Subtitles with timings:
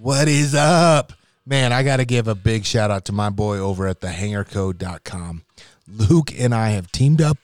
[0.00, 1.12] What is up?
[1.44, 5.42] Man, I got to give a big shout out to my boy over at thehangercode.com.
[5.86, 7.36] Luke and I have teamed up,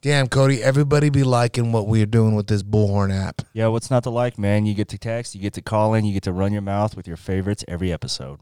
[0.00, 3.40] Damn, Cody, everybody be liking what we're doing with this Bullhorn app.
[3.54, 4.66] Yeah, what's not to like, man?
[4.66, 6.94] You get to text, you get to call in, you get to run your mouth
[6.94, 8.40] with your favorites every episode.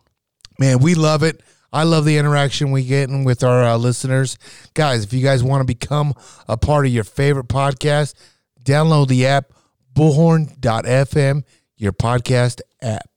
[0.58, 1.40] Man, we love it.
[1.72, 4.38] I love the interaction we get with our uh, listeners.
[4.74, 6.14] Guys, if you guys want to become
[6.48, 8.14] a part of your favorite podcast,
[8.62, 9.52] download the app
[9.94, 11.44] bullhorn.fm,
[11.76, 13.11] your podcast app.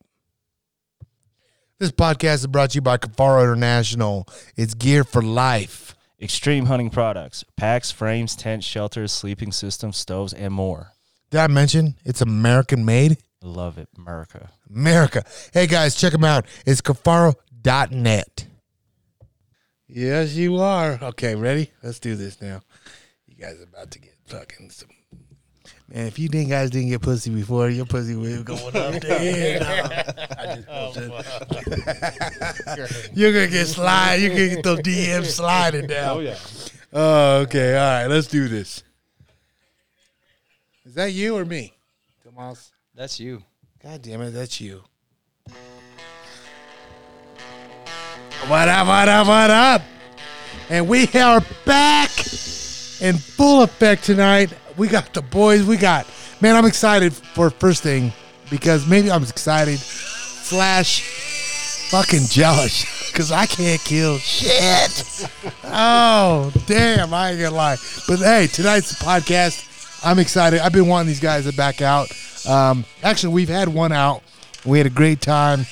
[1.77, 4.25] This podcast is brought to you by Kifaru International.
[4.55, 5.93] It's gear for life.
[6.21, 10.93] Extreme hunting products, packs, frames, tents, shelters, sleeping systems, stoves, and more.
[11.31, 13.17] Did I mention it's American made?
[13.41, 14.51] Love it, America.
[14.73, 15.25] America.
[15.51, 16.45] Hey guys, check them out.
[16.65, 18.47] It's Kifaru.net.
[19.89, 20.97] Yes, you are.
[21.01, 21.71] Okay, ready?
[21.83, 22.61] Let's do this now.
[23.27, 24.94] You guys are about to get fucking some.
[25.87, 30.01] Man, if you didn't guys didn't get pussy before, your pussy will going up there.
[30.67, 30.93] Oh,
[33.13, 34.15] you're gonna get slide.
[34.15, 36.17] You're gonna get those DMs sliding down.
[36.17, 36.37] Oh yeah.
[36.93, 37.77] Oh, okay.
[37.77, 38.83] All right, let's do this.
[40.85, 41.73] Is that you or me,
[42.23, 42.71] Tomas?
[42.93, 43.43] That's you.
[43.83, 44.81] God damn it, that's you.
[48.47, 49.81] What up, what up, what up?
[50.69, 52.11] And we are back
[53.01, 54.53] in full effect tonight.
[54.77, 55.65] We got the boys.
[55.65, 56.05] We got,
[56.41, 58.11] man, I'm excited for first thing
[58.49, 61.01] because maybe I'm excited slash
[61.89, 65.27] fucking jealous because I can't kill shit.
[65.63, 67.13] oh, damn.
[67.13, 67.77] I ain't gonna lie.
[68.07, 70.59] But hey, tonight's the podcast, I'm excited.
[70.59, 72.11] I've been wanting these guys to back out.
[72.47, 74.21] Um, actually, we've had one out.
[74.65, 75.65] We had a great time.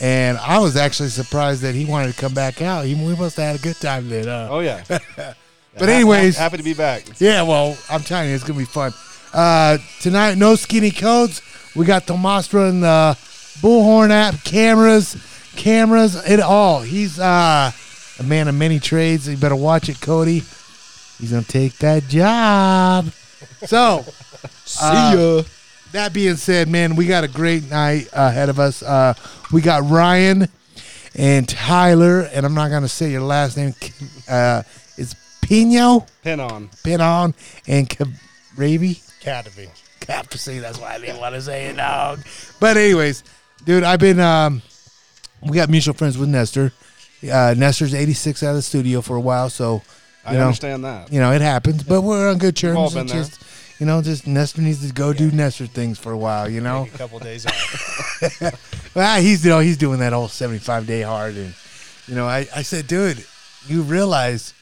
[0.00, 2.86] And I was actually surprised that he wanted to come back out.
[2.86, 4.28] He, we must have had a good time then.
[4.28, 4.84] Uh, Oh yeah.
[5.78, 7.04] but anyways, happy to be back.
[7.18, 8.92] yeah, well, I'm telling you, it's gonna be fun.
[9.32, 11.42] Uh, tonight, no skinny codes.
[11.76, 13.16] We got Tomastra and the
[13.60, 15.16] Bullhorn app, cameras,
[15.56, 16.80] cameras, it all.
[16.80, 17.70] He's uh,
[18.18, 19.28] a man of many trades.
[19.28, 20.42] You better watch it, Cody.
[21.18, 23.06] He's gonna take that job.
[23.66, 24.02] So,
[24.64, 25.42] See ya.
[25.92, 28.82] that being said, man, we got a great night ahead of us.
[28.82, 29.14] Uh,
[29.52, 30.48] we got Ryan
[31.14, 33.74] and Tyler, and I'm not gonna say your last name.
[34.28, 34.62] Uh,
[35.48, 36.06] Pino.
[36.22, 36.68] Pin on.
[36.84, 37.34] Pin on,
[37.66, 37.88] and
[38.56, 39.00] Raby.
[39.22, 39.68] Cadavy.
[40.00, 40.60] Capsy.
[40.60, 42.20] That's why I didn't want to say it, dog.
[42.60, 43.24] But anyways,
[43.64, 44.20] dude, I've been.
[44.20, 44.62] Um,
[45.42, 46.72] we got mutual friends with Nestor.
[47.30, 49.82] Uh, Nestor's 86 out of the studio for a while, so
[50.24, 51.12] I know, understand that.
[51.12, 51.82] you know it happens.
[51.82, 52.94] But we're on good all terms.
[52.94, 53.22] been It's there.
[53.22, 56.48] just, you know, just Nestor needs to go do Nestor things for a while.
[56.48, 58.90] You know, A couple days off.
[58.94, 61.54] well, he's you know he's doing that whole 75 day hard, and
[62.06, 63.24] you know, I I said, dude,
[63.66, 64.54] you realize,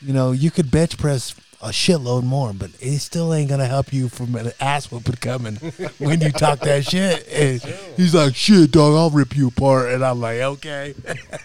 [0.00, 3.92] you know, you could bench press a shitload more, but it still ain't gonna help
[3.92, 5.56] you from an ass whooping coming
[5.98, 7.26] when you talk that shit.
[7.28, 7.60] And
[7.96, 10.94] he's like, shit, dog, I'll rip you apart, and I'm like, okay,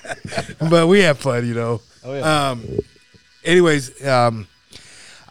[0.70, 1.82] but we have fun, you know.
[2.04, 2.50] Oh yeah.
[2.50, 2.80] Um,
[3.44, 4.48] anyways, um,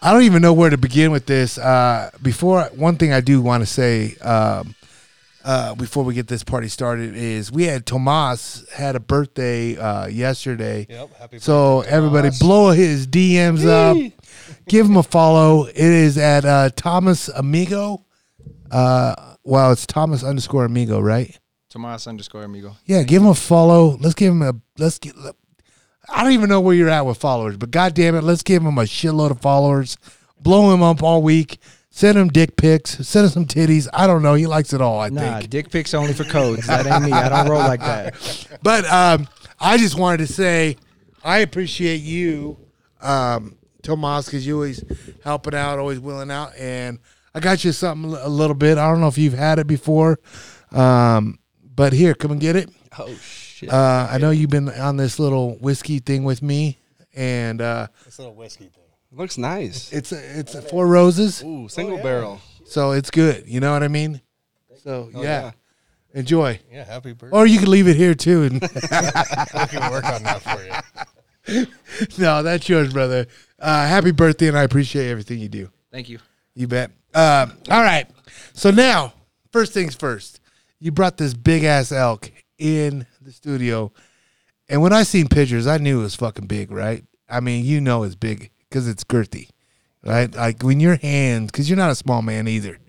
[0.01, 1.57] I don't even know where to begin with this.
[1.57, 4.73] Uh, before one thing I do want to say, um,
[5.43, 10.07] uh, before we get this party started, is we had Tomas had a birthday uh,
[10.07, 10.85] yesterday.
[10.89, 11.13] Yep.
[11.17, 12.39] Happy So birthday, everybody, Tomas.
[12.39, 13.97] blow his DMs up.
[14.67, 15.65] Give him a follow.
[15.65, 18.05] It is at uh, Thomas Amigo.
[18.69, 21.37] Uh, well, it's Thomas underscore Amigo, right?
[21.69, 22.75] Tomas underscore amigo.
[22.85, 23.95] Yeah, give him a follow.
[24.01, 25.15] Let's give him a let's get.
[26.09, 28.61] I don't even know where you're at with followers, but god damn it, let's give
[28.61, 29.97] him a shitload of followers.
[30.41, 31.59] Blow him up all week.
[31.93, 33.05] Send him dick pics.
[33.05, 33.87] Send him some titties.
[33.93, 34.33] I don't know.
[34.33, 34.99] He likes it all.
[35.01, 35.49] I Nah, think.
[35.49, 36.65] dick pics only for codes.
[36.67, 37.11] That ain't me.
[37.11, 38.47] I don't roll like that.
[38.63, 39.27] But um,
[39.59, 40.77] I just wanted to say
[41.23, 42.57] I appreciate you,
[43.01, 44.83] um, Tomas, because you always
[45.23, 46.99] helping out, always willing out, and
[47.35, 48.77] I got you something a little bit.
[48.77, 50.19] I don't know if you've had it before,
[50.71, 51.39] um,
[51.75, 52.69] but here, come and get it.
[52.97, 53.69] Oh shit.
[53.71, 56.77] Uh, I know you've been on this little whiskey thing with me,
[57.15, 58.80] and uh, This little whiskey thing.
[59.13, 59.91] Looks nice.
[59.91, 62.03] it's a, it's a four roses, Ooh, single yeah.
[62.03, 62.41] barrel.
[62.65, 63.43] so it's good.
[63.47, 64.21] You know what I mean?
[64.83, 65.51] So Oh, yeah, yeah.
[66.13, 66.59] enjoy.
[66.71, 67.37] Yeah, happy birthday.
[67.37, 68.43] Or you can leave it here too.
[68.43, 71.67] And we can work on that for you.
[72.17, 73.27] no, that's yours, brother.
[73.59, 75.69] Uh, happy birthday, and I appreciate everything you do.
[75.91, 76.19] Thank you.
[76.55, 76.91] You bet.
[77.13, 78.07] Um, all right.
[78.53, 79.13] So now,
[79.51, 80.39] first things first.
[80.79, 83.91] You brought this big ass elk in the studio,
[84.69, 87.03] and when I seen pictures, I knew it was fucking big, right?
[87.29, 89.49] I mean, you know it's big because it's girthy,
[90.03, 90.33] right?
[90.33, 92.79] Like when your hands, because you're not a small man either,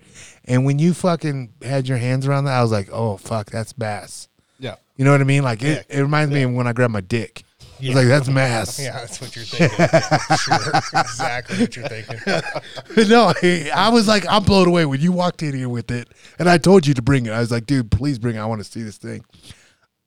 [0.45, 3.73] and when you fucking had your hands around that, I was like, oh fuck, that's
[3.73, 4.29] bass.
[4.59, 4.75] Yeah.
[4.95, 5.43] You know what I mean?
[5.43, 7.43] Like it, it reminds me of when I grab my dick.
[7.59, 7.95] I was Yeah.
[7.95, 8.79] like, that's mass.
[8.83, 10.37] Yeah, that's what you're thinking.
[10.37, 10.71] sure,
[11.01, 12.19] exactly what you're thinking.
[13.09, 16.07] no, I I was like, I'm blown away when you walked in here with it,
[16.39, 17.31] and I told you to bring it.
[17.31, 18.39] I was like, dude, please bring it.
[18.39, 19.25] I want to see this thing.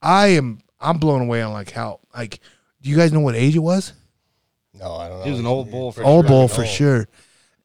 [0.00, 2.40] I am, I'm blown away on like how, like,
[2.82, 3.92] do you guys know what age it was?
[4.78, 5.24] No, I don't know.
[5.24, 6.28] He was an old bull for Old sure.
[6.28, 7.08] bull for sure.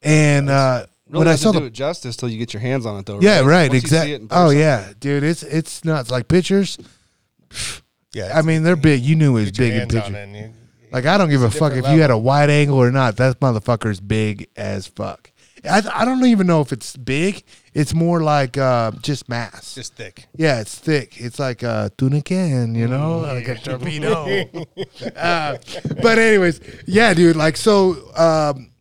[0.02, 2.62] And uh, Really when I doesn't saw do the, it justice till you get your
[2.62, 3.20] hands on it, though.
[3.22, 4.28] yeah, right, Once you see it exactly.
[4.32, 6.10] Oh yeah, dude, it's it's nuts.
[6.12, 6.78] Like pictures.
[8.14, 9.02] Yeah, I mean, they're big.
[9.04, 10.16] You knew it was get big in hands on pictures.
[10.18, 10.54] and you-
[10.92, 12.92] Like I don't give a a fuck if different you had a wide angle or
[12.92, 13.16] not.
[13.16, 15.31] That motherfucker's big as fuck.
[15.70, 17.44] I, I don't even know if it's big.
[17.74, 19.76] It's more like uh, just mass.
[19.76, 20.28] just thick.
[20.36, 21.20] Yeah, it's thick.
[21.22, 24.26] It's like a tuna can, you know, like a torpedo.
[25.16, 25.58] uh,
[26.02, 27.36] but anyways, yeah, dude.
[27.36, 28.72] Like so, um,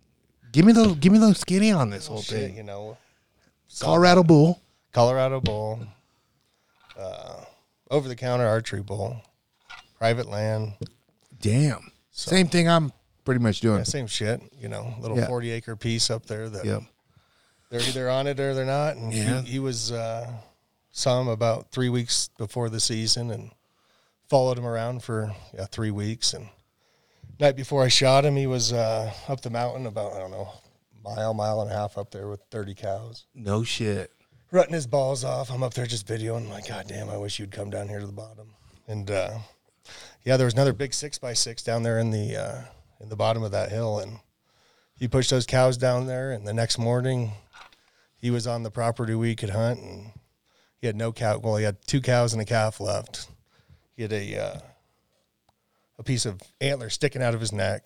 [0.53, 2.57] give me the give me the skinny on this whole Shit, thing.
[2.57, 2.97] you know,
[3.79, 4.61] Colorado bull.
[4.93, 5.79] Colorado bull,
[6.99, 7.45] uh,
[7.91, 9.23] over the counter archery bull,
[9.99, 10.73] private land,
[11.41, 11.93] Damn.
[12.11, 12.69] Same thing.
[12.69, 12.93] I'm
[13.31, 13.79] pretty much doing.
[13.79, 14.41] yeah, same shit.
[14.59, 15.27] You know, little Yeah.
[15.29, 16.83] forty acre piece up there that Yep.
[17.71, 18.97] they're either on it or they're not.
[18.97, 19.43] And Yeah.
[19.43, 20.33] he, he was uh,
[20.91, 23.53] saw him about three weeks before the season and
[24.29, 26.35] followed him around for yeah, three weeks.
[26.35, 26.49] And
[27.39, 30.49] night before I shot him, he was uh, up the mountain about I don't know
[31.05, 33.27] mile, mile and a half up there with thirty cows.
[33.35, 34.11] No shit.
[34.51, 35.51] rutting his balls off.
[35.53, 36.39] I'm up there just videoing.
[36.47, 38.55] I'm like, God damn, I wish you'd come down here to the bottom.
[38.89, 39.39] And uh,
[40.25, 42.63] yeah, there was another big six by six down there in the uh,
[43.01, 44.19] in the bottom of that hill, and
[44.97, 46.31] he pushed those cows down there.
[46.33, 47.33] And the next morning,
[48.17, 50.13] he was on the property we could hunt, and
[50.81, 51.39] he had no cow.
[51.39, 53.29] Well, he had two cows and a calf left.
[53.97, 54.61] He had a uh,
[55.99, 57.85] a piece of antler sticking out of his neck,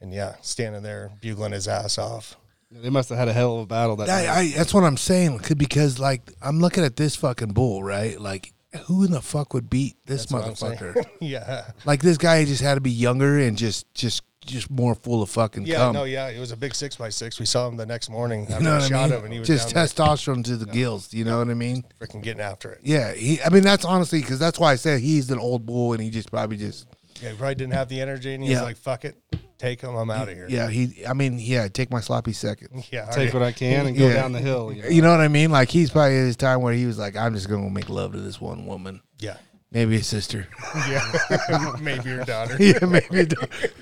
[0.00, 2.36] and yeah, standing there bugling his ass off.
[2.70, 4.36] They must have had a hell of a battle that That, night.
[4.36, 5.40] I, that's what I'm saying.
[5.56, 8.20] Because like I'm looking at this fucking bull, right?
[8.20, 8.52] Like
[8.86, 10.78] who in the fuck would beat this That's what I'm saying.
[10.78, 11.06] motherfucker?
[11.20, 11.70] yeah.
[11.84, 15.28] like this guy just had to be younger and just just just more full of
[15.28, 15.92] fucking Yeah, cum.
[15.94, 17.38] no, yeah, it was a big six by six.
[17.38, 19.18] We saw him the next morning after You know what I shot mean?
[19.18, 21.12] him, and he was just testosterone to the gills.
[21.12, 21.84] You know what I mean?
[22.00, 22.80] freaking getting after it.
[22.82, 23.12] Yeah.
[23.12, 23.42] He.
[23.42, 26.08] I mean, that's honestly because that's why I said he's an old bull, and he
[26.08, 26.86] just probably just.
[27.22, 28.62] Yeah, he probably didn't have the energy, and he's Yeah.
[28.62, 29.16] like, "Fuck it,
[29.58, 29.94] take him.
[29.96, 30.68] I'm out of here." Yeah.
[30.70, 31.04] He.
[31.06, 31.68] I mean, yeah.
[31.68, 32.88] Take my sloppy seconds.
[32.92, 33.06] yeah.
[33.06, 33.34] Take right.
[33.34, 34.14] what I can and go Yeah.
[34.14, 34.72] down the hill.
[34.72, 34.88] You know?
[34.88, 35.50] You know what I mean?
[35.50, 38.12] Like he's probably at his time where he was like, I'm just gonna make love
[38.12, 39.36] to this one woman, yeah,
[39.72, 40.46] maybe a sister.
[40.88, 42.56] yeah, maybe your daughter.
[42.62, 43.34] yeah, maybe it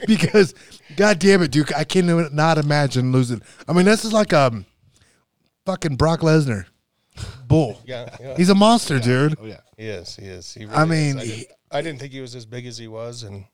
[0.07, 0.55] because
[0.97, 3.43] God damn it, Duke, I cannot imagine losing.
[3.69, 4.64] I mean, this is like um,
[5.66, 6.66] fucking Brock Lesnar,
[7.47, 7.81] bull.
[7.85, 8.37] Yeah, yeah.
[8.37, 9.37] He's a monster, dude.
[9.40, 9.61] Oh yeah.
[9.76, 10.16] he is.
[10.16, 10.52] He is.
[10.55, 10.88] He really I is.
[10.88, 13.46] mean, I he- didn't, I didn't think he was as big as he was, and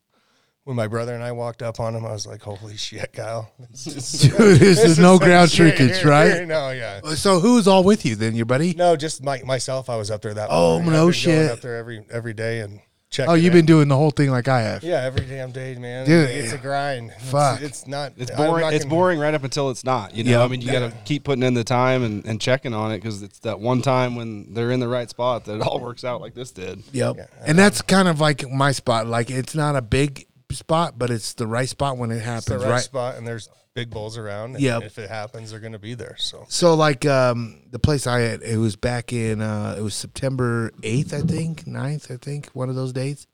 [0.65, 3.53] when my brother and I walked up on him, I was like, "Holy shit, Kyle!"
[3.71, 6.47] It's just- Dude, this is no ground shrinkage, right?
[6.47, 7.01] No, yeah.
[7.15, 8.75] So who's all with you then, your buddy?
[8.75, 9.89] No, just my, myself.
[9.91, 10.49] I was up there that.
[10.51, 10.93] Oh, morning.
[10.93, 11.51] no I've been going shit.
[11.51, 12.81] Up there every every day and
[13.13, 13.31] checking.
[13.31, 13.59] Oh, you've it.
[13.59, 14.83] been doing the whole thing like I have.
[14.83, 16.07] Yeah, every damn day, man.
[16.07, 17.11] Dude, it's a grind.
[17.11, 17.61] It's- fuck.
[17.63, 18.13] It's, not.
[18.17, 18.63] It's boring.
[18.65, 20.15] not It's gonna- boring right up until it's not.
[20.17, 20.43] You know, Yeah.
[20.43, 22.97] I mean, you got to keep putting in the time and, and checking on it
[22.99, 26.03] because it's that one time when they're in the right spot that it all works
[26.05, 26.83] out like this did.
[26.93, 27.17] Yep.
[27.19, 27.27] Yeah.
[27.47, 29.07] And that's kind of like my spot.
[29.07, 32.47] Like it's not a big spot, but it's the right spot when it It's happens,
[32.47, 32.81] the right, right?
[32.83, 34.55] spot, and there's big bulls around.
[34.55, 34.83] And Yep.
[34.83, 36.17] If it happens, they're going to be there.
[36.19, 39.95] So So like um the place I had, it was back in uh it was
[39.95, 43.27] September eighth, I think, 9th, I think, one of those dates.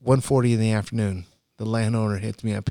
[0.00, 1.26] One forty in the afternoon.
[1.58, 2.70] The landowner hits me up.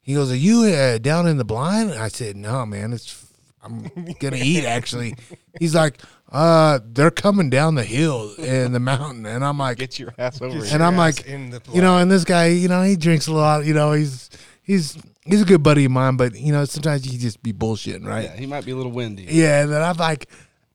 [0.00, 2.94] He goes, "Are you uh, down in the blind?" I said, "No, man.
[2.94, 3.26] It's
[3.62, 4.64] I'm gonna eat.
[4.64, 5.14] Actually,
[5.58, 6.00] he's like,
[6.32, 10.40] uh, they're coming down the hill and the mountain, and I'm like, Get your ass
[10.40, 10.64] over here.
[10.72, 10.82] And.
[10.82, 13.32] I'm ass like, in the you know, and this guy, you know, he drinks a
[13.32, 13.66] lot.
[13.66, 14.30] You know, he's
[14.62, 18.06] he's he's a good buddy of mine, but you know, sometimes he just be bullshitting,
[18.06, 18.24] right?
[18.24, 19.26] Yeah, he might be a little windy.
[19.28, 20.28] Yeah, and then I'm like,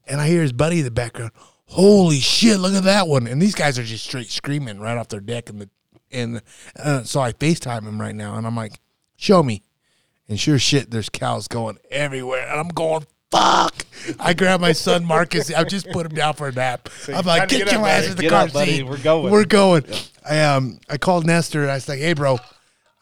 [0.07, 1.31] and I hear his buddy in the background.
[1.67, 2.59] Holy shit!
[2.59, 3.25] Look at that one.
[3.27, 5.69] And these guys are just straight screaming right off their deck, and the
[6.11, 6.41] and
[6.77, 8.79] uh, so I Facetime him right now, and I'm like,
[9.15, 9.63] show me.
[10.29, 13.05] And sure shit, there's cows going everywhere, and I'm going.
[13.31, 13.85] Fuck!
[14.19, 15.51] I grab my son Marcus.
[15.53, 16.87] I just put him down for a nap.
[17.13, 18.11] I'm like, get, get your up, ass buddy.
[18.11, 18.71] in the Get car up, buddy.
[18.77, 18.83] seat.
[18.83, 19.83] We're going." We're going.
[20.29, 21.63] I um I called Nestor.
[21.63, 22.37] and I was like, hey, bro,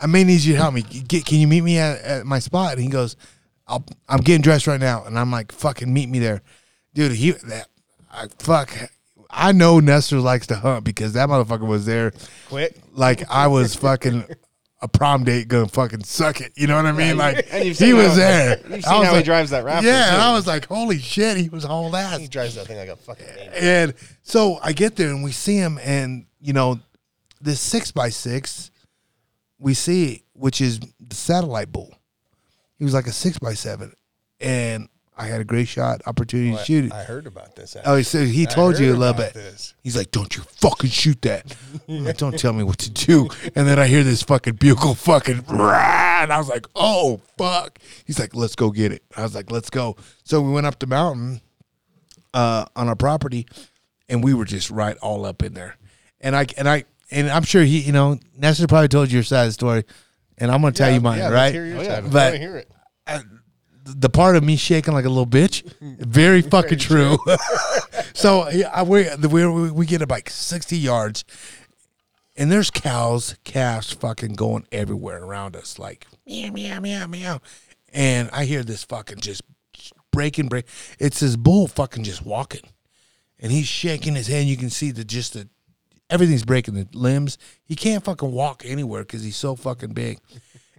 [0.03, 0.81] I may need you to help me.
[0.81, 2.73] Get, can you meet me at, at my spot?
[2.73, 3.15] And he goes,
[3.67, 5.05] I'll, I'm getting dressed right now.
[5.05, 6.41] And I'm like, fucking meet me there.
[6.93, 7.69] Dude, he, that,
[8.11, 8.69] I, fuck.
[9.29, 12.11] I know Nestor likes to hunt because that motherfucker was there.
[12.49, 12.75] quick.
[12.91, 14.25] Like I was fucking
[14.81, 16.51] a prom date gonna fucking suck it.
[16.55, 17.17] You know what I mean?
[17.17, 18.57] Like he was how- there.
[18.59, 20.21] you've I seen was how he drives that Raptor, Yeah, and.
[20.21, 22.19] I was like, holy shit, he was hauled ass.
[22.19, 23.53] He drives that thing like a fucking maniac.
[23.59, 26.79] And so I get there and we see him, and you know,
[27.41, 28.69] this six by six,
[29.63, 31.95] we see, it, which is the satellite bull.
[32.77, 33.93] He was like a six by seven,
[34.41, 36.91] and I had a great shot opportunity to shoot it.
[36.91, 37.77] I heard about this.
[37.85, 39.33] Oh, he said he told you a little bit.
[39.33, 39.73] this.
[39.81, 41.55] He's like, "Don't you fucking shoot that!
[41.87, 45.45] Like, Don't tell me what to do." And then I hear this fucking bugle fucking,
[45.47, 49.33] rah, and I was like, "Oh fuck!" He's like, "Let's go get it." I was
[49.33, 51.39] like, "Let's go." So we went up the mountain
[52.33, 53.47] uh, on our property,
[54.09, 55.77] and we were just right all up in there.
[56.19, 59.23] And I and I and I'm sure he, you know, Nestor probably told you your
[59.23, 59.83] side of the story,
[60.37, 61.53] and I'm gonna tell you mine, yeah, let's right?
[61.53, 61.95] hear your Oh, yeah.
[61.95, 62.03] side.
[62.05, 62.71] I But- wanna hear it.
[63.85, 67.17] the part of me shaking like a little bitch, very fucking true.
[68.13, 71.25] so yeah, I, we, we we get about sixty yards,
[72.37, 77.41] and there's cows, calves, fucking going everywhere around us, like meow meow meow meow,
[77.93, 79.41] and I hear this fucking just
[80.11, 80.65] breaking break.
[80.99, 82.63] It's this bull fucking just walking,
[83.39, 84.45] and he's shaking his head.
[84.45, 85.49] You can see the just the
[86.09, 87.37] everything's breaking the limbs.
[87.63, 90.19] He can't fucking walk anywhere because he's so fucking big.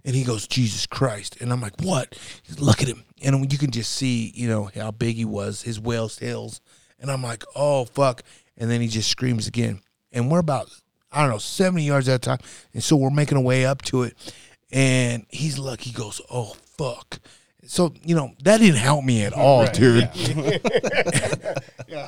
[0.03, 1.37] And he goes, Jesus Christ.
[1.41, 2.17] And I'm like, what?
[2.43, 3.03] He's, Look at him.
[3.23, 6.61] And you can just see, you know, how big he was, his whale's tails.
[6.99, 8.23] And I'm like, oh, fuck.
[8.57, 9.81] And then he just screams again.
[10.11, 10.69] And we're about,
[11.11, 12.39] I don't know, 70 yards at a time.
[12.73, 14.33] And so we're making our way up to it.
[14.71, 15.89] And he's lucky.
[15.89, 17.19] he goes, oh, fuck.
[17.67, 20.09] So, you know, that didn't help me at all, dude.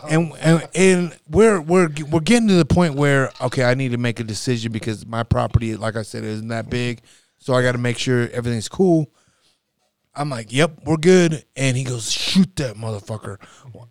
[0.09, 3.97] and, and and we're we're we're getting to the point where okay, I need to
[3.97, 7.01] make a decision because my property, like I said, isn't that big,
[7.37, 9.11] so I got to make sure everything's cool.
[10.15, 11.45] I'm like, yep, we're good.
[11.55, 13.37] And he goes, shoot that motherfucker.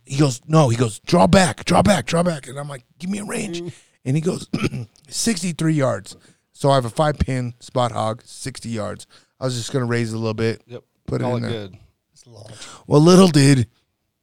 [0.05, 0.69] He goes, no.
[0.69, 2.49] He goes, draw back, draw back, draw back.
[2.49, 3.63] And I'm like, give me a range.
[4.05, 4.49] And he goes,
[5.09, 6.17] 63 yards.
[6.53, 9.07] So I have a five pin Spot Hogg, 60 yards.
[9.39, 10.83] I was just gonna raise it a little bit, Yep.
[11.07, 11.69] Put it Call in it there.
[11.69, 11.79] good.
[12.13, 12.55] It's launch.
[12.87, 13.69] Well, little did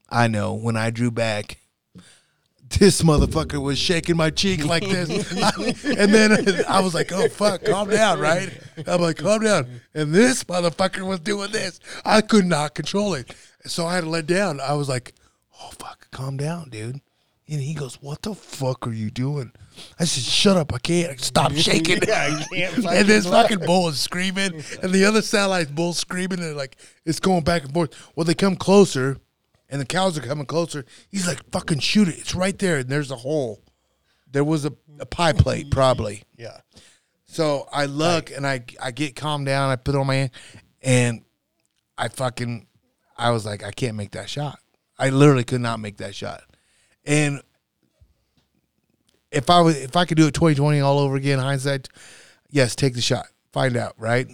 [0.09, 1.57] I know when I drew back,
[2.79, 5.09] this motherfucker was shaking my cheek like this.
[5.85, 8.49] and then I was like, oh, fuck, calm down, right?
[8.87, 9.81] I'm like, calm down.
[9.93, 11.79] And this motherfucker was doing this.
[12.03, 13.33] I could not control it.
[13.65, 14.59] So I had to let down.
[14.59, 15.13] I was like,
[15.61, 17.01] oh, fuck, calm down, dude.
[17.47, 19.51] And he goes, what the fuck are you doing?
[20.00, 20.74] I said, shut up.
[20.74, 21.20] I can't.
[21.20, 22.01] Stop shaking.
[22.03, 26.56] I can't and this fucking bull is screaming, and the other satellite bull screaming, and
[26.56, 28.12] like it's going back and forth.
[28.15, 29.18] Well, they come closer,
[29.70, 30.86] and the cows are coming closer.
[31.10, 32.18] He's like, "Fucking shoot it!
[32.18, 33.62] It's right there." And there's a hole.
[34.32, 36.24] There was a, a pie plate, probably.
[36.38, 36.60] Yeah.
[37.25, 39.70] So I look and I I get calmed down.
[39.70, 40.32] I put it on my hand,
[40.82, 41.24] and
[41.98, 42.68] I fucking
[43.18, 44.60] I was like, I can't make that shot.
[44.98, 46.44] I literally could not make that shot.
[47.06, 47.42] And
[49.33, 51.89] if I was if I could do it 2020 all over again, hindsight,
[52.49, 53.27] yes, take the shot.
[53.51, 54.27] Find out, right?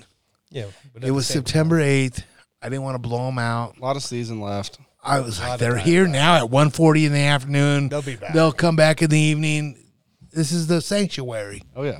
[0.49, 0.65] Yeah.
[1.01, 2.23] It was September 8th.
[2.61, 3.77] I didn't want to blow them out.
[3.77, 4.79] A lot of season left.
[5.03, 7.89] I was like, they're time here now at 1.40 in the afternoon.
[7.89, 8.33] They'll be back.
[8.33, 9.77] They'll come back in the evening.
[10.31, 11.63] This is the sanctuary.
[11.75, 11.99] Oh yeah.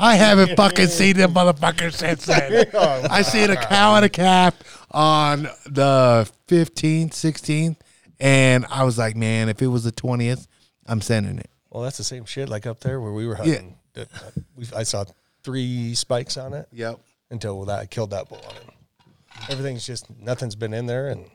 [0.00, 2.66] I haven't fucking seen them motherfuckers since then.
[2.74, 7.76] Oh, I seen a cow and a calf on the 15th, 16th,
[8.18, 10.46] and I was like, man, if it was the 20th,
[10.86, 11.50] I'm sending it.
[11.76, 13.76] Well, that's the same shit like up there where we were hunting.
[13.92, 15.04] That, uh, we, I saw
[15.44, 17.00] three spikes on it Yep.
[17.30, 19.50] until that I killed that bull on it.
[19.50, 21.26] Everything's just nothing's been in there, and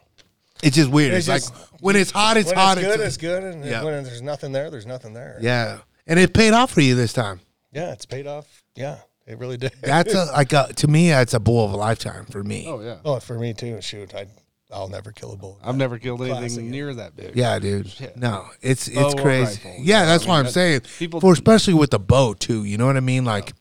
[0.63, 1.13] It's just weird.
[1.13, 2.79] It's It's, just- like when it's hot, it's when hot.
[2.79, 3.83] it's good, it's good, and Yeah.
[3.83, 5.37] when there's nothing there, there's nothing there.
[5.41, 7.41] yeah, and it paid off for you this time.
[7.71, 8.63] yeah, it's paid off.
[8.75, 9.73] Yeah, it really did.
[9.83, 12.65] That's a like a, to me, that's a bull of a lifetime for me.
[12.67, 12.97] Oh yeah.
[13.05, 13.79] oh, for me too.
[13.81, 14.25] Shoot, I
[14.73, 15.59] I'll never kill a bull.
[15.63, 16.63] I've never killed anything Classic.
[16.63, 17.35] near that big.
[17.35, 17.91] Yeah, dude.
[18.15, 19.61] No, it's oh, it's Bow or crazy.
[19.67, 19.75] rifle.
[19.83, 20.81] Yeah, that's I what I'm that- saying.
[20.97, 22.63] people- For especially with the bow too.
[22.63, 23.25] You know what I mean?
[23.25, 23.53] Like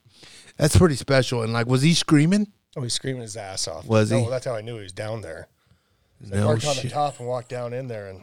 [0.56, 1.42] that's pretty special.
[1.42, 2.52] And like, was he screaming?
[2.76, 3.86] Oh, he's screaming his ass off.
[3.86, 4.30] Was no, he?
[4.30, 5.48] That's how I knew he was down there.
[6.24, 6.92] So I No parked on the shit.
[6.92, 8.20] top and walked down in there, and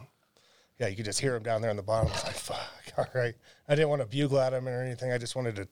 [0.78, 2.08] yeah, you could just hear him down there on the bottom.
[2.08, 3.34] I was like, "Fuck, all right."
[3.68, 5.12] I didn't want to bugle at him or anything.
[5.12, 5.68] I just wanted to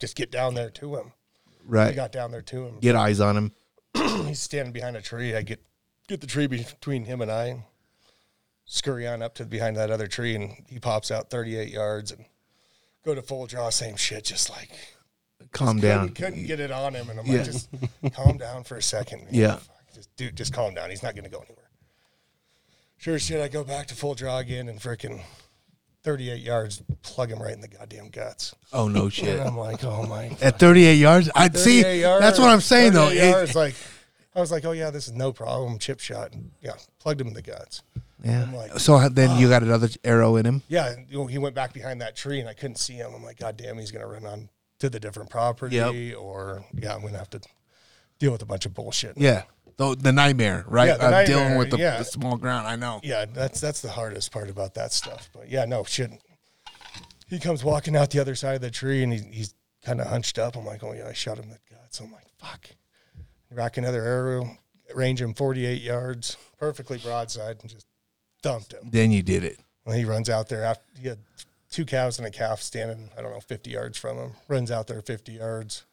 [0.00, 1.12] just get down there to him.
[1.48, 1.94] I Right.
[1.94, 2.78] got down there to him.
[2.80, 3.52] Get eyes on him.
[4.26, 5.34] He's standing behind a tree.
[5.36, 5.62] I get
[6.08, 7.62] get the tree between him and I, and
[8.64, 12.24] scurry on up to behind that other tree, and he pops out 38 yards and
[13.04, 13.70] go to full draw.
[13.70, 14.70] Same shit, just like
[15.52, 16.08] Calm couldn't, down.
[16.10, 17.36] couldn't get it on him, and I'm Yeah.
[17.38, 17.68] like, just
[18.14, 19.24] calm down for a second.
[19.24, 19.34] man.
[19.34, 19.58] Yeah.
[19.94, 20.90] Just dude, just calm down.
[20.90, 21.62] He's not gonna go anywhere.
[22.98, 25.20] Sure shit, I go back to full draw again and freaking
[26.02, 28.54] 38 yards, plug him right in the goddamn guts.
[28.72, 29.40] Oh no And shit.
[29.40, 30.28] I'm like, oh my.
[30.28, 30.42] God.
[30.42, 31.82] At 38 yards, I'd see.
[31.82, 33.08] 38 yards, That's what I'm saying though.
[33.08, 33.74] 38 It- like
[34.36, 35.78] I was like, oh yeah, this is no problem.
[35.78, 37.82] Chip shot, and yeah, plugged him in the guts.
[38.22, 38.42] yeah.
[38.42, 40.62] I'm like, So then you got another arrow in him.
[40.68, 43.12] Yeah, and, you know, he went back behind that tree, and I couldn't see him.
[43.14, 44.50] I'm like, God damn, he's gonna run on
[44.80, 46.18] to the different property, Yep.
[46.18, 47.40] or yeah, I'm gonna have to
[48.18, 49.16] deal with a bunch of bullshit.
[49.16, 49.44] Yeah.
[49.78, 50.86] The, the nightmare, right?
[50.88, 51.98] Yeah, the of dealing nightmare, with the, yeah.
[51.98, 52.66] the small ground.
[52.66, 53.00] I know.
[53.02, 55.28] yeah, that's that's the hardest part about that stuff.
[55.34, 56.10] But yeah, no shit.
[57.28, 60.06] He comes walking out the other side of the tree, and he, he's kind of
[60.06, 60.56] hunched up.
[60.56, 62.00] I'm like, oh yeah, I shot him in the guts.
[62.00, 62.66] I'm like, fuck.
[63.50, 64.56] Rack another arrow,
[64.94, 67.86] range him 48 yards, perfectly broadside, and just
[68.42, 68.90] dumped him.
[68.90, 69.58] Then you did it.
[69.84, 71.18] Well, he runs out there after he had
[71.70, 74.32] two cows and a calf standing, I don't know, 50 yards from him.
[74.48, 75.84] Runs out there 50 yards.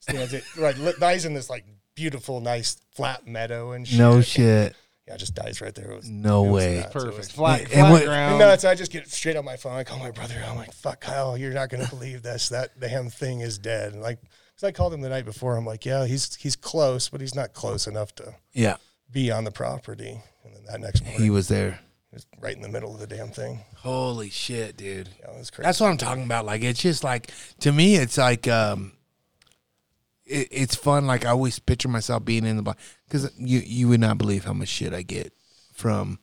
[0.00, 1.64] Stands it right, li- lies in this like
[1.94, 3.98] beautiful, nice flat meadow and shit.
[3.98, 4.76] No shit.
[5.08, 5.90] Yeah, just dies right there.
[5.92, 6.74] It was No it way.
[6.76, 6.86] nuts.
[6.88, 7.16] It Perfect.
[7.16, 8.38] was Flat, And flat what- ground.
[8.38, 8.64] nuts.
[8.64, 9.72] I just get straight on my phone.
[9.74, 10.42] I call my brother.
[10.46, 12.48] I'm like, "Fuck, Kyle, you're not gonna believe this.
[12.50, 14.18] That damn thing is dead." And like,
[14.54, 15.56] because I called him the night before.
[15.56, 18.76] I'm like, "Yeah, he's he's close, but he's not close enough to Yeah.
[19.10, 21.80] be on the property." And then that next morning, He was there.
[22.10, 23.60] he was right in the middle of the damn thing.
[23.76, 25.08] Holy shit, dude.
[25.20, 25.66] Yeah, was crazy.
[25.66, 26.44] That's what I'm talking about.
[26.46, 28.92] Like it's just like to me, it's like um,
[30.26, 31.06] it, it's fun.
[31.06, 34.44] Like I always picture myself being in the box because you you would not believe
[34.44, 35.32] how much shit I get
[35.72, 36.18] from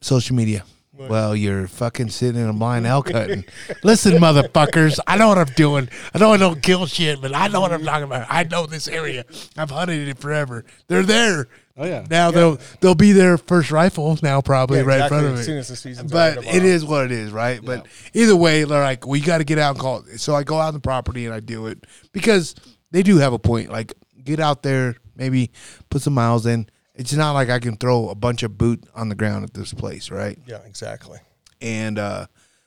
[0.00, 0.64] social media.
[0.94, 3.44] Well, you're fucking sitting in a blind elk hunting.
[3.82, 5.88] Listen, motherfuckers, I know what I'm doing.
[6.12, 8.26] I know I don't kill shit, but I know what I'm talking about.
[8.28, 9.24] I know this area.
[9.56, 10.64] I've hunted it forever.
[10.88, 11.48] They're there.
[11.78, 12.04] Oh, yeah.
[12.10, 15.32] Now they'll they'll be their first rifle now probably Yeah, right exactly, in front of
[15.34, 15.44] as it.
[15.44, 17.64] soon as the season's but over it what it is, right?
[17.64, 20.04] But either way, they're like we got to get out and call.
[20.06, 20.18] It.
[20.18, 22.54] So I go out on the property and I do it because
[22.90, 23.70] they do have a point.
[23.70, 25.50] Like get out there, maybe
[25.88, 26.68] put some miles in.
[26.94, 29.72] It's not like I can throw a bunch of boot on the ground at this
[29.72, 30.38] place, right?
[30.46, 31.18] Yeah, exactly.
[31.60, 32.26] And uh,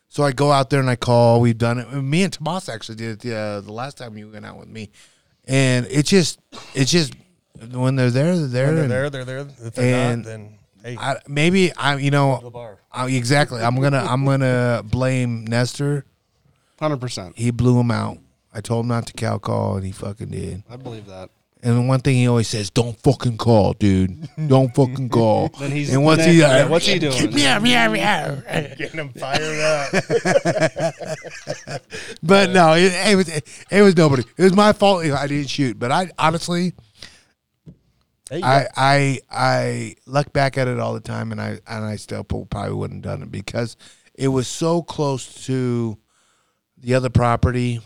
[0.09, 1.41] so I go out there and I call.
[1.41, 1.91] We've done it.
[1.91, 4.69] Me and Tomas actually did it the, uh, the last time you went out with
[4.69, 4.89] me,
[5.45, 6.39] and it's just
[6.73, 7.13] it's just
[7.71, 8.65] when they're there, they're there.
[8.67, 9.67] When they're and there, they're there.
[9.67, 12.79] If they're and not, then hey, I, maybe I, you know, the bar.
[12.91, 13.61] I, exactly.
[13.61, 16.05] I'm gonna I'm gonna blame Nestor.
[16.79, 17.38] Hundred percent.
[17.38, 18.17] He blew him out.
[18.53, 20.63] I told him not to cow call, and he fucking did.
[20.69, 21.29] I believe that.
[21.65, 24.30] And one thing he always says, "Don't fucking call, dude.
[24.47, 26.39] Don't fucking call." Then he's and what's he?
[26.39, 27.32] yeah, what's he doing?
[27.32, 28.75] Yeah, yeah, yeah.
[28.75, 29.91] Getting them fired up.
[32.23, 34.23] But no, it, it was it was nobody.
[34.38, 35.06] It was my fault.
[35.06, 35.78] if I didn't shoot.
[35.80, 36.73] But I honestly,
[38.32, 41.95] I got- I I look back at it all the time, and I and I
[41.95, 43.75] still probably wouldn't have done it because
[44.13, 45.97] it was so close to
[46.78, 47.82] the other property.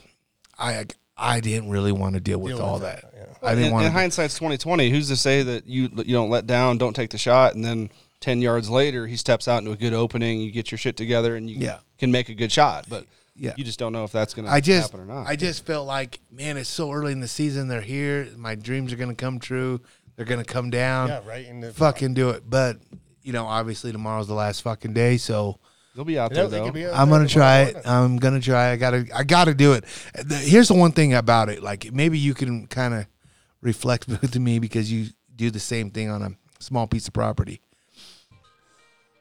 [0.57, 0.85] I
[1.19, 3.01] I didn't really want to deal with Deal all with that.
[3.01, 3.47] that, yeah.
[3.47, 3.97] I didn't in, want in to.
[3.97, 4.89] hindsight's twenty twenty.
[4.89, 7.89] Who's to say that you you don't let down, don't take the shot, and then
[8.19, 11.35] ten yards later he steps out into a good opening, you get your shit together,
[11.35, 11.79] and you Yeah.
[11.97, 12.85] can make a good shot.
[12.89, 13.05] But
[13.35, 13.53] Yeah.
[13.57, 15.27] you just don't know if that's going to I just happen or not.
[15.27, 17.67] I just felt like man, it's so early in the season.
[17.67, 18.27] They're here.
[18.37, 19.81] My dreams are gonna come true.
[20.15, 21.07] They're gonna come down.
[21.09, 21.45] yeah, right.
[21.45, 22.43] In the, Fucking do it.
[22.49, 22.77] But
[23.23, 25.59] you know, obviously tomorrow's the last fucking day, so.
[25.95, 26.71] They'll be out there though.
[26.71, 27.77] be out I'm there gonna try it.
[27.85, 28.71] I'm gonna try.
[28.71, 29.05] I gotta.
[29.13, 29.83] I gotta do it.
[30.13, 31.61] The- Here's the one thing about it.
[31.63, 33.05] Like maybe you can kind of
[33.61, 37.61] reflect with me because you do the same thing on a small piece of property.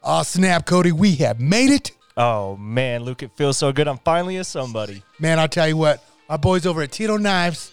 [0.03, 0.93] Oh snap, Cody!
[0.93, 3.89] We have made it, oh man, Luke, it feels so good.
[3.89, 5.03] I'm finally a somebody.
[5.19, 5.39] man.
[5.39, 6.03] I'll tell you what.
[6.29, 7.73] Our boys over at Tito Knives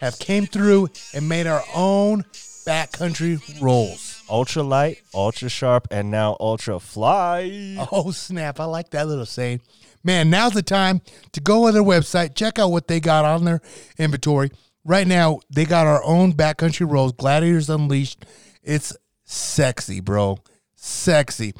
[0.00, 2.22] have came through and made our own
[2.66, 4.11] backcountry rolls.
[4.32, 7.76] Ultra light, ultra sharp, and now ultra fly.
[7.92, 8.60] Oh, snap.
[8.60, 9.60] I like that little saying.
[10.02, 13.44] Man, now's the time to go on their website, check out what they got on
[13.44, 13.60] their
[13.98, 14.50] inventory.
[14.84, 18.24] Right now, they got our own backcountry rolls, Gladiators Unleashed.
[18.62, 20.38] It's sexy, bro.
[20.76, 21.52] Sexy.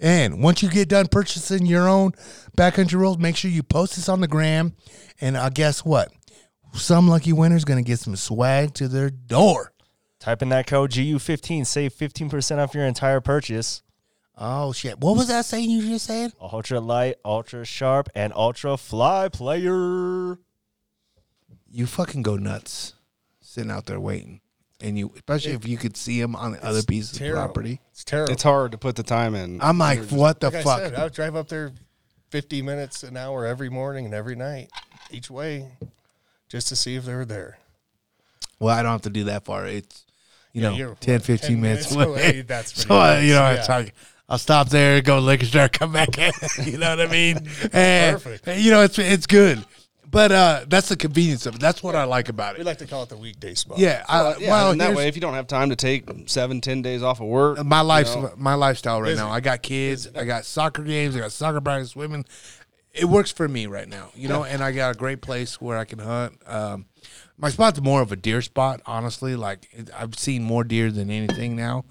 [0.00, 2.10] And once you get done purchasing your own
[2.58, 4.74] backcountry rolls, make sure you post this on the gram.
[5.20, 6.12] And uh, guess what?
[6.74, 9.72] Some lucky winner's going to get some swag to their door.
[10.26, 13.84] Type in that code GU15, save 15% off your entire purchase.
[14.36, 14.98] Oh, shit.
[14.98, 16.32] What was that saying you just said?
[16.40, 20.36] Ultra light, ultra sharp, and ultra fly player.
[21.70, 22.94] You fucking go nuts
[23.40, 24.40] sitting out there waiting.
[24.80, 27.80] and you, especially if you could see them on the other pieces of property.
[27.92, 28.32] It's terrible.
[28.32, 29.60] It's hard to put the time in.
[29.62, 30.80] I'm like, what the like fuck?
[30.80, 31.70] I said, I would drive up there
[32.30, 34.70] 50 minutes an hour every morning and every night,
[35.12, 35.68] each way,
[36.48, 37.58] just to see if they were there.
[38.58, 39.66] well, I don't have to do that far.
[39.66, 40.02] It's
[40.56, 42.30] you know you're, 10, what, 15 10 minutes, minutes away.
[42.30, 43.52] away, that's so uh, nice, you know, yeah.
[43.58, 43.94] it's like
[44.28, 46.32] I'll stop there, go to liquor store, come back in.
[46.64, 47.36] you know what I mean?
[47.72, 48.58] And Perfect.
[48.58, 49.64] you know, it's it's good.
[50.10, 51.60] But uh that's the convenience of it.
[51.60, 52.58] That's what I like about it.
[52.58, 53.78] We like to call it the weekday spot.
[53.78, 56.60] Yeah, I, Well, yeah, well, that way, if you don't have time to take seven,
[56.60, 59.30] ten days off of work, my you life's know, my lifestyle right now.
[59.30, 62.24] I got kids, I got soccer games, I got soccer practice, women.
[62.94, 65.76] It works for me right now, you know, and I got a great place where
[65.76, 66.40] I can hunt.
[66.46, 66.86] Um,
[67.38, 69.36] my spot's more of a deer spot, honestly.
[69.36, 71.84] Like I've seen more deer than anything now,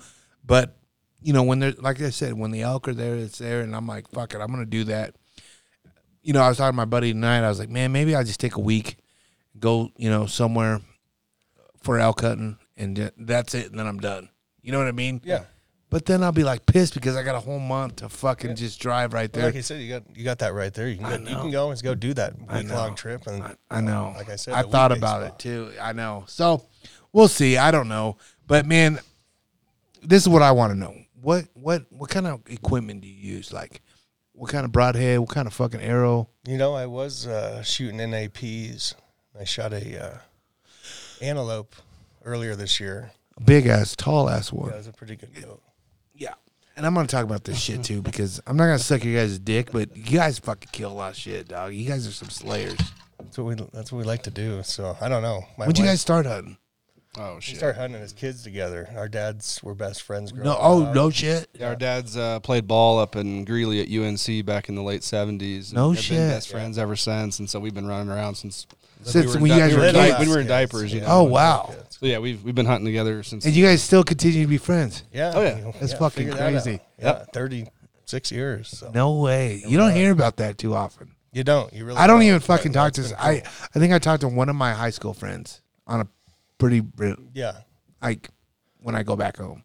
[0.43, 0.77] but
[1.21, 3.75] you know when they're like I said, when the elk are there, it's there, and
[3.75, 5.15] I'm like, fuck it, I'm gonna do that.
[6.21, 7.45] You know, I was talking to my buddy tonight.
[7.45, 8.97] I was like, man, maybe I'll just take a week,
[9.59, 10.81] go, you know, somewhere
[11.83, 14.29] for elk hunting, and that's it, and then I'm done.
[14.61, 15.21] You know what I mean?
[15.23, 15.43] Yeah.
[15.95, 18.81] But then I'll be like pissed because I got a whole month to fucking just
[18.81, 19.45] drive right there.
[19.45, 20.89] like I said, you got you got that right there.
[20.89, 23.25] You can go, you can go and go do that week long trip.
[23.27, 24.13] And I know.
[24.13, 25.23] Like I said, I thought about spot.
[25.23, 25.71] it too.
[25.81, 26.25] I know.
[26.27, 26.65] So
[27.13, 27.55] we'll see.
[27.55, 28.17] I don't know.
[28.45, 28.99] But man,
[30.03, 30.93] this is what I want to know.
[31.21, 33.53] What what what kind of equipment do you use?
[33.53, 33.81] Like
[34.33, 35.19] what kind of broadhead?
[35.19, 36.27] What kind of fucking arrow?
[36.45, 38.95] You know, I was uh, shooting NAPs.
[39.39, 40.17] I shot a uh,
[41.21, 41.73] antelope
[42.25, 43.13] earlier this year.
[43.45, 44.71] Big ass, tall ass one.
[44.71, 45.61] That was a pretty good goat.
[46.75, 46.79] Yeah.
[46.79, 49.39] And I'm gonna talk about this shit too because I'm not gonna suck your guys'
[49.39, 51.73] dick, but you guys fucking kill a lot of shit, dog.
[51.73, 52.77] You guys are some slayers.
[53.19, 54.61] That's what we that's what we like to do.
[54.63, 55.45] So I don't know.
[55.57, 56.57] My When'd you wife- guys start hunting?
[57.17, 57.55] oh we shit.
[57.57, 58.89] started hunting as kids together.
[58.97, 60.33] Our dads were best friends.
[60.33, 60.57] Growing up.
[60.59, 60.95] No, oh up.
[60.95, 61.47] no shit.
[61.57, 65.03] Yeah, our dads uh, played ball up in Greeley at UNC back in the late
[65.03, 65.71] seventies.
[65.71, 66.17] No They've shit.
[66.17, 68.67] Been best friends ever since, and so we've been running around since.
[69.03, 69.97] Since we were when you in guys di- were were kids.
[69.97, 71.07] Oh, when we were in Kids, diapers, you yeah.
[71.07, 71.13] know.
[71.19, 71.75] Oh wow.
[71.89, 73.45] So yeah, we've we've been hunting together since.
[73.45, 75.03] And you guys still continue to be friends.
[75.13, 75.31] Yeah.
[75.35, 75.57] Oh, yeah.
[75.57, 76.63] you know, That's fucking figure that out.
[76.63, 76.79] crazy.
[76.99, 77.67] Yeah, thirty
[78.05, 78.69] six years.
[78.69, 79.61] So No way.
[79.67, 81.11] You don't hear about that too often.
[81.33, 81.71] you don't.
[81.73, 81.97] You really.
[81.97, 83.01] I don't even fucking talk to.
[83.01, 83.43] that's s- been I.
[83.75, 86.07] I think I talked to one of my high school friends on a
[86.57, 87.57] pretty br- Yeah.
[88.01, 88.29] like
[88.81, 89.63] when I go back home.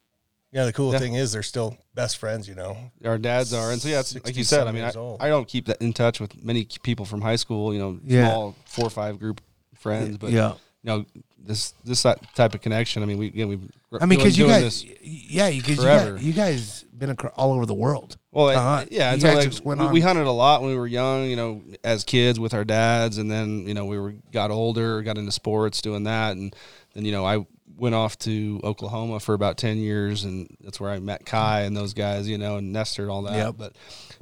[0.52, 0.64] Yeah.
[0.64, 0.98] The cool Yeah.
[0.98, 2.48] thing is they're still best friends.
[2.48, 2.76] You know.
[3.04, 4.66] our dads are, and so yeah, it's, like you said.
[4.66, 4.88] I mean, I.
[5.20, 7.72] I don't keep that in touch with many people from high school.
[7.72, 8.28] You know, Yeah.
[8.30, 9.40] small four or five group
[9.74, 10.54] friends, but yeah.
[10.82, 11.04] you know,
[11.38, 13.02] this this type of connection.
[13.02, 13.70] I mean, we again we've.
[14.00, 17.66] I mean, because you guys, yeah, because you guys, you guys been acro- all over
[17.66, 18.16] the world.
[18.30, 18.92] Well, to it- hunt.
[18.92, 21.34] yeah, You and so like, we, we hunted a lot when we were young, you
[21.34, 25.18] know, as kids with our dads, and then you know we were got older, got
[25.18, 26.54] into sports, doing that, and
[26.94, 27.44] then you know I
[27.80, 31.76] went off to Oklahoma for about ten years, and that's where I met Kai and
[31.76, 33.34] those guys, you know, and Nestor and all that.
[33.36, 33.54] Yep.
[33.58, 33.72] But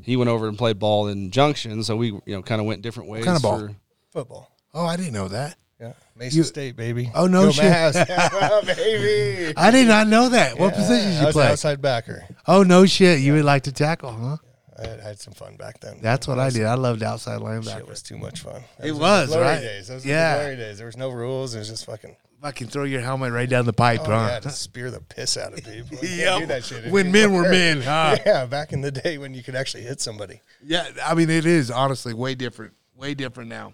[0.03, 2.83] he went over and played ball in Junction, so we you know kind of went
[2.83, 3.25] different ways.
[3.25, 3.59] kind of ball?
[3.61, 3.75] for-
[4.13, 4.51] Football.
[4.73, 5.57] Oh, I didn't know that.
[5.81, 5.93] Yeah.
[6.17, 7.11] Mesa You- State, baby.
[7.15, 7.65] Oh, no Go shit.
[7.65, 8.09] Mavs.
[8.09, 9.53] Yeah, baby.
[9.57, 10.59] I did not know that.
[10.59, 11.47] What Yeah, positions I you was play?
[11.49, 12.27] outside backer.
[12.47, 13.21] Oh no shit!
[13.21, 14.37] You would like to tackle, huh?
[14.81, 15.99] I had, I had some fun back then.
[16.01, 16.65] That's what I did.
[16.65, 18.63] I loved outside Shit It was too much fun.
[18.79, 19.61] That It the was, glory right?
[19.61, 19.89] Days.
[19.89, 20.33] Those Yeah.
[20.35, 20.79] were the glory days.
[20.79, 21.55] There was no rules.
[21.55, 22.17] It was just fucking.
[22.41, 24.29] Fucking throw your helmet right down the pipe, Oh, huh?
[24.35, 25.99] yeah, to spear the piss out of people.
[26.03, 26.39] You Yep.
[26.39, 28.17] do that shit When men were men, huh?
[28.27, 30.41] Yeah, back in the day when you could actually hit somebody.
[30.65, 33.73] Yeah, I mean it is honestly way different, way different now.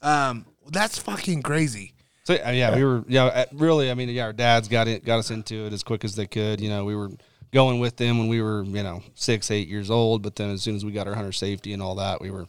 [0.00, 1.92] Um, that's fucking crazy.
[2.24, 3.90] So uh, yeah, we were yeah uh, really.
[3.90, 6.26] I mean, yeah, our dads got it, got us into it as quick as they
[6.26, 6.60] could.
[6.62, 7.10] You know, we were
[7.52, 10.22] going with them when we were you know six, eight years old.
[10.22, 12.46] But then as soon as we got our hunter safety and all that, we were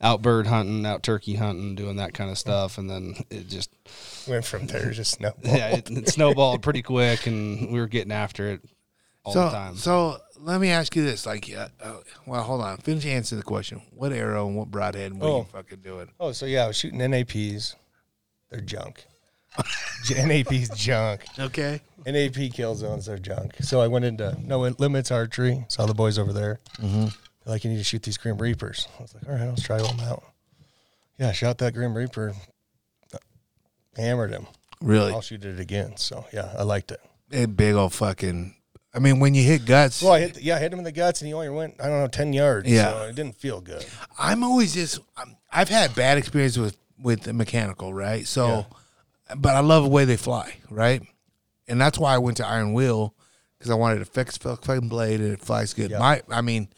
[0.00, 2.78] out bird hunting, out turkey hunting, doing that kind of stuff.
[2.78, 3.70] And then it just
[4.28, 5.40] Went from there just snowball.
[5.56, 8.60] yeah, it, it snowballed pretty quick, and we were getting after it
[9.24, 9.76] all so, the time.
[9.76, 13.44] so let me ask you this: like, uh, uh, well, hold on, finish answering the
[13.44, 13.82] question.
[13.90, 15.38] What arrow and what broadhead and what are Oh.
[15.38, 16.08] you fucking doing?
[16.20, 17.74] Oh, so yeah, I was shooting NAPs.
[18.50, 19.04] They're junk.
[20.10, 21.24] NAP's junk.
[21.38, 21.80] Okay.
[22.06, 23.56] NAP kill zones, they're junk.
[23.60, 25.64] So I went into no limits archery.
[25.68, 26.60] Saw the boys over there.
[26.80, 27.08] Mm-hmm.
[27.48, 28.86] Like, you need to shoot these Grim Reapers.
[28.98, 30.22] I was like, all right, let's try them out.
[31.18, 32.34] Yeah, I shot that Grim Reaper,
[33.12, 33.18] uh,
[33.96, 34.46] hammered him.
[34.80, 35.96] Really, I'll shoot it again.
[35.96, 37.00] So yeah, I liked it.
[37.32, 38.54] a big old fucking.
[38.94, 40.84] I mean, when you hit guts, Well, I hit, the, yeah, I hit him in
[40.84, 42.68] the guts, and he only went, I don't know, ten yards.
[42.70, 42.90] Yeah.
[42.92, 43.84] so it didn't feel good.
[44.18, 45.00] I'm always just.
[45.16, 48.26] I'm, I've had bad experience with with the mechanical, right?
[48.26, 48.66] So,
[49.36, 51.02] but I love the way they fly, right?
[51.66, 53.14] And that's why I went to Iron Will
[53.58, 55.90] because I wanted to fix fucking blade and it flies good.
[55.90, 55.98] Yeah.
[55.98, 56.68] My, I mean,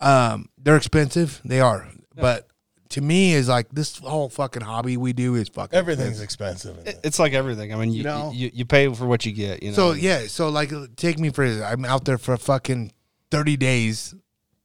[0.00, 1.40] um, they're expensive.
[1.44, 2.48] They are, but
[2.90, 6.76] to me, is like this whole fucking hobby we do is fucking Everything's expensive.
[6.78, 6.98] expensive.
[7.04, 7.72] It- it's like everything.
[7.72, 8.30] I mean, you, know?
[8.34, 9.62] you you pay for what you get.
[9.62, 9.76] You know.
[9.76, 12.92] So yeah, so like take me for instance, I'm out there for fucking
[13.30, 14.14] thirty days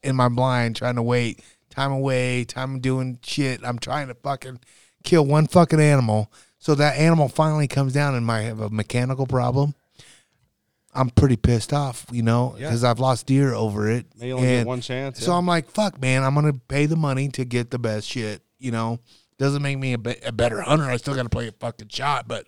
[0.03, 3.61] in my blind trying to wait, time away, time doing shit.
[3.63, 4.59] I'm trying to fucking
[5.03, 6.31] kill one fucking animal.
[6.59, 9.73] So that animal finally comes down and might have a mechanical problem.
[10.93, 14.05] I'm pretty pissed off, you know, because I've lost deer over it.
[14.19, 15.23] May only get And one chance.
[15.23, 15.37] So yeah.
[15.37, 18.41] I'm like, fuck, man, I'm gonna pay the money to get the best shit.
[18.59, 18.99] You know,
[19.37, 20.85] doesn't make me a, be- a better hunter.
[20.85, 22.27] I still got to play a fucking shot.
[22.27, 22.47] But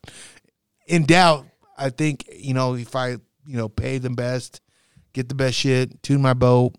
[0.88, 4.62] in doubt, I think you know if I you know pay the best,
[5.13, 6.73] get the best shit, tune my bow,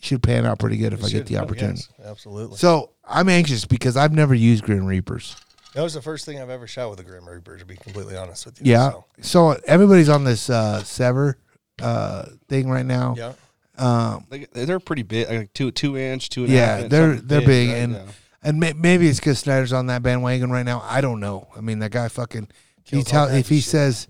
[0.00, 1.82] should pan out pretty good if I get the opportunity.
[1.98, 2.56] yes, absolutely.
[2.56, 5.36] So I'm anxious because I've never used Grim Reapers.
[5.74, 8.16] That was the first thing I've ever shot with a Grim Reaper, to be completely
[8.16, 8.70] honest with you.
[8.70, 8.90] Yeah.
[8.90, 11.34] So, So everybody's on this uh, Sevr
[11.80, 13.14] uh, thing right now.
[13.16, 13.32] yeah.
[13.78, 16.90] Um, They- they're pretty big, like two two inch, two and a half yeah, inch,
[16.90, 17.76] they're they're big, right?
[17.78, 18.02] and Yeah.
[18.42, 20.82] and may, maybe it's because Snyder's on that bandwagon right now.
[20.84, 21.48] I don't know.
[21.56, 22.48] I mean, that guy fucking.
[22.84, 23.70] He Kills all tell if he shit.
[23.70, 24.08] says,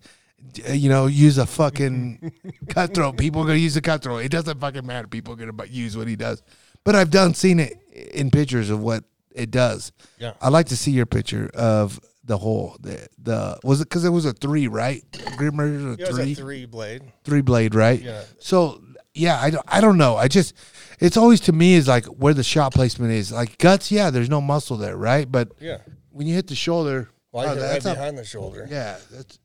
[0.69, 2.33] uh, you know, use a fucking
[2.71, 3.17] cutthroat.
[3.19, 4.25] People are gonna use a cutthroat.
[4.25, 5.07] It doesn't fucking matter.
[5.07, 6.43] People are gonna use what he does.
[6.85, 7.75] But I've done seen it
[8.13, 9.93] in pictures of what it does.
[10.19, 10.33] Yeah.
[10.41, 12.77] I'd like to see your picture of the hole.
[12.81, 15.03] The the was it because it was a three, right?
[15.37, 17.03] Grim a Yeah, three, three blade.
[17.25, 18.01] three blade, right?
[18.01, 18.23] Yeah.
[18.39, 18.83] So
[19.15, 20.17] yeah, I don't, I don't know.
[20.17, 20.55] I just
[21.01, 23.33] it's always to me is like where the shot placement is.
[23.33, 25.31] Like guts, yeah, there's no muscle there, right?
[25.31, 25.79] But Yeah.
[26.11, 28.67] when you hit the shoulder, Well, oh, hit right that's a- behind the shoulder.
[28.71, 29.39] yeah, that's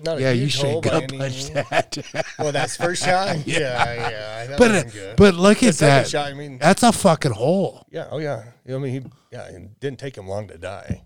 [0.00, 0.30] Not a yeah.
[0.30, 1.98] You should gut punch that.
[2.38, 3.38] Well, that's first shot.
[3.46, 4.46] yeah, yeah.
[4.46, 6.06] That but but look at that.
[6.08, 8.44] shot, I mean, That's a fucking hole, yeah, oh yeah.
[8.68, 11.02] I mean, he, yeah, it didn't take him long to die.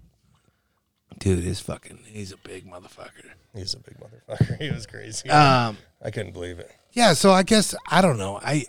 [1.19, 1.45] dude.
[1.45, 2.01] He's fucking.
[2.07, 3.31] He's a big motherfucker.
[3.55, 4.59] He's a big motherfucker.
[4.61, 5.29] He was crazy.
[5.31, 5.77] Um.
[6.05, 6.71] I couldn't believe it.
[6.93, 7.13] Yeah.
[7.13, 8.39] So I guess I don't know.
[8.43, 8.65] I.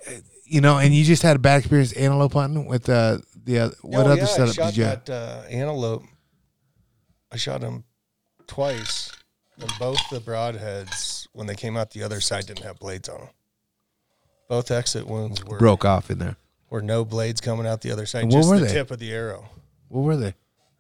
[0.45, 4.05] You know, and you just had a bad experience antelope hunting with uh, the what
[4.05, 5.05] Oh, other yeah, I setup shot did you have?
[5.05, 6.03] that uh, antelope.
[7.31, 7.85] I shot him
[8.45, 9.09] twice,
[9.59, 13.19] and both the broadheads, when they came out the other side, didn't have blades on
[13.21, 13.29] them.
[14.49, 16.35] Both exit wounds were Broke off in there.
[16.73, 18.73] Were no blades coming out the other side, And what just were the they?
[18.73, 19.45] tip of the arrow.
[19.89, 20.33] What were they?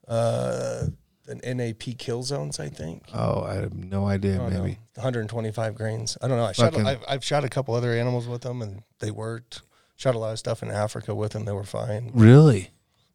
[0.07, 0.87] Uh,
[1.27, 3.03] an NAP kill zones, I think.
[3.13, 4.41] Oh, I have no idea.
[4.41, 4.71] I maybe.
[4.71, 6.17] know, 125 grains.
[6.21, 6.45] I don't know.
[6.45, 6.73] I shot.
[6.73, 9.61] Fucking- I've, I've shot a couple other animals with them, and they worked.
[9.95, 11.45] Shot a lot of stuff in Africa with them.
[11.45, 12.09] They were fine.
[12.15, 12.71] Really?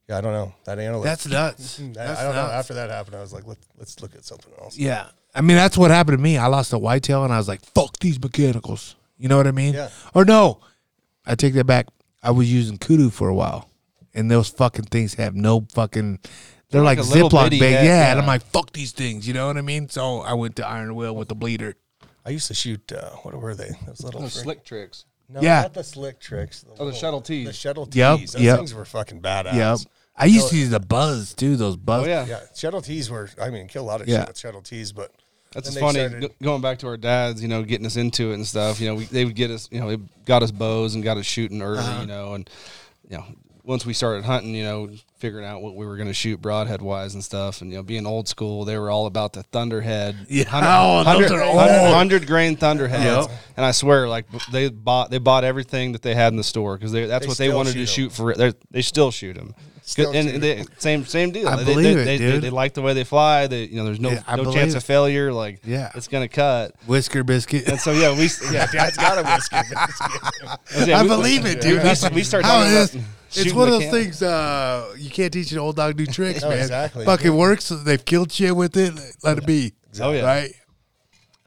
[0.09, 1.05] Yeah, I don't know that antelope.
[1.05, 1.81] That's nuts.
[1.85, 2.43] I, That's I don't know.
[2.43, 2.55] nuts.
[2.55, 4.79] After that happened, I was like, let's let's look at something else.
[4.79, 5.09] Yeah.
[5.35, 6.39] I mean, that's what happened to me.
[6.39, 8.95] I lost a whitetail and I was like, fuck these mechanicals.
[9.19, 9.75] You know what I mean?
[9.75, 9.91] Yeah.
[10.15, 10.61] Or no,
[11.27, 11.89] I take that back.
[12.23, 13.71] I was using kudu for a while
[14.15, 16.19] and those fucking things have no fucking,
[16.71, 17.73] they're Like like, Ziploc bitty bag.
[17.73, 18.11] yeah, yeah.
[18.11, 19.27] And I'm like, fuck these things.
[19.29, 19.89] You know what I mean?
[19.89, 21.75] So I went to Iron Will with the bleeder.
[22.27, 22.93] I used to shoot.
[22.93, 23.71] Uh, what were they?
[23.87, 25.05] Those little Those slick tricks.
[25.31, 25.63] No, Yeah.
[25.63, 26.65] not the slick tricks.
[26.79, 27.47] Oh, the shuttle tees.
[27.47, 27.97] The shuttle tees.
[27.97, 28.57] Yep, Those yep.
[28.59, 29.55] things were fucking badass.
[29.55, 29.79] Yep.
[30.17, 32.05] I used to use the buzz too, those buzz.
[32.05, 33.31] Oh yeah, Yeah, shuttle tees were.
[33.41, 34.21] I mean, kill a lot of Yeah.
[34.21, 35.13] shit with shuttle tees, but
[35.53, 36.07] That's what's funny.
[36.09, 38.81] started- go- going back to our dads, you know, getting us into it and stuff.
[38.81, 39.69] You know, we, they would get us.
[39.73, 41.79] You know, they got us bows and got us shooting early.
[41.79, 42.01] Uh-huh.
[42.03, 42.51] You know, and
[43.11, 43.25] you know,
[43.69, 46.81] once we started hunting, you know, figuring out what we were going to shoot broadhead
[46.81, 50.17] wise and stuff, and you know, being old school, they were all about the thunderhead.
[50.29, 50.45] Yeah.
[50.45, 51.57] 100, Oh, those are old.
[51.57, 53.27] 100 grain thunderheads.
[53.29, 53.39] Yep.
[53.59, 56.77] And I swear, like they bought they bought everything that they had in the store
[56.79, 58.09] because that's They what they wanted to shoot 'em.
[58.09, 58.35] shoot for.
[58.35, 59.55] they're- They still shoot them.
[59.83, 61.49] Still and shoot they, same same deal.
[61.49, 62.35] I they, believe they, it, they, dude.
[62.35, 63.47] They, they like the way they fly.
[63.47, 64.79] They, you know, there's no Yeah, no chance it.
[64.79, 65.33] of failure.
[65.33, 65.91] Like Yeah.
[65.95, 66.73] it's gonna cut.
[66.87, 67.67] Whisker biscuit.
[67.69, 69.57] And so yeah, we yeah, Dad's got a whiskey.
[70.91, 71.83] yeah, I we- believe it, dude.
[71.83, 75.59] We, we start talking about It's one of those things uh, you can't teach an
[75.59, 76.59] old dog new tricks, No, man.
[76.61, 77.05] exactly.
[77.05, 77.69] Fucking works.
[77.69, 78.95] They've killed shit with it.
[79.23, 79.75] Let it be.
[80.01, 80.25] Oh, yeah.
[80.25, 80.53] Right?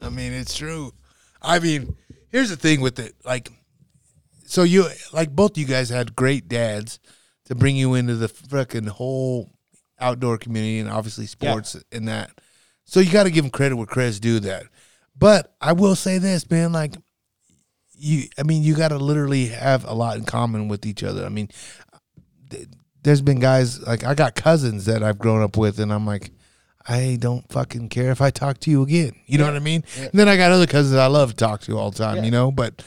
[0.00, 0.92] I mean, it's true.
[1.40, 1.96] I mean,
[2.30, 3.14] here's the thing with it.
[3.24, 3.50] Like,
[4.46, 7.00] so you, like, both you guys had great dads
[7.46, 9.50] to bring you into the fucking whole
[9.98, 12.30] outdoor community and obviously sports and that.
[12.84, 14.64] So you got to give them credit where credit's due that.
[15.16, 16.94] But I will say this, man, like,
[18.02, 21.24] you, I mean, you got to literally have a lot in common with each other.
[21.24, 21.48] I mean,
[22.50, 22.66] th-
[23.02, 26.30] there's been guys like I got cousins that I've grown up with, and I'm like,
[26.86, 29.12] I don't fucking care if I talk to you again.
[29.26, 29.84] You know what I mean?
[29.98, 32.16] And then I got other cousins I love to talk to all the time.
[32.18, 32.24] Yeah.
[32.24, 32.82] You know, but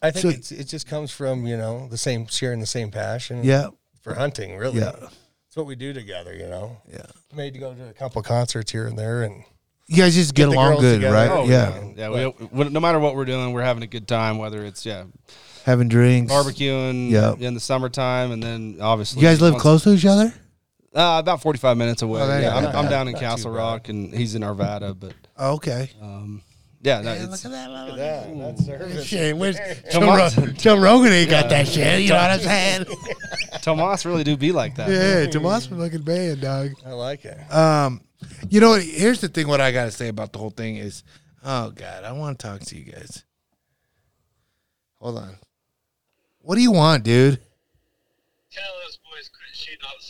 [0.00, 2.90] I think So- it's, it just comes from you know the same sharing the same
[2.90, 3.42] passion.
[3.44, 3.68] yeah,
[4.02, 4.78] for hunting, really.
[4.80, 4.92] Yeah.
[5.48, 6.76] It's what we do together, you know.
[6.88, 9.42] yeah, Made to go to a couple concerts here and there, and
[9.90, 11.12] you guys just get, the along good, together.
[11.14, 11.30] right?
[11.30, 11.80] Oh, yeah.
[11.96, 14.38] Yeah, we, we, no matter what we're doing, we're having a good time.
[14.38, 15.04] Whether it's yeah,
[15.66, 17.40] having drinks, barbecuing Yep.
[17.40, 20.32] in the summertime, and then obviously You guys live once- close to each other?
[20.94, 22.20] Uh, about forty five minutes away.
[22.22, 22.66] Oh, there yeah, I'm.
[22.66, 23.50] I'm down in Castle.
[23.52, 24.98] Rock, and he's in Arvada.
[24.98, 25.90] But Oh, okay.
[26.02, 26.42] um,
[26.82, 27.70] yeah, no, Yeah, it's, look at that.
[27.70, 28.38] look at that.
[28.38, 29.04] That's service.
[29.06, 29.58] Shit, where's
[29.92, 30.54] Come Joe, on.
[30.54, 32.02] Joe Rogan ain't got that shit.
[32.02, 32.86] You know what I'm saying?
[33.62, 34.88] Tomas really do be like that.
[34.88, 36.70] yeah, Tomas from fucking band, dog.
[36.86, 37.38] I like it.
[37.52, 38.00] Um,
[38.48, 38.74] you know?
[38.74, 39.48] Here's the thing.
[39.48, 41.04] What I got to say about the whole thing is,
[41.44, 43.24] oh god, I want to talk to you guys.
[45.00, 45.36] Hold on.
[46.40, 47.40] What do you want, dude?
[48.50, 50.04] tell those boys quit shooting all the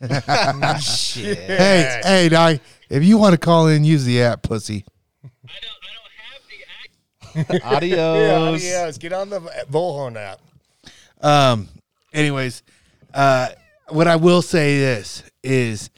[0.00, 1.16] satellites.
[1.16, 4.84] Hey, hey, Di, if you want to call in, use the app, pussy.
[5.24, 5.28] I
[5.60, 5.92] don't I
[7.36, 7.64] don't have the act.
[7.76, 8.64] Adios.
[8.64, 10.40] Yeah, let's get on the Bullhorn app.
[11.20, 11.68] Um.
[12.12, 12.62] Anyways,
[13.12, 13.48] uh,
[13.88, 15.90] what I will say this is,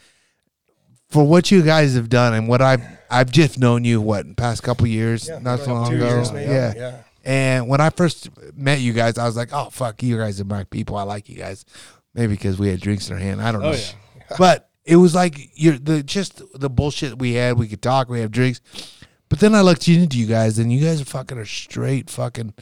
[1.11, 4.63] for what you guys have done and what I've I've just known you what past
[4.63, 6.73] couple years, Yeah, not so long ago, years yeah.
[6.75, 6.97] yeah.
[7.23, 10.45] And when I first met you guys, I was like, "Oh fuck, you guys are
[10.45, 10.95] my people.
[10.95, 11.65] I like you guys."
[12.13, 13.41] Maybe because we had drinks in our hand.
[13.41, 13.77] I don't oh, know.
[13.77, 13.95] Oh,
[14.29, 14.35] yeah.
[14.37, 17.57] But it was like you're the just the bullshit we had.
[17.59, 18.09] We could talk.
[18.09, 18.61] We have drinks.
[19.29, 22.53] But then I looked into you guys, and you guys are fucking are straight fucking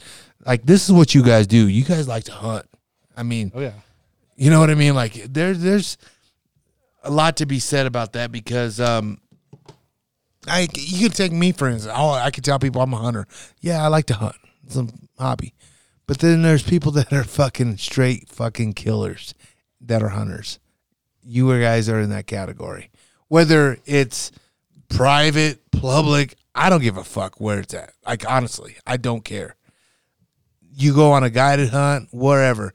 [0.44, 1.68] like this is what you guys do.
[1.68, 2.66] You guys like to hunt.
[3.16, 3.72] I mean, Oh yeah.
[4.36, 4.94] you know what I mean?
[4.94, 5.96] Like there, there's
[7.02, 9.20] a lot to be said about that because um,
[10.46, 11.94] I you can take me for instance.
[11.96, 13.26] Oh, I can tell people I'm a hunter.
[13.60, 14.36] Yeah, I like to hunt.
[14.64, 14.86] It's a
[15.18, 15.54] hobby.
[16.06, 19.34] But then there's people that are fucking straight fucking killers
[19.80, 20.58] that are hunters.
[21.22, 22.90] You guys are in that category.
[23.28, 24.32] Whether it's
[24.88, 27.92] private, public, I don't give a fuck where it's at.
[28.06, 29.56] Like honestly, I don't care.
[30.72, 32.74] You go on a guided hunt, wherever.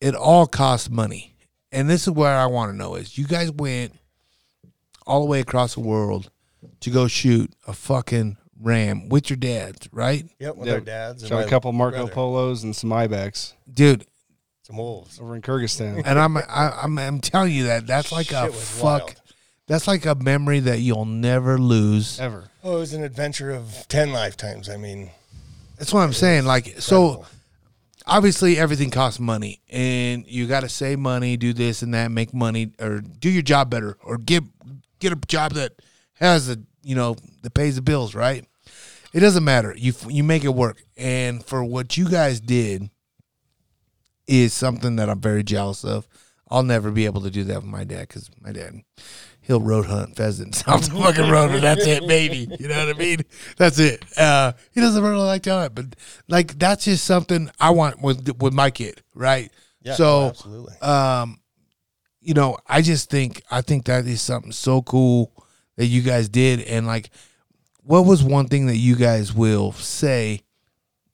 [0.00, 1.33] It all costs money.
[1.74, 3.92] And this is where I want to know is you guys went
[5.06, 6.30] all the way across the world
[6.80, 10.24] to go shoot a fucking ram with your dads, right?
[10.38, 10.74] Yep, with Yeah.
[10.74, 11.22] our dads.
[11.22, 12.12] and Shot a couple Marco brother.
[12.12, 14.06] Polos and some Ibex Dude,
[14.62, 15.20] Some wolves.
[15.20, 16.02] over in Kyrgyzstan.
[16.06, 16.42] and I'm I,
[16.82, 19.02] I'm I'm telling you that that's like a Shit was fuck.
[19.02, 19.14] wild.
[19.66, 22.20] That's like a memory that you'll never lose.
[22.20, 22.44] Ever.
[22.62, 24.68] Oh, it was an adventure of 10 lifetimes.
[24.68, 25.10] I mean,
[25.78, 26.44] That's what I'm saying.
[26.44, 27.26] Like so incredible.
[28.06, 32.34] Obviously everything costs money and you got to save money, do this and that, make
[32.34, 34.44] money or do your job better or get
[35.00, 35.72] get a job that
[36.14, 38.44] has a, you know, that pays the bills, right?
[39.12, 39.74] It doesn't matter.
[39.76, 40.82] You you make it work.
[40.96, 42.90] And for what you guys did
[44.26, 46.08] is something that I'm very jealous of.
[46.48, 48.82] I'll never be able to do that with my dad cuz my dad
[49.44, 52.48] he'll road hunt pheasants off the fucking road and that's it, baby.
[52.58, 53.20] You know what I mean?
[53.56, 54.04] That's it.
[54.18, 55.96] Uh, he doesn't really like to hunt, but
[56.28, 59.50] like that's just something I want with with my kid, right?
[59.84, 60.74] yeah, so, no, absolutely.
[60.80, 61.40] um,
[62.20, 65.32] you know, I just think I think that is something so cool
[65.76, 67.10] that you guys did, and like,
[67.82, 70.40] what was one thing that you guys will say,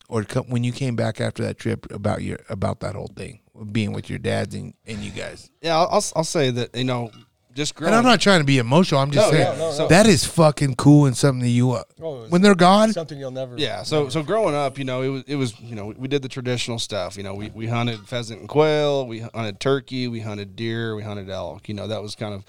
[0.09, 3.41] or co- when you came back after that trip about your about that whole thing,
[3.73, 5.51] being with your dads and, and you guys?
[5.61, 7.11] Yeah, I'll, I'll, I'll say that you know,
[7.55, 7.93] just growing.
[7.93, 9.01] And I'm not trying to be emotional.
[9.01, 9.89] I'm just No, saying yeah, no, no.
[9.89, 12.93] that is fucking cool and something that you uh, Oh, it when they're gone.
[12.93, 13.57] something you'll never.
[13.57, 16.23] Yeah, so so growing up, you know, it was it was you know we did
[16.23, 17.17] the traditional stuff.
[17.17, 21.03] You know, we we hunted pheasant and quail, we hunted turkey, we hunted deer, we
[21.03, 21.69] hunted elk.
[21.69, 22.45] You know, that was kind of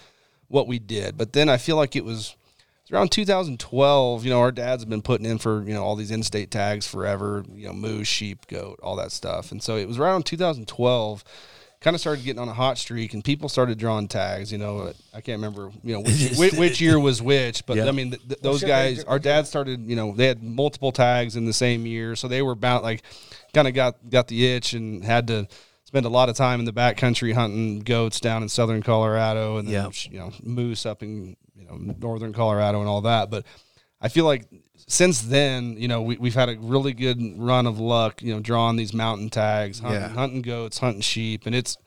[0.47, 1.17] what we did.
[1.17, 2.35] But then I feel like it was
[2.83, 4.23] it's around 2012.
[4.25, 6.85] You know, our dads have been putting in for you know all these in-state tags
[6.87, 7.43] forever.
[7.53, 9.51] You know, moose, sheep, goat, all that stuff.
[9.51, 11.23] And so it was around 2012.
[11.81, 14.51] Kind of started getting on a hot streak, and people started drawing tags.
[14.51, 17.87] You know, I can't remember, you know, which, which, which year was which, but Yeah.
[17.87, 20.91] I mean, th- th- those guys, they- our dad started, you know, they had multiple
[20.91, 23.01] tags in the same year, so they were bound like
[23.53, 25.47] kind of got got the itch and had to
[25.85, 29.67] spend a lot of time in the backcountry hunting goats down in southern Colorado and
[29.67, 29.89] then Yeah.
[30.11, 33.31] you know moose up in you know northern Colorado and all that.
[33.31, 33.43] But
[33.99, 34.45] I feel like
[34.91, 38.41] since then, you know, we, we've had a really good run of luck, you know,
[38.41, 40.09] drawing these mountain tags, hunting, Yeah.
[40.09, 41.77] hunting goats, hunting sheep, and it's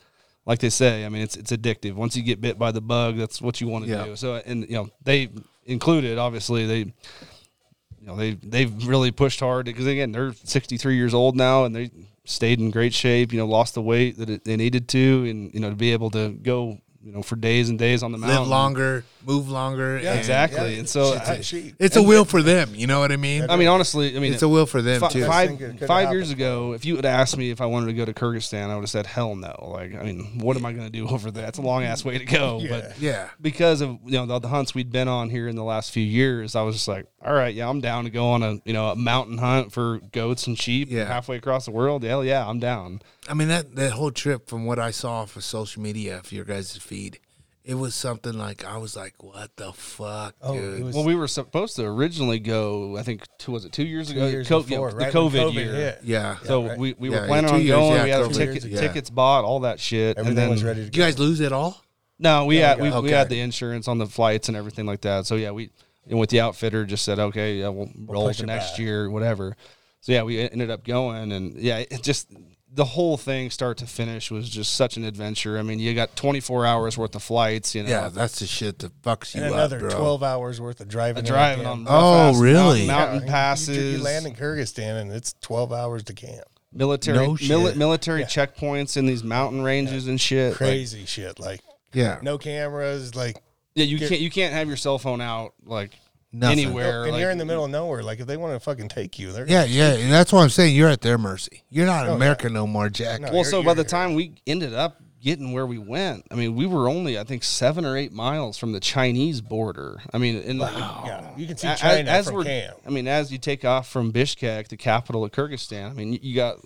[0.47, 1.05] like they say.
[1.05, 1.95] I mean, it's it's addictive.
[1.95, 4.05] Once you get bit by the bug, that's what you want to Yeah.
[4.07, 4.17] do.
[4.17, 5.29] So, and you know, they
[5.67, 11.15] included obviously they you know they they've really pushed hard because again they're 63 years
[11.15, 11.91] old now and they
[12.27, 15.55] stayed in great shape you know lost the weight that it, they needed to and
[15.55, 18.19] you know to be able to go you know for days and days on the
[18.19, 19.99] mountain Live longer, move longer.
[19.99, 21.73] Yeah, and exactly yeah, and so shit's I, a.
[21.79, 22.75] It's a will for them.
[22.75, 23.49] You know what I mean?
[23.51, 25.27] I mean honestly I mean It's a will for them fi- too.
[25.27, 27.67] five Think it could've five years ago if you would have asked me if I
[27.67, 30.57] wanted to go to Kyrgyzstan I would have said hell no like I mean what
[30.57, 32.99] am I going to do over there it's a long ass way to go but
[32.99, 33.29] Yeah.
[33.41, 36.05] because of you know the, the hunts we'd been on here in the last few
[36.05, 38.73] years, I was just like, all right, yeah, I'm down to go on a you
[38.73, 41.05] know a mountain hunt for goats and sheep Yeah.
[41.07, 42.03] halfway across the world.
[42.03, 43.03] Hell yeah, I'm down.
[43.29, 46.45] I mean that that whole trip from what I saw for social media for your
[46.45, 47.19] guys' feed,
[47.65, 51.15] it was something like I was like, "What the fuck, Oh, dude?" was Well, we
[51.15, 52.97] were supposed to originally go.
[52.99, 54.27] I think two, was it two years two ago?
[54.27, 55.73] years Co- before, yeah, right the when COVID, year.
[55.75, 56.01] hit.
[56.05, 56.37] yeah.
[56.45, 56.79] So right.
[56.79, 57.93] we, we Yeah, were planning on years, going.
[57.97, 58.35] yeah, we had our COVID.
[58.37, 60.19] ticket, tickets bought, all that shit.
[60.19, 60.97] Everything and then, was ready to go.
[60.99, 61.83] you guys lose it all?
[62.19, 65.01] No, we had we, got- we had the insurance on the flights and everything like
[65.01, 65.25] that.
[65.27, 65.71] So yeah, we
[66.09, 68.81] and with the outfitter just said okay, yeah, we'll roll push to it next back.
[68.81, 69.57] year, whatever.
[70.03, 72.29] So yeah, we ended up going, and yeah, it just
[72.75, 75.59] the whole thing, start to finish, was just such an adventure.
[75.59, 78.81] I mean, you got 24 hours worth of flights, you know, Yeah, that's the shit
[78.81, 79.91] that fucks you and up, another bro.
[79.91, 81.21] 12 hours worth of driving.
[81.21, 81.89] in driving on camp.
[81.89, 82.87] rough Oh, ass really?
[82.87, 83.77] mountain, mountain Yeah, passes.
[83.99, 86.45] You, land in Kyrgyzstan and it's 12 hours to camp.
[86.73, 88.27] military No mili- military Yeah.
[88.27, 90.51] checkpoints in these mountain ranges and shit.
[90.51, 91.39] Like, Crazy shit.
[91.39, 91.61] Like
[91.93, 92.19] Yeah.
[92.23, 93.15] no cameras.
[93.15, 93.41] Like
[93.77, 95.93] yeah, you Get- can't you can't have your cell phone out like
[96.35, 96.59] Nothing.
[96.59, 97.05] anywhere.
[97.05, 98.03] and like, you're in the middle of nowhere.
[98.03, 100.51] Like if they want to fucking take you, they're Yeah, yeah, and that's why I'm
[100.51, 101.63] saying you're at their mercy.
[101.71, 103.21] You're not Oh, America no more, Jack.
[103.21, 103.33] No.
[103.33, 106.67] Well, so by the time we ended up getting where we went, I mean, we
[106.67, 110.01] were only I think seven or eight miles from the Chinese border.
[110.13, 112.75] I mean, in the, Yeah, you can see a- a- China as from we're, Cam.
[112.87, 116.19] I mean, as you take off from Bishkek, the capital of Kyrgyzstan, I mean, you,
[116.21, 116.57] you got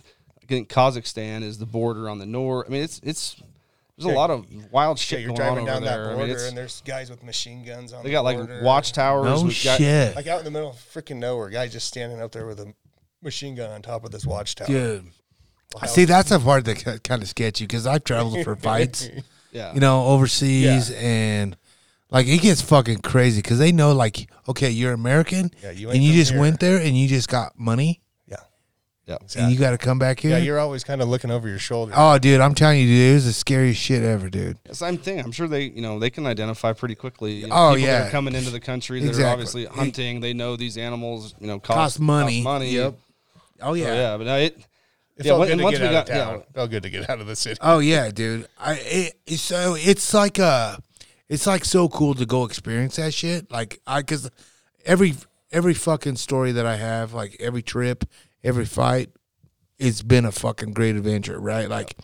[0.42, 2.66] I think Kazakhstan is the border on the north.
[2.68, 3.36] I mean, it's it's
[3.98, 6.04] there's a lot of wild Yeah, shit you're going on driving over down there.
[6.06, 8.02] that I mean, it's- and there's guys with machine guns on.
[8.02, 8.62] they the got like border.
[8.62, 9.24] watchtowers.
[9.42, 10.14] no We've got- shit.
[10.16, 12.72] Like out in the middle of freaking nowhere, guy just standing up there with a
[13.22, 14.66] machine gun on top of this watchtower.
[14.68, 15.04] Dude.
[15.74, 15.86] Wow.
[15.88, 19.08] See, that's the part that kind of sketchy because I've traveled for fights,
[19.52, 21.56] yeah, you know, overseas, and
[22.10, 26.02] like it gets fucking crazy because they know, like, okay, you're American, Yeah, you and
[26.02, 26.40] you from just here.
[26.40, 28.00] went there and you just got money,
[29.08, 29.42] Yeah, yeah.
[29.42, 30.32] and you got to come back here.
[30.32, 30.38] yeah.
[30.38, 31.92] You're always kind of looking over your shoulder.
[31.96, 34.58] oh, dude, I'm telling you, dude, it was the scariest shit ever, dude.
[34.72, 35.18] Same thing.
[35.20, 37.32] I'm sure they, you know, they can identify pretty quickly.
[37.32, 38.06] You know, Oh, people that yeah.
[38.08, 39.24] are coming into the country that Exactly.
[39.28, 40.20] are obviously hunting.
[40.20, 42.42] They know these animals, you know, cost, Cost money.
[42.42, 42.70] money.
[42.72, 42.94] Yep.
[43.62, 43.94] Oh So, yeah.
[43.94, 44.56] yeah, but no, it.
[44.56, 46.38] it yeah, felt when- good to once get we out got, of town.
[46.40, 47.58] yeah, felt good to get out of the city.
[47.62, 48.46] Oh yeah, dude.
[48.58, 50.76] I it, it's so it's like uh
[51.30, 53.50] it's like so cool to go experience that shit.
[53.50, 54.30] Like I cuz
[54.84, 55.14] every
[55.50, 58.04] every fucking story that I have, like every trip,
[58.44, 59.10] every fight,
[59.78, 61.68] it's been a fucking great adventure, right?
[61.68, 61.96] Like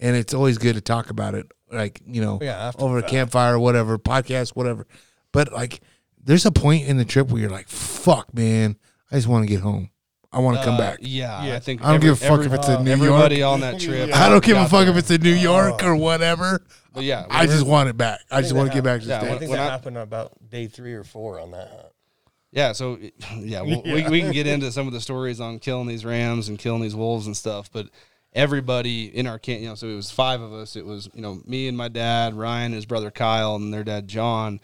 [0.00, 3.02] and it's always good to talk about it like, you know, Yeah, after over a
[3.02, 4.86] campfire or whatever, podcast whatever.
[5.32, 5.80] But like
[6.22, 8.76] there's a point in the trip where you're like, "Fuck, man.
[9.10, 9.90] I just want to get home.
[10.30, 11.56] I want to come uh, back." Yeah, Yeah.
[11.56, 13.52] I think I don't every- give a fuck every- if it's in New everybody York.
[13.52, 14.14] on that trip.
[14.14, 14.90] I don't give a fuck there.
[14.90, 16.62] if it's in New York or whatever.
[16.92, 18.20] But yeah, I just want it back.
[18.30, 19.30] I just want to get back to the Yeah, I States.
[19.30, 21.86] when- think when that I- happened about day three or four on that hunt.
[22.50, 22.98] Yeah, so
[23.36, 26.48] yeah, we'll, We, we can get into some of the stories on killing these rams
[26.48, 27.88] and killing these wolves and stuff, but
[28.32, 30.76] everybody in our camp, you know, so it was five of us.
[30.76, 34.08] It was you know me and my dad, Ryan, his brother Kyle, and their dad
[34.08, 34.60] John,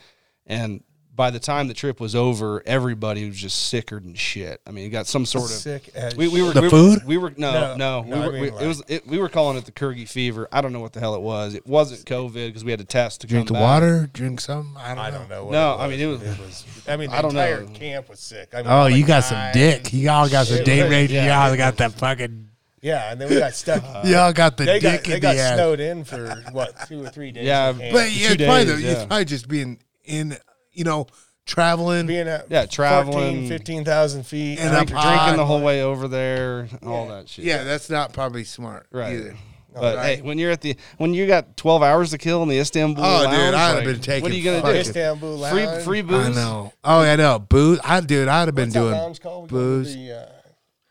[0.47, 0.83] and
[1.17, 4.61] by the time the trip was over, everybody was just sicker than shit.
[4.67, 7.05] I mean, you got some sort of Sick as We, we were The we, food?
[7.07, 8.03] We were no No, no.
[8.03, 9.71] no, we I were, mean, we, like- it was it, we were calling it the
[9.73, 10.49] Kyrgyz fever.
[10.51, 11.55] I don't know what the hell it was.
[11.55, 13.63] It wasn't COVID because we had to test to Drink the back.
[13.63, 14.77] water, drink some.
[14.77, 15.19] I don't I know.
[15.19, 15.45] don't know.
[15.45, 17.69] What No, it I mean, it was- I mean, the I don't entire know.
[17.75, 18.51] camp was sick.
[18.53, 19.93] I mean, Oh, all you got some dick.
[19.93, 21.27] You all got some Shit, date right, yeah.
[21.27, 22.49] You all got that fucking.
[22.83, 23.83] Yeah, and then we got stuck.
[24.05, 25.55] Y'all got the they got dick they in got the ass.
[25.55, 27.47] snowed in for what two or three days.
[27.47, 27.73] Yeah.
[27.73, 27.81] But
[28.13, 28.91] yeah, it's probably, days, the, yeah.
[28.93, 30.37] it's probably just being in,
[30.75, 31.07] you know,
[31.47, 32.07] traveling.
[32.07, 33.49] being at Yeah, traveling.
[33.49, 34.59] 15,000 feet.
[34.59, 37.45] And I up drinking the whole way over there, all that shit.
[37.45, 39.15] yeah, that's not probably smart Right.
[39.15, 39.37] either.
[39.75, 40.17] But Right.
[40.19, 43.05] hey, when you're at the when you got 12 hours to kill in the Istanbul
[43.05, 44.89] Oh, dude, I'd have been taking What are you gonna fucking- do?
[44.89, 45.83] Istanbul Free Lounge.
[45.85, 46.39] free booze.
[46.39, 46.73] I know.
[46.85, 47.39] Oh, I know.
[47.41, 47.81] Booze.
[47.83, 49.51] I dude, I'd have been What's that doing lounge called?
[49.51, 49.95] We go to booze.
[49.97, 50.31] The,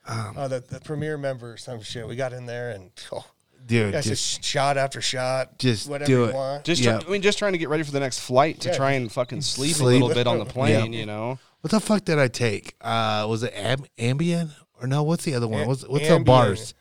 [0.05, 2.05] uh, oh, the, the premier member or some shit.
[2.05, 3.23] We got in there and oh,
[3.65, 5.57] Dude, that's just just shot after shot.
[5.57, 6.35] just whatever do you it.
[6.35, 6.63] want.
[6.65, 6.99] Just Yeah.
[6.99, 8.75] try, I mean, just trying to get ready for the next flight to Yeah.
[8.75, 10.91] try and fucking sleep, a little bit on the plane.
[10.93, 10.99] Yeah.
[10.99, 12.75] You know, what the fuck did I take?
[12.81, 14.49] Uh, was it Am- Ambien
[14.81, 15.03] or no?
[15.03, 15.61] What's the other one?
[15.61, 16.73] Am- What's what's the bars?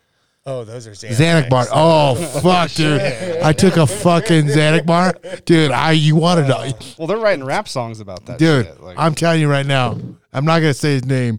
[0.45, 1.14] Oh, those are Xanax.
[1.14, 1.66] Xanax bar.
[1.72, 3.01] Oh fuck, dude!
[3.01, 5.14] I took a fucking Xanax bar,
[5.45, 5.70] dude.
[5.70, 8.41] I you wanted to, well, they're writing rap songs about that.
[8.41, 8.66] dude.
[8.66, 8.83] shit.
[8.83, 9.97] Like, I'm telling you right now.
[10.33, 11.39] I'm not gonna say his name.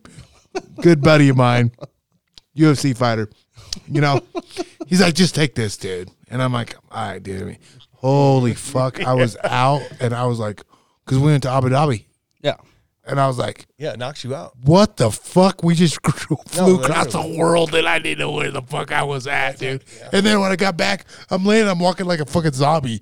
[0.81, 1.71] Good buddy of mine,
[2.57, 3.29] UFC fighter.
[3.89, 4.21] You know,
[4.93, 6.11] he's like, just take this, dude.
[6.29, 7.57] And I'm like, all right, dude.
[7.93, 9.03] Holy fuck!
[9.03, 10.61] I was out, and I was like,
[11.03, 12.05] because we went to Abu Dhabi,
[12.41, 12.57] yeah,
[13.05, 14.53] and I was like, Yeah, it knocks you out.
[14.61, 15.63] what the fuck?
[15.63, 15.99] We just
[16.47, 17.37] flew across the literally.
[17.39, 19.83] world and I didn't know where the fuck I was at, dude.
[20.11, 23.01] And then when I got back, I'm laying, I'm walking like a fucking zombie.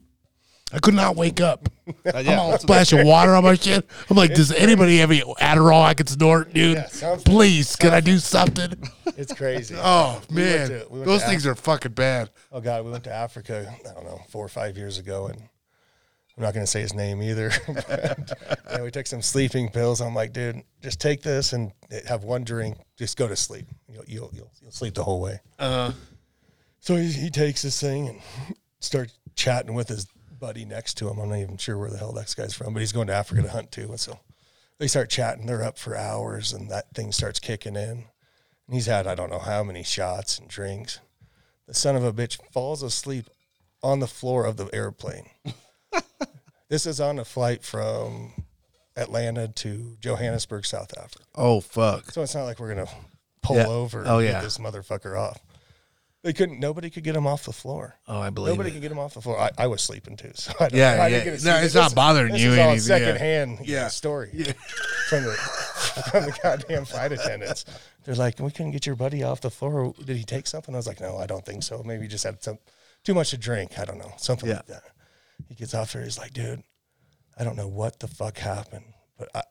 [0.74, 1.68] I could not wake up.
[1.88, 2.38] Uh, I'm yeah.
[2.38, 3.86] all that's- splashing water on my shit.
[4.10, 6.78] I'm like, does anybody have any Adderall I can snort, dude?
[6.78, 7.18] Yeah.
[7.26, 8.74] Please, can I do something?
[9.18, 9.76] It's crazy.
[9.78, 12.30] Oh We went man, to- we went those to things are fucking bad.
[12.52, 13.72] Oh God, we went to Africa.
[13.88, 15.38] I don't know, four or five years ago, and
[16.38, 17.52] I'm not going to say his name either.
[17.68, 18.32] but,
[18.72, 20.00] yeah, we took some sleeping pills.
[20.02, 21.74] I'm like, dude, just take this and
[22.08, 22.78] have one drink.
[22.98, 23.68] Just go to sleep.
[23.90, 25.42] You'll you'll you'll, you'll sleep the whole way.
[25.60, 25.92] Uh,
[26.80, 28.22] So he, he takes this thing and
[28.80, 30.08] starts chatting with his
[30.42, 31.20] buddy next to him.
[31.20, 33.44] I'm not even sure where the hell that guy's from, but he's going to Africa
[33.44, 33.88] to hunt too.
[33.90, 34.20] And so
[34.80, 35.46] they start chatting.
[35.46, 37.90] They're up for hours, and that thing starts kicking in.
[38.68, 41.00] And he's had I don't know how many shots and drinks.
[41.68, 43.28] The son of a bitch falls asleep
[43.84, 45.30] on the floor of the airplane.
[46.70, 48.34] this is on a flight from
[48.98, 51.24] Atlanta to Johannesburg, South Africa.
[51.36, 52.12] oh fuck.
[52.12, 52.90] So it's not like we're gonna
[53.42, 53.68] pull Yeah.
[53.68, 54.34] over Oh, and yeah.
[54.34, 55.40] get this motherfucker off.
[56.24, 56.60] They couldn't.
[56.60, 57.96] Nobody could get him off the floor.
[58.08, 58.74] Oh, I believe Nobody it.
[58.74, 59.40] could get him off the floor.
[59.40, 61.24] I, I was sleeping too, so I don't, Yeah, I yeah.
[61.24, 61.76] didn't get No, it's this.
[61.76, 62.98] not bothering this you Is all anything, yeah.
[63.08, 63.88] secondhand Yeah.
[63.88, 64.30] story
[65.10, 65.32] from the
[66.12, 67.66] from the goddamn flight attendants.
[68.04, 69.94] They're like, we couldn't get your buddy off the floor.
[70.04, 70.76] Did he take something?
[70.76, 71.82] I was like, no, I don't think so.
[71.84, 72.60] Maybe he just had some
[73.04, 73.80] too much to drink.
[73.80, 74.58] I don't know, something Yeah.
[74.58, 74.84] like that.
[75.50, 76.04] He gets off there.
[76.04, 76.62] He's like, dude,
[77.38, 78.86] I don't know what the fuck happened,
[79.18, 79.42] but I,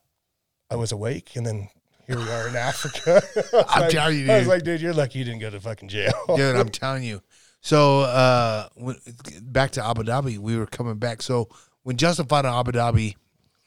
[0.71, 1.69] I was awake, and then
[2.11, 3.23] here we are in Africa.
[3.69, 4.49] I'm like- telling you, I was dude.
[4.49, 6.13] like, dude, you're lucky you didn't go to fucking jail.
[6.37, 6.57] dude.
[6.57, 7.23] I'm telling you.
[7.61, 8.97] So uh, when,
[9.43, 11.23] back to Abu Dhabi, we were coming back.
[11.23, 11.49] So
[11.83, 13.17] when Justin fought in Abu Dhabi,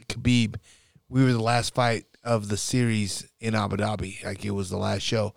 [0.08, 0.56] Khabib,
[1.10, 4.24] we were the last fight of the series in Abu Dhabi.
[4.26, 5.34] Like it was the last show.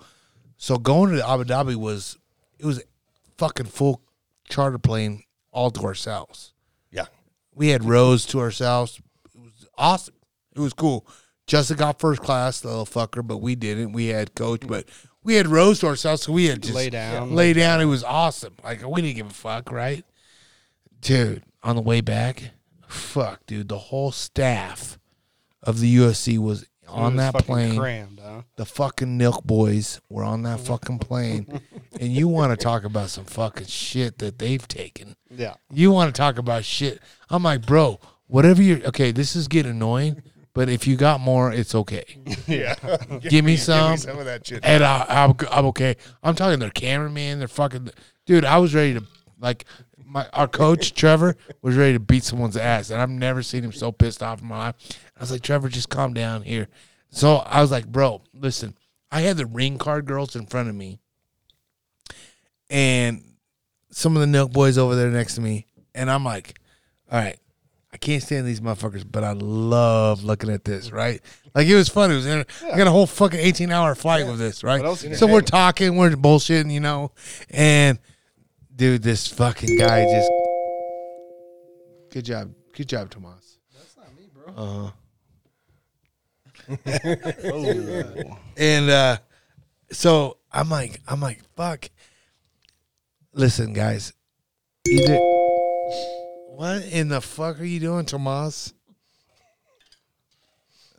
[0.57, 2.17] So going to Abu Dhabi was
[2.59, 2.83] it was
[3.37, 4.01] fucking full
[4.49, 6.55] charter plane all to ourselves.
[6.91, 7.07] yeah,
[7.55, 9.01] We had rows to ourselves.
[9.35, 10.15] It was awesome.
[10.55, 11.07] It was cool.
[11.47, 13.93] Justin got first class, the little fucker, but we didn't.
[13.93, 14.87] We had coach, but
[15.23, 17.35] we had rows to ourselves, so we had just Lay down.
[17.35, 17.81] lay down.
[17.81, 18.55] It was awesome.
[18.65, 20.05] Like we didn't give a fuck, right?
[21.01, 22.51] Dude, on the way back,
[22.89, 24.99] fuck, dude, the whole staff
[25.63, 27.77] of the UFC was on that plane.
[27.79, 28.43] crammed, huh?
[28.57, 31.61] The fucking Nelk boys were on that fucking plane,
[32.01, 35.17] and you want to talk about some fucking shit that they've taken.
[35.31, 35.55] Yeah.
[35.71, 37.01] You want to talk about shit.
[37.31, 40.23] I'm like, bro, whatever you're okay, this is getting annoying,
[40.57, 42.17] but if you got more, it's okay.
[42.47, 42.77] yeah.
[43.21, 43.99] Give me some.
[43.99, 44.65] some of that shit.
[44.65, 45.97] And I, I'm, I'm okay.
[46.23, 47.39] I'm talking their cameraman.
[47.39, 47.91] They're fucking
[48.25, 48.47] dude.
[48.47, 49.05] I was ready to
[49.39, 49.67] like
[50.03, 53.73] my our coach Trevor was ready to beat someone's ass, and I've never seen him
[53.73, 54.75] so pissed off in my life.
[55.15, 56.69] I was like, Trevor, just calm down here.
[57.11, 58.79] So I was like, bro, listen.
[59.13, 61.01] I had the ring card girls in front of me,
[62.71, 63.23] and
[63.91, 66.59] some of the Nelk Boys over there next to me, and I'm like,
[67.13, 67.39] all right.
[67.97, 71.19] I can't stand these motherfuckers, but I love looking at this, right?
[71.55, 72.11] Like it was fun.
[72.11, 74.83] It was inter- I got a whole fucking eighteen hour flight with this, right?
[75.17, 77.13] So we're talking, we're bullshitting, you know,
[77.49, 77.99] and
[78.75, 80.31] dude, this fucking guy just.
[82.11, 83.57] Good job, good job, Tomas.
[83.73, 84.93] That's not me, bro.
[86.69, 88.35] Uh huh.
[88.59, 89.17] and uh,
[89.91, 91.89] so I'm like, I'm like, fuck.
[93.33, 94.13] Listen, guys,
[94.87, 95.19] either.
[96.57, 98.73] What in the fuck are you doing, Tomas?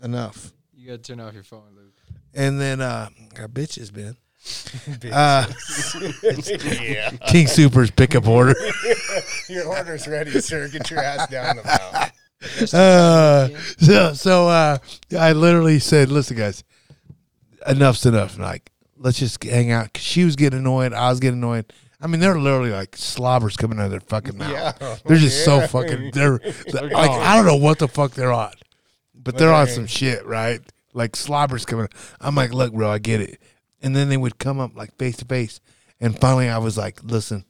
[0.04, 0.54] Enough.
[0.76, 1.96] You gotta turn off your phone, Luke.
[2.36, 4.16] And then uh got bitches, man.
[4.46, 5.12] Bitch.
[5.12, 5.48] Uh
[6.84, 7.10] yeah.
[7.28, 8.54] King Soopers pickup order.
[9.50, 10.68] Your order's ready, sir.
[10.68, 12.12] Get your ass down the mountain.
[12.72, 13.48] Uh,
[13.80, 14.78] so so uh
[15.18, 16.64] I literally said, listen guys,
[17.68, 18.36] enough's enough.
[18.36, 19.92] And like, let's just hang out.
[19.92, 21.74] 'Cause she was getting annoyed, I was getting annoyed.
[22.00, 24.52] I mean, they're literally like slobbers coming out of their fucking mouth.
[24.52, 24.98] Yeah.
[25.06, 26.12] They're just so fucking.
[26.12, 26.40] They're
[26.74, 28.54] like I don't know what the fuck they're on,
[29.16, 30.62] but they're on some shit, right?
[30.94, 31.88] Like slobbers coming.
[32.22, 33.42] I'm like, look, bro, I get it.
[33.82, 35.60] And then they would come up like face to face,
[36.00, 37.46] and finally I was like, listen,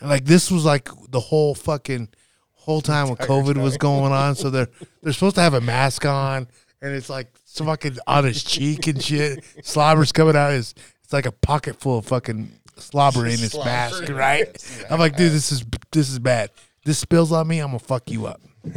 [0.00, 2.08] like this was like the whole fucking
[2.54, 4.34] whole time when COVID was going on.
[4.34, 4.68] So they're
[5.02, 6.48] they're supposed to have a mask on,
[6.82, 9.44] and it's like some fucking on his cheek and shit.
[9.62, 10.74] Slobbers coming out his.
[11.02, 14.46] It's like a pocket full of fucking slobber in his mask, right?
[14.90, 16.50] I'm like, dude, this is this is bad.
[16.84, 18.40] This spills on me, I'm gonna fuck you up.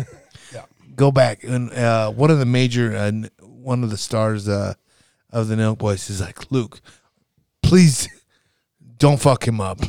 [0.53, 0.65] Yeah.
[0.97, 4.73] Go back and uh, one of the major, uh, one of the stars uh,
[5.31, 6.81] of the Nelk Boys is like, Luke,
[7.63, 8.09] please
[8.97, 9.79] don't fuck him up.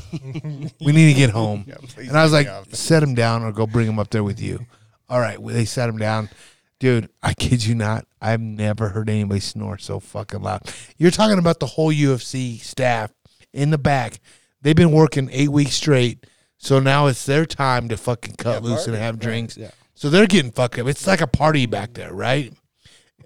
[0.81, 1.65] we need to get home.
[1.89, 4.41] please and I was like, set him down or go bring him up there with
[4.41, 4.65] you.
[5.09, 6.31] All right, well, they sat him down.
[6.79, 8.07] Dude, I kid you not.
[8.21, 10.63] I've never heard anybody snore so fucking loud.
[10.97, 13.13] You're talking about the whole UFC staff
[13.53, 14.21] in the back.
[14.61, 16.27] They've been working eight weeks straight.
[16.59, 19.57] So now it's their time to fucking cut loose and have drinks.
[19.57, 19.73] yeah.
[19.95, 20.87] So they're getting fucked up.
[20.87, 22.53] It's like a party back there, right?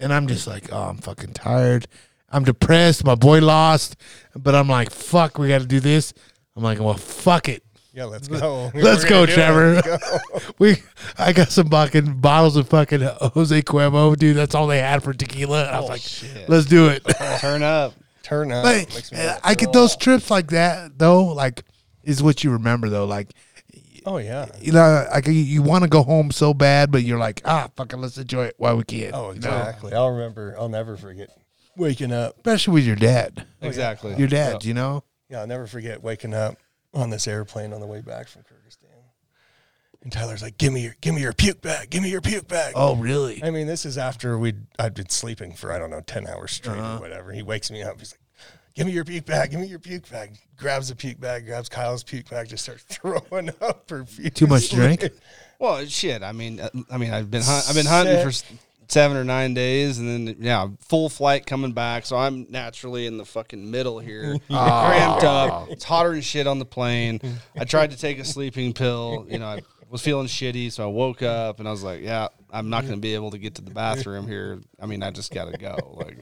[0.00, 1.86] And I'm just like, oh, I'm fucking tired.
[2.30, 3.04] I'm depressed.
[3.04, 3.96] My boy lost.
[4.34, 6.12] But I'm like, fuck, we got to do this.
[6.56, 7.62] I'm like, well, fuck it.
[7.92, 8.70] Yeah, let's go.
[8.74, 9.34] Let's We're go, gonna do it.
[9.34, 9.74] Trevor.
[9.74, 10.52] Let's go.
[10.58, 10.76] We,
[11.18, 14.36] I got some fucking bottles of fucking Jose Cuervo, dude.
[14.36, 15.66] That's all they had for tequila.
[15.66, 16.46] And I was oh, like, shit.
[16.46, 17.02] let's do it.
[17.40, 17.94] Turn up.
[18.26, 18.64] Turn up.
[18.64, 21.26] But Makes me uh, I get those trips like that though.
[21.26, 21.62] Like,
[22.02, 23.04] is what you remember though.
[23.04, 23.32] Like,
[24.04, 24.46] Oh yeah.
[24.60, 27.68] you know, like you, you want to go home so bad, but you're like, ah,
[27.76, 29.12] fucking, let's enjoy it while we can.
[29.14, 29.48] Oh you know?
[29.48, 29.92] exactly.
[29.92, 30.56] I'll remember.
[30.58, 31.30] I'll never forget
[31.76, 32.36] waking up.
[32.38, 33.46] Especially with your dad.
[33.62, 34.16] Exactly.
[34.16, 35.04] Your dad, you know.
[35.28, 36.56] Yeah, I'll never forget waking up
[36.94, 38.55] on this airplane on the way back from Kyrgyzstan.
[40.06, 41.90] And Tyler's like, "Give me your, give me your puke bag.
[41.90, 43.42] Give me your puke bag." Oh, really?
[43.42, 46.52] I mean, this is after we I'd been sleeping for I don't know ten hours
[46.52, 46.98] straight Uh-huh.
[46.98, 47.32] or whatever.
[47.32, 47.98] He wakes me up.
[47.98, 48.20] He's like,
[48.76, 49.50] "Give me your puke bag.
[49.50, 51.44] Give me your puke bag." Grabs the puke bag.
[51.46, 52.48] Grabs Kyle's puke bag.
[52.48, 54.30] Just starts throwing up profusely.
[54.30, 55.04] Too much drink?
[55.58, 56.22] Well, shit.
[56.22, 58.30] I mean, uh, I mean, I've been hunt, I've been hunting for
[58.88, 62.04] seven or nine days, and then yeah, full flight coming back.
[62.04, 65.70] So I'm naturally in the fucking middle here, cramped up.
[65.70, 67.20] It's hotter than shit on the plane.
[67.58, 69.26] I tried to take a sleeping pill.
[69.30, 72.28] You know, I was feeling shitty, so I woke up and I was like, yeah,
[72.50, 74.60] I'm not going to be able to get to the bathroom here.
[74.80, 75.76] I mean, I just got to go.
[75.94, 76.18] Like.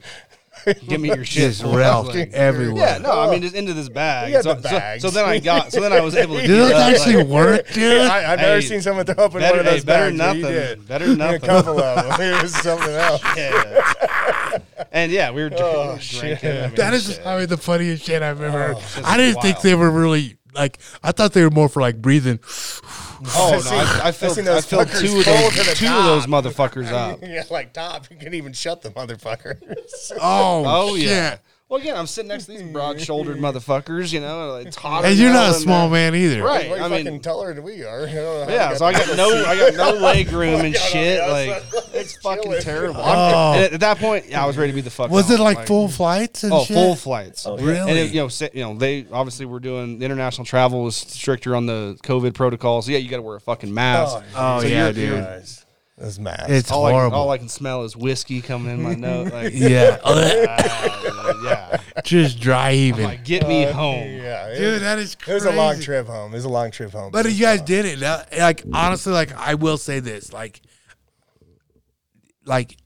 [0.87, 1.43] Give me your shit.
[1.51, 1.75] Just boys.
[1.75, 2.77] Ralph Like, everywhere.
[2.81, 4.29] yeah, no, I mean just into this bag.
[4.29, 5.01] You had So, the so- bags.
[5.01, 6.41] so then I got, so then I was able to.
[6.41, 8.01] Did get those up, actually like, work, dude?
[8.01, 10.17] I, I've never Hey, seen someone throw up in better- one of those hey, better
[10.17, 10.17] bags.
[10.17, 10.55] but you nothing.
[10.55, 10.87] did.
[10.87, 11.43] Better nothing.
[11.43, 12.21] A couple of them.
[12.37, 13.21] It was something else.
[13.35, 14.57] Yeah.
[14.93, 15.67] and yeah, we were drinking.
[15.67, 16.39] Oh, we were shit.
[16.39, 19.03] drinking I mean, That is just probably the funniest shit I've ever oh, heard.
[19.05, 19.63] I didn't think wild.
[19.65, 20.79] they were really like.
[21.03, 22.39] I thought they were more for like breathing.
[22.47, 25.75] Oh I've no, I, I I've filled, seen I those filled two of those, to
[25.75, 25.99] two top.
[25.99, 27.19] of those motherfuckers up.
[27.21, 28.09] yeah, like top.
[28.11, 29.57] You can't even shut the motherfucker.
[30.19, 31.07] Oh, Oh shit.
[31.07, 31.37] yeah.
[31.67, 34.13] Well, again, I'm sitting next to these broad-shouldered motherfuckers.
[34.13, 35.03] You know, it's hot.
[35.03, 36.43] And you're not a small man either.
[36.43, 36.69] Right.
[36.69, 38.01] Way I mean, fucking taller than we are.
[38.07, 39.29] I don't know how Yeah, we so I got no.
[39.45, 41.21] I got no leg room and shit.
[41.27, 41.63] Like
[41.95, 42.99] it's fucking terrible.
[42.99, 43.53] Oh.
[43.53, 45.09] I'm- at that point, yeah, I was ready to be the fuck.
[45.09, 45.39] Was off.
[45.39, 46.75] it like full flights and Oh, shit?
[46.75, 47.47] full flights.
[47.47, 47.79] Really?
[47.79, 51.55] And it, you know, sa- you know, they obviously were doing international travel was stricter
[51.55, 52.85] on the COVID protocols.
[52.85, 54.23] So yeah, you got to wear a fucking mask.
[54.35, 54.97] Oh, So yeah, dude.
[54.97, 55.65] you're- Guys,
[55.97, 57.17] It's all I, can, horrible.
[57.17, 59.31] all I can smell is whiskey coming in my nose.
[59.31, 59.97] Like, yeah.
[60.03, 61.54] ah, yeah.
[62.03, 64.07] Just dry I'm like, get me Uh, home.
[64.07, 65.33] Yeah, it, Dude, that is it crazy.
[65.33, 66.31] was a long trip home.
[66.33, 67.11] It was a long trip home.
[67.11, 67.99] But you guys did it.
[67.99, 70.61] That- Like honestly, like I will say this, like,
[72.45, 72.77] like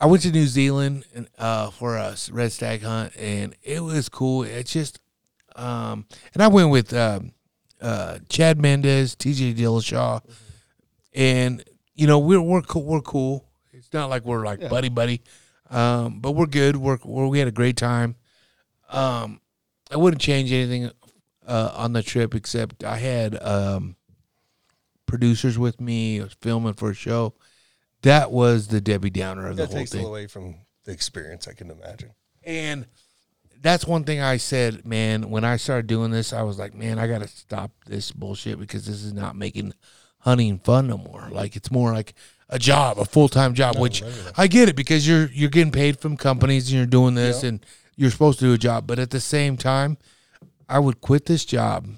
[0.00, 4.08] I went to New Zealand and uh for a red stag hunt, and it was
[4.08, 4.42] cool.
[4.42, 5.00] It's just,
[5.56, 7.32] um, and I went with um,
[7.80, 9.54] uh Chad Mendes, T.J.
[9.54, 10.20] Dillashaw,
[11.14, 11.64] and
[11.94, 12.84] you know we're we're cool.
[12.84, 13.44] We're cool.
[13.72, 15.22] It's not like we're like buddy buddy,
[15.70, 16.76] um, but we're good.
[16.76, 18.16] We're, we're we had a great time.
[18.90, 19.40] Um,
[19.90, 20.90] I wouldn't change anything
[21.46, 23.96] uh, on the trip except I had um,
[25.06, 26.20] producers with me.
[26.20, 27.34] I was filming for a show.
[28.02, 30.04] That was the Debbie Downer of the that whole takes thing.
[30.04, 31.48] away from the experience.
[31.48, 32.12] I can imagine.
[32.44, 32.86] And
[33.60, 36.98] that's one thing I said, man, when I started doing this, I was like, man,
[36.98, 39.72] I got to stop this bullshit because this is not making
[40.18, 41.28] hunting fun no more.
[41.30, 42.14] Like it's more like
[42.48, 44.02] a job, a full-time job, which
[44.36, 47.64] I get it because you're you're getting paid from companies and you're doing this and
[47.96, 49.96] you're supposed to do a job, but at the same time,
[50.68, 51.88] I would quit this job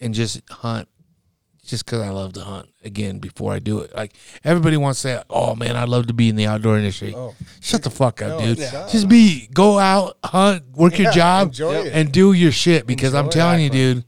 [0.00, 0.88] and just hunt
[1.64, 3.94] just because I love to hunt again before I do it.
[3.94, 4.12] Like
[4.44, 7.34] everybody wants to say, "Oh man, I'd love to be in the outdoor industry." Oh.
[7.60, 8.58] Shut the fuck up, No, dude.
[8.90, 12.86] Just be go out, hunt, work your job, and do your shit.
[12.86, 14.04] Because I'm Enjoy telling you, dude,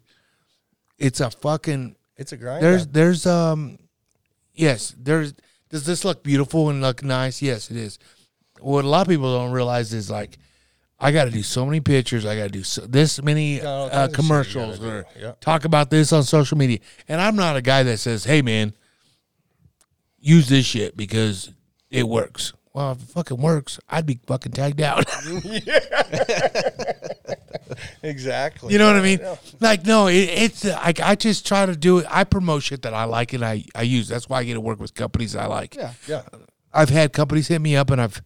[0.99, 1.97] it's a fucking.
[2.17, 2.63] It's a grind.
[2.63, 3.79] There's there's um,
[4.57, 5.35] yes, there's.
[5.69, 7.43] Does this look beautiful and look nice?
[7.43, 7.99] Yes, it is.
[8.61, 10.39] What a lot of people don't realize is like,
[10.99, 12.25] I got to do so many pictures.
[12.25, 15.07] I got to do so, this many uh, kinds of shit you commercials or.
[15.19, 15.33] Yeah.
[15.41, 16.79] talk about this on social media.
[17.09, 18.75] And I'm not a guy that says, "Hey, man,
[20.19, 21.51] use this shit because
[21.91, 25.07] it works." Well, if it fucking works, I'd be fucking tagged out.
[28.03, 28.71] exactly.
[28.71, 29.19] you know what I mean?
[29.61, 32.07] Like, no, it, it's like I just try to do it.
[32.11, 34.09] I promote shit that I like and I I use.
[34.09, 35.75] That's why I get to work with companies I like.
[35.75, 35.95] Yeah.
[36.07, 36.25] Yeah.
[36.71, 38.21] I've had companies hit me up and I've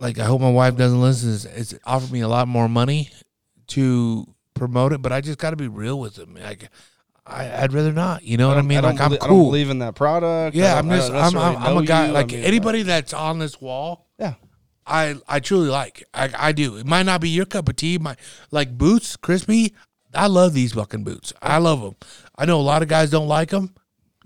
[0.00, 1.34] like I hope my wife doesn't listen.
[1.34, 3.10] It's, it's offered me a lot more money
[3.68, 6.34] to promote it, but I just got to be real with them.
[6.34, 6.68] Like
[7.26, 8.22] I, I'd rather not.
[8.22, 8.82] You know what I mean?
[8.82, 9.44] don't Like I'm belie- I don't cool.
[9.46, 10.54] believe in that product.
[10.54, 12.10] Yeah, I'm just I'm I'm, I'm a guy you.
[12.10, 14.08] I like mean, anybody that's on this wall.
[14.18, 14.34] Yeah.
[14.86, 16.04] I I truly like.
[16.12, 16.76] I I do.
[16.76, 17.96] It might not be your cup of tea.
[17.98, 18.16] My
[18.50, 19.72] like boots, Crispi.
[20.14, 21.32] I love these fucking boots.
[21.42, 21.96] I love them.
[22.36, 23.74] I know a lot of guys don't like them.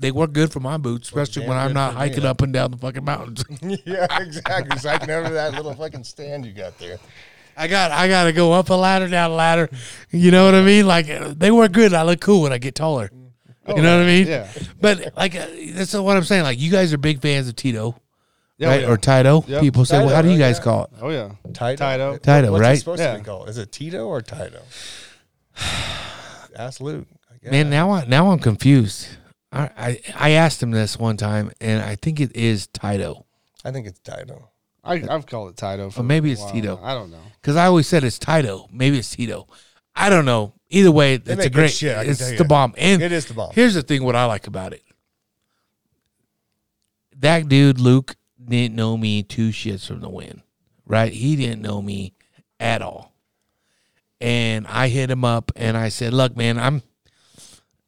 [0.00, 2.42] They work good for my boots, especially damn when I'm not for me, hiking up
[2.42, 3.44] and down the fucking mountains.
[3.84, 4.74] yeah, exactly.
[4.76, 6.98] It's like never that little fucking stand you got there.
[7.58, 9.68] I got I got to go up a ladder, down a ladder.
[10.10, 10.86] You know what I mean?
[10.86, 11.06] Like
[11.38, 11.92] they work good.
[11.92, 13.10] I look cool when I get taller.
[13.66, 14.26] you know what I mean?
[14.26, 14.48] yeah.
[14.80, 16.44] But like uh, that's what I'm saying.
[16.44, 18.00] Like you guys are big fans of Tyto,
[18.56, 18.80] Yeah, right?
[18.82, 18.88] yeah.
[18.88, 19.44] Or Tyto.
[19.46, 19.60] Yep.
[19.60, 20.64] People say, well, how do you guys Yeah.
[20.64, 20.90] call it?
[21.02, 21.32] Oh yeah.
[21.52, 21.76] Tyto.
[21.76, 22.16] Tyto.
[22.18, 22.76] Tyto, What's right?
[22.76, 23.12] it supposed Yeah.
[23.14, 23.48] to be called?
[23.48, 24.62] Is it Tyto or Tyto?
[26.56, 27.06] Ask Luke.
[27.30, 27.50] I guess.
[27.52, 29.08] Man, now I now I'm confused.
[29.52, 33.24] I, I I asked him this one time, and I think it is Tyto
[33.64, 34.50] I think it's Tyto.
[34.88, 35.90] I, I've called it Tyto.
[35.90, 36.80] For Or maybe it's while Tyto.
[36.82, 37.22] I don't know.
[37.40, 38.68] because I always said it's Tyto.
[38.72, 39.46] Maybe it's Tyto.
[39.94, 40.54] I don't know.
[40.70, 41.72] Either way, it's a great.
[41.72, 42.38] shit, it's you.
[42.38, 42.74] the bomb.
[42.76, 43.52] And It is the bomb.
[43.54, 44.82] Here's the thing: what I like about it.
[47.16, 50.42] That dude Luke didn't know me two shits from the wind,
[50.86, 51.12] right?
[51.12, 52.14] He didn't know me
[52.60, 53.12] at all,
[54.20, 56.82] and I hit him up and I said, "Look, man, I'm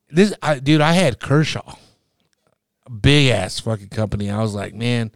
[0.09, 0.81] this I, dude.
[0.81, 1.77] I had Kershaw,
[2.87, 4.31] a big ass fucking company.
[4.31, 5.13] I was like, man,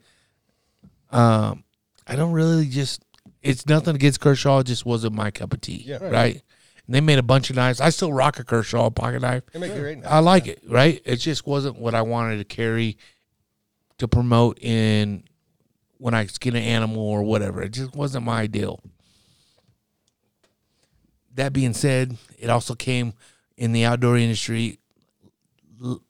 [1.11, 1.64] um,
[2.07, 3.03] I don't really just.
[3.43, 4.61] It's nothing against Kershaw.
[4.61, 5.99] It just wasn't my cup of tea, Yeah.
[6.09, 6.43] right?
[6.87, 7.81] And they made a bunch of knives.
[7.81, 9.43] I still rock a Kershaw pocket knife.
[9.53, 10.05] They make great.
[10.05, 11.01] I like it, right?
[11.05, 12.97] It just wasn't what I wanted to carry
[13.99, 15.25] to promote in
[15.99, 17.63] when I skin an animal or whatever.
[17.63, 18.81] It just wasn't my deal.
[21.35, 23.15] That being said, it also came
[23.57, 24.79] in the outdoor industry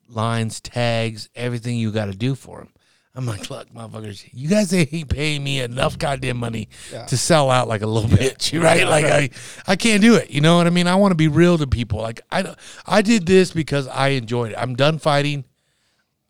[0.08, 2.68] lines, tags, everything you got to do for them.
[3.16, 6.68] I'm like, look, motherfuckers, you guys ain't paying me enough goddamn money
[7.06, 8.86] to sell out like a little bitch, right?
[8.86, 9.30] Like I,
[9.68, 10.30] I can't do it.
[10.30, 10.88] You know what I mean?
[10.88, 12.00] I want to be real to people.
[12.00, 12.54] Like I,
[12.84, 14.56] I did this because I enjoyed it.
[14.58, 15.44] I'm done fighting.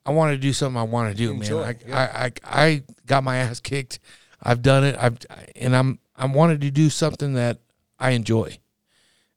[0.05, 1.77] I want to do something I want to do, Enjoy, man.
[1.91, 3.99] I, I, I, I got my ass kicked.
[4.43, 4.97] I've done it.
[4.99, 5.19] I've,
[5.57, 7.61] and I'm, I wanted to do something that
[7.99, 8.59] I enjoy.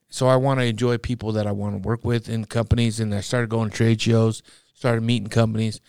[0.10, 3.16] So I want to enjoy people that I want to work with in companies, and
[3.16, 4.44] I started going to trade shows,
[4.74, 5.80] started meeting companies,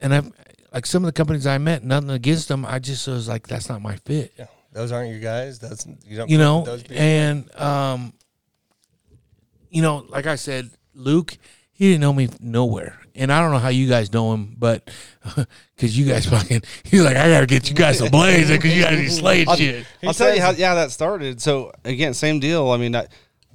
[0.00, 0.30] and I've
[0.72, 2.64] like some of the companies I met, nothing against them.
[2.64, 5.58] I just was like, that's not my fit, Yeah, those aren't your guys.
[5.58, 6.30] That's you don't.
[6.30, 6.64] you know.
[6.64, 6.84] those.
[6.90, 8.12] And um,
[9.70, 11.36] you know, like I said, Luke,
[11.72, 14.90] he didn't know me nowhere, and I don't know how you guys know him, but
[15.76, 18.82] because you guys fucking, he's like, I gotta get you guys some blades because you
[18.82, 19.86] guys be slaying shit.
[20.02, 21.40] I'll tell you how yeah that started.
[21.40, 22.70] So again, same deal.
[22.70, 23.06] I mean, I,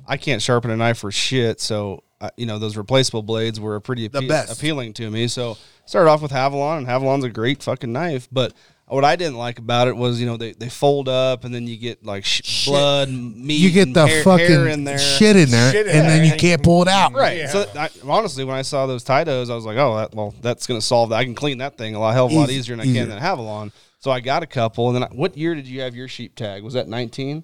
[0.08, 1.60] I can't sharpen a knife for shit.
[1.60, 4.58] So uh, you know those replaceable blades were pretty appe- best.
[4.58, 5.28] appealing to me.
[5.28, 8.28] So started off with Havalon, and Havalon's a great fucking knife.
[8.32, 8.54] But
[8.88, 11.68] what I didn't like about it was you know they, they fold up, and then
[11.68, 14.98] you get like sh- blood, meat, You get and the hair, fucking hair in there.
[14.98, 17.14] shit in there, Shit in and then you can't pull it out.
[17.14, 17.50] Right.
[17.50, 20.68] So I, honestly, when I saw those Tytos, I was like, oh, that, well, that's
[20.68, 21.18] going to solve that.
[21.18, 23.10] I can clean that thing a lot, hell of a lot easier than I can
[23.10, 23.72] than Havalon.
[24.00, 24.88] So I got a couple.
[24.88, 26.64] And then I, what year did you have your sheep tag?
[26.64, 27.44] Was that 19?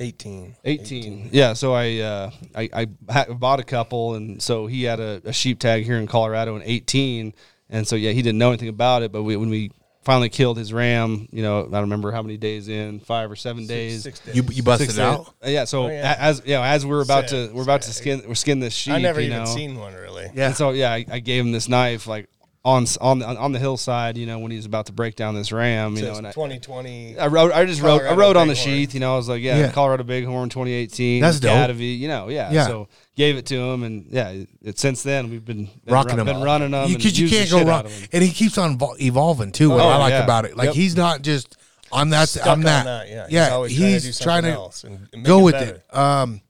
[0.00, 0.56] 18.
[0.64, 1.28] 18.
[1.32, 1.52] Yeah.
[1.52, 2.68] So I, uh, I,
[3.08, 4.14] I bought a couple.
[4.14, 7.32] And so he had a, a sheep tag here in Colorado in 18.
[7.70, 9.12] And so, yeah, he didn't know anything about it.
[9.12, 9.70] But we, when we
[10.02, 13.36] finally killed his ram, you know, I don't remember how many days in, five or
[13.36, 14.02] seven days.
[14.02, 14.36] Six days.
[14.36, 15.18] You you busted Six it out.
[15.24, 15.26] days.
[15.44, 15.64] Uh, Yeah.
[15.64, 16.14] So Oh, yeah.
[16.18, 18.74] as you know, as we're about Sick, to we're about to skin we're skin this
[18.74, 18.92] sheep.
[18.94, 19.46] I never you even know?
[19.46, 20.30] seen one really.
[20.34, 20.48] Yeah.
[20.48, 22.28] And so yeah, I, I gave him this knife like
[22.64, 25.52] on on the on the hillside, you know, when he's about to break down this
[25.52, 27.18] ram, you know, Says and I, 2020.
[27.18, 28.56] I wrote I just wrote I wrote on the Bighorn.
[28.56, 29.70] sheath, you know, I was like, yeah, Yeah.
[29.72, 31.50] Colorado Bighorn 2018, That's dope.
[31.50, 32.50] Academy, you know, yeah.
[32.50, 32.66] Yeah.
[32.66, 36.16] So gave it to him, and yeah, it, it- since then we've been, been Rocking
[36.16, 36.36] run- them.
[36.36, 37.80] been running them, You, and cause you used the can't go wrong.
[37.80, 38.08] out of 'em.
[38.14, 39.68] And he keeps on evolving too.
[39.70, 40.24] What Oh, I like yeah.
[40.24, 40.74] about it, like Yep.
[40.74, 41.56] he's not just
[41.92, 42.30] on that.
[42.30, 42.84] Stuck I'm on that.
[42.84, 43.24] that, yeah.
[43.26, 43.48] He's yeah.
[43.48, 45.82] trying to do He's trying to else and make go it with better.
[45.92, 45.96] it.
[45.96, 46.40] Um.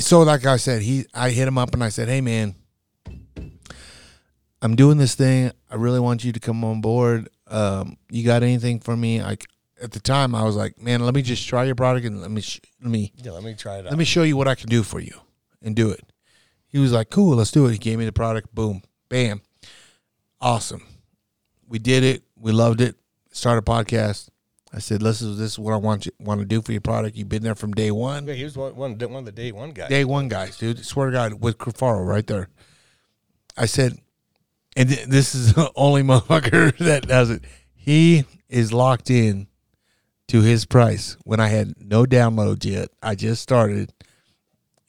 [0.00, 2.54] So, like I said, he, I hit him up and I said, "Hey, man,
[4.62, 5.50] I'm doing this thing.
[5.70, 7.28] I really want you to come on board.
[7.48, 9.20] Um, you got anything for me?
[9.22, 9.44] Like
[9.82, 12.30] at the time, I was like, man, let me just try your product and let
[12.30, 13.90] me sh- let me Yeah, let me try it out.
[13.90, 15.14] let me show you what I can do for you
[15.60, 16.00] and do it.
[16.68, 17.72] He was like, cool, let's do it.
[17.72, 18.54] He gave me the product.
[18.54, 19.42] Boom, bam,
[20.40, 20.86] awesome.
[21.68, 22.22] We did it.
[22.36, 22.96] We loved it.
[23.32, 24.28] Started a podcast.
[24.74, 26.80] I said, this is this is what I want you want to do for your
[26.80, 27.16] product.
[27.16, 28.26] You've been there from day one.
[28.26, 29.90] Yeah, he was one, one, one of the day one guys.
[29.90, 30.84] Day one guys, dude.
[30.84, 32.48] Swear to God, with Crufaro right there.
[33.56, 33.98] I said,
[34.76, 37.42] and th- this is the only motherfucker that does it.
[37.74, 39.48] He is locked in
[40.28, 42.88] to his price when I had no downloads yet.
[43.02, 43.92] I just started,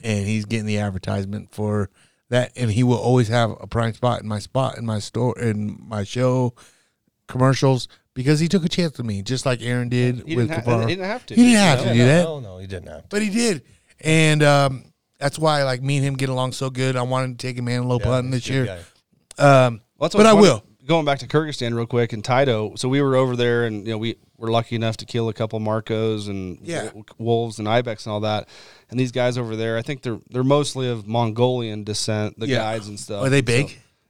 [0.02, 1.90] and he's getting the advertisement for
[2.30, 2.52] that.
[2.56, 5.78] And he will always have a prime spot in my spot in my store in
[5.82, 6.54] my show
[7.28, 10.66] commercials because he took a chance with me, just like Aaron did He with didn't,
[10.66, 11.36] ha- he didn't have to.
[11.36, 12.24] He didn't have you to do that.
[12.24, 13.02] No, no, he didn't have.
[13.04, 13.08] to.
[13.10, 13.64] But he did,
[14.02, 14.84] and um,
[15.20, 16.96] that's why like me and him get along so good.
[16.96, 18.66] I wanted to take him antelope Yeah, hunting this year.
[18.66, 18.80] guy.
[19.38, 20.64] Um, Well, but I will.
[20.86, 22.74] Going back to Kyrgyzstan real quick and Tyto.
[22.76, 25.34] So we were over there, and you know we were lucky enough to kill a
[25.34, 26.90] couple Marcos and Yeah.
[27.18, 28.50] wolves and ibex and all that.
[28.90, 32.38] And these guys over there, I think they're they're mostly of Mongolian descent.
[32.38, 32.58] The Yeah.
[32.58, 33.24] guides and stuff.
[33.24, 33.46] Are they So-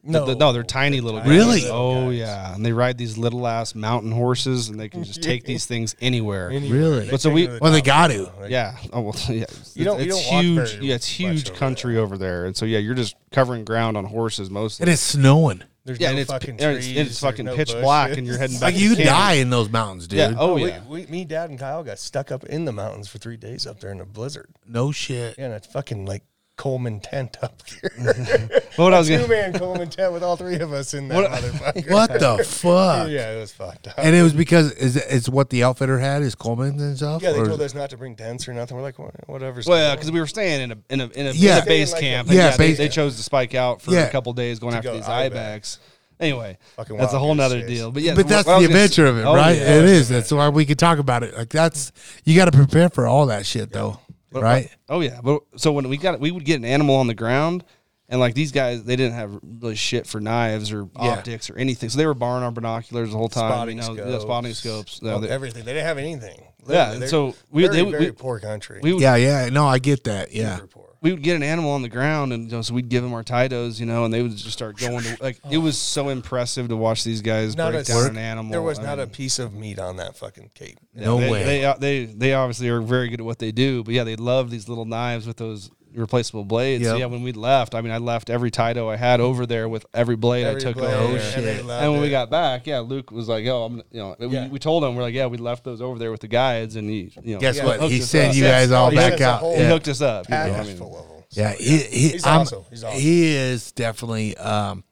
[0.03, 0.11] big?
[0.11, 1.29] no, no, they're tiny little guys.
[1.29, 1.61] Really?
[1.61, 2.17] little Oh guys.
[2.19, 5.65] yeah, and they ride these little ass mountain horses, and they can just take these
[5.65, 6.49] things anywhere.
[6.51, 6.79] Anywhere.
[6.79, 7.09] Really?
[7.09, 8.23] But so we- the Well, they got to.
[8.39, 8.75] Like, Yeah.
[8.91, 9.15] Oh well.
[9.29, 9.45] Yeah.
[9.73, 10.73] You don't- you it's don't walk huge.
[10.75, 13.97] very Yeah, it's huge over country over there, and so yeah, you're just covering ground
[13.97, 14.83] on horses mostly.
[14.83, 15.63] And it's snowing.
[15.85, 16.77] There's yeah, no and it's, fucking and trees.
[16.77, 17.81] it's, and it's there's fucking no pitch bushes.
[17.83, 18.73] black, and you're heading back.
[18.73, 19.05] Like you camp.
[19.09, 20.19] die in those mountains, dude.
[20.19, 20.33] Yeah.
[20.37, 20.79] Oh we, yeah.
[20.87, 23.81] we, me, dad, and Kyle got stuck up in the mountains for three days up
[23.81, 24.49] there in a blizzard.
[24.65, 25.35] No shit.
[25.37, 26.23] Yeah, and it's fucking like
[26.55, 27.91] Coleman tent up here.
[28.75, 29.27] But what I was Two gonna.
[29.27, 31.91] man Coleman tent with all three of us in that What- motherfucker.
[31.91, 33.09] What the fuck?
[33.09, 33.95] Yeah, it was fucked up.
[33.97, 37.21] And it was because is it's what the outfitter had is Coleman and stuff.
[37.21, 38.77] yeah, they told us not to bring tents or nothing.
[38.77, 38.97] We're like,
[39.27, 39.61] whatever.
[39.65, 41.57] Well, yeah, because we were staying in a in a in a, Yeah.
[41.57, 42.27] in a base like camp.
[42.27, 44.01] a- and Yeah, yeah, they, base- they chose to spike out for Yeah.
[44.07, 45.35] a couple days going after go these ibex.
[45.35, 45.79] ibex.
[46.19, 47.91] Anyway, Fucking that's a whole nother goose deal.
[47.91, 49.57] But yeah, but that's the adventure say- of it, Oh, right?
[49.57, 49.79] yeah.
[49.79, 50.07] It is.
[50.09, 51.35] That's why we could talk about it.
[51.35, 51.91] Like that's
[52.23, 53.99] you got to prepare for all that shit, though,
[54.33, 54.69] But- right?
[54.89, 57.63] Oh yeah, but so when we got we would get an animal on the ground,
[58.09, 61.09] and like these guys, they didn't have really shit for knives or Yeah.
[61.11, 63.51] optics or anything, so they were borrowing our binoculars the whole time.
[63.51, 64.11] spotting you know, scopes.
[64.11, 65.01] yeah, spotting scopes.
[65.01, 65.63] No, they- everything.
[65.65, 66.41] They didn't have anything.
[66.67, 68.79] Yeah, Literally, they're so we- very, they- we- very poor country.
[68.83, 69.49] we would Yeah, yeah.
[69.49, 70.31] No, I get that.
[70.33, 70.55] Yeah.
[70.55, 70.89] Super poor.
[71.03, 73.13] We would get an animal on the ground, and you know, so we'd give them
[73.13, 75.37] our Tytos, you know, and they would just start going to like.
[75.51, 78.51] It was so impressive to watch these guys Not break a- down an animal.
[78.51, 80.79] There was I not a piece of meat on that fucking cape.
[80.95, 81.43] No they, way.
[81.43, 84.15] They, uh, they they obviously are very good at what they do, but yeah, they
[84.15, 86.83] love these little knives with those replaceable blades.
[86.85, 86.99] So Yep.
[86.99, 89.85] yeah, when we left, I mean, I left every Tyto I had over there with
[89.93, 91.17] every blade Every I took blade, over.
[91.17, 91.55] and there.
[91.55, 94.15] they loved And when we got back, yeah, Luke was like, "Yo, I'm," you know,
[94.19, 94.47] we, Yeah.
[94.47, 96.89] we told him we're like, "Yeah, we left those over there with the guides," and
[96.89, 97.65] he, you know, Guess Yeah.
[97.65, 97.81] what?
[97.83, 98.35] He sent up.
[98.35, 99.39] you guys all He back out.
[99.39, 100.27] whole He hooked us up.
[100.29, 101.23] you know, I mean, of them.
[101.31, 102.63] Yeah, he, he, He's awesome.
[102.69, 102.99] He's awesome.
[102.99, 104.83] He is definitely um,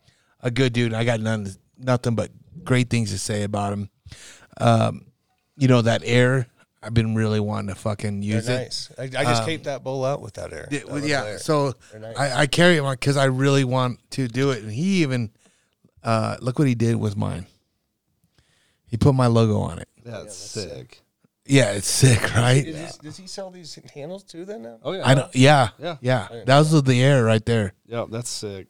[0.42, 0.94] a good dude.
[0.94, 1.48] I got none,
[1.78, 2.32] nothing but
[2.64, 3.90] great things to say about him.
[4.60, 5.06] Um,
[5.58, 6.48] you know that air.
[6.84, 8.56] I've been really wanting to fucking They're use it.
[8.56, 8.92] nice.
[8.98, 10.68] I, I just caped that bowl out with that air.
[10.72, 11.40] Yeah, That yeah, air.
[11.40, 12.18] so nice.
[12.18, 15.30] I, I carry it on because I really want to do it, and he even
[16.04, 17.46] uh, look what he did with mine.
[18.88, 19.88] He put my logo on it.
[20.04, 21.02] that's sick.
[21.46, 22.64] Yeah, it's sick, right?
[22.66, 24.46] Does, he, does he sell these handles too?
[24.46, 24.80] Then now?
[24.84, 25.36] Oh yeah, I don't.
[25.36, 25.98] Yeah, Yeah.
[26.02, 26.28] yeah.
[26.46, 27.74] That was the air right there.
[27.86, 28.68] Yeah, that's sick.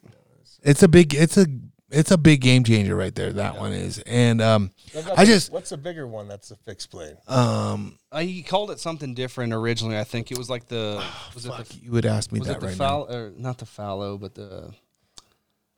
[0.64, 1.14] It's a big.
[1.14, 1.48] It's a.
[1.92, 3.34] It's a big game changer right there.
[3.34, 6.28] That one is, and um, I've got just what's the bigger one?
[6.28, 7.18] That's the fixed blade.
[7.28, 9.98] um, Uh, he called it something different originally.
[9.98, 11.04] I think it was like the
[11.36, 13.32] was it fuck, the you would ask me was that it the right fallow or
[13.38, 14.72] not the fallow, but the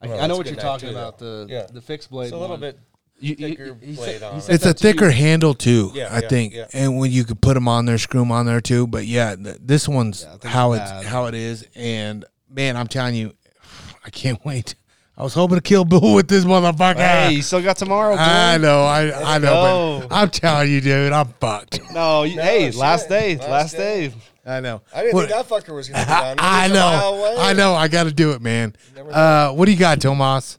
[0.01, 1.45] I, Well, I know what you're talking too, about though.
[1.45, 1.66] the Yeah.
[1.72, 2.26] the fixed blade.
[2.26, 2.59] It's a little one.
[2.59, 2.80] bit
[3.20, 4.49] You- you- thicker he blade said- on it.
[4.49, 4.93] it's a that to you.
[4.93, 5.91] thicker handle too.
[5.95, 6.68] Yeah, I yeah, think, yeah.
[6.74, 8.86] and when you could put them on there, screw them on there too.
[8.86, 11.05] But yeah, th- this one's Yeah, how it's it's bad.
[11.05, 11.66] how it is.
[11.74, 13.34] And man, I'm telling you,
[14.05, 14.76] I can't wait.
[15.16, 16.95] I was hoping to kill Bill with this motherfucker.
[16.97, 18.14] Hey, you still got tomorrow.
[18.14, 18.20] Dude.
[18.20, 20.07] I know, I I know, go.
[20.09, 21.80] but I'm telling you, dude, I'm fucked.
[21.93, 22.76] No, you, No, hey, shit.
[22.80, 24.07] last day, Last last, day.
[24.07, 24.16] day.
[24.45, 24.82] I know.
[24.93, 26.39] I didn't What- think that fucker was going to be I, on.
[26.39, 27.36] I He's a mile know.
[27.38, 27.74] I know.
[27.76, 28.76] I got to do it, man.
[28.97, 30.57] Uh, what do you got, Tomas?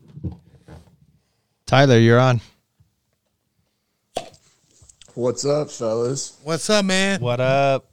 [1.66, 2.40] Tyler, you're on.
[5.14, 6.38] What's up, fellas?
[6.44, 7.20] What's up, man?
[7.20, 7.86] What up?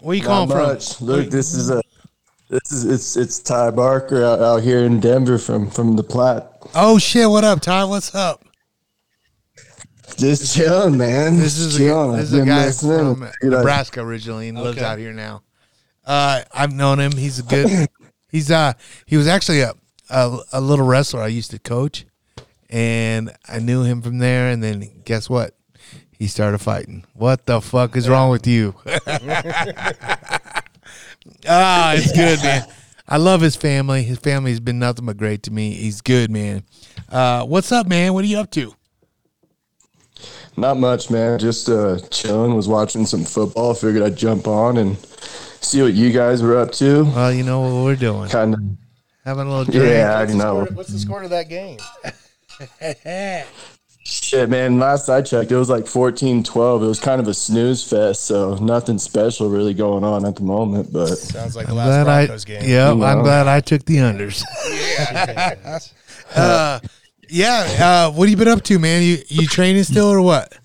[0.00, 0.58] Where you Not calling from?
[0.68, 1.00] much.
[1.00, 1.82] Look, this is a
[2.48, 6.50] this is it's it's Ty Barker out, out here in Denver from from the Platte.
[6.74, 7.28] Oh shit!
[7.28, 7.84] What up, Ty?
[7.84, 8.44] What's up?
[10.16, 11.36] Just chilling, man.
[11.36, 15.12] This is Just a, this is a guy from Nebraska originally and lives out here
[15.12, 15.42] now.
[16.04, 17.12] Uh, I've known him.
[17.12, 17.88] He's a good.
[18.30, 18.74] He's uh
[19.06, 19.72] he was actually a,
[20.10, 22.04] a a little wrestler I used to coach,
[22.68, 24.50] and I knew him from there.
[24.50, 25.54] And then guess what?
[26.10, 27.04] He started fighting.
[27.14, 28.74] What the fuck is wrong with you?
[31.48, 32.66] ah, it's good, man.
[33.08, 34.02] I love his family.
[34.02, 35.72] His family's been nothing but great to me.
[35.72, 36.62] He's good, man.
[37.08, 38.12] Uh, what's up, man?
[38.12, 38.74] What are you up to?
[40.56, 41.38] Not much, man.
[41.38, 42.54] Just uh, chilling.
[42.54, 43.72] Was watching some football.
[43.74, 47.04] Figured I'd jump on and see what you guys were up to.
[47.04, 48.28] Well, you know what we're doing.
[48.28, 48.60] Kind of.
[49.24, 49.88] Having a little drink.
[49.90, 50.64] Yeah, I What's the, know.
[50.64, 51.78] score, what's the score to that game?
[54.10, 54.78] Shit, man.
[54.78, 56.82] Last I checked, it was like 14-12.
[56.82, 60.42] It was kind of a snooze fest, so nothing special really going on at the
[60.44, 60.90] moment.
[60.90, 62.62] But Sounds like the last glad I, Broncos game.
[62.64, 64.42] yeah, You I'm glad I took the unders.
[66.34, 66.80] uh,
[67.28, 68.06] yeah.
[68.08, 69.02] Uh, what have you been up to, man?
[69.02, 70.56] You you training still or what?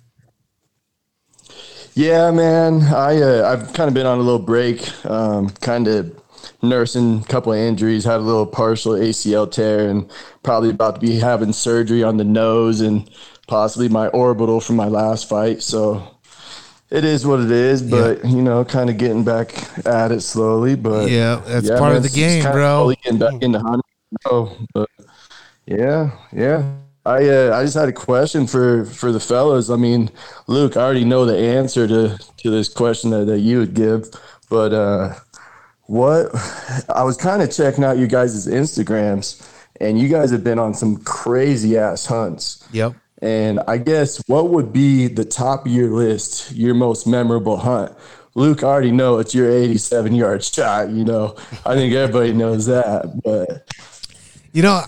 [1.96, 2.82] Yeah, man.
[2.84, 6.18] I uh, I've kind of been on a little break, um, kind of
[6.62, 8.06] nursing a couple of injuries.
[8.06, 10.10] Had a little partial ACL tear, and
[10.44, 13.10] probably about to be having surgery on the nose and
[13.54, 15.62] possibly my orbital from my last fight.
[15.62, 16.18] So
[16.90, 17.84] it is what it is.
[17.84, 19.54] But you know, kind of getting back
[19.86, 20.76] at it slowly.
[20.76, 22.96] But Yeah, that's yeah, part man, of the game, bro.
[23.04, 23.82] Getting back into hunting.
[24.26, 24.90] Oh, but
[25.68, 26.64] yeah, yeah.
[27.06, 29.70] I uh, I just had a question for for the fellas.
[29.70, 30.10] I mean,
[30.48, 34.10] Luke, I already know the answer to to this question that, that you would give,
[34.50, 35.14] but uh,
[35.86, 36.32] what
[36.90, 39.48] I was kind of checking out you guys' Instagrams,
[39.80, 42.68] and you guys have been on some crazy ass hunts.
[42.72, 42.96] Yep.
[43.22, 47.94] And I guess what would be the top of your list, your most memorable hunt?
[48.36, 50.90] Luke, I already know it's your 87 yard shot.
[50.90, 51.36] You know,
[51.66, 53.22] I think everybody knows that.
[53.24, 53.72] But
[54.52, 54.84] You know,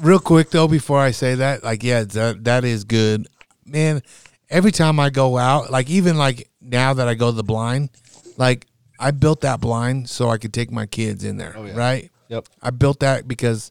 [0.00, 3.26] real quick though, before I say that, like, yeah, that uh, that is good,
[3.64, 4.02] man.
[4.48, 7.90] Every time I go out, like even like now that I go to the blind,
[8.36, 8.66] like
[8.98, 12.10] I built that blind so I could take my kids in there, oh, right?
[12.28, 12.48] Yep.
[12.60, 13.70] I built that because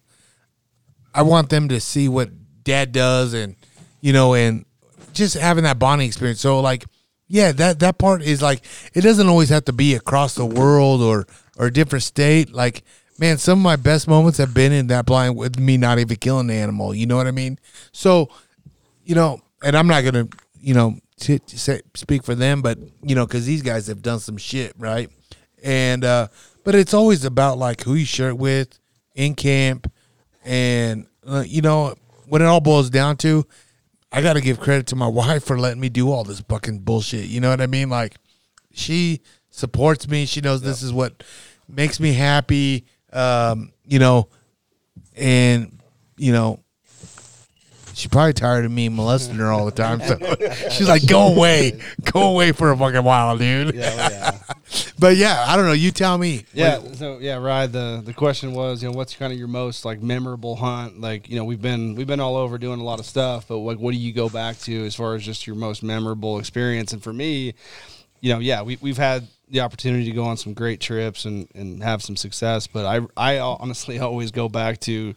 [1.13, 2.29] I want them to see what
[2.63, 3.55] dad does and
[4.01, 4.65] you know and
[5.13, 6.41] just having that bonding experience.
[6.41, 6.85] So like
[7.27, 11.01] yeah, that that part is like it doesn't always have to be across the world
[11.01, 11.27] or
[11.57, 12.51] or a different state.
[12.51, 12.83] Like
[13.19, 16.15] man, some of my best moments have been in that blind with me not even
[16.17, 16.95] killing the animal.
[16.95, 17.59] You know what I mean?
[17.91, 18.29] So
[19.03, 20.27] you know, and I'm not gonna,
[20.59, 24.01] you know, t- t- say, speak for them, but you know, because these guys have
[24.01, 25.09] done some shit, right?
[25.63, 26.27] And uh,
[26.63, 28.79] but it's always about like who you share it with
[29.15, 29.91] in camp,
[30.45, 31.95] and uh, you know,
[32.27, 33.45] when it all boils down to,
[34.11, 36.79] I got to give credit to my wife for letting me do all this fucking
[36.79, 37.25] bullshit.
[37.25, 37.89] You know what I mean?
[37.89, 38.15] Like,
[38.71, 40.25] she supports me.
[40.25, 41.23] She knows this is what
[41.67, 42.85] makes me happy.
[43.13, 44.29] Um, you know,
[45.15, 45.79] and
[46.17, 46.59] you know,
[47.99, 49.99] she's probably tired of me molesting her all the time.
[50.01, 50.17] So
[50.71, 51.79] she's like, "Go away,
[52.11, 54.39] go away for a fucking while, dude." Yeah, yeah.
[54.99, 55.71] But yeah, I don't know.
[55.71, 56.45] You tell me.
[56.53, 56.79] Yeah.
[56.93, 57.71] So yeah, Ryan.
[57.71, 61.01] The the question was, you know, what's kind of your most like memorable hunt?
[61.01, 63.57] Like, you know, we've been we've been all over doing a lot of stuff, but
[63.57, 66.93] like, what do you go back to as far as just your most memorable experience?
[66.93, 67.55] And for me,
[68.19, 71.47] you know, yeah, we we've had the opportunity to go on some great trips and
[71.55, 75.15] and have some success, but I I honestly always go back to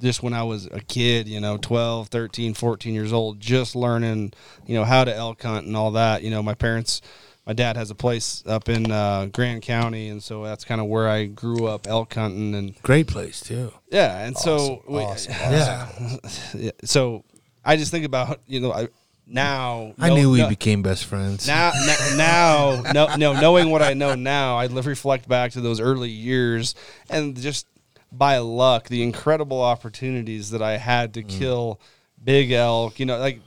[0.00, 4.32] just when I was a kid, you know, 12, 13, 14 years old, just learning,
[4.66, 6.22] you know, how to elk hunt and all that.
[6.22, 7.02] You know, my parents,
[7.46, 10.86] my dad has a place up in uh, Grand County, and so that's kind of
[10.86, 12.54] where I grew up elk hunting.
[12.54, 13.72] And Great place too.
[13.90, 15.32] yeah, and so we- Awesome.
[15.38, 15.88] Yeah,
[16.54, 17.24] yeah, so
[17.64, 18.88] I just think about you know I
[19.26, 21.46] now I no- knew we no- became best friends.
[21.46, 25.78] now, now, now, no, no, knowing what I know now, I reflect back to those
[25.80, 26.74] early years
[27.08, 27.66] and just
[28.12, 31.12] by luck, the incredible opportunities that I had Mm.
[31.14, 31.80] to kill
[32.22, 33.40] big elk, you know, like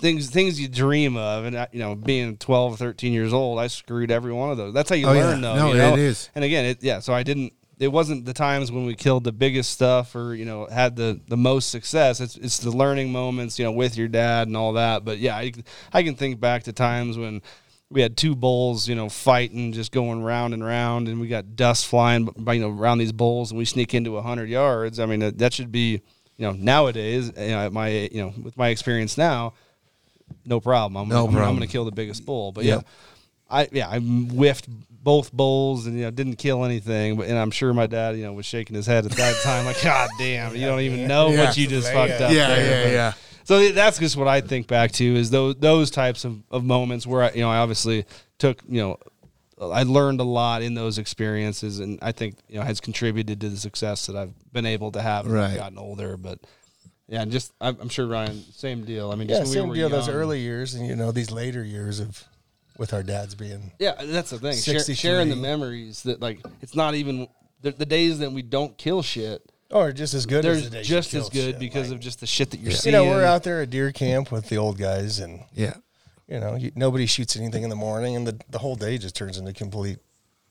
[0.00, 1.44] things, things you dream of.
[1.44, 4.74] And, I- you know, being 12, 13 years old, I screwed every one of those.
[4.74, 5.26] That's how you Oh, yeah.
[5.26, 5.56] learn though.
[5.56, 5.92] No, you know?
[5.94, 6.28] it is.
[6.34, 9.32] And again, it, yeah, so I didn't, it wasn't the times when we killed the
[9.32, 12.20] biggest stuff or, you know, had the, the most success.
[12.20, 15.04] It's, it's the learning moments, you know, with your dad and all that.
[15.04, 15.52] But yeah, I,
[15.92, 17.42] I can think back to times when,
[17.90, 21.54] we had two bulls, you know, fighting, just going round and round, and we got
[21.56, 24.98] dust flying, you know, around these bulls, and we sneak into hundred yards.
[24.98, 26.00] I mean, that, that should be,
[26.36, 29.54] you know, nowadays, you know, at my, you know, with my experience now,
[30.44, 30.96] no problem.
[30.96, 32.50] I'm, No I'm, I'm going to kill the biggest bull.
[32.50, 32.82] But Yep.
[32.82, 37.16] yeah, I, yeah, I whiffed both bulls and you know didn't kill anything.
[37.16, 39.64] But and I'm sure my dad, you know, was shaking his head at that time,
[39.64, 41.44] like, God damn, you don't even know Yeah.
[41.44, 42.06] what you just Yeah.
[42.08, 42.32] fucked up.
[42.32, 42.58] yeah, there.
[42.66, 43.12] yeah, But- yeah.
[43.46, 47.06] So that's just what I think back to is those those types of, of moments
[47.06, 48.04] where I, you know I obviously
[48.38, 48.98] took you know
[49.60, 53.48] I learned a lot in those experiences and I think you know has contributed to
[53.48, 55.50] the success that I've been able to have as Right.
[55.52, 56.16] I've gotten older.
[56.16, 56.40] But
[57.08, 59.12] yeah, just I'm, I'm sure Ryan, same deal.
[59.12, 59.88] I mean, Yeah, we same were deal.
[59.88, 62.24] Those early years, and you know these later years of
[62.78, 64.56] with our dads being Yeah, that's the thing.
[64.56, 67.28] Share, sharing the memories that like it's not even
[67.62, 69.40] the, the days that we don't kill shit.
[69.76, 70.44] Or just as good.
[70.44, 71.58] They're as the days just as good shit.
[71.58, 72.92] because Like, of just the shit that you're you seeing.
[72.92, 75.74] know we're out there at deer camp with the old guys, and Yeah.
[76.28, 79.14] you know you, nobody shoots anything in the morning, and the the whole day just
[79.14, 79.98] turns into complete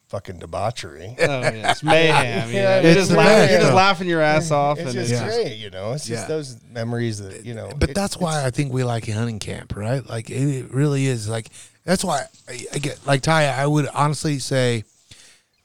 [0.08, 1.16] fucking debauchery.
[1.20, 2.50] Oh, yeah, it's mayhem.
[2.50, 2.82] You Yeah, know?
[2.88, 4.78] You're, just the laughing, you're just laughing your ass off.
[4.78, 5.28] It's and just it's Yeah.
[5.28, 5.94] great, you know.
[5.94, 6.28] It's just Yeah.
[6.28, 7.72] those memories that you know.
[7.76, 10.08] But it- that's why I think we like hunting camp, right?
[10.08, 11.28] Like it, it really is.
[11.28, 11.48] Like
[11.86, 13.46] that's why I, I get like Ty.
[13.48, 14.84] I would honestly say,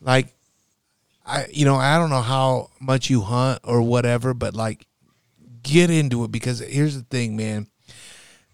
[0.01, 0.29] like,
[1.31, 4.87] I you know I don't know how much you hunt or whatever, but like
[5.63, 7.69] get into it because here's the thing, man.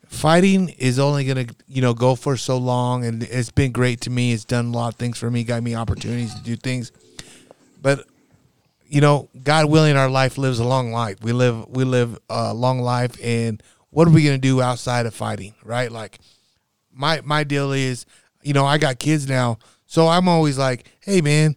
[0.09, 4.11] Fighting is only gonna you know go for so long, and it's been great to
[4.11, 4.33] me.
[4.33, 6.93] It's done a lot of things for me, got me opportunities to do things,
[7.81, 8.07] but
[8.89, 11.16] you know, God willing, our life lives a long life.
[11.22, 15.14] We live we live a long life, and what are we gonna do outside of
[15.14, 15.91] fighting, right?
[15.91, 16.18] Like
[16.93, 18.07] my my deal is,
[18.43, 21.57] you know, I got kids now, so I'm always like, hey man,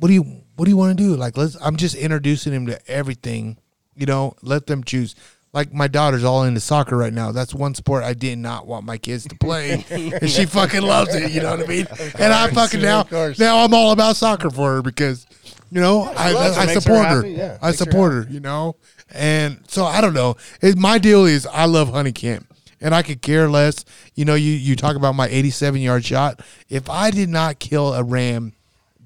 [0.00, 0.22] what do you
[0.56, 1.14] what do you want to do?
[1.14, 3.58] Like let's I'm just introducing him to everything,
[3.94, 5.14] you know, let them choose.
[5.52, 7.32] Like my daughter's all into soccer right now.
[7.32, 11.14] That's one sport I did not want my kids to play, and she fucking loves
[11.14, 11.32] it.
[11.32, 11.86] You know what I mean?
[12.18, 13.06] And I fucking now
[13.38, 15.26] now I'm all about soccer for her because
[15.70, 17.26] you know I, loves I, I makes her support her.
[17.26, 18.26] yeah, I makes her support her.
[18.30, 18.76] You know,
[19.10, 20.36] and so I don't know.
[20.62, 22.46] It, my deal is I love hunting camp,
[22.80, 23.84] and I could care less.
[24.14, 26.40] You know, you you talk about my 87 yard shot.
[26.68, 28.52] If I did not kill a ram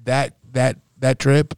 [0.03, 1.53] that that that trip,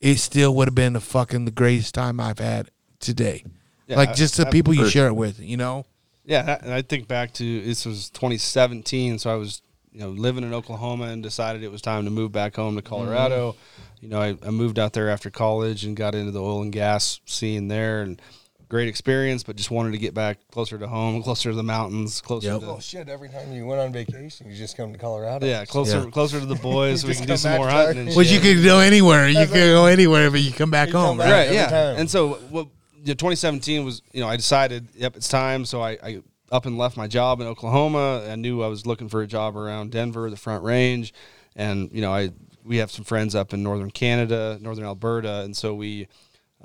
[0.00, 2.70] it still would have been the fucking the greatest time I've had
[3.00, 3.44] today.
[3.88, 5.86] Yeah, like just the I- people you share it with, you know.
[6.24, 9.62] Yeah, that- and I think back to this was 2017, so I was
[9.92, 12.82] you know living in Oklahoma and decided it was time to move back home to
[12.82, 12.88] mm-hmm.
[12.88, 13.56] Colorado.
[14.00, 16.72] You know, I, I moved out there after college and got into the oil and
[16.72, 18.20] gas scene there, and
[18.68, 19.42] great experience.
[19.42, 22.60] But just wanted to get back closer to home, closer to the mountains, closer Yep.
[22.60, 23.08] to oh shit!
[23.08, 25.46] Every time you went on vacation, you just come to Colorado.
[25.46, 26.10] yeah, closer Yeah.
[26.10, 27.96] closer to the boys, so we Just can do some more tired.
[27.96, 28.14] hunting.
[28.16, 28.44] Which shit.
[28.44, 29.28] you could go anywhere.
[29.28, 31.30] You could go anywhere, but you come back You come home, back.
[31.32, 31.46] right?
[31.46, 31.96] right yeah time.
[31.98, 32.68] and so what
[33.04, 36.76] yeah, 2017 was you know i decided yep it's time so I, I up and
[36.76, 40.28] left my job in oklahoma i knew i was looking for a job around denver
[40.28, 41.14] the front range
[41.54, 42.30] and you know i
[42.64, 46.08] we have some friends up in northern canada northern alberta and so we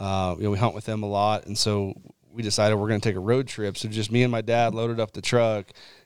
[0.01, 1.93] uh, you know we hunt with them a lot and so
[2.33, 4.73] we decided we're going to take a road trip so just me and my dad
[4.73, 5.65] loaded up the truck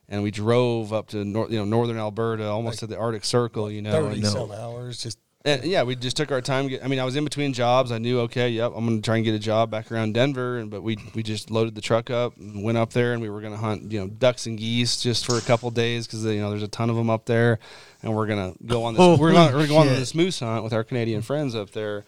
[0.10, 3.72] and we drove up to nor- you know northern alberta almost to the arctic circle
[3.72, 5.02] you know thirty and- some hours.
[5.02, 6.72] Just And yeah, we just took our time.
[6.84, 7.92] I mean, I was in between jobs.
[7.92, 10.58] I knew, okay, yep, I'm going to try and get a job back around Denver.
[10.58, 13.30] And but we we just loaded the truck up and went up there, and we
[13.30, 16.26] were going to hunt, you know, ducks and geese just for a couple days because
[16.26, 17.60] you know there's a ton of them up there,
[18.02, 19.20] and we're gonna go on this.
[19.20, 22.06] we're gonna, we're gonna go on this moose hunt with our Canadian friends up there.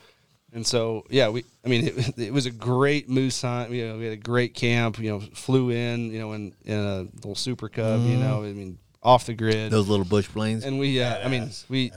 [0.53, 1.43] And so, yeah, we.
[1.65, 3.71] I mean, it, it was a great moose hunt.
[3.71, 4.97] You know, we had a great camp.
[4.99, 6.11] You know, flew in.
[6.11, 8.01] You know, in, in a little Super Cub.
[8.05, 9.71] You know, I mean, off the grid.
[9.71, 10.63] Those little bush planes.
[10.65, 11.91] and we, uh, I mean, we,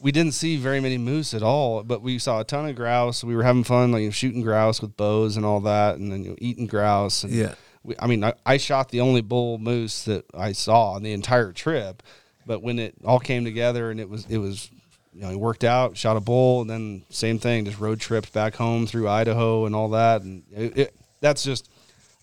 [0.00, 3.22] we didn't see very many moose at all, but we saw a ton of grouse.
[3.22, 6.30] We were having fun, like shooting grouse with bows and all that, and then you
[6.30, 7.22] know, eating grouse.
[7.24, 7.54] And Yeah.
[7.82, 11.12] we, I mean, I, I shot the only bull moose that I saw on the
[11.12, 12.02] entire trip.
[12.46, 14.70] But when it all came together and it was it was,
[15.12, 15.96] you know, it worked out.
[15.96, 19.74] Shot a bull, and then same thing, just road tripped back home through Idaho and
[19.74, 21.70] all that, and it, it, that's just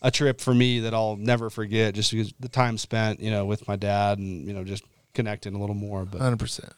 [0.01, 1.93] a trip for me that I'll never forget.
[1.93, 4.83] Just because the time spent, you know, with my dad and you know just
[5.13, 6.05] connecting a little more.
[6.05, 6.73] But Hundred percent.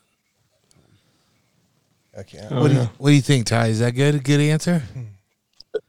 [2.16, 2.48] Heck yeah.
[2.52, 3.68] Oh, What do you What do you think, Ty?
[3.68, 4.16] Is that good?
[4.16, 4.82] A good answer?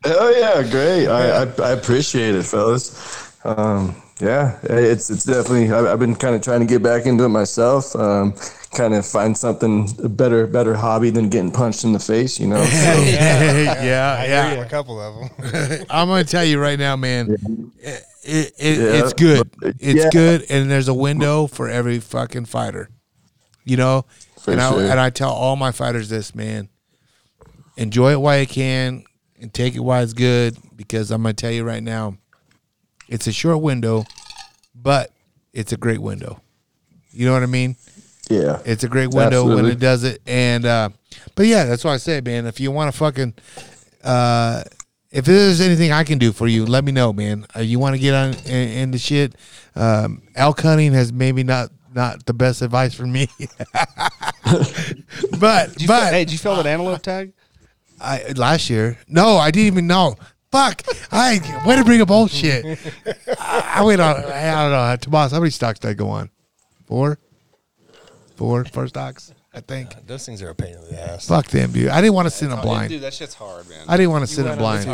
[0.04, 1.08] Hell yeah, great.
[1.08, 3.36] I, I, I appreciate it, fellas.
[3.44, 5.70] Um, yeah, it's it's definitely.
[5.72, 7.94] I, I've been kind of trying to get back into it myself.
[7.96, 8.34] Um,
[8.72, 12.38] kind of find something a better better hobby than getting punched in the face.
[12.38, 12.64] You know.
[12.64, 14.54] So, yeah, I yeah.
[14.54, 15.86] hear a couple of them.
[15.90, 17.36] I'm gonna tell you right now, man.
[17.82, 19.50] It, it, it- Yeah, it's good.
[19.62, 20.10] It's yeah.
[20.10, 22.88] good, and there's a window for every fucking fighter.
[23.64, 24.06] You know,
[24.40, 26.68] For and I and I tell all my fighters this, man.
[27.76, 29.04] Enjoy it while you can,
[29.40, 30.56] and take it while it's good.
[30.76, 32.16] Because I'm gonna tell you right now,
[33.10, 34.06] it's a short window,
[34.74, 35.10] but
[35.52, 36.40] it's a great window.
[37.10, 37.76] You know what I mean?
[38.30, 38.62] yeah.
[38.64, 40.22] It's a great window when it does it.
[40.26, 40.90] And uh
[41.34, 43.34] but yeah, that's why I say, man, if you want to fucking
[44.02, 44.62] uh
[45.10, 47.44] if there's anything I can do for you, let me know, man.
[47.54, 49.34] Uh, you want to get on in, into shit?
[49.74, 53.26] Um, elk hunting has maybe not not the best advice for me,
[53.74, 54.60] but
[55.40, 57.32] but feel, hey, did you feel that antelope tag?
[58.00, 58.98] I last year.
[59.08, 60.16] No, I didn't even know.
[60.52, 60.82] Fuck!
[61.12, 62.78] I way to bring up old shit.
[63.38, 64.16] I, I went on.
[64.16, 65.30] I don't know, Tomas.
[65.32, 66.28] How many stocks did I go on?
[66.86, 67.18] Four,
[68.36, 69.32] four, four stocks.
[69.54, 69.90] I think.
[70.06, 71.26] Those things are a pain in the ass.
[71.28, 71.88] Fuck them, dude.
[71.88, 72.88] I didn't want to sit in a blind.
[72.90, 73.84] Dude, that shit's hard, man.
[73.88, 74.84] I didn't want to sit in a blind.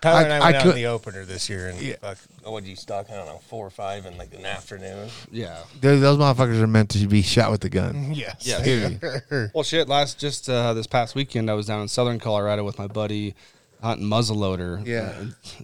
[0.00, 1.96] Tyler and I, I- went I out could- in the opener this year, and Yeah.
[2.00, 3.06] fuck, oh, what did you stock?
[3.10, 5.08] I don't know, four or five in like an afternoon.
[5.32, 5.58] yeah.
[5.80, 8.12] Dude, those motherfuckers are meant to be shot with the gun.
[8.14, 8.46] Yes.
[8.46, 9.46] Yeah.
[9.54, 9.88] Well, shit.
[9.88, 13.34] Last just uh, this past weekend, I was down in southern Colorado with my buddy
[13.82, 14.84] hunting muzzleloader.
[14.86, 15.12] Yeah.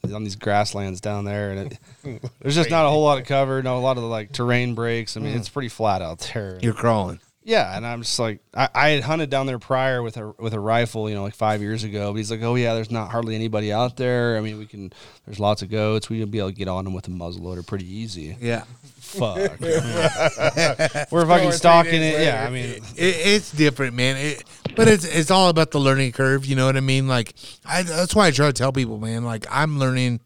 [0.08, 1.72] uh, on these grasslands down there, and
[2.04, 4.32] it, there's just not a whole lot of cover, No, a lot of the, like
[4.32, 5.16] terrain breaks.
[5.16, 6.58] I mean, it's pretty flat out there.
[6.62, 7.20] You're crawling.
[7.47, 10.55] Yeah, and I'm just like, I, I had hunted down there prior with a with
[10.55, 12.11] a rifle, you know, like five years ago.
[12.11, 14.38] But he's like, oh yeah, there's not hardly anybody out there.
[14.38, 14.95] I mean, we can.
[15.26, 16.09] There's lots of goats.
[16.09, 18.34] We can be able to get on them with a muzzleloader pretty easy.
[18.40, 18.64] Yeah.
[18.99, 19.36] Fuck.
[19.61, 22.20] We're fucking stalking it.
[22.22, 24.16] Yeah, I mean, It, it's different, man.
[24.16, 26.47] It, but it's it's all about the learning curve.
[26.47, 27.09] You know what I mean?
[27.09, 27.34] Like,
[27.66, 29.22] I, that's why I try to tell people, man.
[29.22, 30.20] Like, I'm learning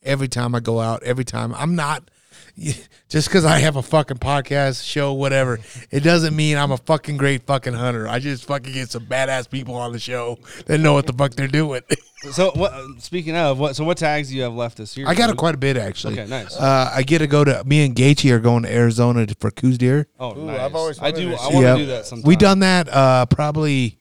[0.00, 1.02] every time I go out.
[1.02, 2.08] Every time I'm not
[3.08, 5.58] just because I have a fucking podcast show, whatever.
[5.90, 8.06] It doesn't mean I'm a fucking great fucking hunter.
[8.06, 11.32] I just fucking get some badass people on the show that know what the fuck
[11.32, 11.80] they're doing.
[12.32, 12.72] so what?
[13.00, 13.74] Speaking of what?
[13.76, 15.08] So what tags do you have left this year?
[15.08, 15.36] I got dude?
[15.36, 16.18] it quite a bit actually.
[16.20, 16.56] Okay, nice.
[16.56, 17.64] Uh, I get to go to.
[17.64, 20.06] Me and Gaethje are going to Arizona for Coues Deer.
[20.20, 20.60] Oh, Ooh, nice.
[20.60, 21.30] I've always I do.
[21.30, 21.72] to I want Yeah.
[21.72, 22.28] to do that sometime.
[22.28, 23.98] We done that uh, probably.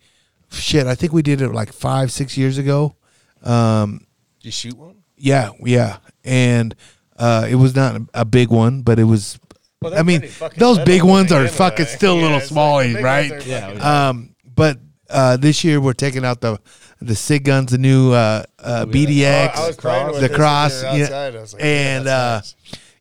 [0.54, 2.98] Shit, I think we did it like five, six years ago.
[3.42, 4.06] Um,
[4.40, 4.98] Did you shoot one?
[5.16, 6.76] yeah, yeah, and
[7.22, 9.40] uh, it was not a, a big one, but it was.
[9.82, 10.22] Well, I mean,
[10.58, 13.46] those big ones are begin fucking still a Yeah, little it's small, like right?
[13.46, 14.10] Yeah, yeah.
[14.10, 14.78] Um, but
[15.10, 16.60] uh, this year we're taking out the
[17.02, 19.68] the Sig guns, the new uh, uh, BDX, Oh, I
[20.12, 21.36] was the cross, we were yeah, outside.
[21.36, 22.56] I yeah, and uh, nice.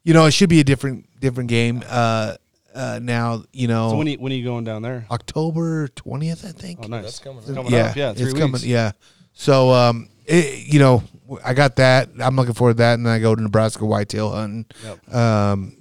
[0.04, 1.82] you know it should be a different different game.
[1.86, 2.36] Uh,
[2.74, 5.04] uh, now you know So when are you, when are you going down there?
[5.10, 6.78] October twentieth, I think.
[6.82, 7.02] Oh, nice.
[7.04, 7.96] That's coming It's coming yeah, up.
[7.96, 8.38] Yeah, three it's weeks.
[8.40, 8.60] coming.
[8.64, 8.92] Yeah.
[9.32, 11.02] So, um, it, you know,
[11.44, 12.08] I got that.
[12.20, 14.66] I'm looking forward to that, and then I go to Nebraska whitetail hunting.
[14.84, 15.14] Yep.
[15.14, 15.76] Um,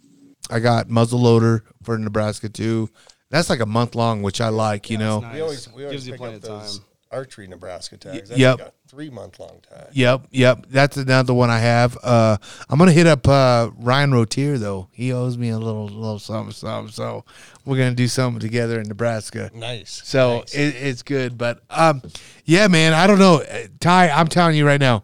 [0.49, 2.89] I got muzzle loader for Nebraska too.
[3.29, 4.89] That's like a month long, which I like.
[4.89, 5.19] You know.
[5.19, 5.33] nice.
[5.35, 6.87] We always we always Gives you plenty up of those time.
[7.11, 8.29] archery Nebraska tags.
[8.31, 8.57] yep.
[8.57, 9.87] That's like a three month long tag.
[9.93, 10.65] Yep, yep.
[10.69, 11.97] That's another one I have.
[12.03, 12.37] Uh,
[12.69, 14.87] I'm gonna hit up uh, Ryan Rotier though.
[14.91, 16.91] He owes me a little, little something, something.
[16.91, 17.23] So
[17.65, 19.51] we're gonna do something together in Nebraska.
[19.53, 20.01] Nice.
[20.03, 20.55] So Nice.
[20.55, 22.01] it, it's good, but um,
[22.45, 22.93] yeah, man.
[22.93, 24.09] I don't know, Uh, Ty.
[24.09, 25.03] I'm telling you right now,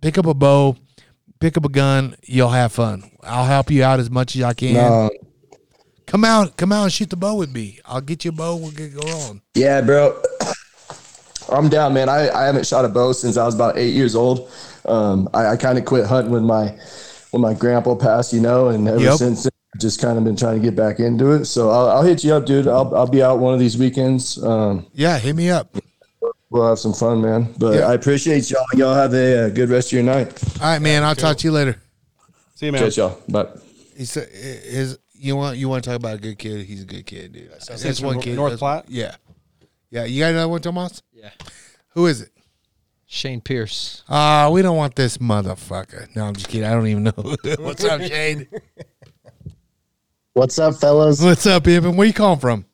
[0.00, 0.76] pick up a bow,
[1.40, 2.16] pick up a gun.
[2.22, 3.10] You'll have fun.
[3.24, 4.74] I'll help you out as much as I can.
[4.74, 5.10] No,
[6.06, 7.80] Come out, come out and shoot the bow with me.
[7.84, 8.54] I'll get you a bow.
[8.54, 9.42] We'll get going.
[9.54, 10.22] yeah, bro.
[11.50, 12.08] I'm down, man.
[12.08, 14.50] I, I haven't shot a bow since I was about eight years old.
[14.84, 16.76] Um, I, I kind of quit hunting when my
[17.30, 19.14] when my grandpa passed, you know, and ever Yep.
[19.18, 21.44] since then, just kind of been trying to get back into it.
[21.46, 22.66] So I'll, I'll hit you up, dude.
[22.68, 24.42] I'll I'll be out one of these weekends.
[24.42, 25.74] Um, Yeah, hit me up.
[26.50, 27.52] we'll have some fun, man.
[27.58, 27.88] But Yeah.
[27.88, 28.64] I appreciate y'all.
[28.74, 30.40] Y'all have a, uh good rest of your night.
[30.60, 31.02] All right, man.
[31.02, 31.80] I'll talk to you later.
[32.54, 32.82] See you, man.
[32.82, 33.20] Catch y'all.
[33.28, 33.46] Bye.
[33.96, 34.98] He's a- his.
[35.18, 36.66] You want you want to talk about a good kid?
[36.66, 37.50] He's a good kid, dude.
[37.50, 38.36] That's He's one from kid.
[38.36, 38.84] North Platte?
[38.88, 39.16] Yeah,
[39.90, 40.04] yeah.
[40.04, 41.02] You got another one, Tomas?
[41.12, 41.30] Yeah.
[41.90, 42.30] Who is it?
[43.06, 44.02] Shane Pierce.
[44.08, 46.14] Ah, we don't want this motherfucker.
[46.16, 46.68] No, I'm just kidding.
[46.68, 47.36] I don't even know.
[47.58, 48.48] What's up, Shane?
[50.32, 51.22] What's up, fellas?
[51.22, 51.96] What's up, Evan?
[51.96, 52.66] Where you calling from?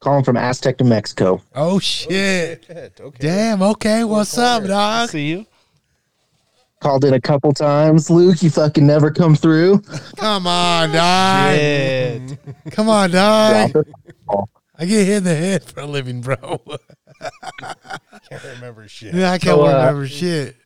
[0.00, 1.40] Calling from Aztec, New Mexico.
[1.54, 2.66] Oh shit!
[2.68, 3.18] Okay.
[3.20, 3.62] Damn.
[3.62, 4.02] Okay.
[4.02, 5.10] What's up, dog?
[5.10, 5.46] See you.
[6.80, 8.10] Called in a couple times.
[8.10, 9.78] Luke, you fucking never come through.
[10.16, 11.54] Come on, dog.
[11.54, 12.38] Shit.
[12.72, 13.86] Come on, dog.
[14.82, 14.94] Drop it.
[14.94, 16.36] I get hit in the head for a living, bro.
[18.28, 19.14] Can't remember shit.
[19.14, 20.56] yeah, I can't So, uh, remember shit.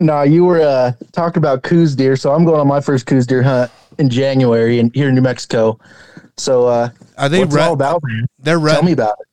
[0.00, 3.26] No, you were uh, talking about Coues deer, so I'm going on my first Coues
[3.26, 5.78] deer hunt in January in here in New Mexico.
[6.36, 8.26] So uh, Are they what's it all about, man?
[8.38, 9.28] They're Tell me about it.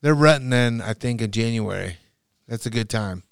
[0.00, 0.80] They're rutting then.
[0.80, 1.96] I think in January.
[2.48, 3.22] That's a good time.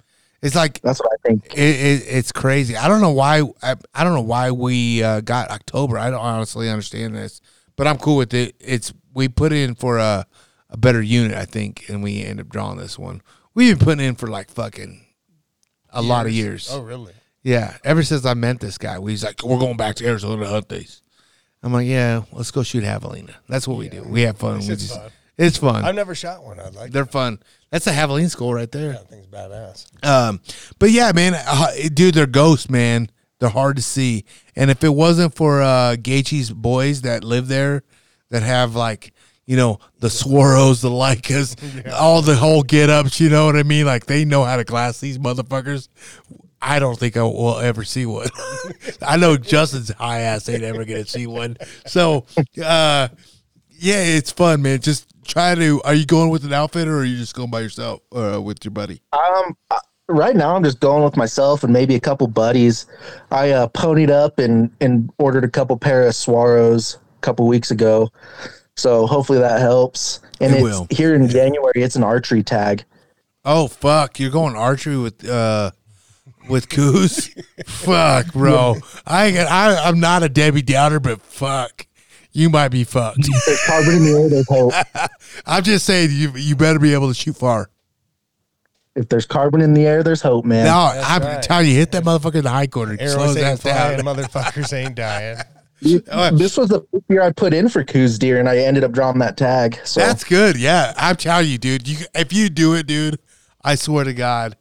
[0.41, 1.53] It's like That's what I think.
[1.53, 2.75] it, it, it's crazy.
[2.75, 3.41] I don't know why.
[3.61, 5.97] I, I don't know why we uh, got October.
[5.97, 7.41] I don't honestly understand this,
[7.75, 8.55] but I'm cool with it.
[8.59, 10.25] It's we put in for a
[10.69, 13.21] a better unit, I think, and we end up drawing this one.
[13.53, 15.05] We've been putting in for like fucking
[15.89, 16.69] a lot of years.
[16.71, 17.13] Oh, really?
[17.43, 20.49] Yeah, ever since I met this guy, was like, we're going back to Arizona to
[20.49, 21.01] hunt these.
[21.63, 23.33] I'm like, yeah, let's go shoot javelina.
[23.49, 24.03] That's what we do.
[24.03, 24.59] We have fun.
[24.59, 25.11] We It's just, fun.
[25.37, 25.83] it's fun.
[25.83, 26.59] I've never shot one.
[26.59, 26.91] I'd like.
[26.91, 27.39] They're fun.
[27.69, 28.93] That's a javelin school right there.
[28.93, 30.05] That thing's badass.
[30.05, 30.39] Um,
[30.79, 33.09] but yeah, man, uh, dude, they're ghosts, man.
[33.41, 34.23] They're hard to see.
[34.55, 37.81] And if it wasn't for uh Gaethje's boys that live there,
[38.29, 39.13] that have like,
[39.47, 43.63] you know, the Swaros, the Leicas, all the whole get ups, you know what I
[43.63, 43.87] mean?
[43.87, 45.87] Like they know how to class these motherfuckers.
[46.61, 48.27] I don't think I will ever see one.
[49.01, 51.57] I know Justin's high ass ain't ever gonna see one.
[51.87, 52.27] So,
[52.63, 53.07] uh,
[53.69, 54.81] yeah, it's fun, man.
[54.81, 55.81] Just try to.
[55.81, 58.39] Are you going with an outfit or are you just going by yourself or uh,
[58.39, 59.01] with your buddy?
[59.11, 59.57] Um,
[60.11, 62.85] right now I'm just going with myself and maybe a couple buddies.
[63.31, 67.71] I uh, ponied up and and ordered a couple pair of Swaros a couple weeks
[67.71, 68.09] ago,
[68.75, 70.19] so hopefully that helps.
[70.39, 70.87] And It it's will.
[70.89, 71.73] here in January.
[71.75, 72.83] It's an archery tag.
[73.45, 74.19] Oh fuck!
[74.19, 75.71] You're going archery with uh
[76.49, 77.33] with Coues?
[77.65, 78.75] fuck, bro.
[79.05, 81.87] I, I I'm not a Debbie Downer, but fuck,
[82.31, 83.27] you might be fucked.
[83.45, 84.29] There's carbon in the air.
[84.29, 84.73] There's hope.
[85.45, 87.69] I'm just saying you you better be able to shoot far.
[88.95, 90.65] If there's carbon in the air, there's hope, man.
[90.65, 91.41] No, I'm right.
[91.41, 92.97] telling you, hit that motherfucker in the high corner.
[92.97, 93.57] Slow Arrows ain't down.
[93.57, 93.99] flying.
[93.99, 95.37] Motherfuckers ain't dying.
[95.83, 98.83] You- oh, this was the year I put in for Coues deer, and I ended
[98.83, 99.79] up drawing that tag.
[99.83, 100.55] So That's good.
[100.55, 101.87] Yeah, I'm telling you, dude.
[101.87, 103.17] You if you do it, dude,
[103.63, 104.55] I swear to God,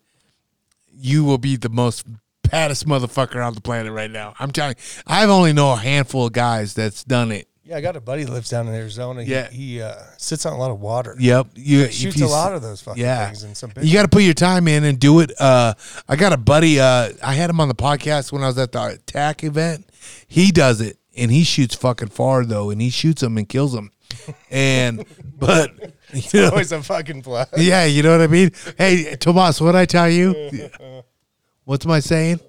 [0.90, 2.07] you will be the most
[2.51, 4.32] baddest motherfucker on the planet right now.
[4.39, 7.48] I'm telling you, I've only know a handful of guys that's done it.
[7.70, 9.22] Yeah, I got a buddy that lives down in Arizona.
[9.22, 9.48] He, Yeah.
[9.48, 11.14] he uh, sits on a lot of water.
[11.20, 13.26] Yep, you if shoots a lot of those fucking yeah.
[13.26, 15.30] things and some You got to put your time in and do it.
[15.38, 15.74] Uh,
[16.09, 16.80] I got a buddy.
[16.80, 19.88] Uh, I had him on the podcast when I was at the TAC event.
[20.26, 23.72] He does it, and he shoots fucking far though, and he shoots them and kills
[23.72, 23.92] them.
[24.51, 25.05] And
[25.38, 25.70] but
[26.12, 27.51] you know, always a fucking plus.
[27.56, 28.51] yeah, you know what I mean.
[28.78, 30.34] Hey, Tomas, what I tell you?
[31.64, 32.40] What's my saying?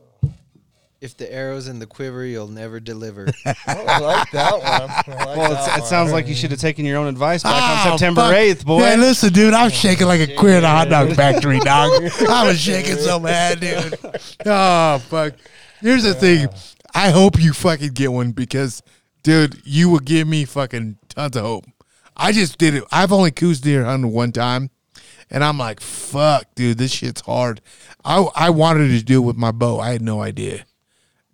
[1.02, 3.28] If the arrow's in the quiver, you'll never deliver.
[3.44, 4.64] Oh, I like that one.
[4.64, 4.86] I
[5.26, 5.90] like Well, that it's, it one.
[5.90, 8.36] sounds like you should have taken your own advice back Oh, on September fuck.
[8.36, 8.80] 8th, boy.
[8.82, 11.92] Man, listen, dude, I'm shaking like a queer in a hot dog factory, dog.
[12.30, 13.98] I was shaking so bad, dude.
[14.46, 15.34] Oh, fuck.
[15.80, 16.48] Here's the thing.
[16.94, 18.84] I hope you fucking get one because,
[19.24, 21.66] dude, you will give me fucking tons of hope.
[22.16, 22.84] I just did it.
[22.92, 24.70] I've only Coues deer hunted one time,
[25.32, 27.60] and I'm like, fuck, dude, this shit's hard.
[28.06, 29.80] I I wanted to do it with my bow.
[29.80, 30.66] I had no idea,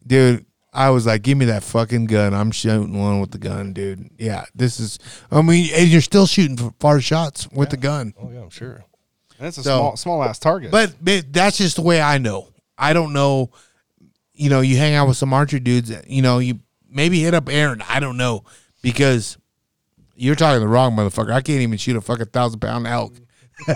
[0.07, 0.45] dude.
[0.73, 2.33] I was like, give me that fucking gun.
[2.35, 4.09] I'm shooting one with the gun, dude.
[4.19, 4.99] Yeah, this is.
[5.31, 8.13] I mean, and you're still shooting far shots with the gun.
[8.21, 8.83] Oh yeah, I'm sure.
[9.39, 10.71] That's a So- small, small ass target.
[10.71, 12.49] But, but that's just the way I know.
[12.77, 13.51] I don't know.
[14.33, 15.91] You know, you hang out with some archer dudes.
[16.07, 17.81] You know, you maybe hit up Aaron.
[17.89, 18.43] I don't know
[18.83, 19.37] because
[20.15, 21.31] you're talking the wrong motherfucker.
[21.31, 23.15] I can't even shoot a fucking thousand pound elk.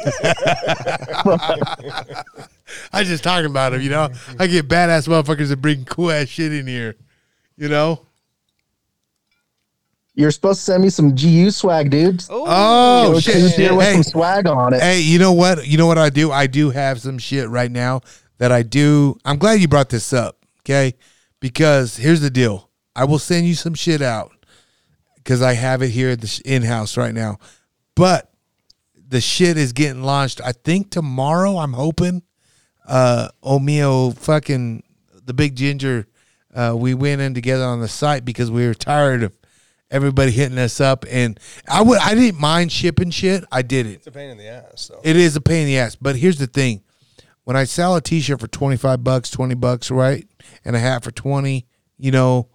[2.94, 3.82] I just talking about him.
[3.82, 4.10] You know,
[4.40, 6.96] I get badass motherfuckers that bring cool ass shit in here.
[7.58, 8.06] You know.
[10.14, 12.24] you're supposed to send me some GU swag, dude.
[12.30, 13.34] Oh, oh Kill a shit!
[13.36, 14.82] Coues deer with Hey, some swag on it.
[14.82, 15.66] Hey, you know what?
[15.66, 16.32] You know what I do?
[16.32, 18.02] I do have some shit right now
[18.38, 19.18] that I do.
[19.26, 20.94] I'm glad you brought this up, okay?
[21.40, 22.70] Because here's the deal.
[22.96, 24.32] I will send you some shit out
[25.16, 27.38] because I have it here at the in house right now.
[27.96, 28.31] But
[29.12, 30.42] the shit is getting launched.
[30.44, 31.58] I think tomorrow.
[31.58, 32.24] I'm hoping.
[32.88, 34.84] Uh, Omeo, fucking
[35.26, 36.08] the big ginger,
[36.54, 39.38] uh, we went in together on the site because we were tired of
[39.92, 41.06] everybody hitting us up.
[41.10, 41.40] And
[41.70, 43.44] I would I didn't mind shipping shit.
[43.52, 43.96] I did it.
[43.96, 44.82] It's a pain in the ass.
[44.82, 45.96] So It is a pain in the ass.
[45.96, 46.82] But here's the thing:
[47.44, 50.26] when I sell a T-shirt for twenty five bucks, twenty bucks, right,
[50.64, 51.68] and a hat for twenty,
[51.98, 52.48] you know,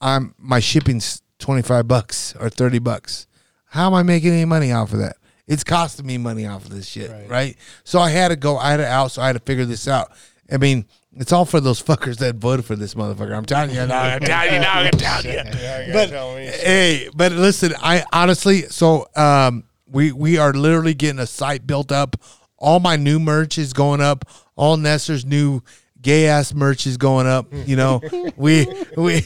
[0.00, 3.26] I'm my shipping's twenty five bucks or thirty bucks.
[3.66, 5.16] How am I making any money off of that?
[5.46, 7.56] It's costing me money off of this shit, right?
[7.84, 8.56] So I had to go.
[8.58, 9.12] I had to out.
[9.12, 10.10] So I had to figure this out.
[10.50, 13.36] I mean, it's all for those fuckers that voted for this motherfucker.
[13.36, 16.34] I'm telling you, dog, I'm telling you, dog, I'm telling you yeah, but gotta tell
[16.34, 16.46] me.
[16.46, 21.92] hey, but listen, I honestly, so um, we we are literally getting a site built
[21.92, 22.16] up.
[22.58, 24.24] All my new merch is going up.
[24.56, 25.62] All Nestor's new
[26.06, 27.46] gay ass merch is going up.
[27.66, 28.00] You know,
[28.36, 28.64] we
[28.96, 29.22] we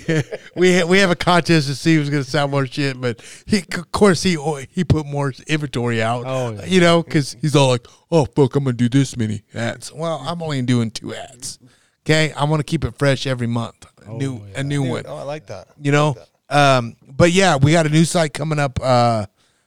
[0.56, 2.98] we we have a contest to see who's gonna sell more shit.
[2.98, 4.38] But he, of course, he
[4.70, 6.24] he put more inventory out.
[6.26, 6.64] Oh, yeah.
[6.64, 10.20] you know, because he's all like, "Oh fuck, I'm gonna do this many ads." Well,
[10.24, 11.58] I'm only doing two ads.
[12.06, 13.86] Okay, I want to keep it fresh every month.
[14.06, 15.68] A new a new one Oh, I like that.
[15.78, 16.16] you know
[16.48, 19.24] um but yeah we got a new site coming up uh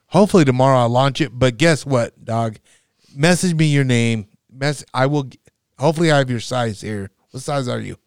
[0.07, 2.57] hopefully tomorrow i'll launch it but guess what dog
[3.15, 5.29] message me your name mess i will
[5.79, 7.09] hopefully i have your size here.
[7.31, 7.97] What size are you?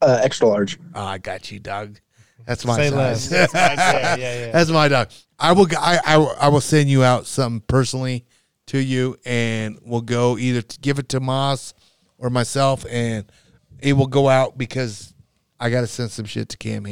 [0.00, 0.78] Uh, extra large.
[0.94, 1.98] oh i got you dog.
[2.46, 3.32] That's my Say size.
[3.32, 3.50] Less.
[3.54, 4.50] yeah, yeah.
[4.52, 5.08] that's my dog.
[5.38, 8.24] I will I, I i will send you out something personally
[8.66, 11.74] to you and we'll go either to give it to moss
[12.18, 13.30] or myself and
[13.80, 15.12] it will go out because
[15.60, 16.84] i gotta send some shit to cam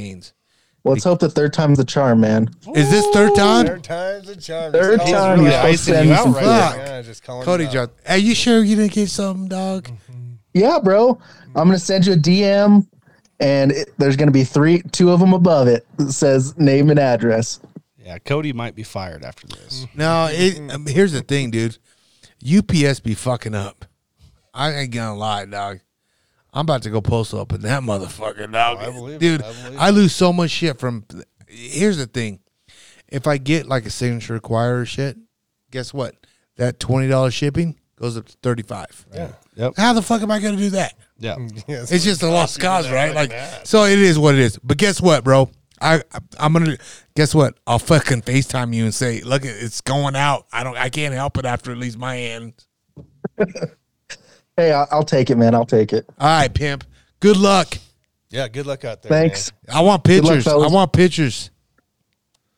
[0.84, 2.50] hanes Let's hope the third time's the charm, man.
[2.74, 4.72] is this third time Third time's a charm.
[4.72, 5.60] Third Just time calling you're out.
[5.62, 6.76] supposed to send me some right fuck.
[6.76, 7.72] Yeah, just calling Cody it out.
[7.72, 7.90] John.
[8.08, 9.90] Are you sure you didn't get something, dog?
[10.54, 11.18] Yeah, bro.
[11.54, 12.86] I'm gonna send you a DM,
[13.40, 16.98] and it, there's gonna be three, two of them above it that says name and
[16.98, 17.60] address.
[17.98, 19.86] Yeah, Cody might be fired after this.
[19.94, 21.78] No, it, um, here's the thing, dude.
[22.44, 23.84] UPS be fucking up.
[24.52, 25.78] I ain't gonna lie, dog.
[26.52, 28.78] I'm about to go post up in that motherfucker, dog.
[28.80, 29.20] Oh, I believe it.
[29.20, 31.04] dude, I believe I lose so much shit from.
[31.48, 32.40] Here's the thing:
[33.08, 35.16] if I get like a signature require shit,
[35.70, 36.14] guess what?
[36.56, 39.06] That twenty dollars shipping goes up to thirty five.
[39.14, 39.32] Yeah.
[39.54, 39.74] Yep.
[39.76, 40.94] How the fuck am I gonna do that?
[41.18, 41.36] Yeah.
[41.68, 43.14] Yeah, It's just a lost cause, right?
[43.14, 43.66] Like, that.
[43.66, 44.58] so it is what it is.
[44.58, 45.50] But guess what, bro?
[45.80, 46.76] I I- I'm gonna
[47.14, 47.56] guess what?
[47.66, 50.46] I'll fucking Facetime you and say, look, it's going out.
[50.52, 52.54] I don't, I can't help it after it leaves my hand.
[54.56, 55.54] Hey, I'll, I'll take it, man.
[55.54, 56.06] I'll take it.
[56.18, 56.84] All right, pimp.
[57.20, 57.78] Good luck.
[58.30, 59.10] Yeah, good luck out there.
[59.10, 59.52] Thanks.
[59.72, 60.46] I want luck, pictures.
[60.46, 61.50] I want pictures.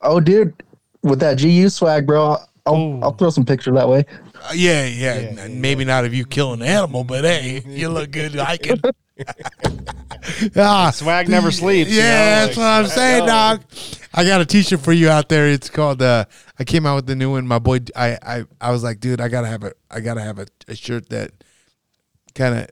[0.00, 0.54] Oh, dude,
[1.02, 4.04] with that GU swag, bro, I'll, I'll throw some pictures that way.
[4.34, 8.10] Uh, yeah, yeah, n- Maybe not of you killing an animal, but hey, you look
[8.10, 8.80] good hiking.
[10.56, 11.90] ah, Swag never sleeps.
[11.90, 13.62] you Yeah, know, that's like- what I'm saying, dog.
[14.12, 15.48] I got a T-shirt for you out there.
[15.48, 16.00] It's called.
[16.02, 16.24] uh
[16.58, 17.48] I came out with the new one.
[17.48, 20.38] My boy, I, I, I was like, dude, I gotta have a, I gotta have
[20.38, 21.32] a, a shirt that
[22.34, 22.68] kind of,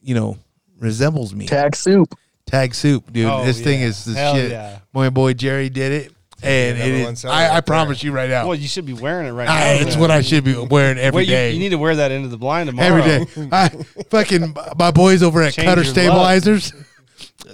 [0.00, 0.38] you know,
[0.78, 1.46] resembles me.
[1.46, 2.14] Tag soup.
[2.46, 3.26] Tag soup, dude.
[3.26, 4.50] Oh, this thing is the Hell shit.
[4.50, 4.78] yeah.
[4.94, 6.12] My boy Jerry did it,
[6.42, 7.20] and number it one is.
[7.20, 8.46] seller I, I promise you right now.
[8.46, 9.60] Well, you should be wearing it right ah, now.
[9.60, 10.00] I, it's man.
[10.00, 11.48] what I should be wearing every Wait, day.
[11.50, 13.02] you, you need to wear that into the blind tomorrow.
[13.02, 13.48] every day.
[13.52, 13.68] I
[14.08, 16.72] fucking my boys over at Change Cutter your Stabilizers.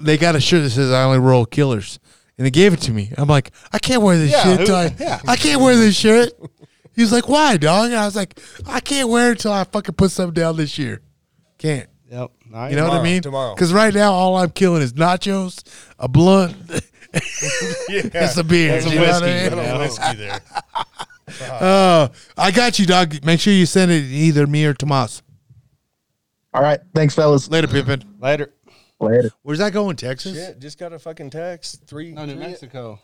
[0.01, 1.99] They got a shirt that says "I only roll killers,"
[2.39, 3.13] and they gave it to me.
[3.19, 4.69] I'm like, I can't wear this Yeah, shit.
[4.69, 5.21] who- I, yeah.
[5.27, 6.33] I can't wear this shirt.
[6.95, 9.65] He was like, "Why, dog?" And I was like, "I can't wear it until I
[9.65, 11.01] fucking put something down this year.
[11.65, 12.31] Can't." Yep.
[12.51, 12.71] Nice.
[12.71, 13.23] You know what I mean?
[13.23, 13.55] tomorrow.
[13.55, 15.63] Because right now, all I'm killing is nachos,
[15.99, 18.85] a blunt, and some beers.
[18.85, 19.51] some you know what whiskey, I mean?
[19.51, 19.79] you know?
[19.79, 20.41] Whiskey there.
[21.61, 23.25] Oh, I got you, dog.
[23.25, 25.23] Make sure you send it either me or Tomas.
[26.53, 26.79] All right.
[26.95, 27.51] Thanks, fellas.
[27.51, 28.05] Later, Pippin.
[28.21, 28.53] Later.
[29.01, 29.31] Later.
[29.43, 29.97] Where's that going?
[29.97, 30.35] Texas?
[30.37, 31.85] Shit, just got a fucking text.
[31.87, 32.13] Three.
[32.13, 33.01] No, New three- Mexico.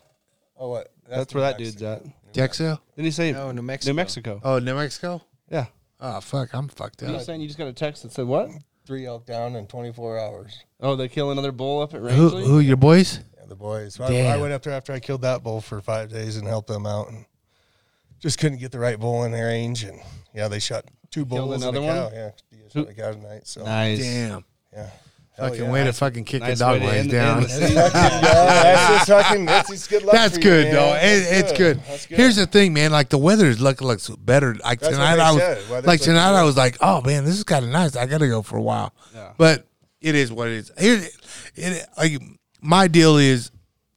[0.57, 0.93] Oh, what?
[1.09, 2.03] That's, where that dude's at.
[2.33, 2.77] Texas?
[2.95, 3.91] Didn't he say No, New Mexico.
[3.91, 4.41] New Mexico?
[4.43, 5.21] Oh, New Mexico.
[5.49, 5.65] Yeah.
[6.01, 7.21] Oh fuck, I'm fucked You up.
[7.21, 8.49] saying you just got a text that said what?
[8.85, 10.59] Three elk down in 24 hours.
[10.79, 12.43] Oh, they kill another bull up at Who, Rangeley?
[12.45, 13.19] who your boys?
[13.37, 13.93] Yeah, the boys.
[13.95, 14.39] So I, I Damn.
[14.41, 17.09] went up there after I killed that bull for five days and helped them out,
[17.09, 17.25] and
[18.19, 19.83] just couldn't get the right bull in their range.
[19.83, 19.99] And
[20.33, 22.03] yeah, they shot two Killed bulls and a another cow.
[22.05, 22.13] one?
[22.13, 23.47] Yeah, you shot a cow tonight.
[23.47, 23.99] So Nice.
[23.99, 24.43] Damn.
[24.73, 24.89] yeah,
[25.37, 25.71] Hell Fucking yeah.
[25.71, 27.37] way to fucking kick nice the dog way to legs down.
[27.39, 27.59] end the
[27.91, 29.45] that's fucking.
[29.45, 30.03] That's good.
[30.11, 30.73] That's for you, good, man.
[30.75, 30.91] though.
[30.91, 31.79] That's it's good.
[31.87, 32.17] That's good.
[32.17, 32.91] Here's the thing, man.
[32.91, 34.55] Like the weather is looking looks better.
[34.55, 35.69] Like That's tonight, I was said.
[35.69, 37.95] Like looking tonight, I was like, oh man, this is kind of nice.
[37.95, 38.93] I gotta go for a while.
[39.15, 39.31] Yeah.
[39.37, 39.67] But
[40.01, 40.71] it is what it is.
[40.77, 41.01] Here,
[41.55, 42.21] it like
[42.59, 43.51] my deal is,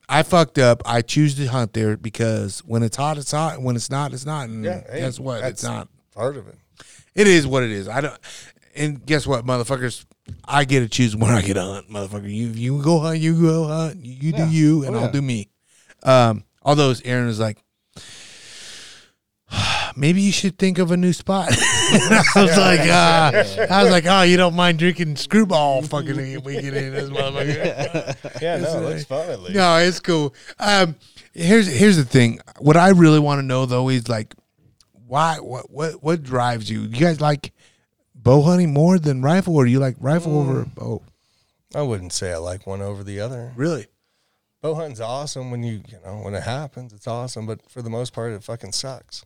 [0.08, 0.82] I fucked up.
[0.86, 3.60] I choose to hunt there because when it's hot, it's hot.
[3.60, 4.48] When it's not, it's not.
[4.48, 5.42] And Yeah, hey, guess what?
[5.42, 5.88] It's that's- not.
[6.14, 6.56] part of it.
[7.16, 7.88] It is what it is.
[7.88, 8.18] I don't.
[8.76, 10.04] And guess what, motherfuckers?
[10.44, 12.24] I get to choose when I get to hunt, motherfucker.
[12.32, 14.04] You you go hunt, you go hunt.
[14.04, 14.48] You do Yeah.
[14.50, 15.48] you, and Oh, I'll do me.
[16.02, 17.58] Um, although Aaron is like,
[19.96, 21.48] maybe you should think of a new spot.
[21.52, 26.76] I was like, uh, I was like, oh, you don't mind drinking screwball fucking weekend
[26.76, 28.16] in this motherfucker.
[28.42, 29.54] Yeah, no, it looks fun at least.
[29.54, 30.34] No, it's cool.
[30.58, 30.96] Um,
[31.32, 32.40] here's here's the thing.
[32.58, 34.34] What I really want to know though is like,
[35.06, 35.36] why?
[35.36, 36.80] What what what drives you?
[36.82, 37.52] You guys like
[38.24, 40.40] bow hunting more than rifle, or do you like rifle mm.
[40.40, 41.02] over bow?
[41.74, 43.52] I wouldn't say I like one over the other.
[43.54, 43.86] Really?
[44.62, 46.92] Bow hunting's awesome when you you know when it happens.
[46.92, 49.24] It's awesome, but for the most part, it fucking sucks.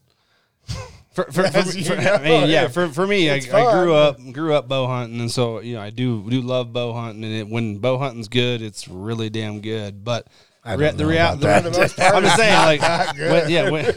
[1.15, 2.69] For, for, for, As you for- know, I mean, yeah.
[2.69, 5.81] For, for me, I, I grew up grew up bow hunting, and so you know
[5.81, 7.25] I do do love bow hunting.
[7.25, 10.05] And it, when bow hunting's good, it's really damn good.
[10.05, 10.29] But
[10.65, 13.71] I don't the reality, the, the I'm just saying, like, when, yeah.
[13.71, 13.93] When,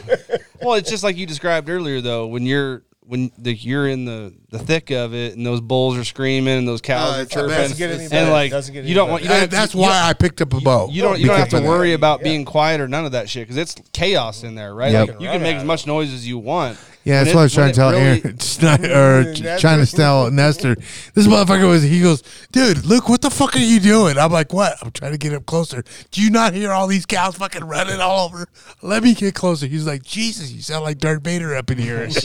[0.62, 2.26] well, it's just like you described earlier, though.
[2.26, 6.04] When you're when the, you're in the, the thick of it, and those bulls are
[6.04, 8.94] screaming, and those cows Oh, are it's- chirping, get and like Doesn't get any you
[8.94, 10.60] don't want you don't That- have to- that's you why don't- I picked up a
[10.60, 10.88] bow.
[10.90, 11.68] you don't you don't have to Because of that.
[11.68, 14.92] worry about being quiet or none of that shit because it's chaos in there, right?
[14.92, 15.08] Yep.
[15.08, 16.78] Like, you can make as much noise as you want.
[17.04, 19.60] Yeah, that's it- what I was trying to tell it really- Aaron, Sni- or t-
[19.60, 20.76] trying to tell Nestor.
[21.14, 21.82] This motherfucker was.
[21.82, 22.22] He goes,
[22.52, 24.18] dude, Luke, what the fuck are you doing?
[24.18, 24.76] I'm like, what?
[24.82, 25.82] I'm trying to get up closer.
[26.10, 28.46] Do you not hear all these cows fucking running all over?
[28.82, 29.66] Let me get closer.
[29.66, 32.08] He's like, Jesus, you sound like Darth Vader up in here.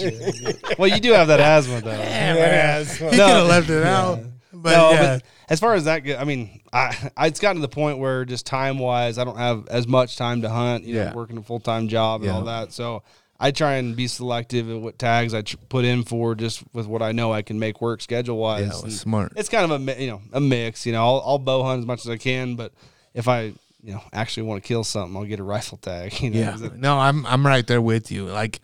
[0.77, 1.91] Well, you do have that asthma though.
[1.91, 3.09] Yeah, it's fun.
[3.09, 4.19] could have left it out.
[4.53, 5.15] But no, yeah.
[5.17, 7.97] but as far as that goes, I mean, I, I it's gotten to the point
[7.99, 10.83] where just time wise, I don't have as much time to hunt.
[10.83, 11.09] You Yeah.
[11.09, 12.35] know, working a full time job and Yeah.
[12.35, 12.73] all that.
[12.73, 13.03] So
[13.39, 16.87] I try and be selective of what tags I tr- put in for, just with
[16.87, 18.81] what I know I can make work schedule wise.
[18.83, 19.33] Yeah, smart.
[19.35, 20.85] It's kind of a you know a mix.
[20.85, 22.71] You know, I'll, I'll bow hunt as much as I can, but
[23.13, 23.53] if I
[23.83, 26.13] you know actually want to kill something, I'll get a rifle tag.
[26.21, 26.69] You know, Yeah.
[26.75, 28.25] No, I'm I'm right there with you.
[28.25, 28.59] Like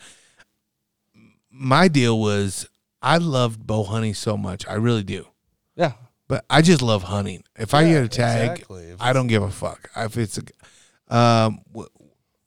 [1.52, 2.68] my deal was
[3.02, 4.68] I loved bow hunting so much.
[4.68, 5.28] I really do.
[5.76, 5.94] yeah.
[6.28, 7.44] But I just love hunting.
[7.60, 8.96] If I get a tag, exactly.
[9.00, 9.90] I don't give a fuck.
[9.96, 11.60] If it's a, um,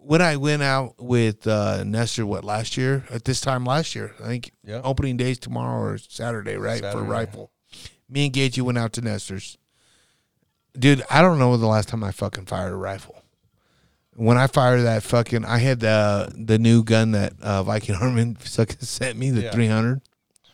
[0.06, 4.14] when I went out with uh, Nestor, what last year at this time last year,
[4.22, 4.80] I think Yeah.
[4.84, 7.50] opening days tomorrow or Saturday, right for rifle.
[8.08, 9.58] Me and Gaethje went out to Nestor's.
[10.78, 13.22] Dude, I don't know the last time I fucking fired a rifle.
[14.14, 18.34] When I fired that fucking, I had the the new gun that uh, Viking Harmon
[18.36, 19.52] fucking sent me, the Yeah.
[19.52, 20.00] 300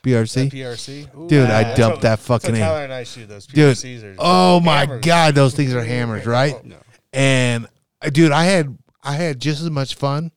[0.03, 0.51] PRC.
[0.51, 1.15] PRC.
[1.17, 2.61] Ooh, Dude, I dumped what- that that's what fucking in.
[2.63, 5.05] Tyler and I shoot those Dude, PRCs are oh my hammers.
[5.05, 6.65] god, those things are hammers, right?
[6.65, 6.77] No.
[7.13, 7.69] And
[8.13, 10.33] dude, I had I had just as much fun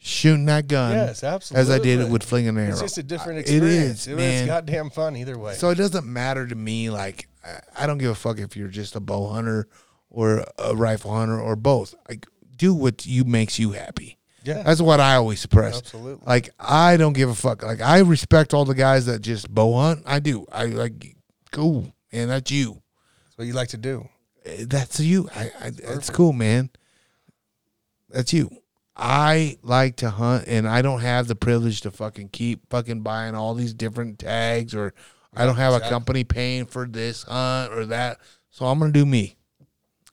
[0.00, 1.60] shooting that gun Yes, absolutely.
[1.60, 2.70] as I did it with flinging an arrow.
[2.70, 4.00] It's just a different It experience.
[4.02, 4.46] is, It was man.
[4.46, 5.54] goddamn fun either way.
[5.54, 6.90] So it doesn't matter to me.
[6.90, 7.28] Like
[7.76, 9.68] I- don't give a fuck if you're just a bow hunter
[10.10, 11.94] or a rifle hunter or both.
[12.08, 12.26] Like
[12.56, 14.18] do what you makes you happy.
[14.44, 15.78] yeah, That's what I always press.
[15.78, 16.24] absolutely.
[16.26, 17.62] Like I don't give a fuck.
[17.62, 20.02] Like I respect all the guys that just bow hunt.
[20.06, 20.46] I do.
[20.52, 21.16] I like
[21.50, 22.82] cool, and that's you.
[23.24, 24.08] That's what you like to do.
[24.44, 25.28] Eh, That's you.
[25.34, 26.70] I, I it's cool, man.
[28.08, 28.50] That's you.
[28.96, 33.36] I like to hunt, and I don't have the privilege to fucking keep fucking buying
[33.36, 34.92] all these different tags, or
[35.34, 38.18] I don't have a company paying for this hunt or that.
[38.50, 39.36] So I'm gonna do me.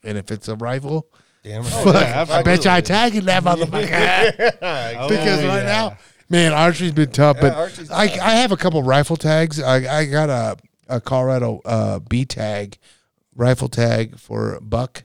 [0.04, 1.08] And if it's a rifle,
[1.44, 2.30] Damn fuck, right.
[2.30, 4.52] I bet you I tagging that motherfucker.
[5.00, 5.64] Oh, because right yeah.
[5.64, 5.98] now,
[6.30, 7.38] man, archery's been tough.
[7.42, 8.22] But Yeah, I, tough.
[8.22, 9.60] I have a couple rifle tags.
[9.60, 10.58] I, I got a,
[10.88, 12.78] a Colorado uh, B tag,
[13.36, 15.04] rifle tag for buck,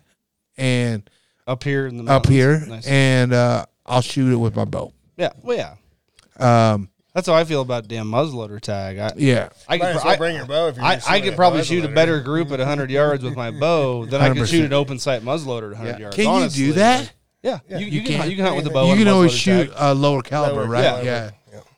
[0.59, 1.09] and
[1.47, 2.87] up here in the up here, Nice.
[2.87, 4.93] and uh, I'll shoot it with my bow.
[5.17, 5.75] yeah, well, yeah.
[6.73, 8.99] Um, That's how I feel about damn muzzleloader tag.
[8.99, 11.11] I, yeah, I Might could, as well bring your bow if you're I, just I
[11.15, 11.95] shooting could at probably shoot a muzzleloader.
[11.95, 14.67] better group at 100 yards with my bow than I could shoot 100%.
[14.67, 16.17] an open sight muzzleloader at 100 yards.
[16.17, 16.63] can honestly.
[16.63, 17.13] you do that?
[17.43, 18.31] Yeah, you, you, You can, can.
[18.31, 18.85] you can hunt with the bow.
[18.87, 19.77] you and can a always muzzleloader shoot tag.
[19.77, 20.83] a lower caliber, Lower right?
[20.85, 21.31] caliber, Yeah.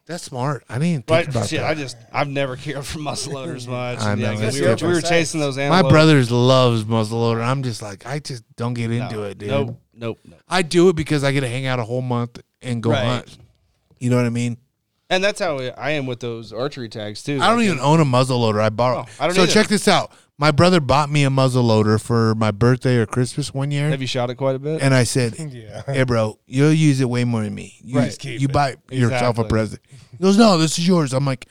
[0.06, 0.12] Yeah.
[0.12, 0.64] that's smart.
[0.68, 1.70] I didn't think But about shit, that.
[1.70, 3.98] I just I've never cared for muzzleloaders much.
[4.00, 5.82] I yeah, know, it's we were, we were chasing those animals.
[5.84, 7.42] my brothers loves muzzleloader.
[7.44, 9.48] I'm just like, I just don't get No, into it, dude.
[9.50, 10.40] Nope, nope, nope.
[10.48, 13.04] I do it because I get to hang out a whole month and go Right.
[13.04, 13.38] hunt.
[13.98, 14.56] You know what I mean?
[15.10, 17.38] And that's how I am with those archery tags too.
[17.40, 18.60] I don't Like, even own a muzzleloader.
[18.60, 19.04] I borrow.
[19.06, 19.52] Oh, I don't so either.
[19.52, 20.10] check this out.
[20.42, 24.08] My brother bought me a muzzleloader for my birthday or Christmas one year, Have you
[24.08, 24.82] shot it quite a bit?
[24.82, 25.82] and I said, Yeah.
[25.86, 27.76] "Hey, bro, you'll use it way more than me.
[27.80, 28.06] You, Right.
[28.06, 28.52] just Keep you it.
[28.52, 29.48] buy yourself a Exactly.
[29.48, 31.46] present." He goes, "No, this is yours." I'm like,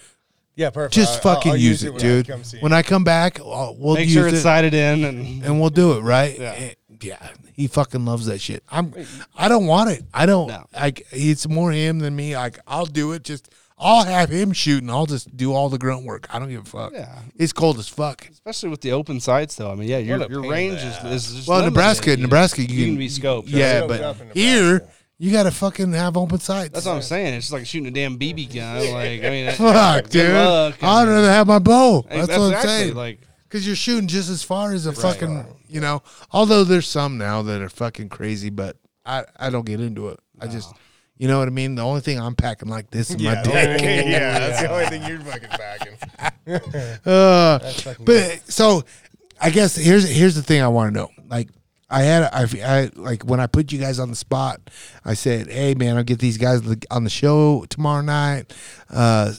[0.57, 0.93] Yeah, perfect.
[0.93, 2.27] "Just I'll- I'll- fucking I'll use, it, when I dude.
[2.27, 2.63] come see you.
[2.63, 5.61] When I come back, I'll, we'll Make use sure it's it, sighted in and and
[5.61, 6.53] we'll do it right." Yeah.
[6.57, 7.29] Eh, yeah.
[7.53, 8.61] He fucking loves that shit.
[8.69, 8.93] I'm.
[9.37, 10.03] I don't want it.
[10.13, 10.49] I don't.
[10.49, 10.65] No.
[10.75, 12.35] Like it's more him than me.
[12.35, 13.23] Like I'll do it.
[13.23, 13.47] Just
[13.81, 14.89] I'll have him shooting.
[14.89, 16.27] I'll just do all the grunt work.
[16.33, 16.93] I don't give a fuck.
[16.93, 17.19] yeah.
[17.35, 18.27] It's cold as fuck.
[18.29, 19.71] Especially with the open sights, though.
[19.71, 21.73] I mean, yeah, your your range is, is just Well, limited.
[21.73, 23.45] Nebraska, You- Nebraska, you, you can be scoped.
[23.47, 24.87] Yeah, Scoped but up in here
[25.17, 26.73] you got to fucking have open sights.
[26.73, 27.35] That's what I'm saying.
[27.35, 28.77] It's just like shooting a damn BB gun.
[28.93, 30.33] Like, I mean, Fuck, good dude.
[30.33, 30.83] luck.
[30.83, 32.03] I'd rather have my bow.
[32.09, 32.95] That's what I'm exactly, saying.
[32.95, 36.01] Like, Because you're shooting just as far as a fucking, you know.
[36.31, 40.19] Although there's some now that are fucking crazy, but I I don't get into it.
[40.39, 40.73] I just,
[41.21, 41.75] You know what I mean?
[41.75, 43.81] The only thing I'm packing like this is my Yeah, dick.
[44.07, 45.97] yeah, that's the only thing you're fucking packing.
[47.05, 48.83] Uh, fucking but so
[49.39, 51.09] I guess here's here's the thing I want to know.
[51.27, 51.49] Like
[51.91, 54.61] I had I, I like when I put you guys on the spot,
[55.05, 58.51] I said, "Hey man, I'll get these guys on the show tomorrow night."
[58.89, 59.33] Uh,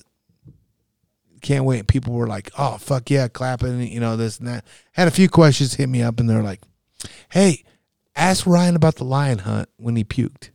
[1.41, 1.89] can't wait.
[1.89, 4.65] People were like, "Oh fuck yeah, clapping," you know this and that.
[4.93, 6.61] Had a few questions hit me up, and they're like,
[7.31, 7.65] "Hey,
[8.15, 10.51] ask Ryan about the lion hunt when he puked."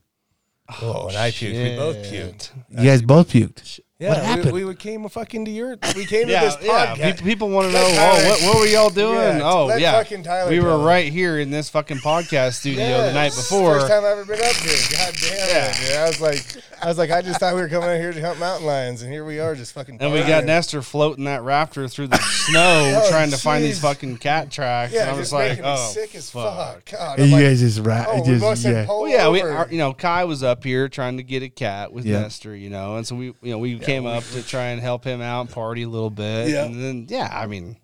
[0.82, 1.54] Oh, and I puked.
[1.54, 2.52] We both puked.
[2.70, 3.80] You guys both puked.
[4.00, 4.52] Yeah, What happened?
[4.52, 5.76] We, we came fucking to your.
[5.96, 6.96] We came Yeah, to this yeah.
[6.96, 7.14] podcast.
[7.14, 7.80] People, people want to know.
[7.82, 9.40] Let Oh, what, what were y'all doing?
[9.40, 9.94] Yeah, oh, let yeah.
[9.94, 13.38] fucking Tyler we were tell right here in this fucking podcast studio the night Yes.
[13.38, 13.80] before.
[13.80, 14.78] First time I've ever been up here.
[14.92, 15.70] God damn Yeah.
[15.72, 15.96] it, dude.
[15.98, 18.22] I was like, I was like, I just thought we were coming out here to
[18.22, 19.98] hunt mountain lions, and here we are, just fucking.
[20.00, 20.46] And we got partying.
[20.46, 24.94] Nestor floating that raptor through the snow, Oh, trying to find these fucking cat tracks.
[24.94, 26.56] Yeah, and I was just like, making me oh, sick as fuck.
[26.56, 26.86] fuck.
[26.92, 28.86] God, I'm you like, guys just right, oh, we just both said yeah.
[28.86, 29.52] pull Well, yeah, we, over.
[29.54, 32.70] our, you know, Kai was up here trying to get a cat with Nestor, you
[32.70, 35.42] know, and so we, you know, we came up to try and help him out,
[35.42, 36.66] and party a little bit, Yeah.
[36.66, 37.78] and then, yeah, I mean,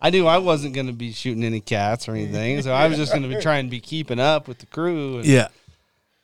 [0.00, 2.96] I knew I wasn't going to be shooting any cats or anything, so I was
[2.96, 5.48] just going to be trying to be keeping up with the crew, and, Yeah.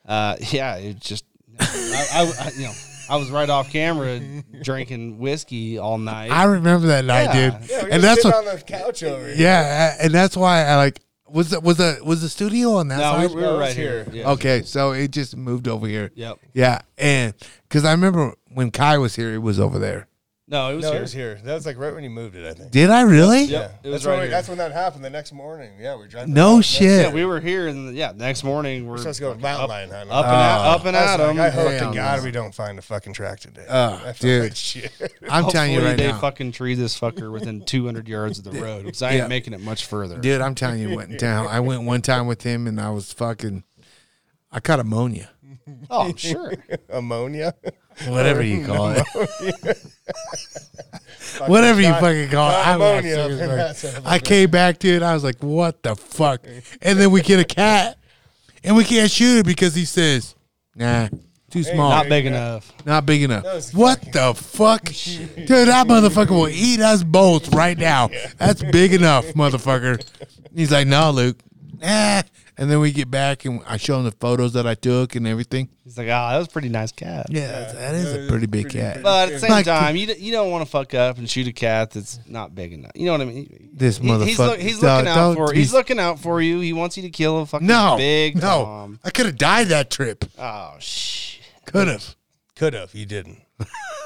[0.07, 1.25] uh, yeah, it just,
[1.61, 2.73] I, I, I- you know,
[3.11, 4.19] I was right off camera
[4.63, 6.31] drinking whiskey all night.
[6.31, 7.51] I remember that night, Yeah.
[7.59, 7.71] dude.
[7.71, 9.35] yeah, we and that's what, on the couch over here.
[9.37, 12.99] yeah, and that's why I like was the, was the was the studio on that
[12.99, 13.35] no, we, side?
[13.37, 14.05] we No, were right here.
[14.05, 14.23] here.
[14.23, 14.31] Yeah.
[14.31, 16.13] Okay, so it just moved over here.
[16.15, 16.39] Yep.
[16.55, 17.35] Yeah, and
[17.69, 20.09] because I remember when Kai was here, it was over there.
[20.47, 20.99] No, it was No, here.
[20.99, 21.41] it was here.
[21.43, 22.71] That was like right when you moved it, I think.
[22.71, 23.45] Did I really?
[23.45, 24.31] Yeah, Yep, it was that's, right when we, here.
[24.31, 25.03] that's when that happened.
[25.03, 26.29] The next morning, yeah, we drove.
[26.29, 27.07] No shit.
[27.07, 29.69] Yeah, we were here, and yeah, next morning we're We're supposed to go mountain up,
[29.71, 30.11] lion hunting.
[30.13, 30.75] up and at, ah.
[30.75, 31.39] up and I was at like.
[31.39, 33.65] I hope Hell to God we don't find a fucking track today.
[33.67, 34.43] Oh, I felt dude.
[34.43, 34.93] like shit.
[35.31, 38.45] I'm telling you Hopefully right they now, fucking tree this fucker within 200 yards of
[38.45, 39.29] the road because I ain't Yeah.
[39.29, 40.19] making it much further.
[40.19, 40.43] dude.
[40.43, 41.47] I'm telling you, went down.
[41.47, 43.65] I went one time with him, and I was fucking.
[44.53, 45.31] I caught ammonia,
[45.91, 46.53] Oh, sure.
[46.91, 47.55] Ammonia.
[48.07, 49.07] whatever you call it,
[51.47, 52.53] whatever you got- fucking call it.
[52.53, 54.89] got I, was ammonia up in fucking- that son of a I came back, to
[54.89, 55.03] it.
[55.03, 56.45] I was like, "What the fuck?"
[56.83, 57.99] And then we get a cat,
[58.63, 60.35] and we can't shoot it because he says,
[60.75, 61.09] "Nah,
[61.51, 62.73] too small, Not big enough.
[62.85, 64.85] not big enough." That was What fucking- the fuck,
[65.47, 65.69] dude?
[65.69, 68.11] That motherfucker will eat us both right now.
[68.39, 70.05] That's big enough, motherfucker.
[70.55, 71.39] He's like, "No, Luke."
[71.83, 72.23] Ah.
[72.57, 75.27] And then we get back, and I show him the photos that I took and
[75.27, 75.69] everything.
[75.83, 77.27] He's like, ah, that was a pretty nice cat.
[77.29, 79.03] Yeah, that is a pretty big cat.
[79.03, 81.29] But at the same Like- time, you, d- you don't want to fuck up and
[81.29, 82.93] shoot a cat that's not big enough.
[82.95, 83.71] You know what I mean?
[83.73, 86.21] This He- He's, motherfucker- look- he's Don't- looking out don't for be- he's looking out
[86.21, 86.61] for you.
[86.61, 89.01] He wants you to kill a fucking No, big no, Tom.
[89.03, 90.25] I could have died that trip.
[90.39, 91.43] Oh shit.
[91.67, 92.15] Could have.
[92.55, 92.95] Could have.
[92.95, 93.39] You didn't.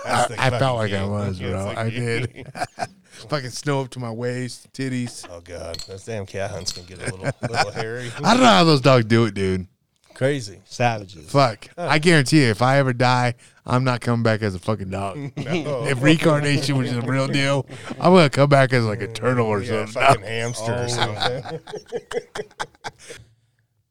[0.05, 1.65] I, I felt like I was, bro.
[1.65, 2.47] like I did.
[3.29, 5.27] Fucking snow up to my waist, titties.
[5.31, 8.11] Oh god, those damn cat hunts can get a little, little hairy.
[8.23, 9.67] I don't know how those dogs do it, dude.
[10.15, 10.61] Crazy.
[10.65, 11.31] Savages.
[11.31, 11.69] Fuck.
[11.77, 13.35] I guarantee you, if I ever die,
[13.67, 15.17] I'm not coming back as a fucking dog.
[15.37, 15.85] No.
[15.87, 17.67] If reincarnation was a real deal,
[18.01, 19.93] I'm gonna come back as like a turtle or Yeah, something.
[20.03, 20.85] fucking hamster Oh.
[20.85, 21.61] or something.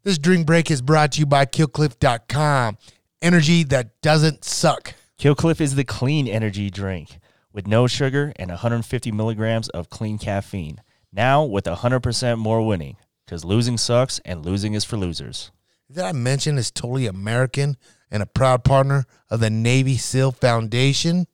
[0.04, 2.78] This drink break is brought to you by KillCliff.com.
[3.22, 4.94] Energy that doesn't suck.
[5.20, 7.18] Killcliff is the clean energy drink
[7.52, 10.80] with no sugar and 150 milligrams of clean caffeine.
[11.12, 15.52] Now with 100% more winning because losing sucks and losing is for losers.
[15.92, 17.78] Did I mention it's totally American
[18.12, 21.26] and a proud partner of the Navy SEAL Foundation?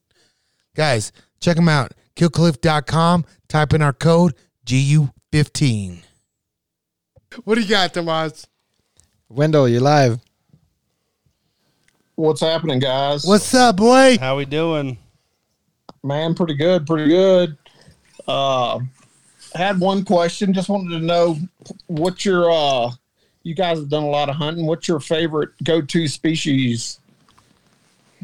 [0.76, 1.12] Guys,
[1.42, 1.94] check them out.
[2.16, 3.26] Killcliff.com.
[3.50, 4.34] Type in our code
[4.66, 6.04] GU15.
[7.44, 8.48] What do you got, Tomas?
[9.28, 10.20] Wendell, you're live.
[12.16, 13.26] What's happening, guys?
[13.26, 14.18] What's up, boy?
[14.20, 14.98] How we doing?
[16.04, 16.36] man?
[16.36, 17.58] Pretty good, pretty good.
[18.28, 18.80] Uh,
[19.56, 20.54] had one question.
[20.54, 21.38] Just wanted to know
[21.88, 22.92] what your uh,
[23.44, 24.66] you guys have done a lot of hunting.
[24.66, 27.00] What's your favorite go-to species?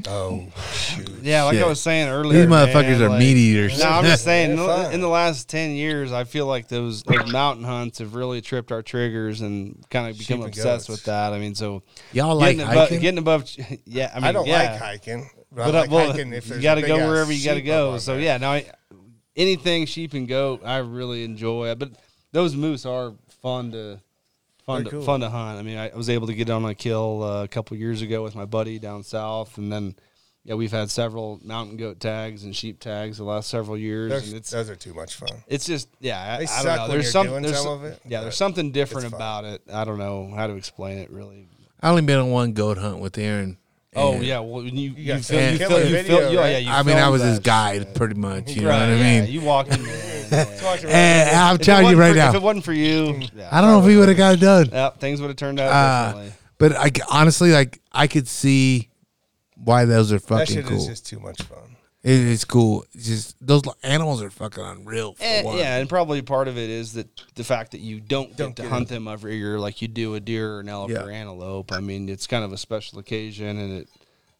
[0.07, 1.09] Oh shoot.
[1.21, 1.63] Yeah, like Shit.
[1.63, 2.41] I was saying earlier.
[2.41, 3.80] These motherfuckers man, are like- meat eaters.
[3.80, 4.51] No, I'm just saying.
[4.51, 8.15] in, the, in the last ten years, I feel like those those mountain hunts have
[8.15, 10.89] really tripped our triggers and kind of become Sheep obsessed goats.
[10.89, 11.34] with that.
[11.34, 12.99] I mean, so Y'all like getting above, hiking?
[13.01, 13.49] getting above,
[13.85, 14.11] yeah.
[14.13, 14.71] I mean, I don't yeah.
[14.71, 15.30] like hiking.
[15.51, 17.55] But, But I uh, like well, hiking if you got to go wherever you got
[17.55, 17.97] to go.
[17.97, 18.71] So on yeah, now I,
[19.35, 21.73] anything sheep and goat, I really enjoy.
[21.76, 21.91] But
[22.31, 23.99] those moose are fun to
[24.75, 25.01] fun to cool.
[25.01, 25.59] fun to hunt.
[25.59, 28.23] I mean, I was able to get on a kill uh, a couple years ago
[28.23, 29.95] with my buddy down south, and then
[30.45, 34.27] yeah, we've had several mountain goat tags and sheep tags the last several years, Those,
[34.29, 35.29] and it's those are too much fun.
[35.47, 36.87] it's just yeah, I, I don't know.
[36.87, 39.61] There's some there's some some- of it, yeah, there's something different about it.
[39.71, 41.47] I don't know how to explain it really.
[41.81, 43.59] I only been on one goat hunt with Aaron.
[43.95, 46.37] Oh And- yeah, well you you, got fil- some you, killer fil- you, video, fil-
[46.39, 46.49] right?
[46.51, 47.95] yeah, you I mean, I was that his guide, shit.
[47.95, 48.51] pretty much.
[48.51, 49.27] You know Right, what I mean?
[49.31, 50.25] You walked in there.
[50.31, 50.87] yeah.
[50.87, 53.61] And I'm If telling you right for- now, if it wasn't for you, yeah, I
[53.61, 54.69] don't know if he would have got it done.
[54.71, 56.33] yeah, things would have turned out Uh, differently.
[56.59, 58.89] But I honestly, like, I could see
[59.55, 60.77] why those are fucking That fucking shit cool.
[60.77, 61.68] is just too much fun.
[62.03, 62.85] It is cool.
[62.93, 65.13] It's just those animals are fucking unreal.
[65.15, 67.99] For eh, And, yeah, and probably part of it is that the fact that you
[67.99, 70.69] don't, Don't get to hunt them every year like you do a deer or an
[70.69, 71.03] elk Yeah.
[71.03, 71.71] or antelope.
[71.71, 73.89] I mean, it's kind of a special occasion, and it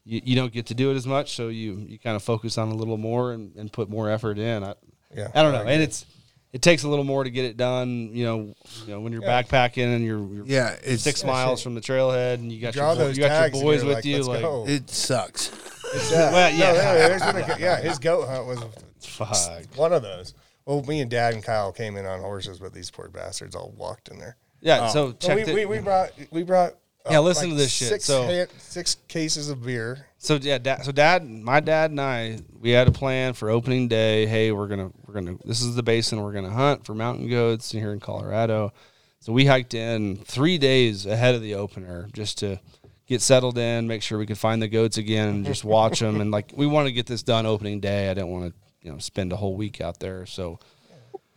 [0.06, 2.58] you, you don't get to do it as much, so you you kind of focus
[2.58, 4.64] on a little more and, and put more effort in.
[4.64, 4.74] I,
[5.14, 5.74] Yeah, I don't know, agree.
[5.74, 6.06] and it's
[6.52, 8.10] it takes a little more to get it done.
[8.14, 8.38] You know,
[8.86, 9.42] you know when you're Yeah.
[9.44, 11.64] backpacking and you're, you're yeah, it's six miles shit.
[11.64, 14.24] from the trailhead, and you got Draw your you got your boys you're with you.
[14.24, 14.66] Like, go.
[14.68, 15.50] it sucks.
[15.94, 16.12] It's.
[16.12, 16.72] Well, yeah.
[16.72, 18.60] No, no, there's been a- yeah, his goat hunt was
[19.00, 19.66] fuck.
[19.76, 20.34] one of those.
[20.66, 23.74] Well, me and Dad and Kyle came in on horses, but these poor bastards all
[23.76, 24.38] walked in there.
[24.62, 25.16] Yeah, oh.
[25.16, 26.76] so Well, we, the- we, we brought we brought
[27.10, 27.90] Yeah, uh, listen to this shit.
[27.90, 30.06] Six, So- hand- six cases of beer.
[30.18, 33.88] So yeah, dad, so dad, my dad and I, we had a plan for opening
[33.88, 34.26] day.
[34.26, 37.72] Hey, we're gonna we're gonna this is the basin we're gonna hunt for mountain goats
[37.72, 38.74] here in Colorado.
[39.22, 42.60] So we hiked in three days ahead of the opener just to
[43.08, 46.20] get settled in, make sure we could find the goats again, and just watch them.
[46.20, 48.10] And like we want to get this done opening day.
[48.10, 50.26] I didn't want to you know spend a whole week out there.
[50.26, 50.60] So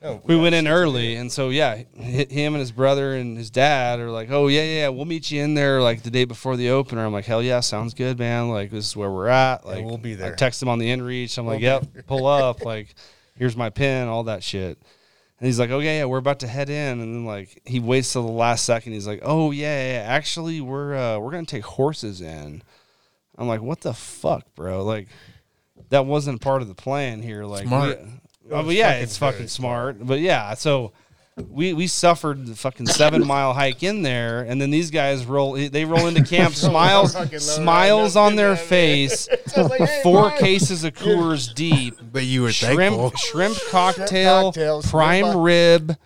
[0.02, 3.50] No, we got went in early, and so yeah, him and his brother and his
[3.50, 6.24] dad are like, "Oh yeah, yeah, yeah, we'll meet you in there like the day
[6.24, 8.48] before the opener." I'm like, "Hell yeah, sounds good, man!
[8.48, 9.64] Like this is where we're at.
[9.64, 10.32] Like we'll be there.
[10.32, 11.38] I text him on the inReach.
[11.38, 12.64] I'm like, We'll "Yep, pull up.
[12.64, 12.94] Like
[13.36, 14.76] here's my pin, all that shit."
[15.38, 18.12] And he's like, "Okay, yeah, we're about to head in." And then like he waits
[18.12, 18.92] till the last second.
[18.94, 22.62] He's like, "Oh yeah, yeah, actually, we're uh, we're gonna take horses in."
[23.38, 24.84] I'm like, "What the fuck, bro?
[24.84, 25.08] Like
[25.90, 27.44] that wasn't part of the plan here.
[27.44, 28.00] Like Smart.
[28.00, 28.08] we-
[28.50, 30.04] Oh, but yeah, fucking it's fucking smart.
[30.06, 30.92] But yeah, so
[31.48, 35.52] we we suffered the fucking seven mile hike in there, and then these guys roll.
[35.54, 37.12] They roll into camp, smiles,
[37.42, 39.28] smiles on their face,
[40.02, 43.12] four cases of Coors Deep, But you were thankful.
[43.12, 45.96] shrimp shrimp cocktail, cocktails, prime shrimp- rib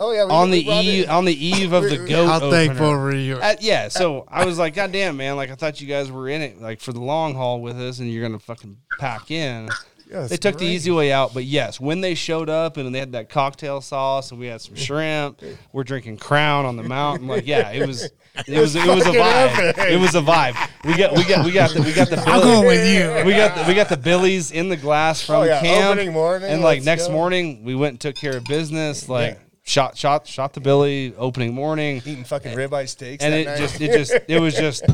[0.00, 2.26] Oh yeah, on the eve it- on the eve of the goat.
[2.26, 2.50] How opener.
[2.52, 3.36] thankful were you?
[3.38, 5.34] Uh, yeah, so I was like, God damn, man!
[5.36, 7.98] Like I thought you guys were in it, like for the long haul with us,
[7.98, 9.68] and you're gonna fucking pack in.
[10.10, 12.98] Yeah, they took the easy way out, but yes, when they showed up and they
[12.98, 17.26] had that cocktail sauce and we had some shrimp, we're drinking Crown on the mountain.
[17.28, 18.04] Like, yeah, it was,
[18.46, 19.78] it was, it was a vibe.
[19.90, 20.56] It was a vibe.
[20.84, 22.16] We got, we got, we got the, we got the.
[22.24, 23.24] Billy, I'm going with you.
[23.26, 26.12] we got the, we got the billies in the glass from Oh, yeah, camp, opening
[26.14, 27.12] morning, and like next go.
[27.12, 29.08] morning we went and took care of business.
[29.08, 29.38] Like Yeah.
[29.64, 33.58] shot, shot, shot the billy opening morning, eating fucking ribeye steaks, and it night.
[33.58, 34.84] just, it just, it was just.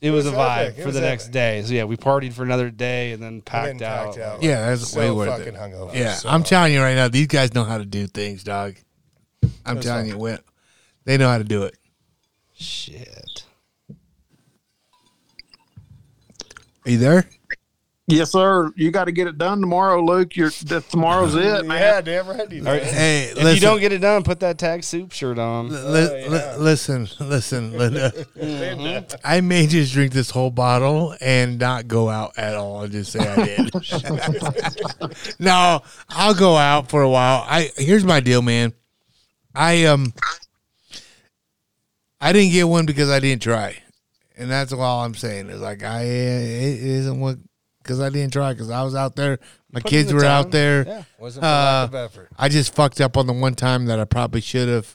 [0.00, 0.80] It, was, was a vibe epic.
[0.80, 1.62] For was the next day.
[1.64, 4.06] So yeah, we partied for another day and then And packed, then out.
[4.14, 4.42] packed out.
[4.42, 5.54] Yeah, that's so way worth fucking it.
[5.54, 5.94] hungover.
[5.94, 8.76] Yeah, so- I'm telling you right now, these guys know how to do things, dog.
[9.66, 10.14] I'm was telling fun.
[10.14, 10.44] you, what
[11.04, 11.76] they know how to do it.
[12.54, 13.44] Shit.
[16.84, 17.28] Are you there?
[18.10, 18.72] Yes, sir.
[18.74, 20.34] You got to get it done tomorrow, Luke.
[20.34, 21.78] You're that tomorrow it, man.
[21.78, 22.50] Yeah, damn right.
[22.50, 22.82] you All right.
[22.82, 22.92] did.
[22.94, 25.68] Hey, If listen, you don't get it done, put that tag soup shirt on.
[25.68, 26.56] li- Oh, li- yeah.
[26.58, 28.10] listen, listen, Linda.
[28.38, 29.14] Mm-hmm.
[29.22, 33.12] I may just drink this whole bottle and not go out at all and just
[33.12, 35.38] say I did.
[35.38, 37.44] no, I'll go out for a while.
[37.46, 38.72] I here's my deal, man.
[39.54, 40.14] I um
[42.20, 43.76] I didn't get one because I didn't try.
[44.36, 45.50] And that's all I'm saying.
[45.50, 47.36] Is like I it isn't what
[47.88, 49.38] because I didn't try because I was out there.
[49.72, 50.30] My Put kids the were time.
[50.30, 50.84] out there.
[50.86, 51.02] Yeah.
[51.18, 52.28] Wasn't for lack Uh, of effort.
[52.38, 54.94] I just fucked up on the one time that I probably should have.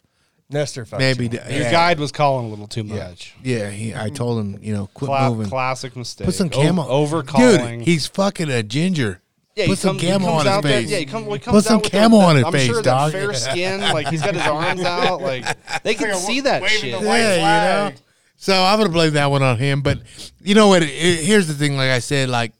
[0.50, 1.30] Nestor fucked Maybe you.
[1.30, 1.72] d- Your yeah.
[1.72, 3.08] guide was calling a little too Yeah.
[3.10, 3.34] much.
[3.44, 5.50] Yeah, he, I told him, you know, quit Cla- moving.
[5.50, 6.26] classic mistake.
[6.26, 6.88] Put some O- camo.
[6.88, 7.80] over calling.
[7.80, 9.22] Dude, he's fucking a ginger.
[9.56, 10.90] yeah, put some camo on his out there- face.
[10.90, 12.68] yeah, he, come, well, he Put comes some out with camo on his I'm face,
[12.68, 13.12] sure dog.
[13.14, 15.46] Fair skin, like he's got his arms out, like
[15.84, 17.00] they can see that waving shit.
[17.02, 17.92] the white Yeah, flag.
[17.94, 18.02] you know.
[18.38, 19.82] So I'm gonna blame that one on him.
[19.82, 20.00] But
[20.42, 20.84] you know what?
[20.84, 21.78] It- it- here's the thing.
[21.78, 22.52] Like I said, like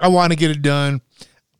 [0.00, 1.00] I want to get it done.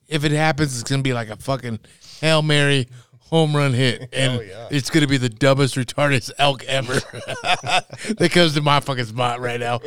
[0.09, 1.81] If it happens, it's gonna be like a fucking
[2.21, 2.89] hail mary
[3.21, 4.69] home run hit, and yeah.
[4.71, 9.61] it's gonna be the dumbest retarded elk ever that comes to my fucking spot right
[9.61, 9.81] now.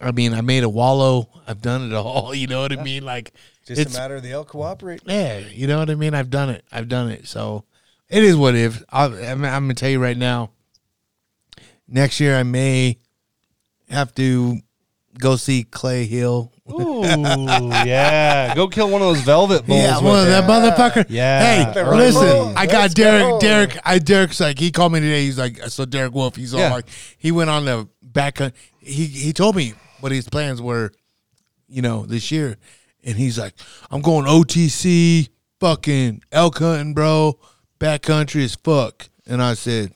[0.00, 1.28] I mean, I made a wallow.
[1.46, 2.34] I've done it all.
[2.34, 3.04] You know what I mean?
[3.04, 3.32] Like
[3.66, 5.02] Just it's a matter of the elk cooperate.
[5.06, 6.14] yeah, you know what I mean.
[6.14, 6.64] I've done it.
[6.72, 7.26] I've done it.
[7.26, 7.64] So
[8.08, 8.82] it is what if.
[8.90, 10.50] I'm, I'm gonna tell you right now.
[11.88, 12.98] Next year, I may
[13.88, 14.58] have to
[15.18, 16.51] go see Clay Hill.
[16.70, 18.54] Ooh, yeah.
[18.54, 19.80] Go kill one of those velvet bulls.
[19.80, 20.30] yeah, with well, it.
[20.30, 21.06] that motherfucker.
[21.08, 21.72] Yeah.
[21.72, 21.96] Hey, Right.
[21.96, 23.22] listen, I got let's Derek.
[23.22, 23.40] go.
[23.40, 25.24] Derek, I Derek's like he called me today.
[25.24, 26.36] He's like, so Derek Wolfe.
[26.36, 26.72] He's all Yeah.
[26.72, 26.86] like,
[27.18, 28.38] he went on the back.
[28.78, 30.92] He he told me what his plans were,
[31.68, 32.56] you know, this year,
[33.04, 33.54] and he's like,
[33.90, 37.38] I'm going OTC, fucking elk hunting, bro,
[37.80, 39.08] backcountry as fuck.
[39.26, 39.92] And I said,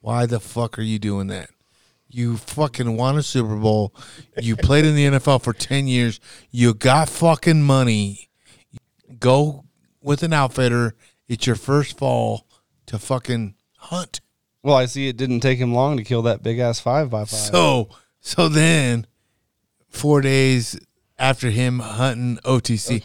[0.00, 1.48] why the fuck are you doing that?
[2.14, 3.94] You fucking won a Super Bowl.
[4.40, 6.20] You played in the NFL for 10 years.
[6.50, 8.28] You got fucking money.
[9.18, 9.64] Go
[10.02, 10.94] with an outfitter.
[11.26, 12.46] It's your first fall
[12.86, 14.20] to fucking hunt.
[14.62, 17.20] Well, I see it didn't take him long to kill that big ass five by
[17.20, 17.28] five.
[17.30, 17.88] So,
[18.20, 19.06] so then
[19.88, 20.78] four days
[21.18, 23.04] after him hunting OTC.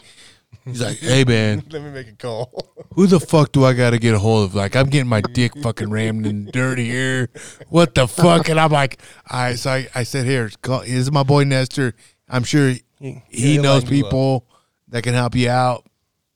[0.68, 2.52] He's like, "Hey man, Let me make a call.
[2.94, 4.56] who the fuck do I got to get a hold of?
[4.56, 7.30] Like, I'm getting my dick fucking rammed in dirt here.
[7.69, 8.99] What the fuck?" And I'm like,
[9.30, 11.94] "All right." So I, I said, "Here, call, this is my boy Nestor.
[12.30, 14.48] I'm sure he, he he'll knows line you up." people
[14.89, 15.85] that can help you out.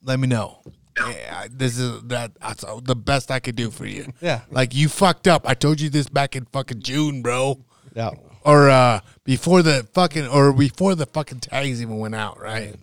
[0.02, 0.58] Let me know."
[0.98, 4.12] Yeah, this is that that's the best I could do for you.
[4.20, 4.42] Yeah.
[4.50, 5.48] Like you fucked up.
[5.48, 7.64] I told you this back in fucking June, bro
[7.94, 8.10] Yeah.
[8.44, 12.76] or uh before the fucking or before the fucking tags even went out, right?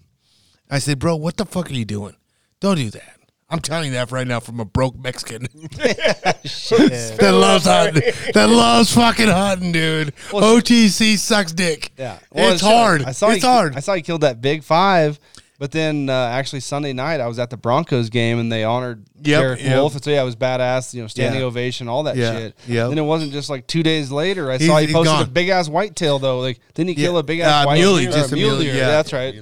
[0.69, 2.15] I said, bro, what the fuck are you doing?
[2.59, 3.15] Don't do that.
[3.51, 5.41] I'm telling you that right now from a broke Mexican
[5.77, 10.15] that loves hunting, that loves fucking hunting, dude.
[10.29, 11.91] OTC sucks dick.
[11.97, 13.03] Yeah, it's hard.
[13.03, 13.75] I saw it's he, hard.
[13.75, 15.19] I saw he killed that big five,
[15.57, 19.03] but then uh, actually Sunday night I was at the Broncos game and they honored
[19.21, 19.75] Yep, Derek yep.
[19.77, 19.95] Wolf.
[19.95, 20.93] And so yeah, it was badass.
[20.93, 21.47] You know, standing Yeah.
[21.47, 22.55] ovation, all that Yeah, shit.
[22.67, 22.87] Yeah.
[22.87, 24.49] Then it wasn't just like two days later.
[24.51, 26.39] I He's- saw he posted a big ass whitetail though.
[26.39, 28.11] Like didn't he kill Yeah, a big ass uh, white muley, deer?
[28.11, 28.87] just a muley, deer, yeah.
[28.87, 29.41] that's right.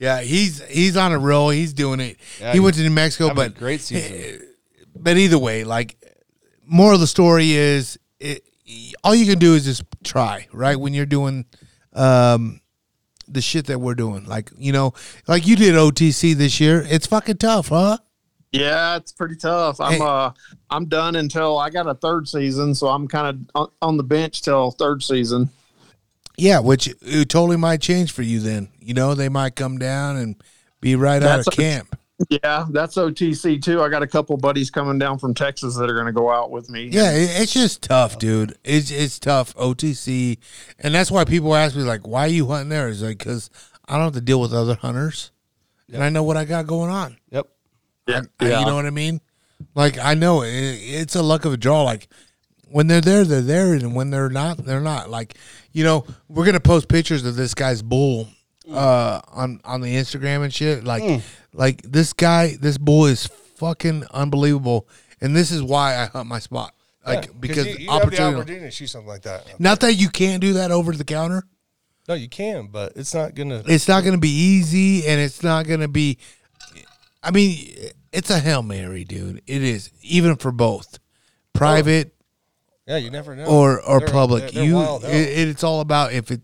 [0.00, 1.50] Yeah, he's he's on a roll.
[1.50, 2.16] He's doing it.
[2.40, 4.42] Yeah, he went to New Mexico, but great season.
[4.96, 5.96] but either way, like,
[6.66, 8.42] moral of the story is, it,
[9.04, 10.76] all you can do is just try, right?
[10.76, 11.44] When you're doing,
[11.92, 12.60] um,
[13.28, 14.94] the shit that we're doing, like you know,
[15.28, 16.84] like you did OTC this year.
[16.88, 17.98] It's fucking tough, huh?
[18.52, 19.80] Yeah, it's pretty tough.
[19.80, 20.00] I'm Hey.
[20.00, 20.30] uh
[20.70, 24.02] I'm done until I got a third season, so I'm kind of on, on the
[24.02, 25.50] bench till third season.
[26.36, 28.40] Yeah, which it totally might change for you.
[28.40, 30.34] Then you know they might come down and
[30.80, 31.96] be right out of camp.
[32.28, 33.80] Yeah, that's OTC too.
[33.80, 36.50] I got a couple buddies coming down from Texas that are going to go out
[36.50, 36.88] with me.
[36.88, 38.58] Yeah, it, it's just tough, dude.
[38.64, 40.38] It's it's tough OTC,
[40.80, 43.48] and that's why people ask me like, "Why are you hunting there?" It's like because
[43.88, 45.30] I don't have to deal with other hunters,
[45.92, 47.16] and I know what I got going on.
[47.30, 47.46] Yep.
[48.08, 48.58] yeah, I- yeah.
[48.60, 49.20] You know what I mean?
[49.76, 51.84] Like I know it, it's a luck of a draw.
[51.84, 52.08] Like
[52.72, 55.10] when they're there, they're there, and when they're not, they're not.
[55.10, 55.36] Like
[55.72, 58.26] you know, we're gonna post pictures of this guy's bull
[58.70, 60.84] uh, on on the Instagram and shit.
[60.84, 61.22] Like
[61.52, 63.26] like this guy, this boy is
[63.56, 64.88] fucking unbelievable,
[65.20, 66.74] and this is why I hunt my spot.
[67.06, 68.36] Like Yeah, because you, you have the opportunity.
[68.36, 69.58] opportunity to shoot something like that.
[69.60, 71.44] Not that you can't do that over the counter.
[72.08, 73.62] No, you can, but it's not gonna.
[73.66, 76.18] It's not to be easy, and it's not to be.
[77.22, 77.74] I mean,
[78.12, 79.42] it's a hail mary, dude.
[79.46, 80.98] It is even for both
[81.52, 82.14] private
[82.86, 83.44] Yeah, you never know.
[83.44, 84.42] or or They're- public.
[84.52, 86.40] they're- they're you, it, it's all about if it.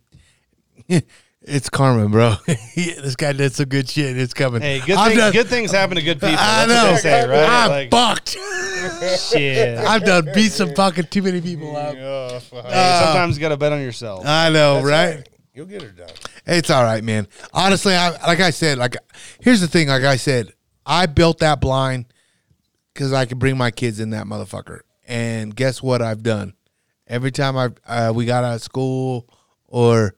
[1.47, 2.35] It's karma, bro.
[2.75, 4.19] this guy did some good shit.
[4.19, 4.63] It's coming.
[4.63, 6.37] Hey, good, thing, done- good things happen to good people.
[6.39, 6.93] I That's know.
[6.93, 7.49] what they say, right?
[7.49, 8.37] I'm Like, fucked.
[9.31, 9.79] Shit.
[9.79, 11.95] I've done beat some fucking too many people up.
[12.27, 12.65] Oh, fuck.
[12.67, 14.25] hey, sometimes you got to bet on yourself.
[14.27, 15.15] I know, That's right?
[15.17, 15.29] right.
[15.55, 16.09] You'll get her done.
[16.47, 17.29] It's all right, man.
[17.53, 18.97] Honestly, I like I said, like
[19.41, 19.89] here's the thing.
[19.89, 20.53] Like I said,
[20.85, 22.07] I built that blind
[22.93, 24.81] because I could bring my kids in that motherfucker.
[25.09, 26.55] And guess what I've done?
[27.07, 29.29] Every time I uh, we got out of school,
[29.67, 30.15] or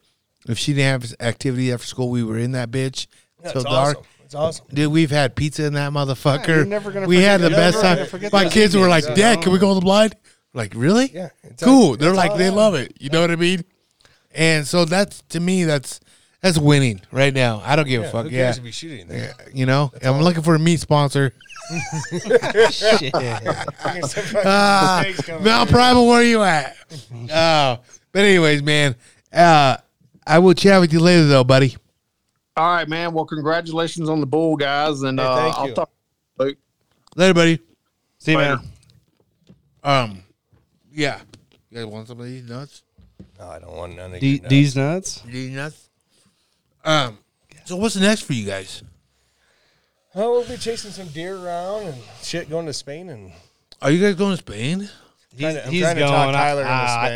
[0.47, 3.07] if she didn't have activity after school, we were in that bitch
[3.43, 3.97] Yeah, till it's dark.
[3.97, 4.05] awesome.
[4.25, 4.65] It's awesome.
[4.71, 6.47] Dude, we've had pizza in that motherfucker.
[6.47, 8.19] you're never gonna we had the best never time.
[8.21, 10.15] gonna My those kids were like, evenings, "Dad, can we go to the blind?"
[10.53, 11.09] Like, really?
[11.13, 11.29] Yeah,
[11.61, 11.89] cool.
[11.89, 12.93] all- They're like, they love it.
[12.99, 13.63] You know what I mean?
[14.33, 15.99] And so that's to me, that's
[16.41, 17.61] that's winning right now.
[17.65, 18.25] I don't give a fuck.
[18.27, 19.33] who Yeah, cares if he's shooting there?
[19.53, 21.33] you know, I'm looking for a meat sponsor.
[22.71, 23.13] Shit.
[23.15, 25.03] Uh,
[25.41, 26.75] Mount Primal, where are you at?
[27.31, 27.79] Oh,
[28.11, 28.95] but anyways, man,
[29.31, 29.77] uh,
[30.29, 31.75] I will chat with you later, though, buddy.
[32.55, 33.13] All right, man.
[33.13, 35.89] Well, congratulations on the bull, guys, and Hey, uh, thank I'll talk.
[36.37, 36.57] Luke.
[37.15, 37.59] Later, buddy.
[38.19, 38.57] See you, Later.
[38.57, 38.65] man.
[39.83, 40.23] Um,
[40.93, 41.19] yeah.
[41.71, 42.83] You guys want some of these nuts?
[43.39, 44.49] No, I don't want none of D- your nuts.
[44.49, 45.21] These nuts.
[45.21, 45.89] These nuts.
[46.83, 47.17] Um.
[47.65, 48.83] So what's next for you guys?
[50.15, 53.31] Oh, we'll be chasing some deer around and shit, going to Spain and
[53.81, 54.89] Are you guys going to Spain?
[55.39, 56.11] He's, Trying to- he's trying to going.
[56.11, 56.63] talk I, into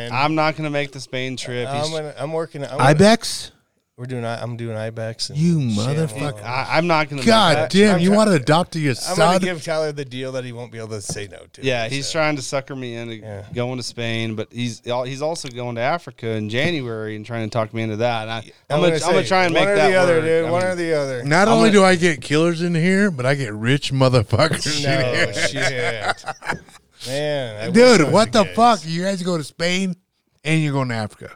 [0.07, 0.11] Spain.
[0.13, 1.67] I, I'm not going to make the Spain trip.
[1.67, 2.63] I'm gonna, I'm working.
[2.63, 3.51] I'm gonna, Ibex?
[3.95, 4.25] We're doing.
[4.25, 5.29] I- I'm doing ibex.
[5.29, 6.41] And You motherfucker.
[6.41, 7.27] I, I'm not going to.
[7.27, 9.21] God damn, I'm you want to adopt your son?
[9.21, 11.63] I'm gonna give Tyler the deal that he won't be able to say no to.
[11.63, 13.45] Yeah, he's So, trying to sucker me into Yeah.
[13.53, 17.53] going to Spain, but he's he's also going to Africa in January and trying to
[17.53, 18.23] talk me into that.
[18.23, 20.15] And I, I'm, I'm gonna, gonna, I'm gonna try and make or that the other,
[20.15, 20.23] work.
[20.25, 20.45] dude.
[20.45, 21.23] I one mean, or the other.
[21.23, 24.75] Not I'm only gonna- do I get killers in here, but I get rich motherfuckers
[24.77, 26.25] in No shit,
[27.07, 27.67] man.
[27.67, 28.53] I Dude, what the gay.
[28.53, 28.79] fuck?
[28.85, 29.95] You guys go to Spain
[30.43, 31.31] and you're going to Africa.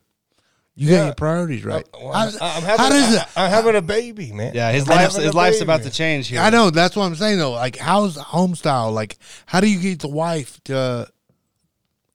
[0.76, 1.88] You got your priorities uh, right.
[1.94, 3.24] Well, How- I'm, how having, does it?
[3.36, 4.54] I'm having a baby, man.
[4.54, 5.64] yeah, his I'm life's his life's baby.
[5.64, 6.40] about to change here.
[6.40, 6.70] I know.
[6.70, 7.52] That's what I'm saying though.
[7.54, 8.92] Like, how's home style?
[8.92, 9.18] Like,
[9.48, 11.08] how do you get the wife to?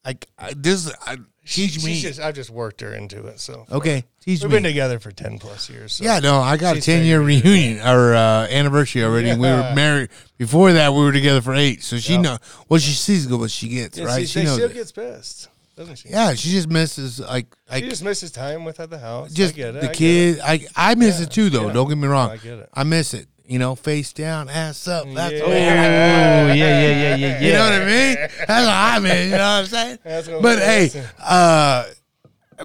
[0.05, 0.93] Like, I- this.
[1.07, 2.01] I, teach She's me.
[2.01, 3.41] just, I've just worked her into it.
[3.41, 4.57] So okay, teach we've me.
[4.57, 5.95] been together for ten plus years.
[5.95, 6.05] So.
[6.05, 9.31] Yeah, no, I got She's a ten year reunion or uh, anniversary already.
[9.31, 10.93] and We were married before that.
[10.95, 12.23] We were together for eight, so she Yep.
[12.23, 12.39] know.
[12.69, 14.21] Well, she sees what she gets, Yeah, right?
[14.21, 14.55] she, she they knows.
[14.57, 14.75] still it.
[14.75, 15.49] gets pissed.
[15.77, 16.09] doesn't she?
[16.11, 19.33] Yeah, she just misses like like She just misses time with at the house.
[19.33, 19.81] just I get it.
[19.81, 20.37] the I get kid.
[20.37, 20.41] it.
[20.45, 21.67] I I miss Yeah, it too, though.
[21.69, 21.73] yeah.
[21.73, 22.31] Don't get me wrong.
[22.31, 22.69] I get it.
[22.75, 23.27] I miss it.
[23.45, 25.05] You know, face down, ass up.
[25.13, 25.41] That's Yeah.
[25.41, 28.15] what Oh, yeah, yeah, yeah, yeah, You know what I mean?
[28.15, 29.25] That's what I mean.
[29.25, 29.99] You know what I'm saying?
[30.05, 31.07] That's what but hey, saying.
[31.23, 31.85] uh,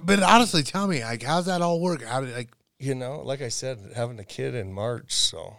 [0.04, 2.02] but honestly, tell me, like, how's that all work?
[2.04, 2.50] How did like?
[2.78, 5.56] You know, like I said, having a kid in March, so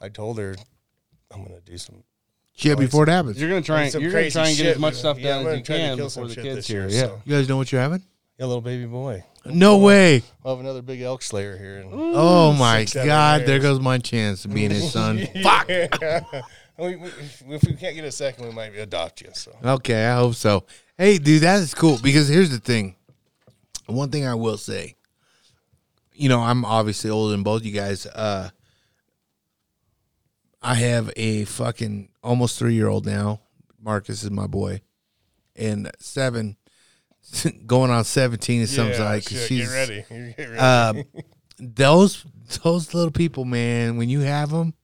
[0.00, 0.56] I told her
[1.32, 2.02] I'm gonna do some.
[2.54, 3.40] Shit before it happens.
[3.40, 3.84] You're gonna try.
[3.84, 5.56] And, you're gonna try and get shit, as much stuff Yeah, I'm done as gonna
[5.58, 6.80] you try to can kill before some the kids here.
[6.82, 7.00] year, Yeah.
[7.02, 7.22] so.
[7.24, 8.02] You guys know what you're having?
[8.38, 9.24] Yeah, little baby boy.
[9.46, 10.22] No way.
[10.42, 11.78] We'll have another big elk slayer here.
[11.78, 13.42] In Oh my six, seven God!
[13.46, 15.26] There goes my chance of being his son.
[15.42, 15.68] Fuck.
[16.78, 17.08] we, we,
[17.54, 19.30] if we can't get a second, we might adopt you.
[19.32, 20.64] So Okay, I hope so.
[20.98, 22.96] Hey, dude, that is cool because here's the thing.
[23.94, 24.96] One thing I will say,
[26.14, 28.06] you know, I'm obviously older than both you guys.
[28.06, 28.50] Uh,
[30.60, 33.40] I have a fucking almost three year old now.
[33.80, 34.80] Marcus is my boy,
[35.56, 36.56] and seven,
[37.66, 38.62] going on seventeen.
[38.62, 40.04] It sounds Yeah, like shit, she's get ready.
[40.36, 40.58] Get ready.
[40.58, 41.04] um,
[41.58, 42.24] those
[42.62, 43.96] those little people, man.
[43.96, 44.74] When you have them,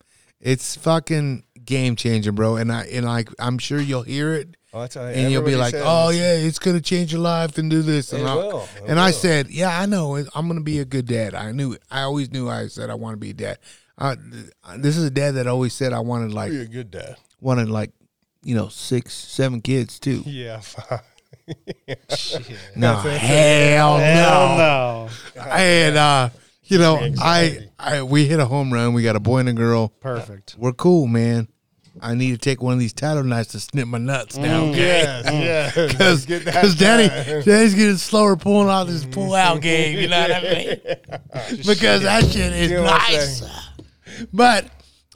[0.40, 2.56] it's fucking game changer, bro.
[2.56, 5.70] And I and like I'm sure you'll hear it, Oh, that's and you'll be like,
[5.70, 8.60] says "Oh yeah, it's gonna change your life and do this." And, It I, will,
[8.76, 10.16] it and I said, "Yeah, I know.
[10.16, 11.34] I'm gonna be a good dad.
[11.34, 11.76] I knew.
[11.90, 12.48] I always knew.
[12.50, 13.58] I said I want to be a dad.
[13.96, 14.14] Uh,
[14.76, 17.16] this is a dad that always said I wanted like Be a good dad.
[17.40, 17.92] wanted like
[18.42, 20.22] you know six, seven kids too.
[20.26, 20.60] Yeah.
[22.76, 23.18] No, it.
[23.18, 25.08] hell, Hell no.
[25.36, 25.42] no.
[25.50, 26.28] And uh,
[26.64, 28.92] you know, I, I we hit a home run.
[28.92, 29.88] We got a boy and a girl.
[30.00, 30.56] Perfect.
[30.58, 31.48] We're cool, man.
[32.02, 35.02] I need to take one of these Tyto knives to snip my nuts now, okay?
[35.02, 35.24] Yes,
[35.98, 36.26] yes.
[36.26, 37.42] Because Daddy, time.
[37.42, 39.98] Daddy's getting slower pulling out this pull out game.
[39.98, 40.80] You know what I mean?
[41.66, 43.42] because that shit is You know nice.
[44.32, 44.66] But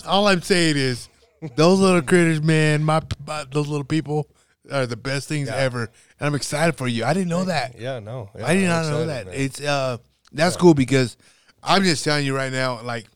[0.07, 1.09] all I'm saying is,
[1.57, 4.29] those little critters, man, my, my those little people
[4.71, 5.91] are the best things ever,
[6.21, 7.05] and I'm excited for you.
[7.05, 7.79] I didn't know that.
[7.79, 8.31] Yeah, no.
[8.37, 9.27] Yeah, I did not know that.
[9.27, 9.35] man.
[9.37, 9.99] It's uh,
[10.33, 11.17] that's cool because
[11.63, 13.07] I'm just telling you right now, like,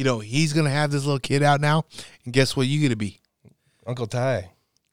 [0.00, 1.84] you know, he's gonna have this little kid out now,
[2.24, 2.66] and guess what?
[2.66, 3.20] You gonna be?
[3.86, 4.50] Uncle Ty.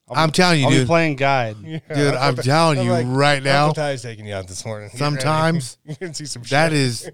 [0.10, 0.88] I'm telling you, I'll be dude.
[0.88, 1.56] playing guide.
[1.64, 4.90] Dude, I'm telling I'm you like, right now, Uncle Ty's taking you out this morning.
[4.94, 6.42] Sometimes you can see some.
[6.50, 6.78] that shit.
[6.78, 7.10] is.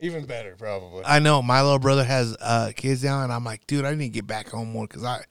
[0.00, 1.02] even better, probably.
[1.06, 4.08] I know my little brother has uh kids now, and I'm like, dude, I need
[4.08, 5.24] to get back home more because I,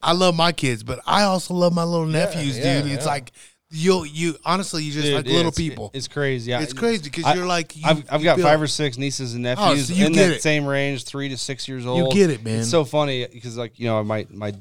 [0.00, 2.92] I love my kids, but I also love my little nephews, yeah, dude.
[2.92, 3.10] It's yeah.
[3.10, 3.32] like
[3.72, 5.90] you, you honestly, you just Dude, like little it's- people.
[5.94, 6.50] It's crazy.
[6.50, 6.60] Yeah.
[6.60, 9.34] It's crazy because I- you're like, you, I've, I've got feel- five or six nieces
[9.34, 10.42] and oh, nephews so you in that it.
[10.42, 12.14] same range, three to six years old.
[12.14, 12.60] You get it, man.
[12.60, 14.52] It's so funny because, like, you know, my my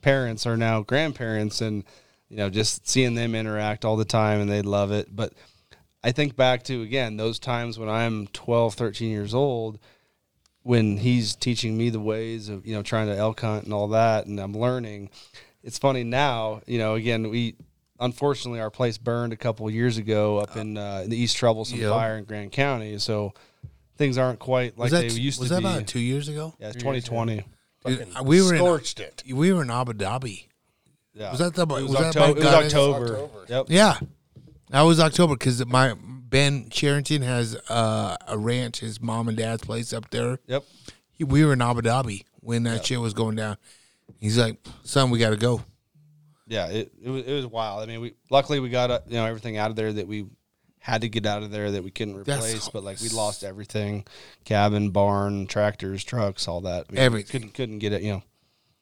[0.00, 1.84] parents are now grandparents, and
[2.28, 5.14] you know, just seeing them interact all the time, and they love it.
[5.14, 5.34] But
[6.04, 9.78] I think back to again those times when I'm 12, 13 years old,
[10.62, 13.88] when he's teaching me the ways of you know trying to elk hunt and all
[13.88, 15.10] that, and I'm learning.
[15.64, 16.94] It's funny now, you know.
[16.94, 17.54] Again, we
[18.02, 21.36] unfortunately our place burned a couple of years ago up in, uh, in the East
[21.36, 21.90] Troublesome Yep.
[21.90, 23.32] Fire in Grand County, so
[23.96, 25.44] things aren't quite like was that, they used to be.
[25.44, 26.54] was that about two years ago?
[26.58, 27.44] yeah, it's 2020.
[27.84, 29.22] Dude, we were scorched it.
[29.26, 30.46] in, we were in Abu Dhabi.
[31.14, 33.04] Yeah, Was that the- it was, was that Octo- by it was October.
[33.04, 33.44] October.
[33.48, 33.66] Yep.
[33.68, 33.98] Yeah,
[34.70, 39.62] that was October because my Ben Sherrington has uh, a ranch, his mom and dad's
[39.64, 40.38] place up there.
[40.46, 40.64] Yep.
[41.10, 43.58] He, we were in Abu Dhabi when that shit was going down.
[44.18, 45.62] He's like, "Son, we got to go."
[46.52, 47.82] Yeah, it, it was it was wild.
[47.82, 50.26] I mean, we luckily we got uh, you know everything out of there that we
[50.80, 52.68] had to get out of there that we couldn't That's- replace.
[52.68, 54.04] but like we lost everything:
[54.44, 56.90] cabin, barn, tractors, trucks, all that.
[56.90, 57.30] We Everything.
[57.32, 58.02] couldn't couldn't get it.
[58.02, 58.22] You know,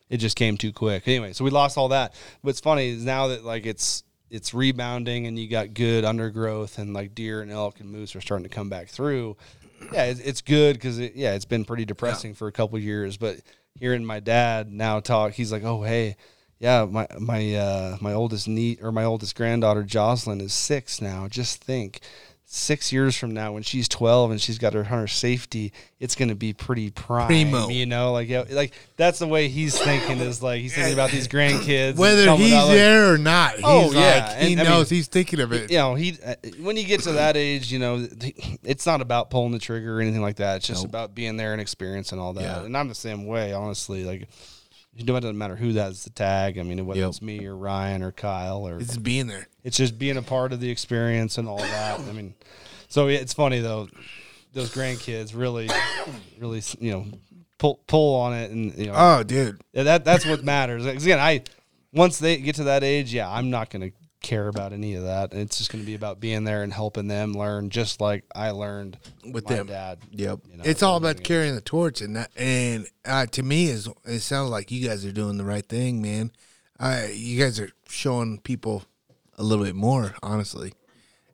[0.08, 1.06] it just came too quick.
[1.06, 2.14] Anyway, so we lost all that.
[2.42, 6.92] What's funny is now that like it's it's rebounding and you got good undergrowth and
[6.94, 9.36] like deer and elk and moose are starting to come back through.
[9.92, 13.16] Yeah, it's, it's good because it, yeah, it's been pretty depressing for a couple years.
[13.16, 13.38] But
[13.74, 16.16] hearing my dad now talk, he's like, "Oh, hey,
[16.60, 21.26] yeah, my my uh, my oldest niece or my oldest granddaughter Jocelyn is six now.
[21.26, 22.00] Just think,
[22.44, 26.28] six years from now, when she's twelve and she's got her hunter safety, it's going
[26.28, 27.28] to be pretty prime.
[27.28, 27.68] Primo.
[27.68, 30.18] You know, like yeah, like that's the way he's thinking.
[30.18, 33.64] Is like he's thinking about these grandkids, Whether he's out, like- there or not, he's
[33.64, 35.70] Oh, like, yeah, he and, I knows mean, he's thinking of it.
[35.70, 38.06] you know, he uh, when you get to that age, you know,
[38.62, 40.56] it's not about pulling the trigger or anything like that.
[40.56, 42.42] It's just about being there and experiencing all that.
[42.42, 42.64] Yeah.
[42.64, 44.04] And I'm the same way, honestly.
[44.04, 44.28] Like,
[44.96, 46.58] it doesn't matter who that's the tag.
[46.58, 47.08] I mean, whether Yep.
[47.10, 49.46] it's me or Ryan or Kyle or It's just being there.
[49.64, 52.00] it's just being a part of the experience and all that.
[52.00, 52.34] I mean,
[52.88, 53.88] so it's funny though.
[54.52, 55.68] Those grandkids really,
[56.38, 57.06] really, you know,
[57.58, 59.60] pull pull on it, and you know, Oh, dude.
[59.74, 60.84] that that's what matters.
[60.84, 61.42] 'Cause again, I
[61.92, 65.04] once they get to that age, yeah, I'm not going to care about any of
[65.04, 65.32] that.
[65.32, 68.50] It's just going to be about being there and helping them learn, just like I
[68.50, 68.98] learned
[69.32, 69.66] With my them.
[69.68, 69.98] dad.
[70.10, 70.40] Yep.
[70.50, 71.24] you know, it's all about beginning.
[71.26, 75.04] carrying the torch, and that, and uh, to me, is it sounds like you guys
[75.06, 76.32] are doing the right thing, man.
[76.78, 78.84] Uh, you guys are showing people
[79.38, 80.72] a little bit more, honestly.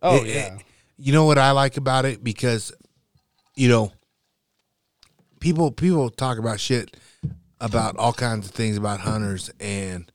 [0.02, 0.54] Oh It- yeah.
[0.56, 0.62] it-
[0.98, 2.72] you know what I like about it because,
[3.54, 3.92] you know,
[5.40, 6.96] people people talk about shit
[7.60, 10.10] about all kinds of things about hunters, and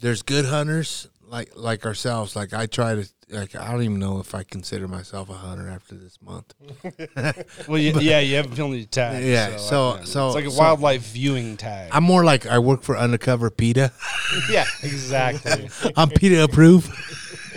[0.00, 2.34] there's good hunters like like ourselves.
[2.34, 5.68] Like I try to like I don't even know if I consider myself a hunter
[5.68, 6.54] after this month.
[7.68, 9.22] Well, you, yeah, you haven't filmed your tag.
[9.22, 10.04] Yeah, so- yeah.
[10.04, 11.90] so- it's like a so- wildlife viewing tag.
[11.92, 13.92] I'm more like I work for Undercover PETA.
[14.50, 15.68] yeah, exactly.
[15.96, 16.90] I'm PETA approved.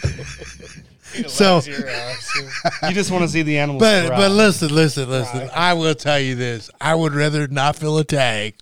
[0.03, 3.81] Uh, so, you just want to see the animals.
[3.81, 4.17] but thrive.
[4.17, 5.49] but listen, listen, listen.
[5.53, 8.55] I will tell you this: I would rather not fill a tag.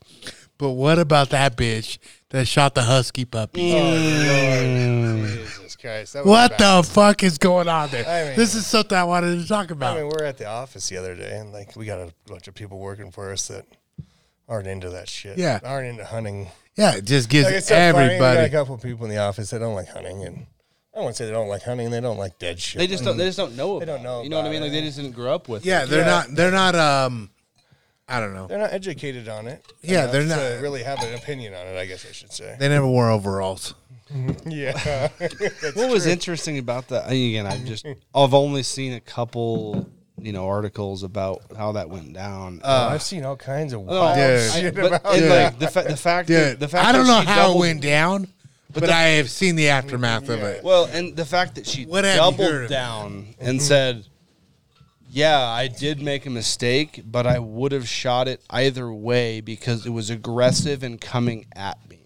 [0.57, 1.99] But what about that bitch
[2.30, 3.72] that shot the husky puppy?
[3.72, 6.15] Jesus Christ.
[6.23, 8.07] What the fuck is going on there?
[8.07, 9.97] I mean- this is something I wanted to talk about.
[9.97, 12.47] I mean, we're at the office the other day, and like we got a bunch
[12.47, 13.65] of people working for us that
[14.47, 15.38] aren't into that shit.
[15.38, 15.60] Yeah.
[15.64, 16.47] aren't into hunting.
[16.76, 19.18] yeah, it just gives Like, it's so funny, got a couple of people in the
[19.19, 20.45] office that don't like hunting, and
[20.95, 21.91] I won't say they don't like hunting.
[21.91, 22.80] They don't like dead shit.
[22.80, 23.18] they just don't.
[23.18, 23.80] They just don't know.
[23.80, 24.26] They don't know it.
[24.26, 24.61] You know what I about mean?
[24.64, 25.65] Like they just didn't grow up with.
[25.65, 25.89] Yeah, it.
[25.89, 26.06] they're Yeah.
[26.06, 26.35] not.
[26.35, 26.76] They're not.
[26.76, 27.30] Um,
[28.10, 28.48] I don't know.
[28.48, 29.64] They're not educated on it.
[29.81, 31.77] Yeah, enough they're to not- really have an opinion on it.
[31.77, 32.56] I guess I should say.
[32.60, 33.76] They never wore overalls.
[34.48, 35.10] yeah.
[35.19, 37.06] That's What was interesting about that?
[37.06, 39.88] I mean, again, I've just I've only seen a couple,
[40.18, 42.61] you know, articles about how that went down.
[42.64, 44.52] Oh, uh, I've seen all kinds of Oh, wild dude.
[44.52, 45.30] Shit but, about and, it.
[45.30, 47.57] like the, fa- the fact Dude, that the fact I don't that know how doubled,
[47.57, 48.27] it went down,
[48.73, 50.64] but, the- I have seen the aftermath of it.
[50.64, 54.06] Well, and the fact that she What have you heard doubled down and said,
[55.10, 59.86] "Yeah, I did make a mistake, but I would have shot it either way because
[59.86, 61.98] it was aggressive and coming at me."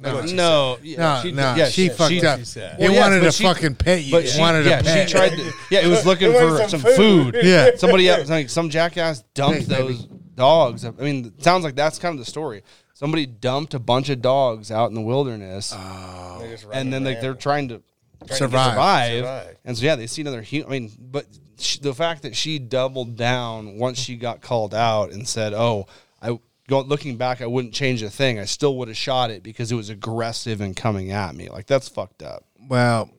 [0.00, 2.38] No, no, yeah, no, she, no, yeah, she fucked up.
[2.38, 2.74] she said.
[2.78, 4.12] It Well, yes, wanted but to she- fucking pet you.
[4.12, 5.08] But It she, wanted yeah, to pet.
[5.08, 5.52] she tried to.
[5.72, 7.34] Yeah, it was looking It for some some food.
[7.34, 7.44] food.
[7.44, 7.70] Yeah.
[7.76, 10.04] somebody else, like some jackass dumped Hey, those
[10.36, 10.84] dogs.
[10.84, 12.62] I mean, it sounds like that's kind of the story.
[12.94, 17.02] Somebody dumped a bunch of dogs out in the wilderness, They just run and then
[17.02, 17.82] like they're trying to
[18.20, 18.70] Trying to Survive.
[18.72, 19.18] survive.
[19.18, 19.56] Survive.
[19.64, 20.68] And so yeah, they see another human.
[20.68, 21.26] I mean, but
[21.60, 25.86] sh- the fact that she doubled down once she got called out and said, "Oh,
[26.20, 28.38] I go looking back, I wouldn't change a thing.
[28.38, 31.66] I still would have shot it because it was aggressive and coming at me." Like
[31.66, 32.44] that's fucked up.
[32.68, 33.10] Well,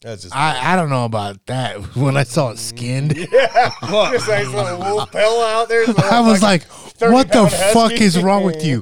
[0.00, 1.96] That's just I, I don't know about that.
[1.96, 2.58] When I saw it mm.
[2.58, 5.84] skinned, just like little wolf pell out there.
[5.98, 6.64] I was like,
[6.98, 7.72] "What the 30-pound husky.
[7.72, 8.80] fuck is wrong with you?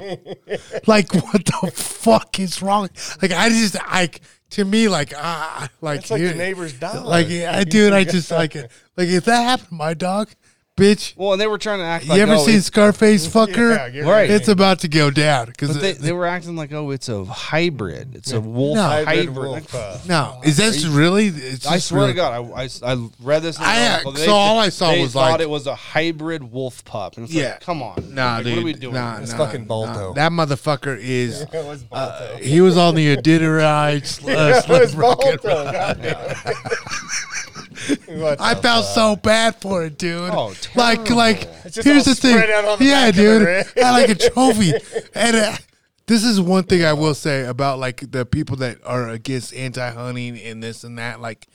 [0.87, 2.89] Like, what the fuck is wrong?
[3.21, 4.21] Like, I just like
[4.53, 7.05] to me, like, ah, like It's like the neighbor's dog.
[7.07, 8.71] Like, I dude, I just like it.
[8.95, 10.29] Like, if that happened to my dog,
[10.83, 11.15] bitch.
[11.17, 13.93] Well, and they were trying to act like, you ever oh, seen it's- Scarface, fucker?
[13.95, 14.31] Yeah, Right.
[14.31, 17.25] It's about to go down because But they, they were acting like, oh, it's a
[17.25, 18.15] hybrid.
[18.17, 18.83] It's a wolf No.
[18.83, 19.07] hybrid.
[19.29, 20.07] hybrid wolf pup.
[20.07, 21.27] no, is that really?
[21.29, 23.57] It's I just swear really- to God, I, I, I read this.
[23.59, 24.17] in I, the uh, article.
[24.17, 27.17] so all I saw they was thought like- it was a hybrid wolf pup.
[27.17, 27.51] And it's Yeah.
[27.53, 28.55] like, come on, Nah, like, dude.
[28.57, 28.95] what are we doing?
[28.95, 29.67] Nah, It's nah, fucking nah.
[29.67, 30.13] Balto.
[30.15, 31.43] That motherfucker is.
[31.43, 32.37] It was Balto.
[32.41, 34.05] He was on the Iditarod.
[34.07, 35.01] sl- uh, it was slip.
[35.01, 35.39] Balto.
[35.73, 36.37] goddamn.
[38.09, 38.95] What I felt fuck?
[38.95, 40.31] so bad for it, dude.
[40.33, 41.43] Oh, like, like.
[41.65, 42.37] It's just Here's all the thing.
[42.53, 43.85] out on the yeah, back of the dude.
[43.85, 44.73] I like a trophy.
[45.15, 45.57] and uh,
[46.07, 50.39] this is one thing I will say about like the people that are against anti-hunting
[50.39, 51.21] and this and that.
[51.21, 51.47] Like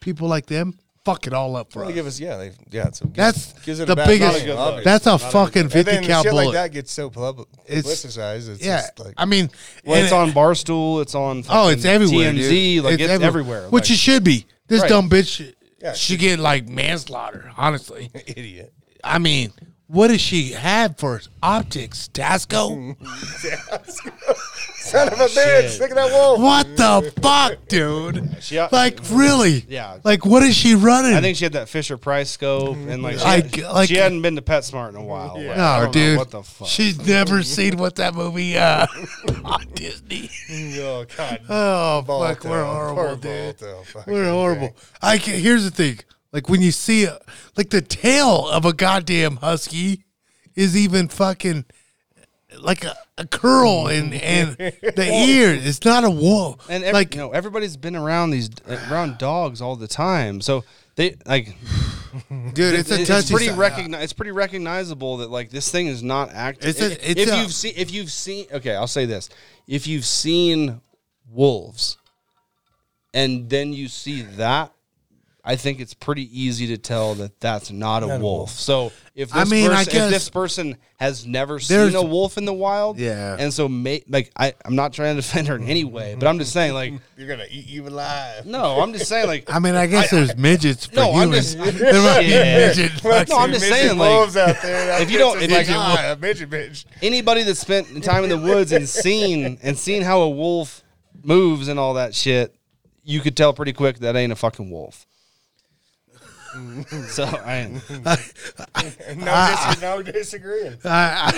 [0.00, 1.92] people like them, fuck it all up for Well, us.
[1.92, 2.90] they give us yeah, they, yeah.
[2.90, 4.44] So it gives, That's gives it a the bad biggest.
[4.46, 4.84] name, obviously.
[4.84, 6.44] That's a fucking and fifty then cal shit bullet.
[6.46, 8.50] like that gets so public, It's- publicized.
[8.50, 9.50] It's yeah, just like I mean,
[9.84, 11.02] Well, it's it- on Barstool.
[11.02, 11.44] It's on.
[11.48, 12.32] Oh, it's everywhere.
[12.32, 12.48] TMZ.
[12.50, 12.84] dude.
[12.84, 13.68] Like it's, every- everywhere.
[13.70, 14.46] Which like, it should be.
[14.68, 14.88] This Right.
[14.88, 17.50] dumb bitch Yeah, should get like manslaughter.
[17.56, 18.72] Honestly, idiot.
[19.04, 19.52] I mean,
[19.88, 22.08] what does she have for optics?
[22.12, 22.96] Tasco?
[24.78, 25.80] Son of a bitch!
[25.80, 26.40] Look at that wolf.
[26.40, 28.36] what the fuck, dude?
[28.40, 29.64] She- Like really?
[29.68, 29.98] Yeah.
[30.02, 31.12] Like what is she running?
[31.14, 33.96] I think she had that Fisher Price scope, and like she, Like- had, like- she
[33.96, 35.34] hadn't been to PetSmart in a while.
[35.36, 36.18] Like, I no, don't know dude.
[36.18, 36.68] what the fuck?
[36.68, 38.86] She's never seen what that movie uh,
[39.44, 40.30] on Disney.
[40.80, 41.40] Oh god.
[41.50, 42.34] Oh Balto.
[42.34, 43.56] fuck, we're horrible, Poor dude.
[43.58, 43.84] Balto.
[44.06, 44.68] We're horrible.
[44.68, 44.76] thing.
[45.02, 45.98] I can, here's the thing:
[46.32, 47.18] like when you see a,
[47.56, 50.04] like the tail of a goddamn husky
[50.54, 51.64] is even fucking
[52.60, 54.74] like a, a curl and and the
[55.28, 55.54] ear.
[55.54, 56.66] It's not a wolf.
[56.70, 58.50] and every, like you know, everybody's been around these
[58.90, 60.64] around dogs all the time, so
[60.96, 61.56] they like.
[62.54, 63.34] dude, it's a it's touchy.
[63.34, 66.70] pretty si- recogni- It's pretty recognizable that like this thing is not active.
[66.70, 69.28] It's a- if a- you've seen, if you've seen, okay, I'll say this:
[69.66, 70.80] if you've seen
[71.30, 71.98] wolves,
[73.12, 74.72] and then you see that,
[75.50, 78.38] I think it's pretty easy to tell that that's not a Not a wolf.
[78.38, 78.50] wolf.
[78.50, 82.02] So if I this mean, I person, guess- if this person has never seen a
[82.02, 83.34] wolf in the wild, Yeah.
[83.38, 86.26] and so may, like I, I'm not trying to defend her in any way, but
[86.28, 86.92] I'm just saying like.
[87.16, 88.44] You're gonna eat you alive.
[88.44, 91.54] No, I'm just saying like I mean, I guess there's midgets for No, I'm humans.
[91.54, 92.66] just- there might be Yeah.
[92.68, 95.00] midget fucking- No, I'm just saying, like, out there.
[95.00, 96.84] If you don't- if like, you- ah, a midget bitch.
[97.00, 100.82] anybody that spent time in the woods and seen and seen how a wolf
[101.22, 102.54] moves and all that shit,
[103.02, 105.06] you could tell pretty quick that ain't a fucking wolf.
[107.08, 107.70] so I
[109.16, 110.76] no, dis- no disagreeing.
[110.84, 111.32] I,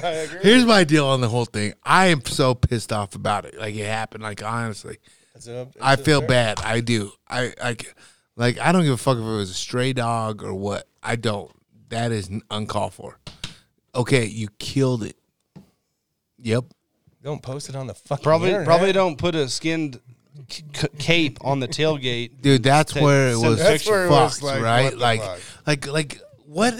[0.02, 0.40] I agree.
[0.42, 1.74] here's my deal on the whole thing.
[1.84, 3.58] I am so pissed off about it.
[3.58, 4.22] Like it happened.
[4.22, 4.98] Like honestly,
[5.34, 6.60] It's a- it's I a feel bad.
[6.60, 7.12] I do.
[7.28, 7.94] I like,
[8.36, 10.86] like I don't give a fuck if it was a stray dog or what.
[11.02, 11.50] I don't.
[11.88, 13.18] That is uncalled for.
[13.94, 15.16] Okay, you killed it.
[16.38, 16.64] Yep.
[17.22, 18.66] Don't post it on the fucking probably internet.
[18.66, 20.00] probably don't put a skinned
[20.48, 22.30] c- c- cape on the tailgate.
[22.42, 24.96] Dude, that's Take- where it was That's where it was like, right?
[24.96, 25.38] Like, fuck?
[25.66, 26.74] like, like, what?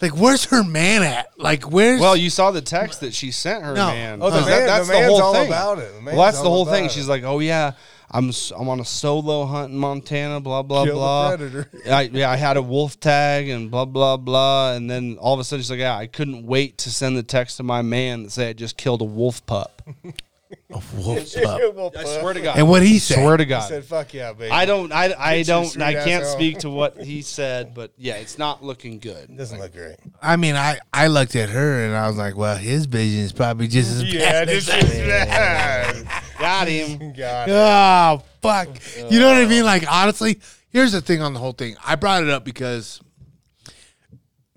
[0.00, 1.26] Like, where's her man at?
[1.38, 2.00] Like, where's?
[2.00, 3.88] Well, you saw the text that she sent her No.
[3.88, 4.20] man.
[4.22, 5.48] Oh, the That- that's the the, whole all thing.
[5.48, 5.92] about it.
[5.92, 6.84] The well, that's the whole thing.
[6.84, 6.92] it.
[6.92, 7.72] She's like, "Oh yeah,
[8.08, 11.28] I'm s- I'm on a solo hunt in Montana." Blah blah Kill blah.
[11.36, 11.68] predator.
[11.90, 14.74] I, yeah, I had a wolf tag and blah blah blah.
[14.74, 17.24] And then all of a sudden she's like, "Yeah, I couldn't wait to send the
[17.24, 19.82] text to my man that say I just killed a wolf pup."
[20.70, 21.60] a wolf's pup.
[21.96, 22.58] I swear to God.
[22.58, 23.16] And what he said?
[23.16, 23.68] Swear to He God.
[23.68, 24.92] said, "Fuck yeah, baby." I don't.
[24.92, 25.14] I.
[25.18, 25.66] I Get your don't.
[25.66, 26.32] sweet I ass can't home.
[26.32, 29.36] speak to what he said, but yeah, it's not looking good.
[29.36, 29.96] Doesn't look great.
[30.22, 33.32] I mean, I I looked at her and I was like, well, his vision is
[33.32, 34.48] probably just as Yeah, bad.
[34.48, 36.08] this as is bad.
[36.38, 37.12] Got him.
[37.12, 37.52] Got it.
[37.52, 38.68] Oh fuck!
[39.10, 39.62] You know what I mean?
[39.62, 39.66] Uh.
[39.66, 41.76] Like honestly, here's the thing on the whole thing.
[41.84, 43.00] I brought it up because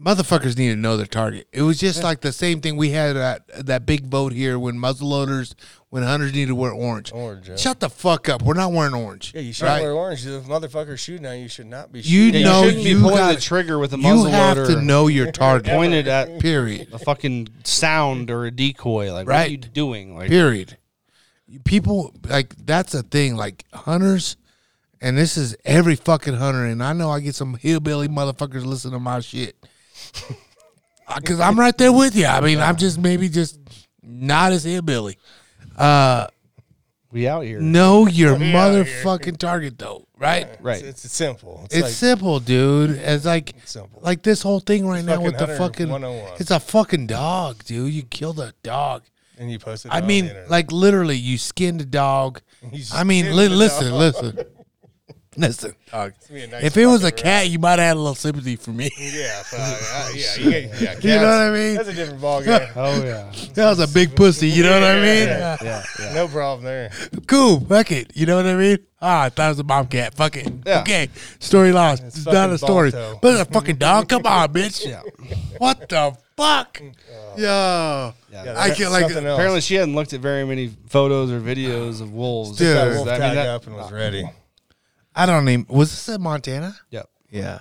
[0.01, 1.47] motherfuckers need to know their target.
[1.51, 4.76] It was just like the same thing we had at that big vote here when
[4.77, 5.53] muzzleloaders,
[5.91, 7.11] when hunters need to wear orange.
[7.13, 7.55] Orange, yeah.
[7.57, 8.41] Shut the fuck up.
[8.41, 9.34] We're not wearing orange.
[9.35, 9.81] Yeah, you should right?
[9.81, 10.26] wear orange.
[10.26, 12.41] If motherfuckers shooting at you, you should not be You shooting.
[12.41, 14.68] Yeah, know you shouldn't you be pulling gotta- the trigger with a muzzle You have
[14.68, 15.72] to know your target.
[15.73, 16.88] pointed at Period.
[16.93, 19.13] a fucking sound or a decoy.
[19.13, 20.15] Like, what are you doing?
[20.18, 20.77] Like, Period.
[21.65, 23.35] People like that's a thing.
[23.35, 24.38] Like hunters,
[25.01, 26.63] and this is every fucking hunter.
[26.65, 29.57] And I know I get some hillbilly motherfuckers listening to my shit
[31.09, 32.26] uh, because I'm right there with you.
[32.27, 33.59] I mean, I'm just maybe just
[34.01, 35.18] not as hillbilly.
[35.77, 36.27] Uh,
[37.11, 37.60] we out here.
[37.60, 40.48] know your We motherfucking target though, right?
[40.61, 40.81] Right.
[40.81, 41.61] It's, it's simple.
[41.65, 42.91] It's, It's like, simple, dude.
[42.91, 43.99] It's like simple.
[44.02, 45.89] like this whole thing right It's now with the fucking.
[45.89, 46.38] 101.
[46.39, 47.91] It's a fucking dog, dude.
[47.93, 49.03] You killed a dog.
[49.38, 49.89] and you post it.
[49.91, 52.41] I mean, like literally, you skinned a dog.
[52.72, 53.99] You I mean, li- listen, dog.
[53.99, 54.45] listen,
[55.38, 55.74] listen.
[55.91, 56.14] dog.
[56.30, 58.72] nice If it was a fucking cat, you might have had a little sympathy for
[58.72, 58.90] me.
[58.98, 59.76] Yeah, probably.
[59.94, 60.95] Uh, yeah, you, get- yeah.
[61.02, 61.76] You know what I mean?
[61.76, 62.72] That's a different ballgame.
[62.76, 63.32] Oh yeah.
[63.53, 64.49] That was a big pussy.
[64.49, 65.28] You know what I mean?
[65.28, 65.84] Yeah, Yeah.
[65.99, 66.14] Yeah.
[66.14, 66.91] no problem there.
[67.28, 67.60] Cool.
[67.62, 68.12] Fuck it.
[68.16, 68.78] You know what I mean?
[69.02, 70.14] Ah, I thought it was a bobcat.
[70.16, 70.52] Fuck it.
[70.66, 70.82] Yeah.
[70.82, 71.08] Okay.
[71.40, 72.03] Story lost.
[72.03, 72.91] It's, not a story.
[72.91, 73.20] Balto.
[73.22, 74.08] But it's a fucking dog.
[74.10, 74.86] Come on, bitch.
[74.88, 75.02] Yeah.
[75.58, 76.80] What the fuck?
[76.82, 76.94] Yo.
[77.38, 78.12] Yeah.
[78.32, 79.03] Yeah, I can't like.
[79.03, 79.38] something else.
[79.38, 82.58] Apparently, she hadn't looked at very many photos or videos of wolves.
[82.58, 82.76] Dude.
[82.76, 84.24] Got Yeah, wolf I mean, that- up and was ready.
[85.16, 85.66] I don't even.
[85.70, 86.76] Was this in Montana?
[86.90, 87.10] Yep.
[87.30, 87.60] Yeah.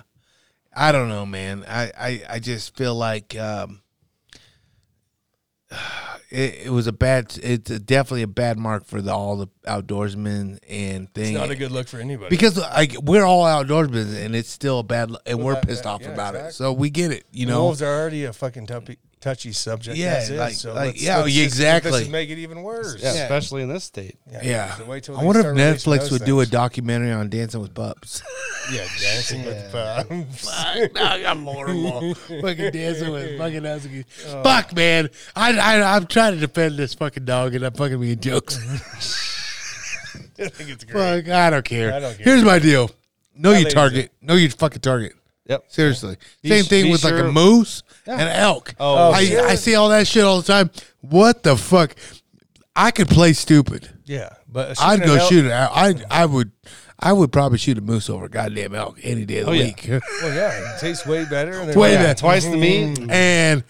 [0.75, 1.65] I don't know, man.
[1.67, 3.81] I, I, I just feel like um,
[6.29, 7.37] it, it was a bad.
[7.43, 11.29] It's a, definitely a bad mark for the all the outdoorsmen and things.
[11.31, 12.29] It's not a good look for anybody.
[12.29, 15.83] because like we're all outdoorsmen and it's still a bad, and Well, we're that- pissed
[15.83, 16.53] that- off yeah, about it.
[16.53, 17.63] So we get it, you The know.
[17.63, 19.95] wolves are already a fucking touchy, touchy subject.
[19.97, 21.91] Yeah, as is, like- so like, let's, yeah, let's just- exactly.
[21.91, 22.97] Let's make it even worse.
[23.01, 24.17] Yeah, especially in this state.
[24.43, 24.75] Yeah.
[24.75, 27.73] so wait till I wonder if Netflix those would do a documentary on dancing with
[27.73, 28.23] pups.
[28.71, 30.49] Yeah, dancing with pups.
[30.51, 32.13] I got horrible.
[32.41, 34.05] fucking dancing with fucking husky.
[34.27, 34.43] Oh.
[34.43, 35.09] Fuck, man.
[35.35, 38.57] I, I, I'm trying to defend this fucking dog and I'm fucking being jokes.
[40.39, 41.25] I think it's great.
[41.25, 41.93] Fuck, I don't care.
[41.93, 42.25] I don't care.
[42.25, 42.89] Here's my deal.
[43.35, 44.11] Know How your target.
[44.21, 45.13] Know your fucking target.
[45.51, 45.65] Yep.
[45.67, 46.17] Seriously.
[46.41, 48.73] Be Same thing be with like a sure- moose and an elk.
[48.79, 49.45] Oh, I, sure.
[49.47, 50.71] I see all that shit all the time.
[51.01, 51.95] What the fuck?
[52.75, 53.89] I could play stupid.
[54.05, 55.51] Yeah, but I'd shooting go elk- shoot it.
[55.51, 56.51] I I would
[56.99, 59.53] I would probably shoot a moose over a goddamn elk any day of the Oh,
[59.55, 59.63] yeah.
[59.65, 59.89] week.
[60.21, 61.51] Well, yeah, it tastes way better.
[61.59, 62.17] And they're Way better.
[62.19, 62.97] Twice the meat.
[62.97, 63.11] Mm.
[63.11, 63.63] and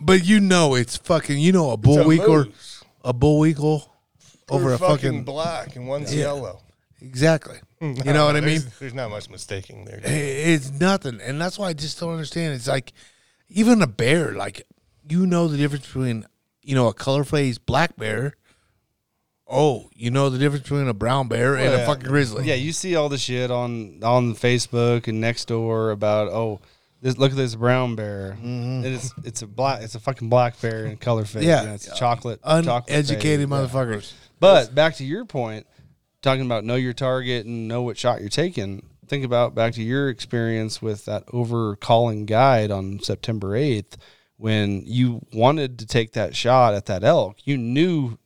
[0.00, 2.82] but you know it's fucking you know a bull It's a week or moose.
[3.04, 3.92] a bull weekle
[4.48, 6.60] over They're a fucking black and one's yellow.
[7.08, 7.58] Exactly.
[7.80, 8.62] You know what I mean?
[8.78, 10.00] There's, not much mistaking there.
[10.02, 12.54] It's nothing, and that's why I just don't understand.
[12.54, 12.92] It's like
[13.48, 14.66] even a bear, like
[15.08, 16.24] you know the difference between
[16.62, 18.34] you know a color phase black bear.
[19.48, 21.86] Oh, you know the difference between a brown bear and a yeah.
[21.86, 22.46] fucking grizzly.
[22.46, 26.60] Yeah, you see all the shit on on Facebook and next door about oh,
[27.02, 28.38] this look at this brown bear.
[28.42, 31.24] And it's it's a black it's a fucking black bear in color.
[31.24, 31.42] Mm-hmm.
[31.42, 31.74] Yeah.
[31.74, 33.48] it's a chocolate chocolate uneducated.
[33.48, 33.56] Yeah.
[33.56, 34.12] motherfuckers.
[34.40, 35.66] But back to your point,
[36.26, 38.84] talking about know your target and know what shot you're taking.
[39.08, 43.94] Think about back to your experience with that over calling guide on September 8th
[44.36, 47.36] when you wanted to take that shot at that elk.
[47.44, 48.18] You knew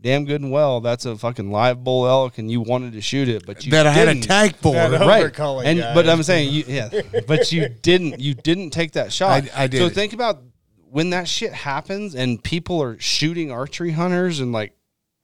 [0.00, 3.28] damn good and well that's a fucking live bull elk and you wanted to shoot
[3.28, 4.26] it, but you that I had a didn't.
[4.26, 4.72] tag for.
[4.72, 5.94] That Right, overcalling and guide.
[5.94, 6.88] but I'm saying you, yeah,
[7.28, 9.44] but you didn't, you didn't take that shot.
[9.54, 10.42] I- I did So think about
[10.90, 14.74] when that shit happens and people are shooting archery hunters and like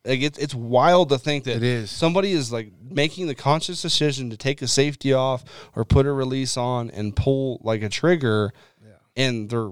[0.05, 1.91] like it's it's wild to think that It is.
[1.91, 5.45] somebody is like making the conscious decision to take a safety off
[5.75, 8.53] or put a release on and pull like a trigger,
[9.17, 9.71] and they're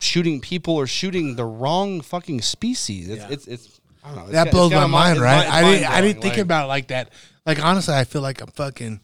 [0.00, 3.08] shooting people or shooting the wrong fucking species.
[3.08, 4.22] It's it's, it's I don't know.
[4.24, 5.46] It's that blows it's my mind, right?
[5.48, 7.10] I didn't, I didn't think like- about it like that.
[7.46, 9.00] Like honestly, I feel like I'm fucking.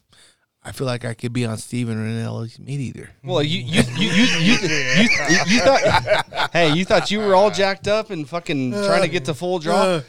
[0.63, 3.09] I feel like I could be on Steven Rinella's meat eater.
[3.23, 5.09] Well, you you you you you, you,
[5.47, 9.25] you thought, hey, you thought you were all jacked up and fucking trying to get
[9.25, 9.75] to full draw.
[9.75, 10.01] Uh.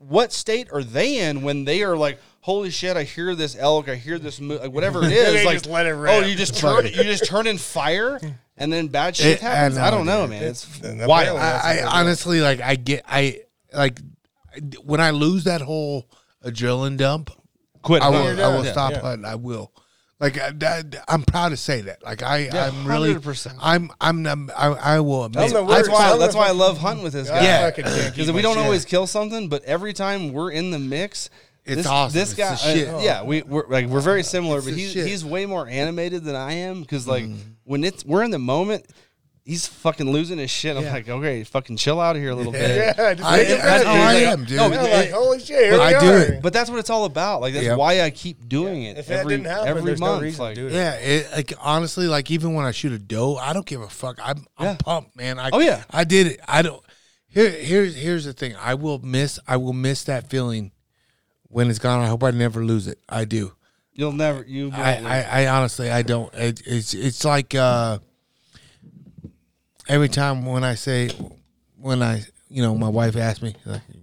[0.00, 3.88] What state are they in when they are like, holy shit, I hear this elk,
[3.88, 6.56] I hear this, mo- like, whatever it is, like, just let it oh, you just
[6.56, 8.18] turn, you just turn in fire,
[8.56, 9.76] and then bad shit It- I happens.
[9.78, 10.30] I, know, don't know, dude.
[10.30, 10.42] man.
[10.44, 11.38] It's That wild.
[11.38, 12.60] That's I, I I honestly like.
[12.60, 13.04] I get.
[13.06, 13.40] I
[13.74, 14.00] like
[14.84, 16.08] when I lose that whole
[16.44, 17.30] adrenaline dump.
[17.82, 18.02] Quit.
[18.02, 18.16] I will.
[18.42, 19.00] I will Yeah, stop yeah.
[19.00, 19.24] hunting.
[19.24, 19.70] I will.
[20.20, 22.02] Like I, I'm proud to say that.
[22.04, 23.14] Like I, I'm really.
[23.14, 23.54] 100%.
[23.60, 23.90] I'm.
[24.00, 24.26] I'm.
[24.26, 25.50] I'm I, I will admit.
[25.50, 26.10] the That's why.
[26.12, 27.42] I'm That's why I love hunting with this guy.
[27.42, 27.62] Yeah.
[27.62, 28.64] fucking can't keep because we don't shit.
[28.64, 31.30] always kill something, but every time we're in the mix,
[31.64, 32.18] It's this, awesome.
[32.18, 32.88] This It's guy, the shit.
[32.88, 35.06] uh, yeah, we we're like we're very similar, It's but he's shit.
[35.06, 36.82] he's way more animated than I am.
[36.82, 37.38] Because like Mm.
[37.64, 38.84] when it's we're in the moment,
[39.50, 40.76] he's fucking losing his shit.
[40.76, 42.94] I'm like, okay, fucking chill out of here a little bit.
[42.96, 43.86] Yeah, just I, take it I, back.
[43.86, 44.56] I Like, am, dude.
[44.58, 46.18] no, Yeah, like, holy shit, here But we I do are.
[46.18, 46.42] it.
[46.42, 47.40] But that's what it's all about.
[47.40, 47.78] Like that's Yep.
[47.78, 50.20] why I keep doing it If that every didn't happen, every there's month.
[50.20, 50.72] no reason like, to do it.
[50.72, 53.88] Yeah, it, like honestly, like even when I shoot a doe, I don't give a
[53.88, 54.18] fuck.
[54.22, 54.76] I'm, I'm Yeah.
[54.78, 55.38] pumped, man.
[55.38, 55.82] I, Oh, yeah.
[55.90, 56.40] I did it.
[56.46, 56.82] I don't.
[57.28, 58.54] Here, here's here's the thing.
[58.60, 59.38] I will miss.
[59.48, 60.72] I will miss that feeling
[61.48, 62.00] when it's gone.
[62.00, 62.98] I hope I never lose it.
[63.08, 63.52] I do.
[63.92, 64.70] you'll never you.
[64.72, 66.32] I, I, I honestly, I don't.
[66.34, 67.98] It, it's it's like uh,
[69.90, 71.10] every time when I say
[71.78, 73.98] when I you know my wife asks me like, you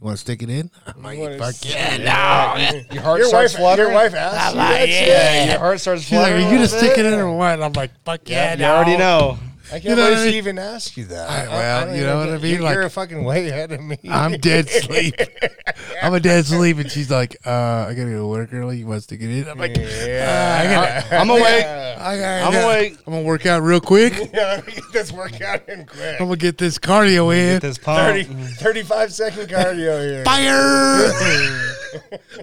[0.00, 0.70] want to stick it in?
[0.86, 2.94] I'm like, wanna fuck stick yeah, it no.
[2.94, 3.88] your heart Your starts wife, fluttering.
[3.92, 5.08] your wife asked you I'm that like, shit?
[5.08, 5.50] yeah.
[5.52, 6.44] Your heart starts She's like, fluttering.
[6.44, 7.06] are a you gonna little stick bit?
[7.06, 7.62] it in or what?
[7.62, 9.38] I'm like, fuck yeah, You already know.
[9.68, 11.28] I can't You know believe I she even asked you that.
[11.28, 12.52] I- well, don't you know even- what I mean?
[12.54, 13.98] You're, Like- you're fucking way ahead of me.
[14.08, 15.14] I'm dead sleep.
[16.02, 17.50] I'm a dead sleep, and she's like, uh,
[17.88, 18.78] "I gotta go to work early.
[18.78, 21.64] You wants to get in?" I'm like, Yeah, I gotta- I'm awake.
[21.66, 22.98] I gotta, I'm awake.
[23.06, 24.12] I'm gonna work out real quick.
[24.32, 26.20] Yeah, let me get this workout in quick.
[26.20, 27.54] I'm gonna get this cardio in.
[27.56, 27.98] Get this pump.
[27.98, 30.24] 30, 35 second cardio here.
[30.24, 31.72] Fire!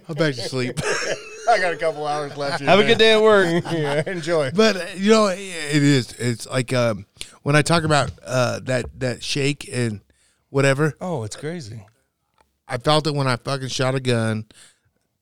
[0.09, 0.79] I'm back to sleep.
[1.53, 2.61] I got a couple hours left.
[2.61, 3.63] Here Have a good day at work.
[3.71, 4.49] yeah, enjoy.
[4.51, 6.11] But uh, you know, it is.
[6.13, 7.05] It's like um,
[7.43, 10.01] when I talk about uh, that that shake and
[10.49, 10.95] whatever.
[10.99, 11.85] Oh, it's crazy.
[12.67, 14.45] I felt it when I fucking shot a gun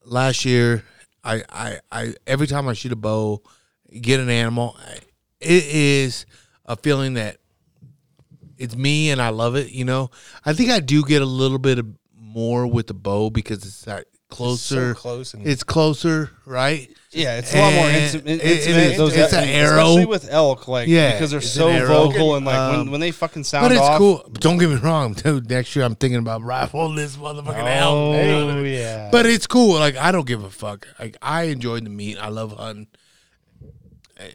[0.06, 0.86] last year.
[1.22, 3.41] I, I, I every time I shoot a bow,
[3.99, 4.78] get an animal,
[5.41, 6.26] it is
[6.66, 7.38] a feeling that
[8.58, 9.72] it's me and I love it.
[9.72, 10.12] You know,
[10.45, 13.82] I think I do get a little bit of more with the bow because it's
[13.82, 14.94] that closer.
[14.95, 16.90] so close and- it's closer, right?
[17.12, 18.28] Yeah, it's a lot more And intimate.
[18.28, 18.98] it- it intimate is.
[18.98, 19.80] those It's an arrow.
[19.90, 22.08] especially with elk, like Yeah, because they're it's so an arrow.
[22.08, 23.98] vocal and like Um, when, when they fucking sound But it's off.
[23.98, 24.26] cool.
[24.34, 25.49] Don't get me wrong, dude.
[25.49, 27.94] Next year I'm thinking about rifling this motherfucking elk.
[27.94, 29.78] Oh yeah, But it's cool.
[29.78, 30.88] Like I don't give a fuck.
[30.99, 32.18] Like I enjoy the meat.
[32.18, 32.88] I love hunting.
[34.18, 34.32] Eh,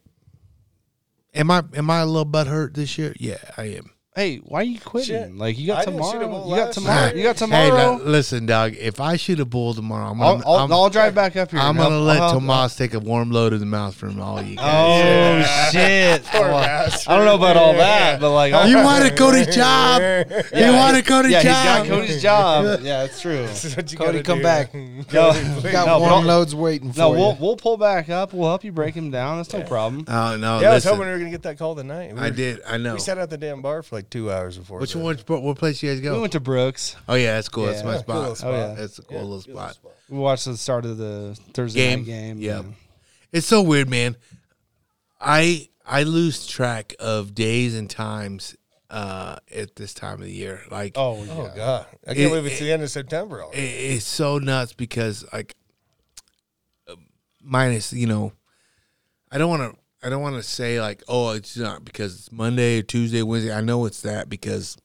[1.35, 3.15] Am I am I a little butt hurt this year?
[3.19, 3.91] Yeah, I am.
[4.17, 5.15] Hey, why are you quitting?
[5.15, 5.37] Shit.
[5.37, 6.49] Like you got I didn't shoot a tomorrow.
[6.49, 7.13] You got tomorrow.
[7.15, 7.97] You got Hey, tomorrow.
[7.99, 8.75] now, listen, dog.
[8.77, 11.51] If I shoot a bull tomorrow, I'm I'll, gonna, I'll, I'm, I'll drive back up
[11.51, 11.61] here.
[11.61, 14.21] I'm gonna help- let I'll help- Tomas take a warm load in the mouth from
[14.21, 15.43] all you guys.
[15.47, 16.25] Oh shit!
[16.33, 16.57] Poor Well.
[17.07, 20.01] I don't know about all that, but like I'll- You wanted Cody's job.
[20.55, 21.83] You wanted Cody's yeah, job.
[21.85, 22.81] he's got Cody's job.
[22.83, 23.47] Yeah, it's true.
[23.47, 24.43] This is what you Cody, gotta come do.
[24.43, 24.75] back.
[24.75, 25.33] No,
[25.73, 27.19] Got no, warm loads waiting for No, you.
[27.19, 28.33] we'll we'll pull back up.
[28.33, 29.37] We'll help you break him down.
[29.39, 30.05] That's no problem.
[30.09, 30.61] Oh no!
[30.61, 32.15] Yeah, I was hoping we were gonna get that call tonight.
[32.17, 32.61] I did.
[32.67, 32.95] I know.
[32.95, 34.81] We sat at the damn bar for like two hours before.
[34.81, 34.99] Which that.
[34.99, 35.19] one?
[35.27, 36.15] What, what place you guys go?
[36.15, 36.97] We went to Brooks.
[37.09, 37.67] Oh yeah, that's cool.
[37.67, 38.49] That's my Yeah, cool spot.
[38.49, 38.75] Oh, yeah.
[38.75, 39.79] That's a cool Yeah, little good spot.
[40.09, 41.99] We watched the start of the Thursday Game.
[42.01, 42.39] night game.
[42.39, 42.63] Yeah.
[43.33, 44.17] It's so weird, man.
[45.21, 48.57] I I lose track of days and times
[48.91, 50.63] uh at this time of the year.
[50.71, 51.33] Like Oh yeah.
[51.33, 53.61] Oh god, I can't It- believe it's the end of September already.
[53.61, 55.55] it- it's so nuts because like
[56.89, 56.95] uh,
[57.43, 58.33] minus, you know,
[59.31, 62.31] I don't want to I don't want to say like, oh, it's not because it's
[62.31, 63.53] Monday or Tuesday, Wednesday.
[63.53, 64.79] I know it's that because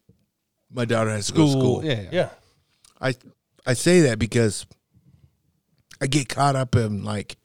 [0.72, 1.86] my daughter has to go to school.
[1.86, 2.10] Yeah.
[2.12, 2.30] Yeah,
[3.00, 3.14] I
[3.64, 4.66] I say that because
[6.02, 7.38] I get caught up in like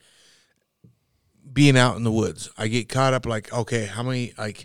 [1.52, 2.48] being out in the woods.
[2.56, 4.64] I get caught up like, okay, how many like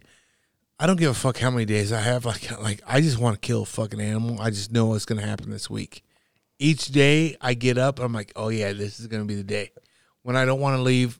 [0.79, 2.23] I don't give a fuck how many days I have.
[2.31, 4.39] Like like I just want to kill a fucking animal.
[4.39, 6.05] I just know what's gonna happen this week.
[6.59, 9.71] Each day I get up, I'm like, oh yeah, this is gonna be the day.
[10.21, 11.19] When I don't want to leave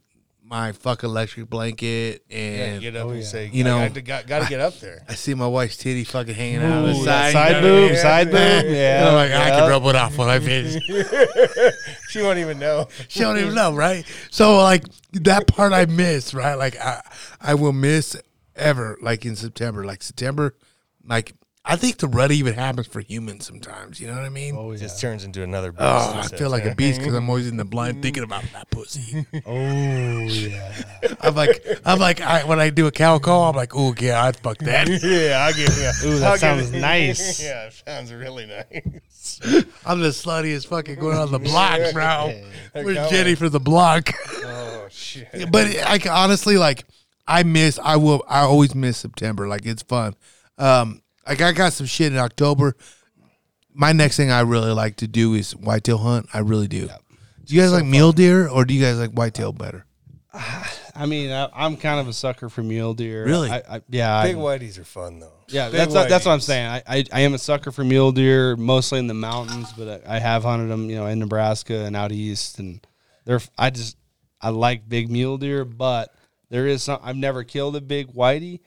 [0.52, 4.28] my fuck electric blanket and You get up oh, and say, You know, I got,
[4.28, 5.02] got to get up there.
[5.07, 7.32] I see my wife's titty fucking hanging out on the Ooh, side.
[7.32, 8.36] side you know what I boob, side boob.
[8.36, 9.06] And Yeah.
[9.07, 9.60] I'm like, I yeah.
[9.60, 10.84] can rub it off when I finish.
[12.10, 12.90] she won't even know.
[13.07, 14.06] she don't even know, right?
[14.30, 14.84] So like
[15.14, 16.56] that part I miss, right?
[16.56, 17.02] Like I
[17.40, 18.18] I will miss
[18.53, 19.86] ever like in September.
[19.86, 20.53] Like September,
[21.06, 21.34] like
[21.64, 24.00] I think the rut even happens for humans sometimes.
[24.00, 24.56] You know what I mean?
[24.58, 25.72] Oh It just turns into another.
[25.72, 28.44] beast Oh, I feel like a beast because I'm always in the blind thinking about
[28.54, 29.26] that pussy.
[29.46, 30.74] Oh yeah.
[31.22, 34.24] I'm like, I'm like, I, when I do a cow call, I'm like, oh yeah,
[34.24, 34.88] I'd fuck that.
[35.04, 35.92] yeah, I get yeah.
[36.10, 37.42] Ooh, that I'll sounds you- nice.
[37.44, 39.40] yeah, it sounds really nice.
[39.86, 42.34] I'm the sluttiest fucking going on the block, bro.
[42.74, 43.10] They're Where's.
[43.12, 44.10] Jenny for the block?
[44.44, 45.28] Oh shit.
[45.52, 46.86] but like honestly, like
[47.28, 47.78] I miss.
[47.82, 48.24] I will.
[48.28, 49.48] I always miss September.
[49.48, 50.16] Like it's fun.
[50.58, 52.76] Um, like I got some shit in October.
[53.73, 56.27] My next thing I really like to do is whitetail hunt.
[56.34, 56.89] I really do.
[57.45, 59.85] Do you guys like mule deer or do you guys like whitetail better?
[60.95, 63.26] I mean, I, I'm kind of a sucker for mule deer.
[63.26, 63.49] Really?
[63.49, 64.23] I, I, yeah.
[64.23, 65.34] Big I, whiteys are fun though.
[65.48, 66.68] Yeah, Big that's that's what I'm saying.
[66.68, 70.15] I, I I am a sucker for mule deer, mostly in the mountains, but I,
[70.15, 72.85] I have hunted them, you know, in Nebraska and out east, and
[73.26, 73.98] they're I just
[74.41, 76.14] I like big mule deer, but
[76.49, 78.60] there is some I've never killed a big whitey.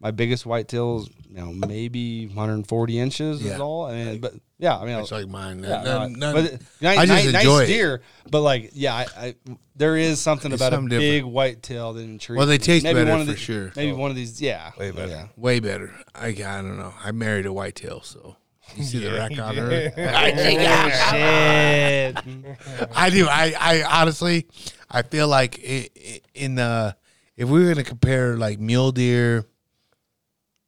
[0.00, 3.54] My biggest whitetail is you know maybe 140 inches Yeah.
[3.54, 3.86] is all.
[3.86, 5.64] I mean, but yeah, I mean, That's like mine.
[5.64, 7.72] yeah, None- no, none- but it- nice, I just nice, enjoy nice it.
[7.72, 9.34] deer, but like yeah, I, I
[9.74, 11.34] there is something It's about something a big different.
[11.34, 12.38] whitetail that intrigues.
[12.38, 13.72] Well, they taste maybe better one of for sure.
[13.74, 15.08] Maybe one of these, yeah, Way better.
[15.10, 15.26] Yeah.
[15.36, 15.92] Way better.
[16.14, 16.94] I, I don't know.
[17.02, 18.36] I married a whitetail, so
[18.76, 19.92] you see the Yeah, rack you on did.
[19.92, 19.92] her.
[20.86, 22.88] Oh, shit.
[22.94, 23.26] I do.
[23.28, 24.46] I, I honestly,
[24.90, 26.96] I feel like i i in the
[27.36, 29.44] if we were going to compare like mule deer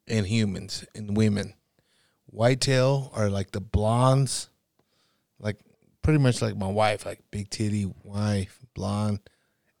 [0.07, 1.53] and humans and women,
[2.25, 4.49] whitetail are like the blondes,
[5.39, 5.57] like
[6.01, 9.19] pretty much like my wife, like big titty wife, blonde,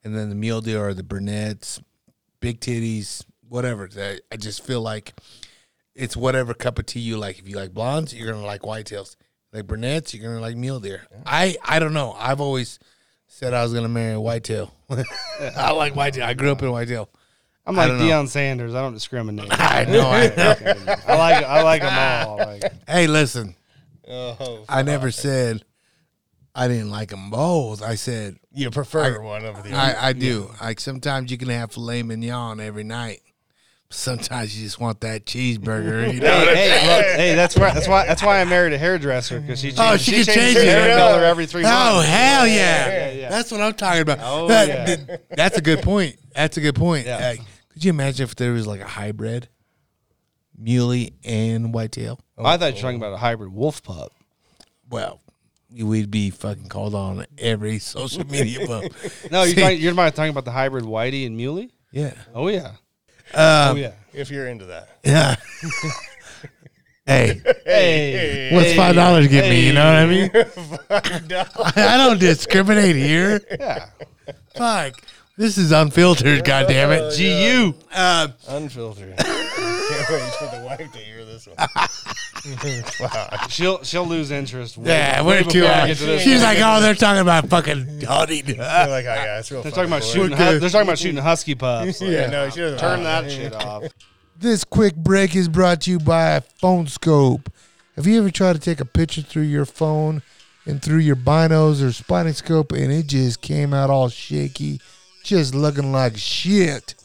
[0.03, 1.79] and then the mule deer are the brunettes,
[2.39, 3.89] big titties, whatever.
[3.97, 5.13] I, just feel like
[5.95, 7.39] it's whatever cup of tea you like.
[7.39, 9.15] If you like blondes, you're gonna like whitetails.
[9.53, 11.03] Like brunettes, you're gonna like mule deer.
[11.25, 12.13] I I don't know.
[12.17, 12.79] I've always
[13.27, 14.73] said I was gonna marry a whitetail.
[15.57, 16.25] I like whitetail.
[16.25, 17.09] I grew up in whitetail.
[17.67, 18.05] I'm like don't know.
[18.05, 18.73] Deion Sanders.
[18.73, 19.49] I don't discriminate.
[19.51, 20.07] I know.
[20.07, 20.25] I.
[21.05, 22.37] I like I like them all.
[22.37, 23.55] Like hey, listen.
[24.09, 25.63] Oh, I never said
[26.55, 27.83] I didn't like them both.
[27.83, 29.97] I said you prefer one over the other.
[29.99, 30.49] I, I do.
[30.61, 33.19] Like sometimes you can have filet mignon every night.
[33.89, 36.13] Sometimes you just want that cheeseburger.
[36.13, 36.39] You know?
[36.45, 39.59] hey, hey, look, hey, that's why that's why that's why I married a hairdresser because
[39.59, 41.77] she Oh, she she, can changes change her hair color every three months.
[41.79, 42.87] Oh hell yeah.
[42.87, 43.29] Yeah, yeah.
[43.29, 44.19] That's what I'm talking about.
[44.21, 45.17] Oh, That- yeah.
[45.29, 46.15] That's a good point.
[46.33, 47.05] That's a good point.
[47.05, 47.35] Yeah.
[47.39, 47.43] Uh,
[47.77, 49.49] could you imagine if there was like a hybrid
[50.57, 52.19] muley and whitetail?
[52.35, 54.11] I thought you were talking about a hybrid wolf pup.
[54.89, 55.21] Well,
[55.79, 58.65] we'd be fucking called on every social media.
[58.67, 58.81] Well,
[59.29, 61.69] No, you're See- talking, you're about talking about the hybrid whitey and muley.
[61.91, 62.15] yeah.
[62.33, 62.69] Oh yeah,
[63.35, 63.91] Um, oh yeah.
[64.11, 64.89] if you're into that.
[65.03, 65.35] Yeah.
[67.05, 69.67] hey, Hey, what's five dollars get me?
[69.67, 71.29] You know what I hey.
[71.29, 71.43] mean?
[71.85, 73.39] I don't discriminate here.
[73.59, 73.89] Yeah,
[74.55, 74.93] Fuck.
[75.37, 76.43] This is unfiltered.
[76.43, 77.15] God damn it.
[77.15, 77.75] GU.
[77.93, 79.15] Uh, Unfiltered.
[79.17, 81.57] Can't wait for the wife to hear this one.
[83.49, 84.77] She'll she'll lose interest.
[84.77, 85.61] way- yeah, way we're too.
[85.61, 88.45] before we get to this she's like, oh, they're talking about fucking hunting.
[88.45, 89.63] They're like, oh yeah, it's real.
[89.63, 90.29] They're fucking talking about boring.
[90.31, 90.37] shooting.
[90.37, 91.99] Hu- they're talking about shooting husky pups.
[92.01, 92.79] Like, Yeah, no, she doesn't.
[92.79, 93.83] Turn that shit off.
[94.39, 97.47] This quick break is brought to you by Phone Skope.
[97.95, 100.21] Have you ever tried to take a picture through your phone
[100.67, 104.79] and through your binos or spotting scope and it just came out all shaky,
[105.27, 106.95] just looking like shit?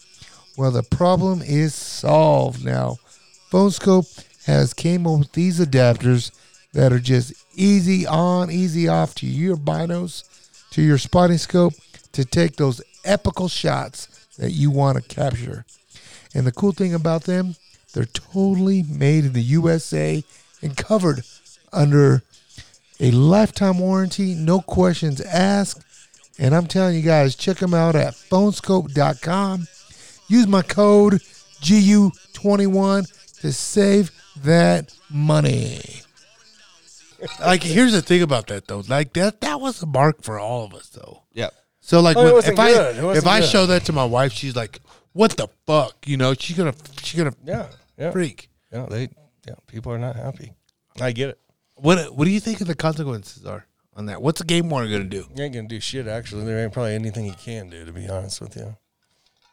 [0.57, 2.99] Well, the problem is solved now.
[3.51, 6.31] Phone Skope has came up with these adapters
[6.73, 10.25] that are just easy on, easy off to your binos,
[10.71, 11.75] to your spotting scope
[12.13, 15.65] to take those epical shots that you want to capture.
[16.35, 17.57] And the cool thing about them,
[17.93, 20.25] they're totally made in the USA
[20.63, 21.25] and covered
[21.73, 22.23] under
[23.01, 25.85] a lifetime warranty, no questions asked.
[26.39, 29.67] And I'm telling you guys, check them out at phoneskope.com.
[30.29, 31.15] Use my code
[31.61, 34.11] GU21 to save
[34.43, 35.81] that money.
[37.41, 38.83] Like, here's the thing about that though.
[38.89, 41.23] Like that, that was a mark for all of us though.
[41.35, 41.55] Yep.
[41.81, 42.97] So like, Oh, when- if I good.
[42.97, 43.49] It wasn't if I good.
[43.49, 44.81] show that to my wife, she's like,
[45.13, 48.49] "What the fuck?" You know, she's gonna she's gonna Yeah, yeah, freak.
[48.73, 48.87] yeah.
[48.87, 49.09] They,
[49.47, 50.53] yeah, people are not happy.
[51.01, 51.39] I get it.
[51.75, 54.23] What What do you think of the consequences are on that?
[54.23, 55.27] What's the game warden gonna do?
[55.35, 56.07] You ain't gonna do shit.
[56.07, 57.85] Actually, there ain't probably anything he can do.
[57.85, 58.77] To be honest with you,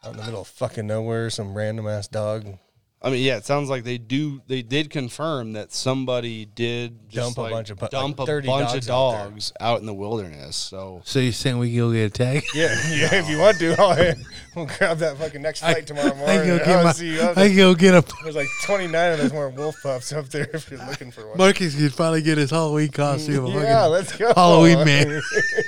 [0.03, 2.57] out in the middle of fucking nowhere, some random ass dog
[3.01, 4.41] I mean, yeah, it sounds like they do.
[4.47, 8.27] They did confirm that somebody did just Dump a like bunch of pu- dump like
[8.27, 9.29] a 30 bunch of dogs out there.
[9.29, 10.57] dogs out, in the wilderness.
[10.57, 12.43] So So you're saying we can go get a tag?
[12.53, 13.15] Yeah, yeah.
[13.15, 13.95] If you want to, I'll,
[14.55, 16.37] we'll grab that fucking next flight tomorrow I morning.
[16.39, 18.03] can go and get I'll my, see you up I can go get a.
[18.23, 21.37] There's like 29 of those more wolf pups up there if you're looking for one.
[21.37, 23.45] Marcus can finally get his Halloween costume.
[23.45, 24.33] a yeah, fucking let's go.
[24.35, 25.21] Halloween man.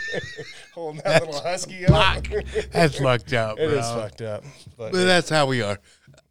[0.74, 2.26] Holding that little husky up.
[2.72, 3.80] That's fucked up, It bro.
[3.80, 4.44] is fucked up.
[4.78, 5.80] But, But that's how we are.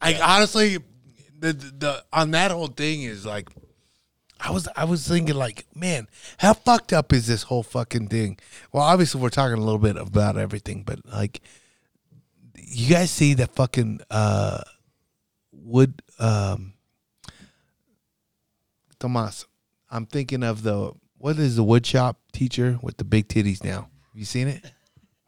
[0.03, 0.79] I honestly,
[1.41, 3.49] the, the on that whole thing is like,
[4.39, 6.09] I was I was thinking like, man,
[6.39, 8.39] how fucked up is this whole fucking thing?
[8.73, 11.41] Well, obviously we're talking a little bit about everything, but like,
[12.55, 14.63] you guys see that fucking uh,
[15.53, 16.75] wood um,
[18.99, 19.47] Tomas.
[19.91, 23.89] I'm thinking of the what is the wood shop teacher with the big titties now?
[24.15, 24.65] You seen it?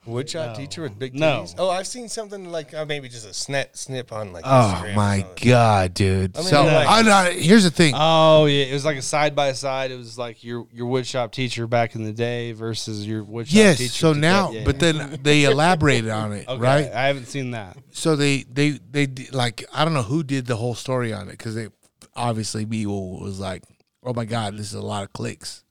[0.06, 0.54] Woodshop No.
[0.56, 1.42] teacher with big No.
[1.42, 1.54] titties.
[1.58, 4.42] Oh, I've seen something like uh, maybe just a snap snip on like.
[4.44, 6.36] Oh Instagram my god, dude!
[6.36, 7.94] I mean, so like- I know- here's the thing.
[7.96, 9.92] Oh yeah, it was like a side by side.
[9.92, 13.56] It was like your your woodshop teacher back in the day versus your woodshop teacher.
[13.58, 13.78] yes.
[13.78, 13.92] teacher.
[13.92, 14.20] So today.
[14.22, 14.64] now, Yeah.
[14.64, 16.92] but then they elaborated on it, okay, right?
[16.92, 17.76] I haven't seen that.
[17.92, 21.32] So they they they like I don't know who did the whole story on it
[21.38, 21.68] because they
[22.16, 23.62] obviously people was like,
[24.02, 25.62] oh my god, this is a lot of clicks.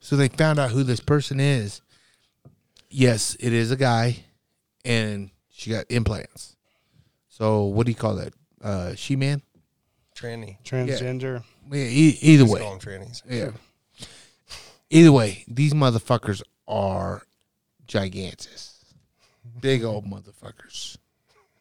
[0.00, 1.80] So they found out who this person is.
[2.88, 4.24] Yes, it is a guy,
[4.84, 6.56] and she got implants.
[7.28, 8.32] So what do you call that?
[8.62, 9.42] Uh, she man.
[10.16, 10.56] Tranny.
[10.64, 11.42] Transgender.
[11.70, 12.60] Yeah, e- either Just way.
[12.60, 13.22] call trannies.
[13.28, 13.50] Yeah.
[14.88, 17.22] Either way, these motherfuckers are
[17.86, 18.84] gigantus.
[19.60, 20.96] Big old motherfuckers.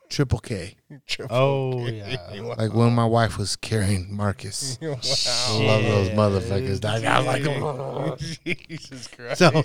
[0.08, 0.76] Triple K.
[1.08, 2.18] Triple Oh yeah.
[2.58, 4.78] Like when my wife was carrying Marcus.
[4.82, 6.80] I love those motherfuckers.
[6.80, 7.04] dog.
[7.04, 8.20] I like
[8.70, 9.40] Jesus Christ.
[9.40, 9.64] So,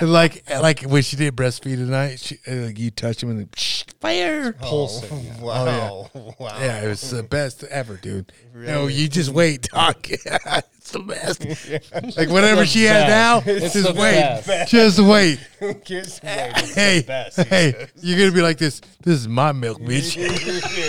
[0.00, 3.40] and like, like when she did breastfeed tonight, she, uh, like you touch him and
[3.40, 4.52] then, psh, fire.
[4.52, 5.40] Pulsing.
[5.40, 6.10] Wow.
[6.14, 6.58] Wow.
[6.60, 8.32] Yeah, it was the best ever, dude.
[8.54, 9.96] No, you just wait, dog.
[10.10, 11.44] it's the best.
[12.16, 14.42] Like whatever she has now, It's just the wait.
[14.46, 14.70] best.
[14.70, 15.38] Just wait.
[15.84, 17.88] Kids, wait, Hey, the best, he hey, says.
[18.02, 18.80] you're gonna be like this.
[19.02, 20.16] This is my milk, bitch.
[20.16, 20.28] yeah,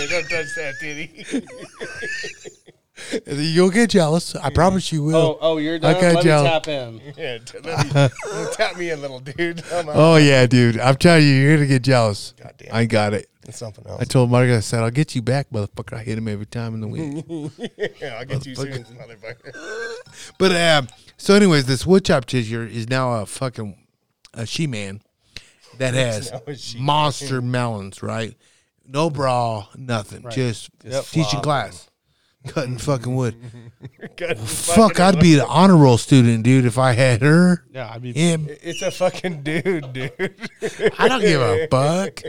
[0.10, 1.26] don't touch that titty.
[3.12, 4.36] And then You'll get jealous.
[4.36, 5.16] I promise you will.
[5.16, 5.96] Oh oh, you're done.
[5.96, 6.44] Okay, Let Joe.
[6.44, 7.02] me tap in.
[7.18, 8.12] yeah, t- let me,
[8.54, 9.64] tap me in, little dude.
[9.70, 9.96] Come on.
[9.96, 10.80] Oh yeah, dude.
[10.80, 12.34] I'm telling you, you're gonna get jealous.
[12.42, 12.76] God damn.
[12.76, 13.30] I got it.
[13.48, 14.02] It's something else.
[14.02, 15.94] I told Margaret, I said, I'll get you back, motherfucker.
[15.98, 17.26] I hit him every time in the week.
[18.00, 19.96] yeah, I'll get you soon, motherfucker.
[20.38, 20.88] but um,
[21.18, 23.78] so, anyways, this woodchop teacher is now a fucking
[24.34, 25.02] a she man
[25.80, 28.38] that has now a she monster melons, right?
[28.88, 30.26] No bra, nothing.
[30.32, 30.70] Just
[31.12, 31.90] teaching class,
[32.48, 33.36] cutting fucking wood.
[34.18, 37.92] God, Fuck, fucking- I'd be the honor roll student, dude, if I had her, Yeah,
[37.94, 38.14] I'd be.
[38.14, 38.48] him.
[38.50, 40.36] It's a fucking dude, dude.
[40.98, 42.22] I don't give a fuck.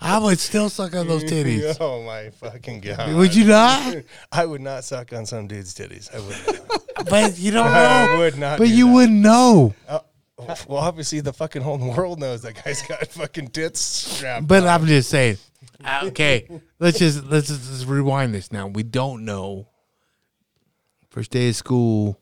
[0.00, 1.76] I would still suck on those titties.
[1.80, 3.14] Oh my fucking god!
[3.14, 3.96] Would you not?
[4.32, 6.14] I would not suck on some dude's titties.
[6.14, 7.08] I would.
[7.10, 7.72] But you don't know.
[8.14, 8.58] I would not.
[8.58, 8.92] But you that.
[8.94, 9.74] wouldn't know.
[9.88, 9.98] Uh,
[10.38, 14.46] well, obviously, the fucking whole world knows that guy's got fucking tits strapped.
[14.46, 14.68] But on.
[14.68, 15.38] I'm just saying.
[15.84, 16.46] Ah, okay,
[16.78, 18.66] let's just let's just, let's rewind this now.
[18.66, 19.68] We don't know.
[21.10, 22.20] First day of school.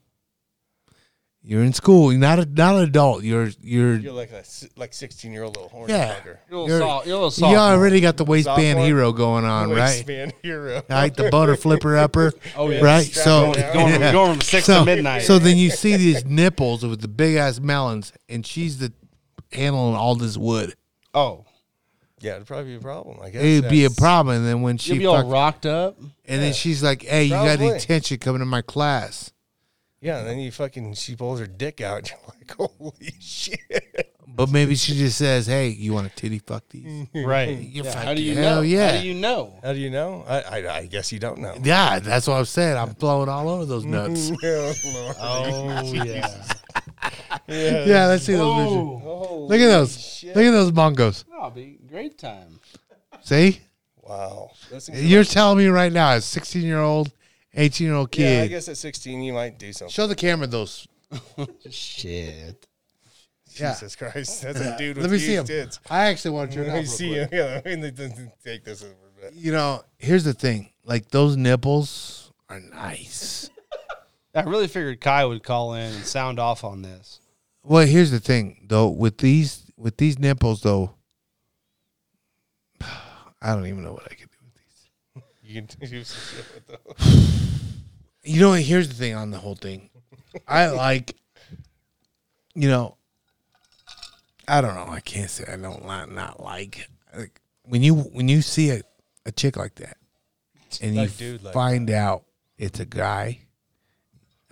[1.45, 2.13] You're in school.
[2.13, 3.23] You're not a, not an adult.
[3.23, 6.13] You're you're You're like a si- like sixteen year old little horny yeah.
[6.15, 6.37] fucker.
[6.49, 8.85] You're a little, You're- soft, you're a little You already got the waistband Sophomore?
[8.85, 9.77] hero going on, right?
[9.89, 10.81] Waistband hero.
[10.89, 12.31] Right, the boner flipper upper.
[12.55, 12.79] Oh, yeah.
[12.79, 13.05] right.
[13.05, 13.73] Strap So it.
[13.73, 15.23] Going from, going from six so, to midnight.
[15.23, 18.93] so then you see these nipples with the big ass melons, and she's the
[19.51, 20.75] handling all this wood.
[21.13, 21.43] oh,
[22.23, 23.19] Yeah, it'd probably be a problem.
[23.21, 24.37] I guess It'd be a That's- problem.
[24.37, 25.99] And then when she you'll be all fuck- rocked up.
[26.25, 27.67] and then she's like, "Hey, you got Probably.
[27.67, 29.31] any attention coming to my class?"
[30.01, 31.99] Yeah, and then you fucking she pulls her dick out.
[31.99, 33.59] And you're like, holy shit!
[34.35, 37.57] But maybe she just says, "Hey, you want a titty fuck these?" Right.
[37.57, 38.61] You Yeah, How do you hell know?
[38.61, 38.95] yeah.
[38.95, 39.59] How do you know?
[39.63, 40.23] How do you know?
[40.27, 41.55] I I, I guess you don't know.
[41.61, 42.77] Yeah, that's what I'm saying.
[42.77, 44.31] I'm blowing all over those nuts.
[44.43, 45.15] Oh, Lord.
[45.19, 46.43] Oh yeah.
[47.47, 49.01] Yeah, let's see those visions.
[49.05, 50.23] Oh, Look at those.
[50.27, 51.25] Look at those mongos.
[51.29, 52.59] that'll be a great time.
[53.21, 53.59] See,
[54.01, 54.51] Wow.
[54.69, 57.11] Those things you're telling me right now, a 16 year old,
[57.53, 58.49] 18 year old yeah, I kid.
[58.49, 59.91] guess at 16 you might do something.
[59.93, 60.87] Show the camera those.
[61.69, 62.67] Shit.
[63.55, 63.73] Yeah.
[63.73, 65.45] Jesus Christ, that's a dude with Let me huge see him.
[65.45, 65.79] tits.
[65.89, 67.29] I actually want to turn Let it me off real see him.
[67.31, 67.91] Yeah, let me
[68.43, 69.33] take this over a bit.
[69.35, 70.69] You know, here's the thing.
[70.85, 73.49] Like those nipples are nice.
[74.35, 77.19] I really figured Kai would call in and sound off on this.
[77.63, 78.89] Well, here's the thing though.
[78.89, 80.95] With these with these nipples though,
[82.81, 85.23] I don't even know what I could do with these.
[85.43, 87.29] You can do some shit with those.
[88.25, 89.89] You know, here's the thing on the whole thing.
[90.47, 91.17] I like,
[92.55, 92.95] you know,
[94.47, 94.87] I don't know.
[94.87, 96.87] I can't say I don't li- not like.
[97.15, 98.81] like when you when you see a,
[99.25, 99.97] a chick like that,
[100.81, 102.23] and you Like dude like find out
[102.57, 103.39] it's a guy.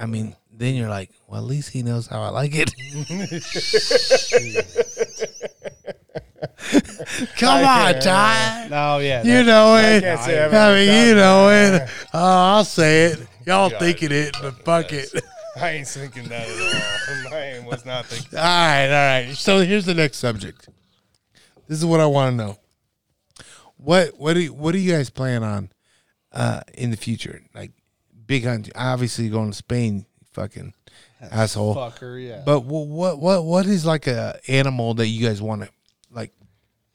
[0.01, 2.71] I mean, then you're like, well, at least he knows how I like it.
[7.37, 8.67] Come on, Ty.
[8.71, 9.21] No, yeah.
[9.23, 10.03] You know it.
[10.03, 11.87] I've I mean, you know it.
[12.13, 13.19] Oh, I'll say it.
[13.45, 15.13] Y'all God thinking it, but fuck it.
[15.55, 17.33] I ain't thinking that at all.
[17.33, 18.39] I was not thinking.
[18.39, 19.35] All right, all right.
[19.35, 20.67] So here's the next subject.
[21.67, 22.57] This is what I want to know.
[23.77, 25.69] What what do you, what do you guys plan on
[26.31, 27.43] uh, in the future?
[27.53, 27.71] Like
[28.25, 28.69] big hunt.
[28.75, 30.73] Obviously, going to Spain, you fucking
[31.21, 31.75] asshole.
[31.75, 32.41] Fucker, yeah.
[32.45, 35.69] But wh- what what what is like a animal that you guys want to
[36.11, 36.31] like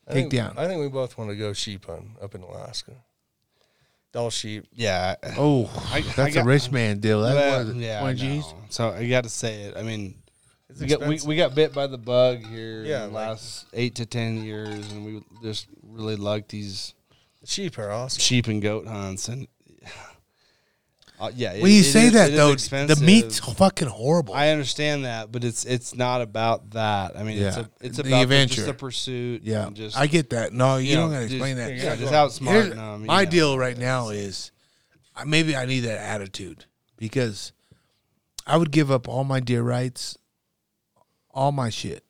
[0.09, 0.55] I take think, down?
[0.59, 2.93] I think we both want to go sheep hunting up in Alaska.
[4.13, 4.65] Dall sheep.
[4.73, 5.17] yeah.
[5.37, 7.21] oh, I- that's I a got- rich man deal.
[7.23, 8.41] That's Well, what is yeah, 20 I know.
[8.43, 8.55] Gs?
[8.75, 9.77] So I got to say it.
[9.77, 10.15] I mean,
[10.81, 13.67] we got, we, we got bit by the bug here Yeah, in the like- last
[13.75, 16.95] eight to ten years, and we just really like these
[17.45, 18.19] sheep are awesome.
[18.21, 19.29] sheep and goat hunts.
[19.29, 19.49] And
[21.19, 23.89] uh, yeah, When it- you it say is- that it is though, the meat's fucking
[23.89, 24.35] horrible.
[24.35, 27.17] I understand that, but it's it's not about that.
[27.17, 28.55] I mean, it's a, it's The about the adventure.
[28.57, 29.43] just the pursuit.
[29.43, 30.53] yeah, and just I get that.
[30.53, 31.71] No, you, you don't know, gotta just- explain that.
[31.75, 33.31] yeah, just Here's- outsmarting them, you My know.
[33.31, 34.51] deal right now is
[35.17, 36.67] uh, maybe I need that attitude
[36.99, 37.53] because
[38.47, 40.17] I would give up all my deer rights,
[41.31, 42.05] all my shit,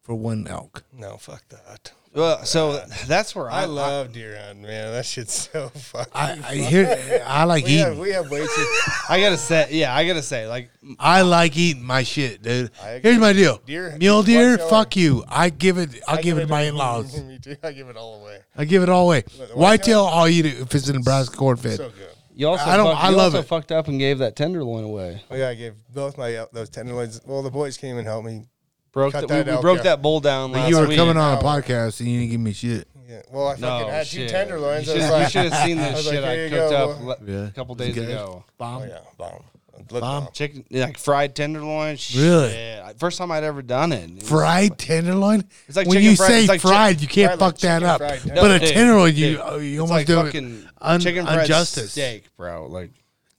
[0.00, 0.84] for one elk.
[0.92, 1.92] No, fuck that.
[2.14, 4.92] Well, so that's where I, I love deer hunting, man.
[4.92, 6.12] That shit's so fucking.
[6.14, 8.00] I, I hear I like we have eating.
[8.02, 8.66] we have way too.
[9.08, 12.70] I gotta say, yeah, I gotta say, like I like eating my shit, dude.
[13.02, 13.60] Here's my deal.
[13.64, 15.24] Deer- Mule deer- deer, fuck you.
[15.28, 16.00] I give it.
[16.06, 17.18] I'll I give it to my in laws.
[17.24, 17.56] Me too.
[17.62, 18.40] I give it all away.
[18.56, 19.22] I give it all away.
[19.22, 21.76] the Whitetail, I'll eat it if it's a Nebraska corn fed.
[21.78, 22.08] So good.
[22.34, 23.46] you also I don't- fucked, I you love also it.
[23.48, 25.22] fucked up and gave that tenderloin away.
[25.30, 27.20] Oh yeah, I gave both my uh, those tenderloins.
[27.24, 28.44] Well, the boys came and helped me.
[28.92, 29.82] Broke Cut the, we, that we out, broke yeah.
[29.84, 30.98] that bowl down last you were week.
[30.98, 32.86] coming on a podcast and you didn't give me shit.
[33.08, 33.22] Yeah.
[33.30, 34.30] Well, I fucking No had two shit.
[34.30, 34.86] tenderloins.
[34.86, 36.34] You I was should, like, you should have seen I this was like, shit I
[36.44, 37.46] you cooked go." up le- Yeah.
[37.46, 38.08] a couple days good?
[38.10, 38.44] ago.
[38.58, 38.82] Bomb.
[38.82, 39.42] Oh yeah, bomb.
[39.90, 40.24] Look Bomb.
[40.24, 40.32] bomb.
[40.32, 41.96] Chicken, like fried tenderloin.
[42.14, 42.50] Really?
[42.52, 42.98] Shit.
[43.00, 44.08] First time I'd ever done it.
[44.10, 45.44] It was- Fried tenderloin.
[45.68, 47.58] It's like when chicken you fried- say it's like chi- fried, you can't fried fuck
[47.58, 47.98] that chicken up.
[47.98, 51.00] fried But No, a dude, tenderloin, you dude, oh, you almost do it fucking un-
[51.00, 51.92] chicken fried injustice.
[51.92, 52.66] steak, bro.
[52.66, 52.90] Like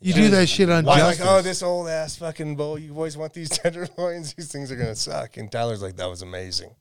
[0.04, 1.20] You do that shit Why, unjustice.
[1.20, 2.78] like, oh, this old ass fucking bowl.
[2.78, 4.34] You boys want these tenderloins?
[4.34, 5.38] These things are gonna suck.
[5.38, 6.76] And Tyler's like, that was amazing.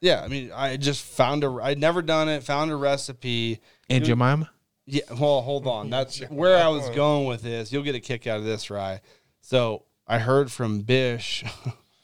[0.00, 1.50] Yeah, I mean, I just found a.
[1.62, 2.42] I'd never done it.
[2.44, 3.60] Found a recipe.
[3.90, 4.50] Aunt Jemima.
[4.86, 5.90] Yeah, well, hold on.
[5.90, 7.70] That's where I was going with this.
[7.70, 9.02] You'll get a kick out of this, Rye.
[9.40, 11.44] So I heard from Bish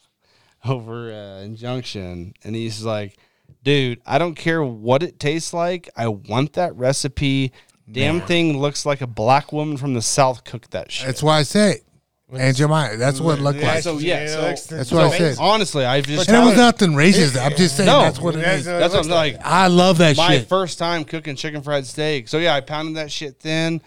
[0.64, 3.16] over uh, in Junction, and he's like,
[3.62, 5.88] "Dude, I don't care what it tastes like.
[5.96, 7.52] I want that recipe.
[7.90, 11.38] Damn thing looks like a black woman from the south cooked that shit." That's why
[11.38, 11.80] I say
[12.32, 12.96] Aunt Jemima.
[12.96, 13.82] That's what it looked Yeah, like.
[13.84, 15.36] so yeah, so- That's what I said.
[15.38, 17.40] Honestly, I just And it was nothing racist.
[17.40, 18.66] I'm just saying No, that's what it that's is.
[18.66, 19.38] what- that's what I'm like.
[19.44, 20.18] I love that shit.
[20.18, 20.48] my shit.
[20.48, 22.26] first time cooking chicken fried steak.
[22.28, 23.80] So yeah, I pounded that shit thin.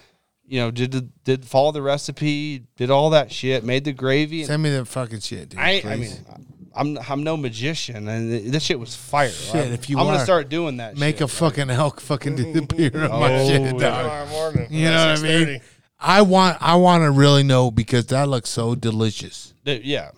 [0.48, 4.40] You know, did the, did follow the recipe, did all that shit, made the gravy.
[4.40, 5.60] And Send me that fucking shit, dude.
[5.60, 6.22] I, I please.
[6.28, 6.46] mean,
[6.80, 9.30] I'm I'm no magician, and this shit was fire.
[9.30, 10.98] Shit, I'm, if you I'm are, gonna start doing that.
[10.98, 13.72] make shit, a fucking elk fucking disappear on my Oh, shit, yeah.
[13.72, 13.80] dog.
[13.80, 14.68] Tomorrow morning.
[14.72, 15.62] You know what I mean?
[16.00, 19.54] I want I want to really know because that looks so delicious.
[19.66, 20.12] Dude, yeah.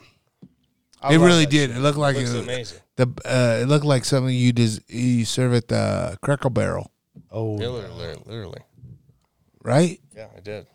[1.02, 1.70] I it really did.
[1.72, 1.78] shit.
[1.78, 2.80] It looked like Looks it, amazing.
[2.96, 6.92] the uh, it looked like something you just you serve at the Cracker Barrel,
[7.32, 8.62] Oh, Literally, literally.
[9.64, 10.00] right?
[10.16, 10.68] Yeah, I did.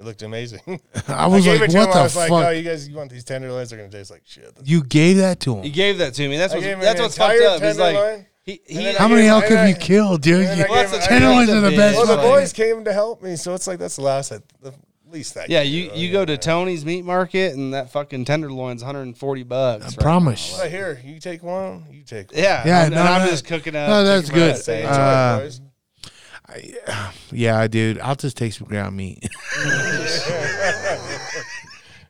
[0.00, 0.60] It looked amazing.
[1.08, 2.30] I was gave like, what the I was fuck?
[2.30, 3.70] like, oh, you guys, you want these tenderloins?
[3.70, 4.52] They're gonna taste like shit.
[4.64, 5.64] you gave that to him.
[5.64, 6.36] You gave that to me.
[6.36, 7.62] That's I what's gave that's what's fucked up.
[7.62, 10.46] He's like he, he How many elk and have you killed, dude?
[10.46, 11.96] and I You- Well, that's I a gave- tenderloins are the best.
[11.96, 14.72] Well, the boys came to help me, so it's like that's the last, at the
[15.10, 15.50] least that.
[15.50, 19.82] yeah, can you you go to Tony's meat market and that fucking tenderloin's 140 bucks.
[19.82, 20.56] I right promise.
[20.60, 22.40] Right here, you take one, you take one.
[22.42, 23.88] Yeah, Yeah, I'm, no, and I'm no, just cooking up.
[23.88, 25.60] no, that's chicken fried good.
[26.50, 26.64] Steak.
[26.64, 27.10] Enjoy it, Uh.
[27.32, 27.98] Yeah, dude.
[28.00, 29.18] I'll just take some ground meat.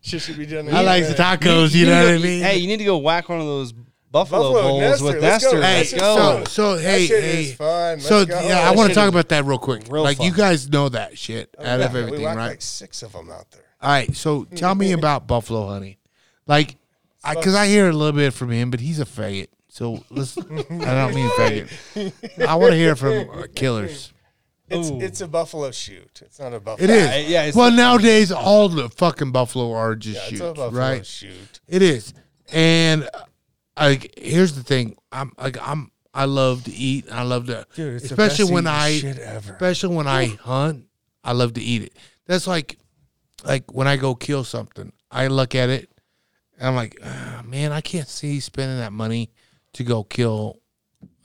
[0.00, 0.72] Shit should be done.
[0.74, 1.74] I like the tacos.
[1.74, 2.42] You, need know what I mean?
[2.42, 5.44] Hey, you need to go whack one of those buffalo, Buffalo bowls Nestor, with let's
[5.44, 5.52] go.
[5.60, 5.62] Nestor.
[5.62, 6.16] Hey, Let's go.
[6.16, 7.42] so so That hey shit hey.
[7.42, 8.00] is fun.
[8.00, 8.40] So Let's go.
[8.40, 9.82] yeah, I That want shit to talk is- about that real quick.
[9.90, 10.38] real like you fun.
[10.38, 12.46] guys know that shit out of everything, we whacked right?
[12.48, 13.62] like six of them out there.
[13.82, 14.14] All right.
[14.16, 15.96] So tell me about buffalo hunting.
[16.46, 16.76] Like,
[17.28, 19.48] because I, hear a little bit from him, but he's a faggot.
[19.68, 20.38] So let's.
[20.38, 22.46] I don't mean faggot.
[22.48, 24.12] I want to hear from uh, killers.
[24.70, 25.00] It's Ooh.
[25.00, 26.20] it's a buffalo shoot.
[26.24, 26.84] It's not a buffalo.
[26.84, 27.30] It is.
[27.30, 30.70] yeah, it's well, nowadays all the fucking buffalo are just Yeah, it's shoots, a buffalo
[30.80, 31.06] right?
[31.06, 31.60] shoot.
[31.66, 32.12] It is.
[32.52, 33.22] And uh,
[33.78, 34.96] like, here's the thing.
[35.12, 35.90] I'm like, I'm.
[36.14, 37.06] I love to eat.
[37.12, 39.52] I love to, Dude, it's the especially best when I, shit ever.
[39.52, 40.86] especially when I hunt.
[41.22, 41.96] I love to eat it.
[42.26, 42.76] That's like,
[43.44, 44.92] like when I go kill something.
[45.10, 45.90] I look at it.
[46.58, 49.30] And I'm like, ah, man, I can't see spending that money
[49.74, 50.60] to go kill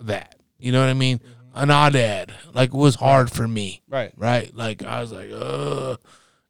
[0.01, 0.35] that.
[0.59, 1.19] You know what I mean?
[1.53, 2.33] An odd ad.
[2.53, 4.11] Like it was hard for me right.
[4.17, 4.55] right?
[4.55, 5.97] Like I was like, uh,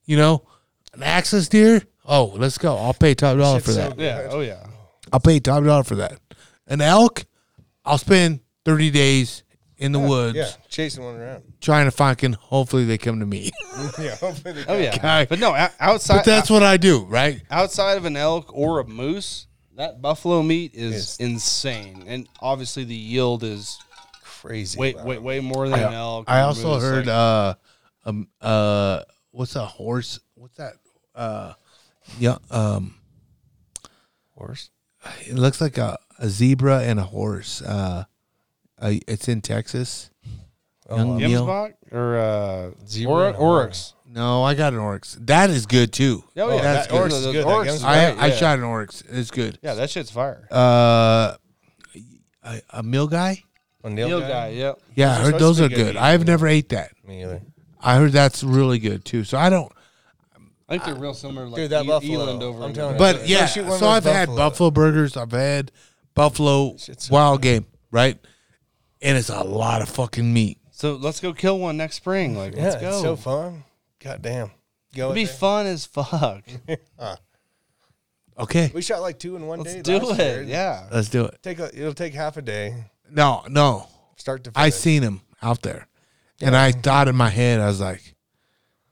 [0.05, 0.45] you know,
[0.93, 1.81] an axis deer.
[2.05, 2.75] Oh, let's go.
[2.77, 3.97] I'll pay top dollar for that.
[3.99, 4.27] Yeah.
[4.29, 4.65] Oh yeah.
[5.11, 6.19] I'll pay top dollar for that.
[6.67, 7.25] An elk,
[7.85, 9.43] I'll spend thirty days
[9.77, 11.43] in the woods Yeah, chasing one around.
[11.59, 12.33] trying to find fucking.
[12.33, 13.51] Hopefully, they come to me.
[13.99, 14.93] yeah, hopefully they Oh yeah.
[14.95, 15.25] Okay.
[15.27, 17.41] But no, outside but that's what I do, right?
[17.51, 21.17] outside of an elk or a moose, that buffalo meat is Yes.
[21.19, 23.77] insane, and obviously the yield is
[24.43, 24.79] crazy.
[24.79, 26.25] way about way more than an elk.
[26.27, 27.53] I also heard like- uh,
[28.05, 29.01] um uh
[29.31, 30.19] what's a horse?
[30.35, 30.73] What's that?
[31.15, 31.53] Uh
[32.19, 32.95] yeah um
[34.35, 34.71] Horse.
[35.27, 37.61] it looks like a, a zebra and a horse.
[37.61, 38.05] Uh,
[38.81, 40.09] uh it's in Texas.
[40.89, 41.71] Young Neil.
[41.91, 43.61] Or uh, Zebra or, and a horse.
[43.61, 43.93] Oryx.
[44.05, 45.17] No, I got an oryx.
[45.21, 46.23] That is good too.
[46.37, 46.99] Oh, yeah, that's that, good.
[46.99, 47.45] oryx is good.
[47.45, 47.83] Oryx Gemsbok.
[47.85, 48.35] I great, I yeah.
[48.35, 49.03] shot an oryx.
[49.09, 49.59] It's good.
[49.61, 50.47] Yeah, that shit's fire.
[50.51, 51.35] Uh,
[52.43, 53.43] a, a nilgai.
[53.83, 54.27] A Neil, nilgai?
[54.29, 54.79] guy, yep.
[54.95, 55.97] Yeah, I Those are heard those are good good.
[55.97, 56.91] I've never ate that.
[57.05, 57.41] Me either.
[57.81, 59.23] I heard that's really good too.
[59.25, 59.71] So I don't.
[60.69, 61.47] I think they're real similar.
[61.47, 62.63] Like Dude, that E- buffalo, Eland over.
[62.63, 62.99] I'm telling you.
[62.99, 64.37] But yeah, so I've had buffalo.
[64.37, 65.17] buffalo burgers.
[65.17, 65.71] I've had
[66.15, 68.17] buffalo Shit's so wild game, right?
[69.01, 70.57] And it's a lot of fucking meat.
[70.71, 72.37] So let's go kill one next spring.
[72.37, 72.89] Like, Yeah, let's go.
[72.89, 73.65] it's so fun.
[73.99, 74.51] God damn.
[74.95, 75.33] Go It'd be with it.
[75.37, 76.43] fun as fuck.
[78.39, 79.81] Okay, We shot like two in one Let's day.
[79.83, 80.41] do last year.
[80.41, 80.87] Yeah.
[80.91, 81.37] let's do it.
[81.43, 82.85] Take a, it'll take half a day.
[83.15, 83.87] No, no,
[84.17, 85.87] Start to I seen him out there,
[86.41, 88.15] and I thought in my head, I was like,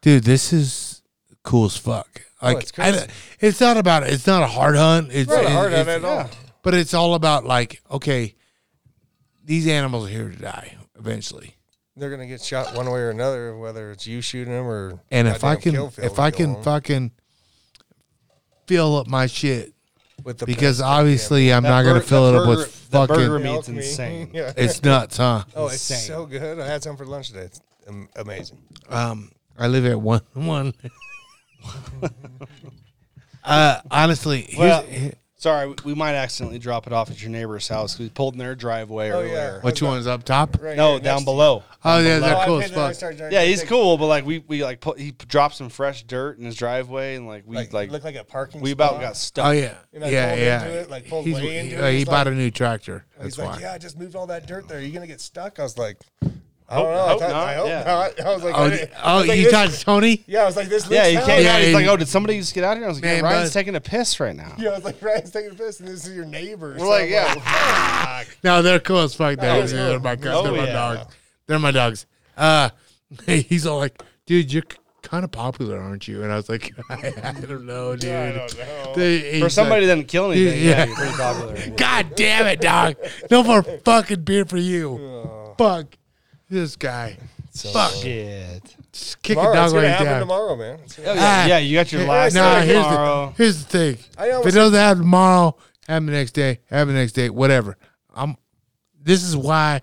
[0.01, 1.01] "Dude, this is
[1.43, 3.07] cool as fuck." Oh, like, Oh, it's I- crazy.
[3.39, 5.09] it's not about it's not a hard hunt.
[5.11, 6.29] It's Not a it- hard it's- at all.
[6.61, 8.35] but it's all about like, okay,
[9.43, 11.55] these animals are here to die eventually.
[11.95, 15.27] They're gonna get shot one way or another, whether it's you shooting them or And
[15.27, 17.11] if I can, kill if I can can 'em fucking
[18.67, 19.73] fill up my shit,
[20.23, 22.57] with the because pest, obviously I'm That not gonna bur- fill that it up burger-
[22.61, 23.53] with that burger fucking.
[23.55, 24.29] meat's Milk insane.
[24.33, 24.53] Yeah.
[24.57, 25.43] It's nuts, huh?
[25.55, 26.07] Oh, it's insane.
[26.07, 26.59] so good.
[26.59, 27.41] I had some for lunch today.
[27.43, 28.57] It's am- amazing.
[28.89, 30.73] Um, I live at one one.
[33.43, 34.85] uh, honestly, here's, Well,
[35.41, 37.97] Sorry, we- we might accidentally drop it off at your neighbor's house.
[37.97, 39.33] We pulled in their driveway Oh, earlier.
[39.33, 39.59] yeah.
[39.61, 40.55] which one's up top?
[40.61, 41.63] Right No, here, down below.
[41.83, 43.31] Oh yeah, Oh, they're cool paid as fuck.
[43.31, 46.45] Yeah, he's cool, but like we we like put, he dropped some fresh dirt in
[46.45, 48.61] his driveway, and like we Like, like, look like a parking.
[48.61, 49.01] we about spot.
[49.01, 49.45] got stuck.
[49.47, 50.63] Oh yeah, And I yeah, pulled yeah.
[50.65, 51.83] into it, like, pulled He's- way into he, it.
[51.83, 53.05] uh, he He's bought like- a new tractor.
[53.23, 54.77] He's That's like, yeah, I just moved all that dirt there.
[54.77, 55.59] Are you gonna get stuck?
[55.59, 55.97] I was like,
[56.71, 57.01] I Hope- don't know.
[57.01, 57.83] I, hope thought, not, I hope yeah.
[57.83, 58.21] not.
[58.21, 60.23] I was like, Oh, I d- didn't- I oh, was like, you this- talked Tony?
[60.25, 60.89] Yeah, I was like, this.
[60.89, 61.43] Yeah, he came.
[61.43, 61.61] Yeah, out.
[61.61, 63.49] He's like, "Oh, did somebody just get out here?" I was like, Man, "Yeah, Ryan's
[63.49, 63.53] bud.
[63.59, 66.07] taking a piss right now." Yeah, I was like, Ryan's taking a piss, and this
[66.07, 66.75] is your neighbor.
[66.79, 69.37] We're like, I'm "Yeah." No, they're cool as fuck.
[69.37, 70.71] They're, was they're my, Oh, they're my yeah.
[70.73, 71.15] dogs.
[71.47, 72.05] They're my dogs.
[72.37, 72.69] Uh,
[73.25, 74.63] he's all like, dude, you're
[75.01, 76.23] kind of popular, aren't you?
[76.23, 78.11] And I was like, I, I don't know, dude.
[78.11, 78.93] I don't know.
[78.95, 80.85] They- For somebody like, that didn't kill anything, yeah, Yeah.
[80.85, 81.69] you're pretty popular.
[81.75, 82.95] God damn it, dog.
[83.29, 85.53] No more fucking beer for you.
[85.57, 85.97] Fuck
[86.51, 87.17] this guy.
[87.55, 87.91] Fuck.
[87.93, 88.61] Shit.
[88.93, 90.19] Just kick Tomorrow, a it's dog gonna while happen down.
[90.19, 90.73] tomorrow, man.
[90.75, 91.45] It's- Oh, yeah, Ah.
[91.47, 93.33] yeah, you got your last Nah, day here's tomorrow.
[93.35, 93.97] the, here's the thing.
[94.17, 95.55] I If it almost doesn't happen tomorrow,
[95.87, 97.77] happen the next day, happen the next day, whatever.
[98.13, 98.35] I'm.
[99.01, 99.81] This is why.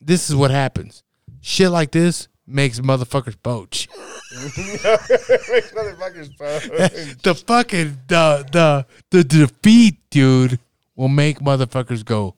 [0.00, 1.02] This is what happens.
[1.40, 3.88] Shit like this makes motherfuckers poach.
[4.32, 7.16] makes motherfuckers bone.
[7.22, 10.58] the fucking the the the defeat, dude,
[10.96, 12.34] will make motherfuckers go.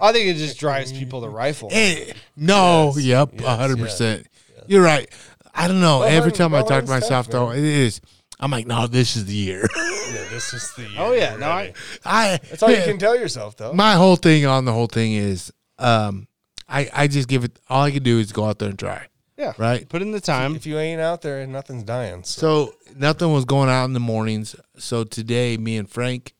[0.00, 1.68] I think it just drives people to rifle.
[1.72, 4.26] Eh, no, Yes, yep, yes, hundred percent.
[4.66, 5.08] You're right.
[5.54, 6.00] I don't know.
[6.00, 8.00] Well, Every hun- time I well, talk to myself, tough, though, it is.
[8.38, 9.68] I'm like, no, this is the year.
[9.76, 10.88] yeah, this is the.
[10.98, 12.38] Oh yeah, no, I, I.
[12.48, 13.72] That's all you can tell yourself, though.
[13.72, 16.26] My whole thing on the whole thing is, um,
[16.68, 17.58] I I just give it.
[17.68, 19.06] All I can do is go out there and try.
[19.36, 19.86] yeah, Right.
[19.88, 20.54] Put in the time.
[20.56, 22.22] if you ain't out there, and nothing's dying.
[22.24, 24.54] So, So nothing was going out in the mornings.
[24.78, 26.32] So today, me and Frank,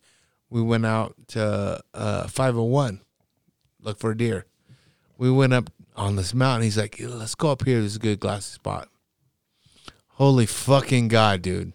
[0.51, 3.01] we went out to uh, 501,
[3.81, 4.45] look for a deer.
[5.17, 6.63] We went up on this mountain.
[6.63, 7.81] He's like, "Let's go up here.
[7.81, 8.89] This is a good glassy spot."
[10.09, 11.73] Holy fucking god, dude!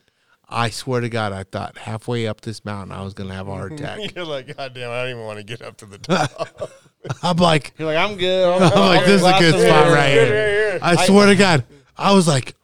[0.48, 3.52] I swear to God, I thought halfway up this mountain I was gonna have a
[3.52, 4.14] heart attack.
[4.14, 6.70] you're like, God damn, I don't even want to get up to the top.
[7.22, 8.62] I'm like, You're like, I'm good.
[8.62, 10.22] I'm like, this is a good spot right here.
[10.22, 10.78] right here.
[10.82, 11.64] I swear to God,
[11.96, 12.55] I was like,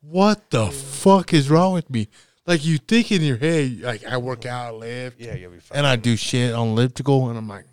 [0.00, 2.08] "What the fuck is wrong with me?"
[2.46, 5.78] Like you think in your head, like I work out, lift, Yeah, you'll be fine.
[5.78, 7.66] and I do shit on elliptical, and I'm like,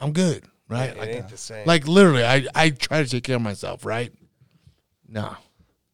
[0.00, 0.90] I'm good, right?
[0.90, 1.66] it Like, ain't the same.
[1.66, 4.12] like literally, I I try to take care of myself, right?
[5.08, 5.36] No,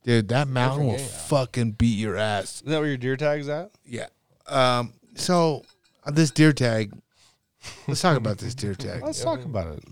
[0.04, 2.56] dude, that mountain will fucking beat your ass.
[2.56, 3.70] Is that where your deer tag's at?
[3.84, 4.06] Yeah.
[4.46, 4.94] Um.
[5.16, 5.62] So
[6.04, 6.92] uh, this deer tag.
[7.86, 9.02] Let's talk about this deer tag.
[9.02, 9.84] Let's talk about it.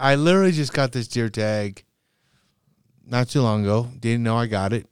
[0.00, 1.82] I literally just got this deer tag
[3.06, 3.88] not too long ago.
[3.98, 4.86] Didn't know I got it.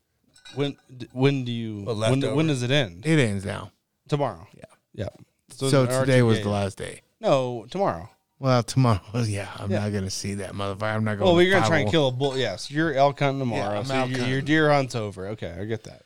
[0.56, 0.76] When
[1.12, 2.34] when do you Well, when, leftover.
[2.34, 3.06] when does it end?
[3.06, 3.70] It ends now.
[4.08, 4.46] Tomorrow.
[4.56, 4.64] Yeah.
[4.94, 5.08] Yeah.
[5.50, 6.42] So, it's an today was RTK.
[6.42, 7.02] the last day.
[7.20, 8.10] No, tomorrow.
[8.38, 9.80] Well, tomorrow, yeah, I'm Yeah.
[9.84, 10.82] not gonna see that motherfucker.
[10.94, 11.26] I'm not going.
[11.26, 12.36] Well, we're gonna try and kill a bull.
[12.36, 13.78] Yes, you're elk hunting tomorrow.
[13.78, 14.44] I'm so elk your, your hunting.
[14.44, 15.28] deer hunt's over.
[15.28, 16.02] Okay, I get that.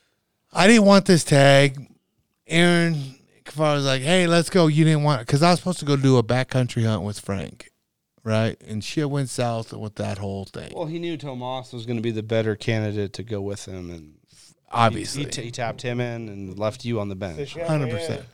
[0.53, 1.89] I didn't want this tag.
[2.47, 5.85] Aaron Kafar was like, "Hey, let's go." You didn't want because I was supposed to
[5.85, 7.71] go do a backcountry hunt with Frank,
[8.25, 8.61] right?
[8.67, 10.73] And shit went south with that whole thing.
[10.75, 13.91] Well, he knew Tomas was going to be the better candidate to go with him,
[13.91, 14.20] and he-
[14.71, 17.55] Obviously, he, t- he tapped him in and left you on the bench.
[17.55, 18.25] hundred percent.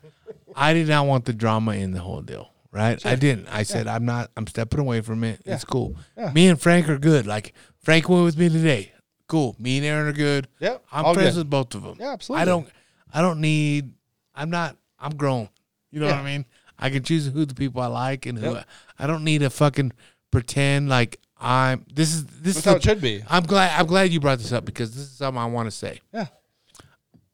[0.54, 3.04] I did not want the drama in the whole deal, right?
[3.06, 3.48] I didn't.
[3.48, 4.30] I said I'm not.
[4.36, 5.40] I'm stepping away from it.
[5.44, 5.96] It's cool.
[6.16, 6.32] Yeah.
[6.32, 7.26] Me and Frank are good.
[7.26, 8.92] Like Frank went with me today.
[9.28, 9.56] Cool.
[9.58, 10.46] Me and Aaron are good.
[10.60, 11.40] Yep, I'm all friends good.
[11.40, 11.96] with both of them.
[11.98, 12.42] Yeah, absolutely.
[12.42, 12.68] I don't.
[13.12, 13.92] I don't need.
[14.34, 14.76] I'm not.
[14.98, 15.48] I'm grown.
[15.90, 16.44] You know what I mean?
[16.78, 18.52] I can choose who the people I like and who.
[18.52, 18.66] Yep.
[18.98, 19.92] I, I don't need to fucking
[20.30, 21.84] pretend like I'm.
[21.92, 23.22] This is this That's is how it should be.
[23.28, 23.78] I'm glad.
[23.78, 26.00] I'm glad you brought this up because this is something I want to say.
[26.12, 26.26] Yeah.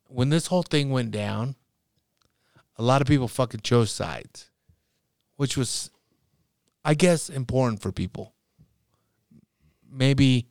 [0.09, 1.55] When this whole thing went down,
[2.77, 4.51] a lot of people fucking chose sides,
[5.37, 5.91] which was,
[6.85, 8.35] I guess, important for people.
[9.91, 10.49] Maybe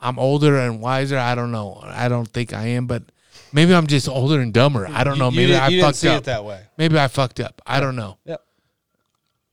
[0.00, 1.18] I'm older and wiser.
[1.18, 1.80] I don't know.
[1.84, 3.04] I don't think I am, but
[3.52, 4.86] maybe I'm just older and dumber.
[4.88, 5.30] I don't know.
[5.30, 6.18] You- Maybe you, I you fucked see up.
[6.18, 6.62] it that way.
[6.76, 7.62] Maybe I fucked up.
[7.66, 8.18] I don't know.
[8.24, 8.42] Yep.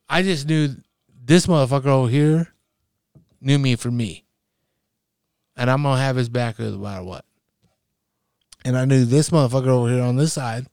[0.09, 0.75] I just knew
[1.23, 2.51] this motherfucker over here
[3.41, 4.25] knew me for me.
[5.55, 7.25] And I'm gonna have his back no matter what.
[8.65, 10.67] And I knew this motherfucker over here on this side.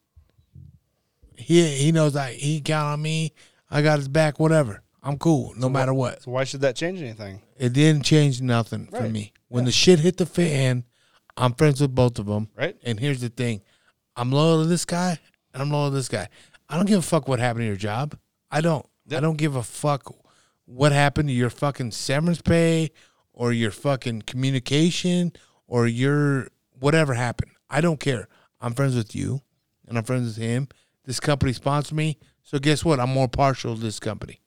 [1.36, 3.32] He he knows I he count on me.
[3.70, 4.82] I got his back, whatever.
[5.02, 6.22] I'm cool, no matter what.
[6.22, 7.40] So why should that change anything?
[7.56, 9.32] It didn't change nothing for me.
[9.48, 10.84] When the shit hit the fan,
[11.36, 12.48] I'm friends with both of them.
[12.56, 12.76] Right.
[12.82, 13.62] And here's the thing
[14.16, 15.18] I'm loyal to this guy
[15.52, 16.28] and I'm loyal to this guy.
[16.68, 18.18] I don't give a fuck what happened to your job.
[18.50, 18.84] I don't.
[19.10, 20.12] I don't give a fuck
[20.66, 22.90] what happened to your fucking severance pay
[23.32, 25.32] or your fucking communication
[25.66, 27.52] or your whatever happened.
[27.70, 28.28] I don't care.
[28.60, 29.40] I'm friends with you
[29.88, 30.68] and I'm friends with him.
[31.04, 32.18] This company sponsored me.
[32.42, 33.00] So guess what?
[33.00, 34.40] I'm more partial to this company.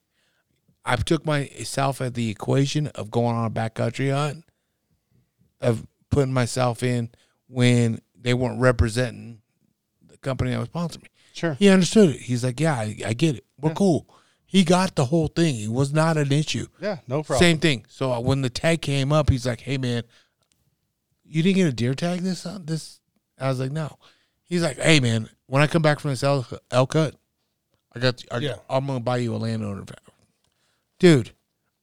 [0.86, 4.46] I took myself at the equation of going on a backcountry hunt,
[5.62, 7.10] of putting myself in
[7.48, 9.42] when they weren't representing
[10.06, 11.10] the company that was sponsoring me.
[11.34, 11.54] Sure.
[11.54, 12.22] He understood it.
[12.22, 13.46] He's like, yeah, I, I get it.
[13.60, 14.08] We're cool.
[14.52, 15.60] He got the whole thing.
[15.62, 16.66] It was not an issue.
[16.82, 17.40] Yeah, no problem.
[17.40, 17.86] Same thing.
[17.88, 20.02] So uh, when the tag came up, he's like, "Hey man,
[21.24, 23.00] you didn't get a deer tag this uh, this?"
[23.40, 23.98] I was like, "No."
[24.44, 27.14] He's like, "Hey man, when I come back from this elk, elk cut,
[27.96, 28.56] I got I, Yeah.
[28.68, 29.86] I'm gonna buy you a landowner."
[30.98, 31.32] Dude,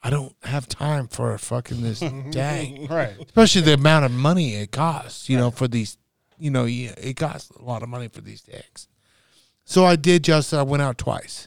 [0.02, 2.00] I don't have time for fucking this
[2.32, 3.14] tag, Right.
[3.24, 5.28] especially the amount of money it costs.
[5.28, 5.98] You know, for these,
[6.36, 8.88] you know, yeah, it costs a lot of money for these tags.
[9.64, 10.52] So I did just.
[10.52, 11.46] I went out twice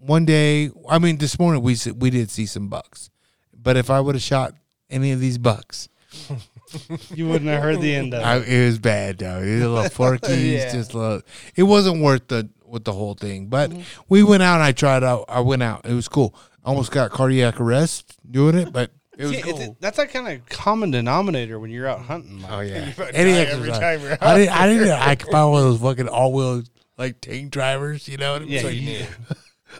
[0.00, 3.10] one day, I mean, this morning we we did see some bucks,
[3.54, 4.54] but if I would have shot
[4.88, 5.88] any of these bucks,
[7.14, 8.24] You wouldn't have heard the end of it.
[8.24, 9.40] I, it was bad though.
[9.40, 10.32] It was a little forky.
[10.50, 10.72] Yeah.
[10.72, 11.22] Just a little,
[11.56, 13.46] it wasn't worth the with the whole thing.
[13.46, 13.82] But mm-hmm.
[14.08, 15.24] we went out and I tried out.
[15.28, 15.84] I went out.
[15.84, 16.34] It was cool.
[16.64, 19.76] Almost got cardiac arrest doing it, but it was Yeah, cool.
[19.80, 22.42] that's that kind of common denominator when you're out hunting.
[22.42, 23.78] Like, oh yeah, any exercise.
[23.78, 24.60] time you're I didn't.
[24.60, 24.90] I didn't.
[24.90, 26.62] I could find one of those fucking all wheel
[26.98, 28.08] like tank drivers.
[28.08, 28.52] You know what I mean?
[28.52, 29.06] Yeah, So you.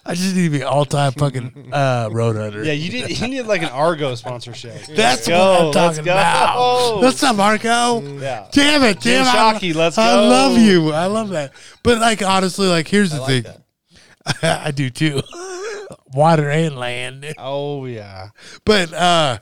[0.07, 2.63] I just need to be all time fucking uh, road hunter.
[2.65, 4.83] Yeah, you need you need like an Argo sponsorship.
[4.89, 6.13] That's Go, what I'm let's talking go.
[6.13, 7.01] about.
[7.03, 8.01] What's up, Marco?
[8.19, 8.49] Yeah.
[8.53, 10.03] Damn it, damn I- Shockey, let's go.
[10.03, 10.93] I love you.
[10.93, 11.53] I love that.
[11.83, 13.63] But like honestly, like here's the like thing.
[14.43, 15.23] I do too.
[16.15, 17.35] Water and land.
[17.39, 18.31] Oh yeah.
[18.65, 19.39] But uh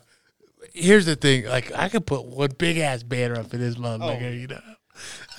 [0.72, 1.44] here's the thing.
[1.46, 4.32] Like I could put one big ass banner up in this motherfucker, Oh.
[4.32, 4.60] you know.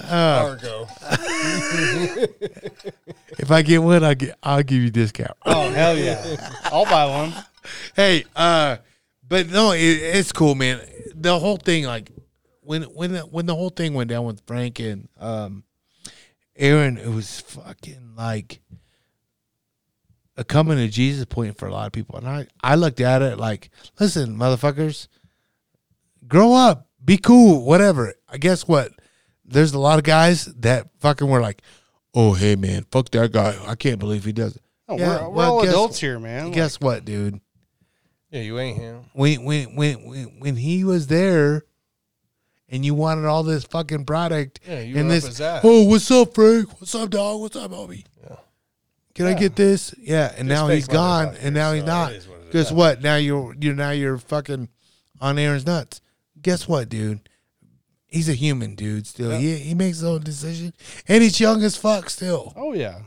[0.08, 0.88] Argo.
[3.40, 5.32] If I get one, I'll get I'll give you discount.
[5.45, 6.52] Oh hell yeah.
[6.66, 7.34] I'll buy one.
[7.95, 8.78] hey, uh,
[9.28, 10.82] but no, it, it's cool, man.
[11.16, 12.11] The whole thing, like
[12.61, 15.64] when when the, when the whole thing went down with Frank and um,
[16.58, 18.60] Aaron, it was fucking like
[20.36, 22.18] a coming to Jesus point for a lot of people.
[22.18, 23.69] And I I looked at it like,
[24.02, 25.08] listen, motherfuckers,
[26.28, 28.16] grow up, be cool, whatever.
[28.28, 28.92] I guess what?
[29.50, 31.61] There's a lot of guys that fucking were like,
[32.14, 33.58] oh hey man, fuck that guy.
[33.68, 34.61] I can't believe he does it.
[34.88, 36.52] Oh, Yeah, we're we're well, all guess- adults here, man.
[36.52, 37.40] Guess what, dude?
[38.32, 39.06] Yeah, you ain't him.
[39.14, 41.64] when when when when when he was there
[42.69, 46.80] and you wanted all this fucking product Yeah, you and this oh what's up frank
[46.80, 48.36] what's up dog what's up homie Yeah.
[49.16, 52.18] can i get this yeah and now he's gone and now he's so not it
[52.18, 52.53] is what it is.
[52.53, 54.69] guess what now you're you're now you're fucking
[55.19, 56.00] on aaron's nuts
[56.40, 57.28] guess what dude
[58.09, 60.73] he's a human dude still he, he makes his own decision
[61.07, 62.99] and he's young as fuck still Oh yeah.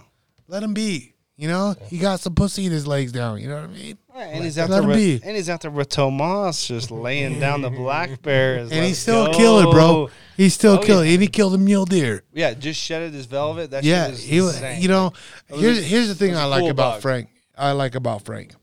[0.48, 3.56] let him be you know he got some pussy in his legs down you know
[3.56, 5.88] what i mean And he's out Let there him with, and he's out there with
[5.88, 8.70] Tomas just laying down the black bears.
[8.70, 9.32] and he's still go.
[9.32, 10.10] killing, bro.
[10.36, 11.14] He's still Oh, killing, yeah.
[11.14, 12.22] and he killed a mule deer.
[12.34, 13.70] Yeah, just shedded his velvet.
[13.70, 14.60] That yeah, shit he was.
[14.78, 15.12] You know,
[15.48, 17.02] here's a- here's the thing I like about bug.
[17.02, 17.28] Frank.
[17.56, 18.54] I like about Frank,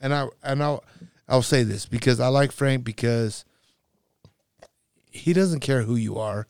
[0.00, 0.84] and I and I'll
[1.28, 3.44] I'll say this because I like Frank because
[5.12, 6.46] he doesn't care who you are.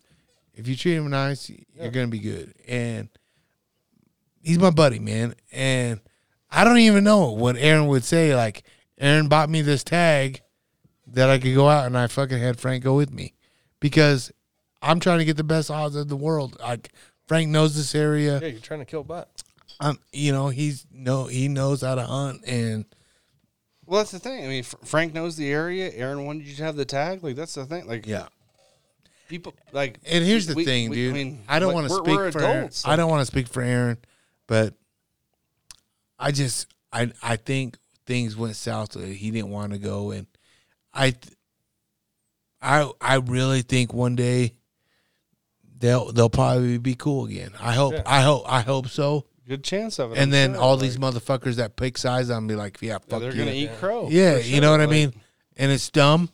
[0.55, 2.55] If you treat him nice, you're gonna be good.
[2.69, 3.09] And
[4.43, 5.35] he's my buddy, man.
[5.51, 6.01] And
[6.51, 8.35] I don't even know what Aaron would say.
[8.35, 8.65] Like
[8.99, 10.43] Aaron bought me this tag
[11.07, 13.35] that I could go out and I fucking had Frank go with me
[13.81, 14.31] because
[14.81, 16.59] I'm trying to get the best odds of the world.
[16.61, 16.93] Like
[17.27, 18.41] Frank knows this area.
[18.41, 19.31] Yeah, you're trying to kill butt.
[19.81, 22.85] Um, you know, he's no, he knows how to hunt, and
[23.87, 24.45] Well, that's the thing.
[24.45, 25.91] I mean, Frank knows the area.
[25.93, 27.25] Aaron wanted you to have the tag.
[27.25, 27.87] Like that's the thing.
[27.87, 28.27] Like Yeah.
[29.29, 29.99] People like.
[30.07, 31.11] And here's the we- thing, we- dude.
[31.13, 32.87] I, mean, I don't like, want to speak for adults.
[32.87, 33.99] I don't want to speak for Aaron,
[34.47, 34.75] but
[36.19, 38.91] I just I I think things went south.
[38.93, 40.27] that He didn't want to go, and
[40.95, 41.15] I
[42.61, 44.55] I I really think one day
[45.79, 47.51] they'll they'll probably be cool again.
[47.61, 49.27] I hope I hope I hope so.
[49.49, 50.15] Good chance of it.
[50.15, 50.63] And I'm then sure.
[50.63, 53.39] all Like, these motherfuckers that pick sides on me like, yeah, yeah, fuck they're you.
[53.39, 54.09] gonna eat crow.
[54.09, 54.79] yeah, for you know sure.
[54.79, 55.13] what I mean.
[55.57, 56.31] And it's dumb.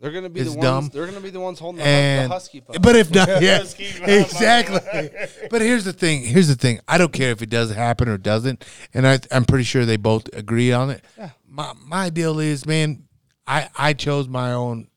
[0.00, 0.62] They're gonna be the ones.
[0.62, 0.90] dumb.
[0.92, 2.76] They're gonna be the ones holding the, and the husky pup.
[2.80, 5.10] but if not, yeah, exactly.
[5.50, 6.22] but here's the thing.
[6.24, 6.80] Here's the thing.
[6.88, 8.64] I don't care if it does happen or doesn't,
[8.94, 11.04] and I, I'm pretty sure they both agree on it.
[11.18, 11.30] Yeah.
[11.46, 13.04] My my deal is, man,
[13.46, 14.88] I I chose my own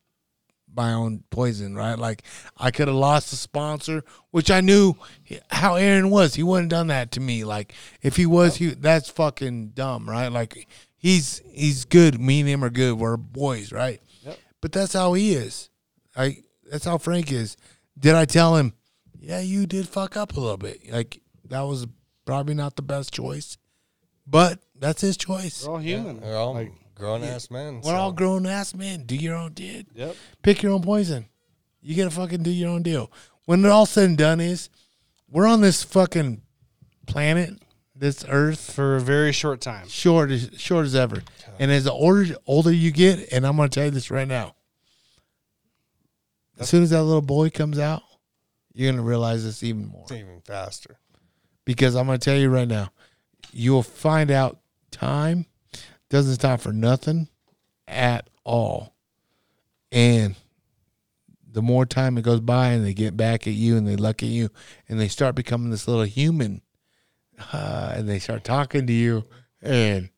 [0.75, 1.97] my own poison, right?
[1.99, 2.23] Like
[2.57, 4.95] I could have lost a sponsor, which I knew
[5.51, 6.35] how Aaron was.
[6.35, 7.43] He wouldn't have done that to me.
[7.43, 10.29] Like if he was, he that's fucking dumb, right?
[10.31, 12.19] Like he's he's good.
[12.19, 12.93] Me and him are good.
[12.97, 14.01] We're boys, right?
[14.63, 15.69] But that's how he is.
[16.15, 16.37] I
[16.71, 17.57] that's how Frank is.
[17.99, 18.71] Did I tell him?
[19.19, 20.89] Yeah, you did fuck up a little bit.
[20.89, 21.19] Like
[21.49, 21.85] that was
[22.25, 23.57] probably not the best choice,
[24.25, 25.65] but that's his choice.
[25.67, 26.21] We're all human.
[26.21, 27.75] We're all Like, grown ass men.
[27.81, 29.03] We're so- all grown ass men.
[29.03, 29.87] Do your own did.
[29.95, 30.15] yep.
[30.43, 31.25] Pick your own poison.
[31.81, 33.11] You gotta fucking do your own deal.
[33.43, 34.69] When it all said and done is,
[35.29, 36.41] we're on this fucking
[37.05, 37.61] planet,
[37.95, 39.87] this earth, For a very short time.
[39.87, 41.23] short as short as ever.
[41.59, 44.55] And as the older older you get, and I'm gonna tell you this right now.
[46.59, 48.03] As soon as that little boy comes out,
[48.73, 50.03] you're gonna realize this even more.
[50.03, 50.97] It's even faster.
[51.65, 52.91] Because I'm gonna tell you right now,
[53.51, 54.59] you'll find out
[54.91, 55.45] time
[56.09, 57.27] doesn't stop for nothing
[57.87, 58.93] at all.
[59.91, 60.35] And
[61.51, 64.21] the more time it goes by and they get back at you and they look
[64.23, 64.49] at you
[64.87, 66.61] and they start becoming this little human
[67.51, 69.25] uh, and they start talking to you
[69.61, 70.09] and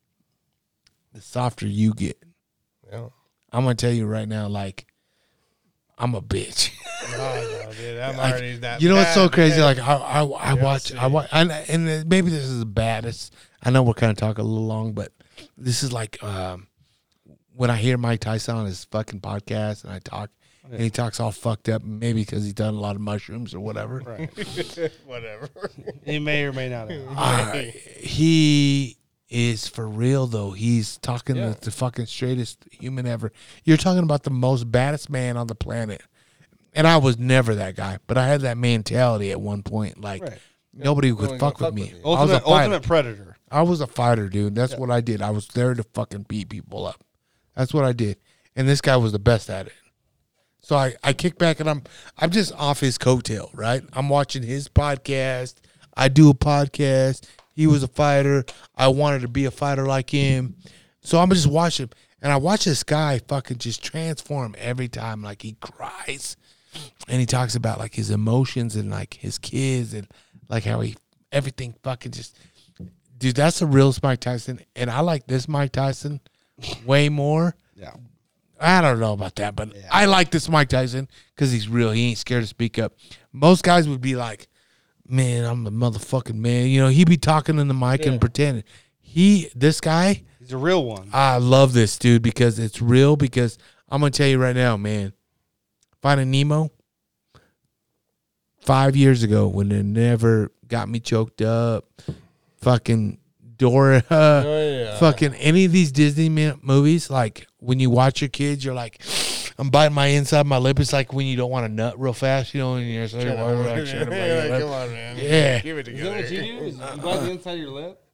[1.12, 2.22] the softer you get.
[2.90, 3.08] Yeah.
[3.52, 4.86] I'm gonna tell you right now, like
[5.98, 6.70] I'm a bitch.
[7.08, 8.82] Oh, no, dude, I'm Like, already that.
[8.82, 9.58] you know what's so crazy?
[9.60, 9.76] man.
[9.76, 13.04] Like I, I, I watch, I watch, and, and maybe this is bad.
[13.04, 13.30] It's,
[13.62, 15.12] I know we're kind of talking a little long, but
[15.56, 16.66] this is like um,
[17.54, 20.30] when I hear Mike Tyson on his fucking podcast, and I talk,
[20.70, 23.60] and he talks all fucked up, maybe because he's done a lot of mushrooms or
[23.60, 24.00] whatever.
[25.06, 25.48] whatever.
[26.04, 26.90] He may or may not.
[26.90, 27.08] Have.
[27.16, 27.52] Uh,
[27.96, 28.96] he
[29.28, 30.52] is for real though.
[30.52, 31.50] He's talking Yeah.
[31.50, 33.32] the, the fucking straightest human ever.
[33.64, 36.02] You're talking about the most baddest man on the planet.
[36.72, 40.00] And I was never that guy, but I had that mentality at one point.
[40.00, 40.38] Like Right.
[40.74, 41.92] nobody No could one fuck with fuck me.
[41.94, 42.52] with I was a fighter.
[42.54, 43.36] ultimate predator.
[43.50, 44.54] I was a fighter, dude.
[44.54, 45.22] That's what I did.
[45.22, 47.02] I was there to fucking beat people up.
[47.56, 48.18] That's what I did.
[48.54, 49.72] And this guy was the best at it.
[50.66, 51.84] So I, I kick back and I'm
[52.18, 53.84] I'm just off his coattail, right?
[53.92, 55.54] I'm watching his podcast.
[55.96, 57.24] I do a podcast.
[57.54, 58.44] He was a fighter.
[58.74, 60.56] I wanted to be a fighter like him.
[61.02, 65.22] So I'm just watching and I watch this guy fucking just transform every time.
[65.22, 66.36] Like he cries
[67.06, 70.08] and he talks about like his emotions and like his kids and
[70.48, 70.96] like how he
[71.30, 72.36] everything fucking just
[73.16, 76.20] dude, that's the real Mike Tyson, and I like this Mike Tyson
[76.84, 77.54] way more.
[77.76, 77.94] Yeah.
[78.58, 81.90] I don't know about that, but I like this Mike Tyson because he's real.
[81.90, 82.94] He ain't scared to speak up.
[83.32, 84.48] Most guys would be like,
[85.06, 88.64] "Man, I'm a motherfucking man." You know, he be talking in the mic and pretending.
[88.98, 91.10] He, this guy, He's a real one.
[91.12, 93.16] I love this dude because it's real.
[93.16, 95.12] Because I'm gonna tell you right now, man,
[96.00, 96.70] Finding Nemo.
[98.60, 102.02] Five years ago, when it never got me choked up,
[102.58, 103.18] fucking
[103.58, 104.98] Dora, uh, oh, yeah.
[104.98, 109.00] fucking any of these Disney movies, like when you watch your kids, you're like,
[109.58, 110.78] I'm biting my inside of my lip.
[110.80, 113.18] It's like when you don't want to nut real fast, you know, and you're so
[113.24, 115.16] Come on, man.
[115.16, 115.60] Yeah.
[115.60, 116.60] Give it Is that what you together.
[116.60, 116.66] do?
[116.66, 118.05] Is you bite the inside of your lip?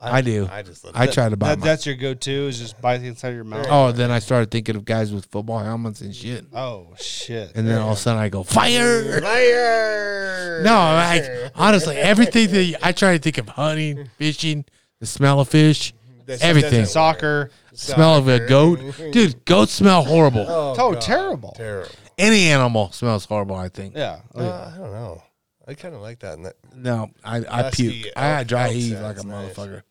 [0.00, 0.48] I do.
[0.50, 1.12] I just let I it.
[1.12, 1.48] try to buy.
[1.50, 1.66] That, my.
[1.66, 3.66] that's your go-to is just bite the inside of your mouth.
[3.68, 6.46] Oh, then I started thinking of guys with football helmets and shit.
[6.52, 7.52] Oh shit!
[7.56, 9.20] And then all of a sudden I go, fire!
[9.20, 10.62] Fire!
[10.62, 14.64] No, I, honestly, everything that you- I try to think of hunting, fishing,
[15.00, 15.92] the smell of fish,
[16.26, 16.70] This everything.
[16.80, 17.50] doesn't Soccer.
[17.74, 18.80] Smell of a goat.
[19.12, 20.44] Dude, goats smell horrible.
[20.48, 21.00] Oh, Oh, God.
[21.00, 21.52] terrible.
[21.56, 21.90] Terrible.
[22.18, 23.96] Any animal smells horrible, I think.
[23.96, 24.20] Yeah.
[24.34, 24.72] Oh, Uh.
[24.74, 25.22] I don't know.
[25.66, 26.34] I kind of like that.
[26.38, 28.12] And that No, I, I Husky puke.
[28.16, 29.54] I had dry elk heave like a nice.
[29.54, 29.82] motherfucker.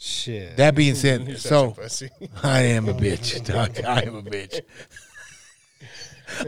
[0.00, 0.56] Shit.
[0.56, 1.74] That being You're said, so.
[2.42, 3.44] I am a bitch.
[3.44, 3.78] dog.
[3.84, 4.60] I am a bitch.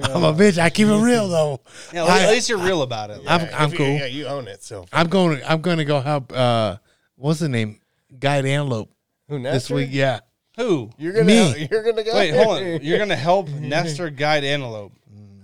[0.02, 0.58] I'm a bitch.
[0.58, 1.60] I keep it real though.
[1.92, 3.22] yeah, I- at least you're real about it.
[3.26, 3.86] I'm, I'm if you- cool.
[3.88, 4.62] Yeah, you own it.
[4.62, 5.38] So I'm going.
[5.38, 6.32] To, I'm going to go help.
[6.32, 6.76] Uh,
[7.16, 7.80] what's the name?
[8.18, 8.90] Guide antelope
[9.28, 9.88] who this week.
[9.92, 10.20] Yeah.
[10.56, 10.90] Who?
[10.98, 11.24] You're gonna.
[11.24, 11.68] Me.
[11.70, 12.14] You're gonna go.
[12.14, 12.82] Wait, hold on.
[12.82, 14.92] You're gonna help Nestor guide antelope.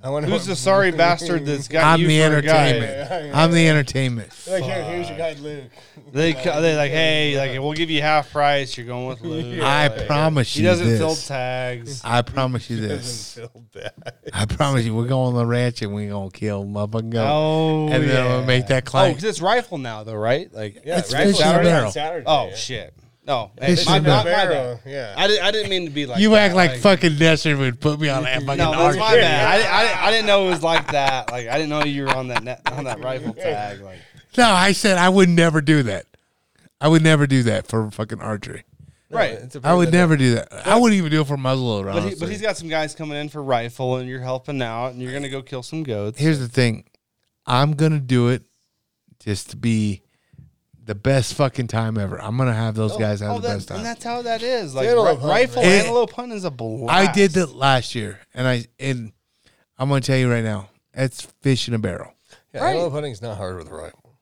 [0.03, 2.77] I wonder Who's what- the sorry bastard that's got I'm you the for a guide?
[2.77, 3.35] entertainment.
[3.37, 4.29] I'm the entertainment.
[4.49, 5.65] Like, here, here's your guy, Luke.
[6.13, 8.77] They co- they like, hey, like we'll give you half price.
[8.79, 9.61] You're going with Luke.
[9.63, 10.99] I promise He you doesn't this.
[11.01, 12.01] fill tags.
[12.05, 13.35] I promise you this.
[13.35, 13.93] Doesn't.
[14.33, 17.27] I promise you, we're going on the ranch and we're gonna kill motherfucking goat.
[17.29, 19.11] Oh, and then I'm gonna make that Oh, claim.
[19.15, 20.51] because it's rifle now, though, right?
[20.55, 21.91] Like, Yeah, It's rifle fish in a Saturday barrel.
[21.91, 22.55] Saturday, oh yeah.
[22.55, 22.95] shit.
[23.27, 24.81] No, hey, Fish my, in my, my bad.
[24.87, 25.15] yeah.
[25.17, 26.21] I, didn't, I didn't mean to be like.
[26.21, 28.97] you that, act like, fucking Nestor would put me on that fucking No, that's arch.
[28.99, 29.49] my bad.
[29.49, 31.33] I, didn't- I, I didn't know it was like that.
[31.33, 33.81] Like, I didn't know you were on that net, on that rifle tag.
[33.81, 33.99] Like,
[34.39, 36.07] No, I said I would never do that.
[36.81, 38.63] I would never do that for fucking archery.
[39.11, 39.33] right.
[39.33, 40.53] It's a I would never do that.
[40.65, 41.87] I wouldn't even do it for muzzleloader.
[41.87, 42.21] But, he, honestly.
[42.21, 45.13] but he's got some guys coming in for rifle, and you're helping out, and you're
[45.13, 46.21] gonna go kill some goats.
[46.21, 46.85] Here's the thing.
[47.45, 48.43] I'm gonna do it
[49.19, 50.03] just to be
[50.87, 52.21] the best fucking time ever.
[52.23, 53.79] I'm gonna have those oh, guys have oh, the that, best time.
[53.79, 54.75] and that's how that is.
[54.75, 55.81] Like Antelope ri- hunt, rifle man.
[55.81, 56.93] antelope hunt is a blast.
[56.93, 59.13] I did that last year, and I and
[59.77, 62.13] I'm gonna tell you right now, it's fish in a barrel.
[62.55, 62.71] Yeah, Right.
[62.71, 64.19] antelope hunting's not hard with a rifle.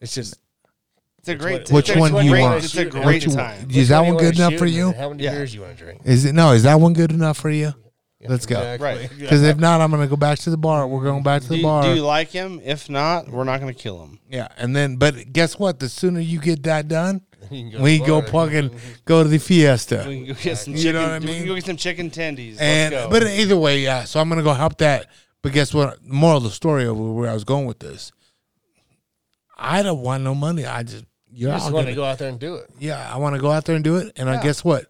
[0.00, 0.34] It's just
[1.18, 1.70] It's a great.
[1.70, 2.64] Which one do you want?
[2.64, 3.68] It's a Which great time.
[3.70, 4.92] Is that one good enough for you?
[4.92, 6.02] How many beers you want to drink?
[6.04, 6.50] Is it no?
[6.52, 7.72] Is that one good enough for you?
[8.28, 8.76] Let's go.
[8.80, 9.10] Right.
[9.18, 10.86] Because if not, I'm gonna go back to the bar.
[10.86, 11.82] We're going back to the you, bar.
[11.84, 12.60] do you like him?
[12.64, 14.18] If not, we're not gonna kill him.
[14.30, 15.78] yeah, and then but guess what?
[15.80, 18.46] The sooner you get that done, You can we go far.
[18.46, 18.70] fucking
[19.04, 20.04] go to the fiesta.
[20.08, 20.94] We can go get some You chicken.
[20.94, 21.38] know what I We mean?
[21.38, 22.56] can go get some chicken tendies.
[22.60, 23.10] And Let's go.
[23.10, 24.04] but either way, yeah.
[24.04, 25.06] So I'm gonna go help that.
[25.42, 26.04] But guess what?
[26.04, 28.10] Moral of the story of where I was going with this.
[29.56, 30.66] I don't want no money.
[30.66, 32.70] I just you're You just want gonna- go out there and do it.
[32.78, 34.12] Yeah, I want to go out there and do it.
[34.16, 34.86] And I guess what?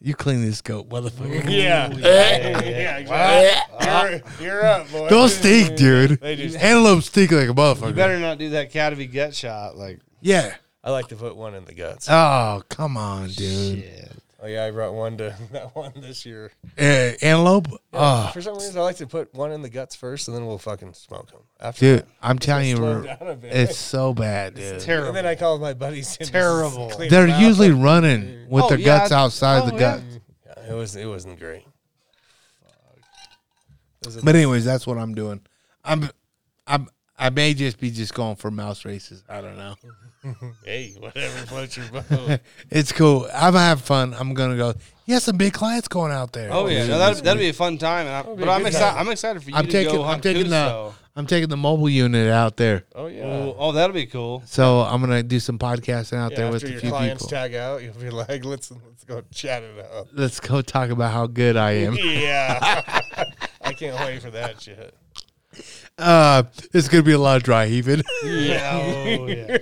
[0.00, 1.44] You clean this goat, motherfucker.
[1.44, 1.92] Yeah.
[1.94, 4.22] yeah, exactly.
[4.40, 5.08] You're, you're up, boy.
[5.08, 6.20] Those stink, dude.
[6.20, 6.56] They do.
[6.56, 7.88] Antelope stink like a motherfucker.
[7.88, 9.76] you better not do that cat if gut shot.
[9.76, 10.54] Like Yeah.
[10.82, 12.08] I like to put one in the guts.
[12.10, 13.80] Oh, come on, dude.
[13.80, 14.12] shit.
[14.42, 16.50] Oh yeah, I brought one to that one this year.
[16.78, 16.82] Uh,
[17.20, 17.66] antelope?
[17.92, 20.46] Oh, For some reason, I like to put one in the guts first, and then
[20.46, 21.40] we'll fucking smoke them.
[21.60, 22.08] After dude, that.
[22.22, 23.52] I'm telling you, slow we're- down a bit.
[23.52, 24.80] it's so bad, dude.
[24.80, 25.08] Terrible.
[25.08, 26.16] And then I call my buddies.
[26.16, 26.88] in Terrible.
[26.98, 27.40] They're them out.
[27.42, 28.84] usually running with Oh, their yeah.
[29.00, 29.78] guts outside Oh, the yeah.
[29.78, 30.02] gut.
[30.46, 30.96] Yeah, it was.
[30.96, 31.64] It wasn't great.
[34.06, 35.42] Was But anyways, that's what I'm doing.
[35.84, 36.08] I'm,
[36.66, 36.88] I'm,
[37.18, 39.22] I may just be just going for mouse races.
[39.28, 39.74] I don't know.
[40.64, 42.40] hey, whatever floats your boat.
[42.70, 43.28] It's cool.
[43.34, 44.14] I'm having fun.
[44.18, 44.74] I'm gonna go.
[45.06, 46.50] You have some big clients going out there.
[46.52, 48.06] Oh yeah, no, that that'd be a fun time.
[48.06, 48.98] And I, be but a I'm excited.
[48.98, 49.94] I'm excited for you I'm to taking.
[49.96, 50.92] go I'm taking goose, the.
[51.16, 52.84] I'm taking the mobile unit out there.
[52.94, 53.24] Oh yeah.
[53.24, 54.42] Oh, oh, that'll be cool.
[54.46, 57.22] So I'm gonna do some podcasting out Yeah, there with after a your few clients
[57.24, 57.30] people.
[57.30, 61.12] tag out, you'll be like, "Let's let's go chat it up." Let's go talk about
[61.12, 61.94] how good I am.
[61.96, 62.82] Yeah,
[63.62, 64.94] I can't wait for that shit.
[65.98, 68.02] Uh, it's gonna be a lot of dry heaving.
[68.24, 69.58] Yeah, oh, yeah.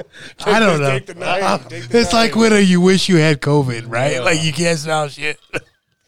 [0.46, 0.90] I don't know.
[0.90, 4.22] Take the knife, Uh, it's like when you wish you had COVID, right?
[4.22, 5.38] Like you can't smell shit.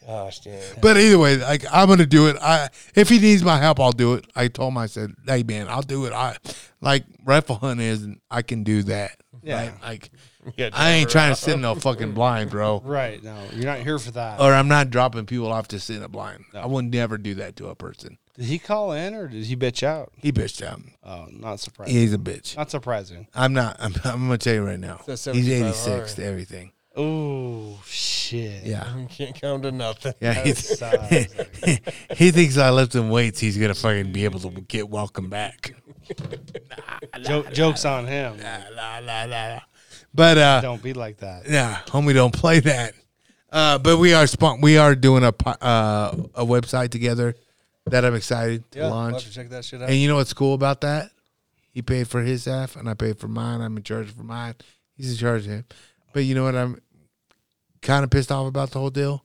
[0.06, 0.60] Gosh, damn.
[0.80, 2.36] But either way, like I'm gonna do it.
[2.40, 4.26] I if he needs my help, I'll do it.
[4.34, 6.36] I told him I said, "Hey man, I'll do it." I
[6.80, 9.12] like rifle hunting is, I can do that.
[9.42, 9.56] Yeah.
[9.56, 9.82] right?
[9.82, 10.10] like
[10.72, 11.36] I ain't trying around.
[11.36, 12.80] to sit in no fucking blind, bro.
[12.84, 13.22] Right.
[13.22, 14.40] No, you're not here for that.
[14.40, 16.44] Or I'm not dropping people off to sit in a blind.
[16.54, 18.18] I would never do that to a person.
[18.40, 20.12] Did he call in or did he bitch out?
[20.16, 20.80] He bitched out.
[21.04, 21.94] Oh, not surprising.
[21.94, 22.56] He's a bitch.
[22.56, 23.26] Not surprising.
[23.34, 23.76] I'm not.
[23.78, 25.02] I'm, I'm gonna tell you right now.
[25.14, 26.06] So He's 86 R.
[26.16, 26.72] to everything.
[26.96, 28.64] Oh shit.
[28.64, 28.96] Yeah.
[28.96, 30.14] You can't come to nothing.
[30.20, 31.78] Yeah, That he's,
[32.18, 33.40] he thinks I lift him weights.
[33.40, 35.74] He's gonna fucking be able to get welcome back.
[37.22, 38.38] Jo- jokes on him.
[38.38, 39.60] La, la, la, la.
[40.14, 41.42] But uh, Don't be like that.
[41.48, 42.94] yeah, homie, don't play that.
[43.52, 47.34] Uh, but we are spon- we are doing a uh, a website together
[47.90, 49.24] that I'm excited to Yeah, I'll have launch.
[49.24, 49.88] to check that shit out.
[49.90, 51.10] And you know what's cool about that?
[51.70, 53.60] He paid for his half, and I paid for mine.
[53.60, 54.54] I'm in charge for mine.
[54.94, 55.64] He's in charge of him.
[56.12, 56.56] But you know what?
[56.56, 56.80] I'm
[57.82, 59.24] kind of pissed off about the whole deal.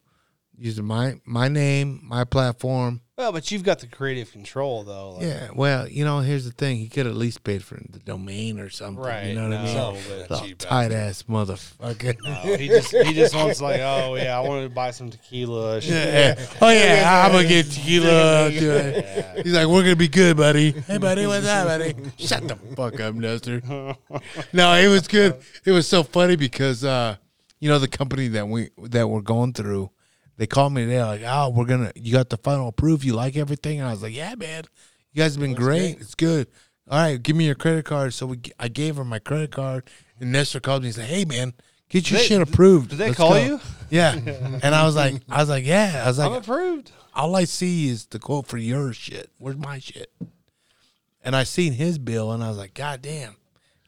[0.57, 3.01] Using my my name, my platform.
[3.17, 5.11] Well, but you've got the creative control though.
[5.11, 5.47] Like, Yeah.
[5.55, 6.75] Well, you know, here's the thing.
[6.75, 9.01] He could at least paid for the domain or something.
[9.01, 9.27] Right.
[9.27, 10.29] You know what I mean?
[10.29, 12.17] no, tight ass motherfucker.
[12.21, 15.79] no, he just he just wants like, oh yeah, I wanted to buy some tequila.
[15.79, 16.35] Yeah.
[16.61, 18.49] Oh yeah, I'm gonna get tequila.
[18.49, 19.45] it.
[19.45, 20.71] He's like, we're gonna be good, buddy.
[20.71, 21.95] Hey, buddy, what's up, buddy?
[22.17, 23.61] Shut the fuck up, Nestor.
[24.51, 25.37] no, it was good.
[25.63, 27.15] It was so funny because uh,
[27.61, 29.89] you know the company that we that we're going through.
[30.37, 30.85] They called me.
[30.85, 31.91] They're like, "Oh, we're gonna.
[31.95, 33.03] You got the final proof.
[33.05, 34.63] You like everything?" And I was like, "Yeah, man.
[35.13, 35.99] You guys have been great.
[36.01, 36.47] It's good.
[36.89, 39.89] All right, give me your credit card." So we, I gave her my credit card,
[40.19, 41.53] and Nestor called me and said, "Hey, man,
[41.89, 43.59] get your they- shit approved." did they Let's call go." you?
[43.89, 44.13] Yeah.
[44.15, 46.01] and I was like, I was like, yeah.
[46.03, 46.91] I was I'm like, approved.
[47.13, 49.29] all I see is the quote for your shit.
[49.37, 50.11] Where's my shit?
[51.23, 53.35] And I seen his bill, and I was like, God damn,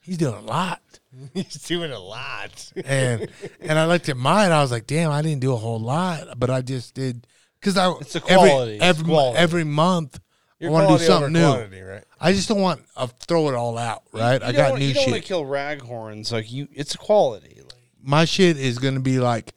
[0.01, 0.81] he's doing a lot.
[1.33, 2.71] He's doing a lot.
[2.85, 3.29] And
[3.61, 6.39] and I looked at mine, I was like, damn, I didn't do a whole lot,
[6.39, 7.25] but I just did
[7.59, 8.73] because I It's every quality.
[8.75, 9.37] It's every quality.
[9.39, 10.19] every month
[10.59, 11.39] Your I want to do something new.
[11.47, 12.03] quantity, right?
[12.19, 14.03] I just don't want to throw it all out.
[14.11, 14.41] Right?
[14.41, 15.11] You I got new You don't shit.
[15.11, 16.31] want to kill raghorns.
[16.31, 17.55] Like you, it's quality.
[17.61, 19.53] Like, My shit is gonna be like,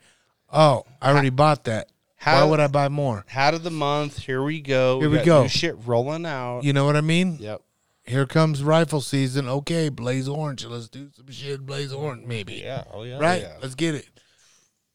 [0.52, 1.88] oh, I already bought that.
[2.22, 3.24] Why How- would I buy more?
[3.28, 4.18] hat of the month.
[4.18, 5.00] Here we go.
[5.00, 5.42] Here we got go.
[5.42, 6.64] New shit rolling out.
[6.64, 7.36] You know what I mean?
[7.40, 7.62] Yep.
[8.10, 9.48] Here comes rifle season.
[9.48, 10.66] Okay, blaze orange.
[10.66, 11.64] Let's do some shit.
[11.64, 12.54] Blaze orange, maybe.
[12.54, 12.82] Yeah.
[12.92, 13.18] Oh yeah.
[13.18, 13.42] right?
[13.42, 13.56] yeah.
[13.62, 14.08] Let's get it.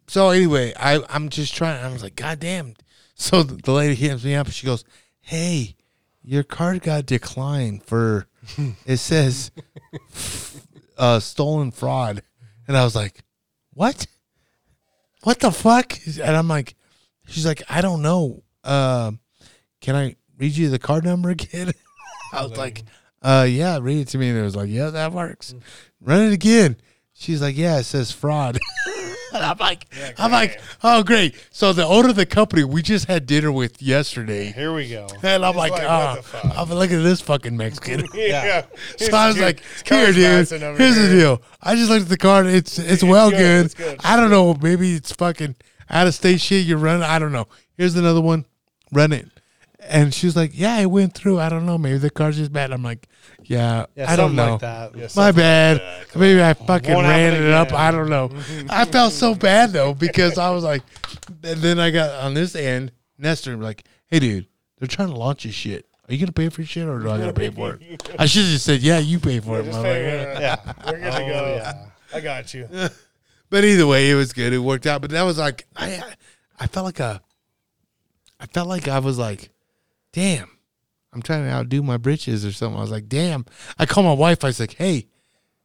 [0.08, 1.82] So anyway, I I'm just trying.
[1.84, 2.76] I was like, God damn.
[3.16, 4.48] So the, the lady hits me up.
[4.48, 4.84] and She goes,
[5.22, 5.78] Hey,
[6.24, 8.28] your card got declined for.
[8.86, 9.50] It says,
[10.98, 12.22] uh, stolen fraud,
[12.68, 13.24] and I was like,
[13.74, 14.08] What?
[15.24, 15.98] What the fuck?
[16.06, 16.76] And I'm like,
[17.28, 18.44] She's like, I don't know.
[18.66, 19.20] Um,
[19.80, 21.72] can I read you the card number again?
[22.34, 22.84] I was like,
[23.26, 24.30] uh, yeah, read it to me.
[24.30, 25.56] And it was like, yeah, that works.
[26.00, 26.78] Run it again.
[27.14, 28.60] She's like, yeah, it says fraud.
[29.34, 29.88] and I'm like,
[30.18, 31.36] I'm like, oh, great.
[31.50, 34.52] So the owner of the company we just had dinner with yesterday.
[34.52, 35.08] Here we go.
[35.24, 36.46] And I'm like, like, what oh, the fuck?
[36.46, 38.08] I'm like, look at this fucking Mexican.
[38.14, 38.66] Yeah.
[38.98, 40.48] So I was like, here, dude.
[40.48, 41.42] Here's the deal.
[41.62, 42.46] I just looked at the card.
[42.48, 43.66] It's it's well good, good.
[43.66, 44.56] it's good, I don't know.
[44.62, 45.56] Maybe it's fucking
[45.90, 47.04] out of state shit you're running.
[47.04, 47.48] I don't know.
[47.78, 48.46] Here's another one.
[48.92, 49.28] Run it.
[49.88, 51.40] And she's like, yeah, it went through.
[51.40, 51.78] I don't know.
[51.78, 52.72] Maybe the car's just bad.
[52.72, 53.08] I'm like,
[53.44, 54.52] yeah, Yeah, I don't know.
[54.54, 55.16] like that.
[55.16, 55.82] My bad.
[56.16, 57.72] Maybe I fucking Won't ran it up.
[57.74, 58.32] I don't know.
[58.70, 60.82] I felt so bad though because I was like,
[61.44, 64.48] and then I got on this end, Nestor like, hey dude,
[64.80, 65.86] they're trying to launch this shit.
[66.08, 68.10] Are you gonna pay for shit or do I gotta pay for it?
[68.20, 69.66] I should have just said, yeah, you pay for it.
[69.66, 70.40] Just it.
[70.42, 70.56] Yeah.
[70.86, 71.56] We're gonna Oh, go.
[71.58, 71.86] yeah.
[72.14, 72.68] I got you.
[73.52, 74.54] But either way, it was good.
[74.54, 75.02] It worked out.
[75.02, 76.02] But that was like I
[76.60, 77.22] I felt like a
[78.40, 79.50] I felt like I was like,
[80.16, 80.50] damn,
[81.14, 82.78] I'm trying to outdo my britches or something.
[82.78, 83.46] I was like, damn.
[83.78, 84.44] I called my wife.
[84.44, 85.08] I was like, hey,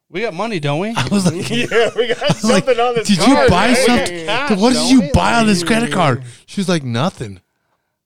[0.09, 0.89] We got money, don't we?
[0.95, 3.07] I was like, yeah, we got I was like, something on this.
[3.07, 3.77] did you buy right?
[3.77, 4.25] something?
[4.25, 5.11] cash, what did you we?
[5.13, 6.23] buy on this credit card?
[6.45, 7.39] She was like, nothing.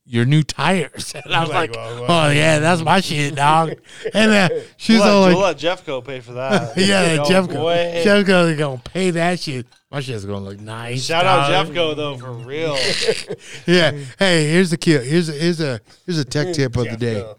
[0.08, 1.16] Your new tires.
[1.26, 2.28] And I was Like, like, well, well.
[2.28, 3.74] oh yeah, that's my shit, dog.
[4.14, 6.78] And uh, she was We'll, all let, like, we'll let Jeff go pay for that.
[6.78, 8.04] yeah, No Jeff, way.
[8.06, 9.66] Gonna, gonna pay that shit.
[9.96, 11.06] My shit's gonna look nice.
[11.06, 11.68] Shout out dog.
[11.68, 12.78] Jeff Go though for real.
[13.66, 13.92] Yeah.
[14.20, 14.92] Hey, here's the key.
[14.98, 17.22] Here's a, here's a here's a tech tip of the day.
[17.22, 17.38] Go.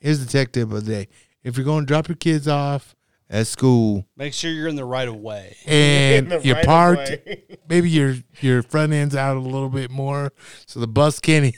[0.00, 1.08] Here's the tech tip of the day.
[1.44, 2.94] If you're going to drop your kids off
[3.28, 5.54] at school Make sure you're in the right of way.
[5.66, 7.44] and In the you're right of parked, way.
[7.68, 10.32] maybe your your front end's out a little bit more,
[10.64, 11.54] so the bus can't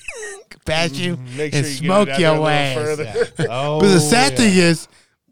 [0.66, 1.36] pass you Mm-hmm.
[1.36, 2.98] Make and sure you smoke get it out your there a ass.
[2.98, 3.46] little further.
[3.48, 4.38] Oh, But the sad yeah.
[4.38, 4.88] thing is,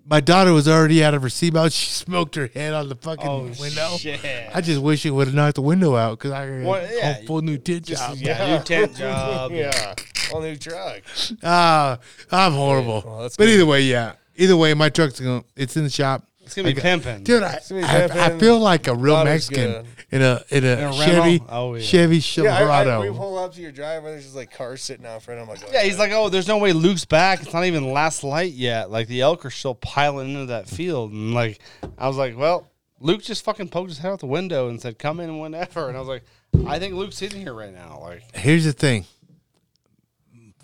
[0.08, 1.72] my daughter was already out of her seatbelt.
[1.72, 3.96] She smoked her head on the fucking Oh, window.
[3.96, 4.20] shit.
[4.54, 6.96] I just wish it would have knocked the window out because I got Well, a
[6.96, 8.16] yeah, whole full new tit job.
[8.18, 9.52] Yeah, new tent job.
[9.52, 9.94] yeah,
[10.32, 11.02] all new truck.
[11.42, 11.98] Ah,
[12.30, 13.02] I'm horrible.
[13.06, 13.48] Well, but good.
[13.50, 14.12] either way, yeah.
[14.36, 15.44] Either way, my truck's going.
[15.56, 16.24] It's in the shop.
[16.42, 17.22] It's gonna be pimping.
[17.22, 19.86] Dude, I, I, I feel like a real Mexican.
[20.12, 21.46] In a in a, In a Chevy rental?
[21.50, 21.82] Oh, yeah.
[21.82, 23.02] Chevy Yeah, I, Silverado.
[23.02, 24.10] I, we pull up to your driveway.
[24.12, 25.40] There's just like cars sitting out front.
[25.40, 27.42] I'm like, oh, Yeah, he's like, oh, there's no way Luke's back.
[27.42, 28.90] It's not even last light yet.
[28.90, 31.60] Like the elk are still piling into that field, and like
[31.98, 34.98] I was like, well, Luke just fucking poked his head out the window and said,
[34.98, 36.24] "Come in whenever." And I was like,
[36.66, 37.98] I think Luke's sitting here right now.
[38.00, 39.06] Like, Here's the thing.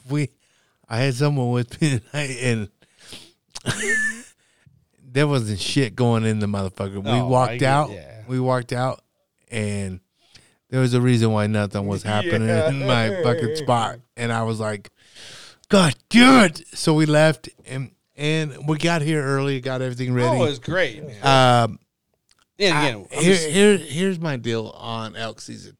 [0.08, 0.30] We,
[0.88, 2.68] I had someone with me tonight, and
[5.02, 7.02] there wasn't shit going in the motherfucker.
[7.02, 7.90] we Oh, I walked out.
[7.90, 8.22] yeah.
[8.28, 9.02] We walked out,
[9.50, 10.00] and
[10.70, 14.60] there was a reason why nothing was happening in my fucking spot, and I was
[14.60, 14.90] like,
[15.68, 20.28] "God damn it!" So we left, and and we got here early, got everything ready.
[20.38, 21.02] oh, it was great.
[21.06, 21.16] Man.
[21.64, 21.78] um,
[22.58, 25.76] and I- again, I'm here, here, here's my deal on elk season.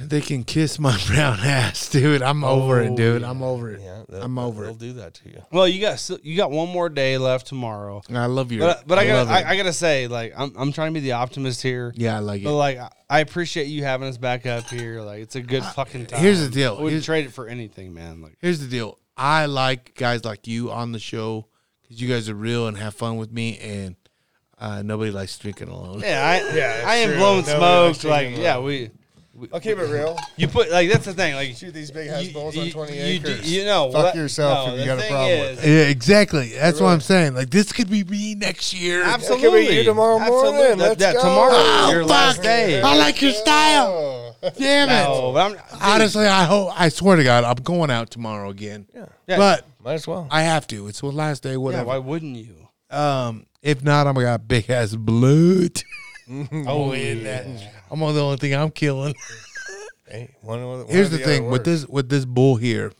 [0.00, 2.22] They can kiss my brown ass, dude.
[2.22, 3.22] I'm over it, Oh, dude.
[3.22, 3.30] yeah.
[3.30, 3.80] I'm over it.
[3.82, 4.66] yeah, I'm over it.
[4.66, 5.42] They'll do that to you.
[5.50, 8.02] well, you got you got one more day left tomorrow.
[8.08, 8.60] And I love you.
[8.60, 9.46] But but I, love got it.
[9.46, 11.92] I, I gotta say, like, I'm I'm trying to be the optimist here.
[11.96, 12.52] yeah, I like But it.
[12.52, 15.00] like, I- I appreciate you having us back up here.
[15.00, 16.18] Like, it's a good fucking time.
[16.20, 16.72] Uh, here's the deal.
[16.72, 18.20] I wouldn't Here's- trade it for anything, man.
[18.20, 18.98] Like, Here's the deal.
[19.16, 21.46] I like guys like you on the show
[21.82, 23.96] because you guys are real and have fun with me, and
[24.58, 26.00] uh, nobody likes drinking alone.
[26.00, 27.18] yeah, I Yeah, I ain't true.
[27.18, 27.86] blowing Nobody smoke.
[27.86, 28.90] likes Like, drinking yeah, we
[29.52, 30.18] I'll keep it real.
[30.36, 31.34] you put like that's the thing.
[31.34, 33.42] Like, Shoot these big ass you, bulls on 20 you, acres.
[33.42, 35.68] do- you know, Fuck what- yourself no, if you got a problem is- with it.
[35.70, 36.48] Yeah, exactly.
[36.54, 37.34] That's what I'm saying.
[37.34, 39.02] Like this could be me next year.
[39.04, 40.34] Absolutely, Could be you tomorrow morning.
[40.54, 40.84] Absolutely.
[40.86, 41.20] Let's that, go.
[41.20, 42.44] Tomorrow, Oh, your last fuck.
[42.44, 42.80] day.
[42.80, 44.36] I like your style.
[44.56, 45.08] Damn it.
[45.08, 46.70] No, but I'm, Honestly, I hope.
[46.80, 48.86] I swear to God, I'm going out tomorrow again.
[48.94, 49.06] Yeah.
[49.26, 49.36] Yeah.
[49.36, 50.28] But Might as well.
[50.30, 50.86] I have to.
[50.86, 51.50] It's the last day.
[51.52, 51.84] yeah, Whatever.
[51.86, 52.68] why wouldn't you?
[52.90, 55.82] Um, if not, I'm gonna got big ass blood.
[56.52, 57.46] Oh, in that.
[57.90, 59.14] I'm on the only thing I'm killing.
[60.10, 62.92] Hey, one one Here's the the thing with this with this bull here.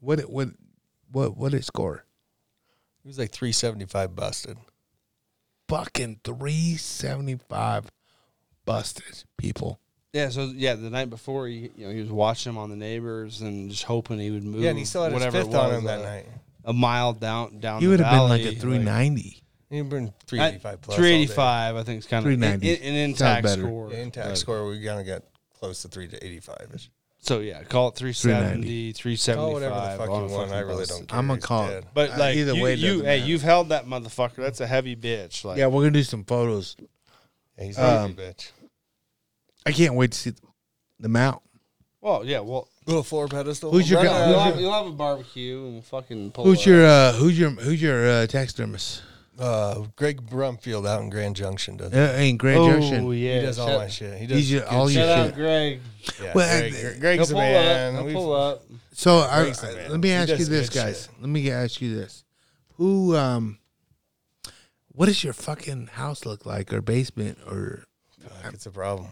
[0.00, 0.48] What it what
[1.12, 2.04] what what it score?
[3.04, 4.56] It was like 375 busted.
[5.68, 7.88] Fucking three seventy five
[8.64, 9.78] busted people.
[10.12, 12.76] Yeah, so yeah, the night before, he, you know, he was watching him on the
[12.76, 14.62] neighbors and just hoping he would move.
[14.62, 16.26] Yeah, and he still had his whatever fifth it was, on him that uh, night.
[16.64, 17.80] A mile down down.
[17.80, 19.20] He the would have been like a 390.
[19.20, 20.96] He been At 385 plus.
[20.98, 21.08] all day.
[21.26, 22.70] 385, I think, it's kind of an, 390.
[22.70, 23.62] an Sounds intact better.
[23.62, 23.90] score.
[23.92, 25.22] Yeah, intact but- score, we kind of got
[25.58, 26.90] close to 3 to 85 ish.
[27.18, 29.36] So yeah, call it 370, 375.
[29.36, 30.52] Call whatever the fuck on you want.
[30.52, 30.88] I really bus.
[30.90, 31.18] don't care.
[31.18, 31.84] I'm gonna call it.
[31.92, 33.26] But Uh, like either you, way, you, hey, matter.
[33.28, 34.36] you've held that motherfucker.
[34.36, 35.44] That's a heavy bitch.
[35.44, 36.76] Like Yeah, we're gonna do some photos.
[37.58, 38.50] Yeah, he's a Um, heavy bitch.
[39.64, 40.32] I can't wait to see
[41.00, 41.42] the mount.
[42.00, 43.72] well, yeah, well, Little floor pedestal.
[43.72, 46.30] Who's your Right guy- now, you'll who's have, you'll have a barbecue and we'll fucking
[46.30, 46.66] pull Who's up.
[46.66, 49.02] your uh, who's your who's your uh, taxidermist?
[49.38, 51.92] Uh, Greg Brumfield out in Grand Junction does.
[51.92, 53.06] Uh, in Grand Oh Junction.
[53.12, 54.18] yeah, he does all shout, my shit.
[54.18, 55.28] He does He's your- good all your shout shit.
[55.28, 55.80] out Greg.
[56.22, 57.96] Yeah, Well, Greg, uh, Greg- Greg's the pull man.
[57.96, 58.12] up.
[58.12, 58.64] Pull up.
[58.92, 61.02] So I, I- let me ask you this, guys.
[61.02, 61.20] shit.
[61.20, 62.24] Let me ask you this:
[62.76, 63.58] Who, um,
[64.88, 67.84] what does your fucking house look like, or basement, or
[68.42, 69.08] Fuck, it's a problem.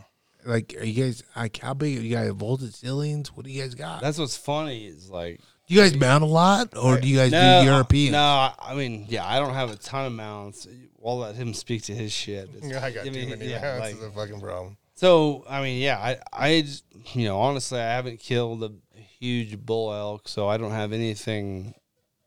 [0.46, 0.74] like?
[0.80, 2.02] Are you guys like how big?
[2.02, 3.28] You guys vaulted ceilings?
[3.36, 4.00] What do you guys got?
[4.00, 7.32] That's what's funny is like do you guys mount a lot, or do you guys
[7.32, 8.12] no, do European?
[8.12, 10.66] No, I- I mean, yeah, I don't have a ton of mounts.
[11.04, 12.48] I'll let him speak to his shit.
[12.56, 13.80] It's- Yeah, I got I mean, too many yeah, rounds.
[13.80, 14.76] like- It's a fucking problem.
[14.94, 16.84] So I mean, yeah, I, I, just,
[17.14, 21.74] you know, honestly, I haven't killed a huge bull elk, so I don't have anything,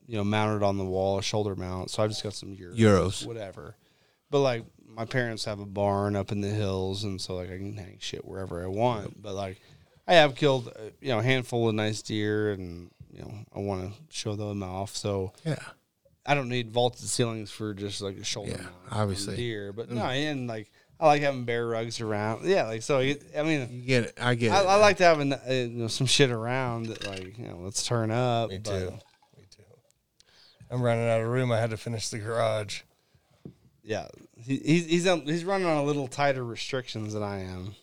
[0.06, 1.90] you know, mounted on the wall, a shoulder mount.
[1.92, 3.26] So I've just got some Euros, Euros.
[3.26, 3.76] whatever.
[4.30, 7.58] But like, my parents have a barn up in the hills, and so like I
[7.58, 9.22] can hang shit wherever I want.
[9.22, 9.62] But like,
[10.08, 13.60] I have killed, uh, you know, a handful of nice deer, and you know, I
[13.60, 14.96] want to show them off.
[14.96, 15.56] So Yeah,
[16.26, 19.34] I don't need vaulted ceilings for just like a shoulder Yeah, obviously.
[19.34, 19.38] Mm.
[19.38, 19.74] deer.
[19.74, 22.46] But no, and like I like having bear rugs around.
[22.46, 23.00] Yeah, like so.
[23.00, 24.18] I mean, you get it.
[24.22, 24.68] I get I, it.
[24.68, 27.58] I like to have an, uh, you know, some shit around that like you know
[27.62, 28.50] let's turn up.
[28.50, 28.92] Me but- too.
[29.38, 29.64] Me too.
[30.70, 31.52] I'm running out of room.
[31.52, 32.82] I had to finish the garage.
[33.84, 37.76] Yeah, he, he's he's on, he's running on a little tighter restrictions than I am.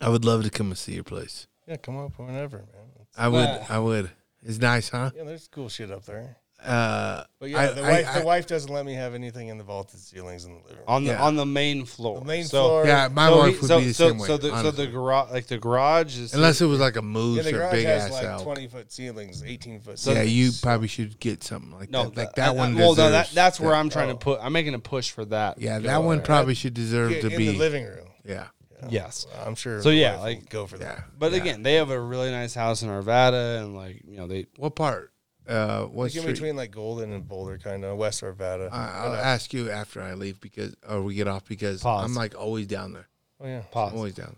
[0.00, 1.46] I would love to come and see your place.
[1.68, 3.06] Yeah, come up whenever, man.
[3.16, 3.36] I would.
[3.36, 4.10] Well- I would.
[4.42, 5.10] It's nice, huh?
[5.16, 6.36] Yeah, there's cool shit up there.
[6.62, 9.48] Uh, But yeah, I- the I- wife I- the wife doesn't let me have anything
[9.48, 10.84] in the vaulted ceilings in the living room.
[10.88, 11.22] On the Yeah.
[11.22, 12.18] on the main floor.
[12.18, 12.86] The main So- floor.
[12.86, 14.26] yeah, my so wife he- would so, be the so, same way.
[14.26, 14.84] So the so honestly.
[14.86, 17.58] the garage like the garage is unless it was like a Yeah, moose the or
[17.60, 18.42] garage big has ass like elk.
[18.42, 20.32] 20 foot ceilings, 18 foot yeah, ceilings.
[20.32, 22.16] you probably should get something like no that.
[22.18, 22.74] Like that I- one.
[22.74, 23.76] Well, no, that deserves that's where that.
[23.78, 24.12] I'm trying Oh.
[24.12, 24.40] to put.
[24.42, 25.58] I'm making a push for that.
[25.58, 26.26] Yeah, that one there.
[26.26, 27.46] probably should deserve Yeah, to in be.
[27.52, 28.08] the living room.
[28.22, 28.48] yeah,
[28.88, 29.26] Yes.
[29.44, 29.82] I'm sure.
[29.82, 30.84] So, the yeah, wife will like- go for yeah.
[30.84, 31.04] that.
[31.18, 31.38] But yeah.
[31.38, 34.74] again, they have a really nice house in Arvada, and like you know they What
[34.74, 35.12] part?
[35.48, 36.32] Uh, what Like in street?
[36.34, 38.70] between like Golden and Boulder, kind of West Arvada.
[38.72, 42.04] I, I'll ask you after I leave because, or we get off because Pause.
[42.04, 43.08] I'm like always down there.
[43.40, 43.92] oh yeah, I'm pause.
[43.92, 44.36] always down.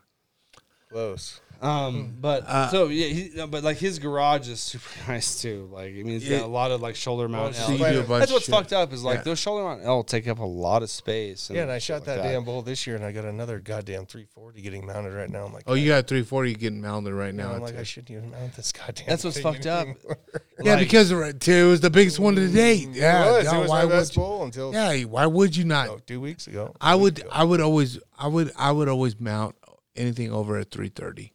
[0.90, 1.40] close.
[1.62, 5.68] Um, but Uh, so yeah, he, but like his garage is super nice too.
[5.72, 6.38] Like I mean, it's Yeah.
[6.40, 7.54] got a lot of like shoulder mount.
[7.54, 7.78] so So L.
[7.78, 8.54] you do a bunch That's what's shit.
[8.54, 9.22] fucked up is like Yeah.
[9.22, 11.48] those shoulder mount L take up a lot of space.
[11.52, 13.60] Yeah, and I shit shot like that, damn bull this year, and I got another
[13.60, 15.44] goddamn 340 getting mounted right now.
[15.46, 17.54] I'm like, Oh, you got 340 getting mounted right now now.
[17.54, 17.80] I'm like, too.
[17.80, 19.06] I shouldn't even mount this goddamn.
[19.06, 19.82] That's what's fucked up.
[19.86, 20.18] anymore.
[20.64, 22.88] yeah, like- because it was the biggest one to date.
[22.90, 23.44] Yeah, it was.
[23.52, 24.26] no, it was why my best would you?
[24.28, 25.88] bull until Yeah, why would you not?
[25.88, 26.74] oh, two weeks ago.
[26.80, 27.20] I would.
[27.20, 27.28] ago.
[27.30, 28.00] I would always.
[28.18, 28.50] I would.
[28.56, 29.54] I would always mount
[29.94, 31.32] anything over a 330.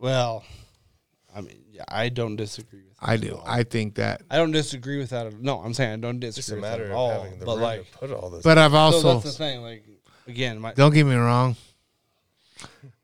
[0.00, 0.44] Well,
[1.34, 2.96] I mean, yeah, I don't disagree with.
[3.00, 3.36] I that at do.
[3.36, 3.44] all.
[3.46, 4.22] I think that.
[4.30, 5.26] I don't disagree with that.
[5.26, 6.28] At, no, I'm saying I don't disagree.
[6.28, 7.22] It's just disagree a with matter that of at all.
[7.22, 8.42] having the but room like, to put all this.
[8.42, 9.12] But I've so also.
[9.14, 9.62] that's the thing.
[9.62, 9.84] Like
[10.26, 11.56] again, my don't get me wrong.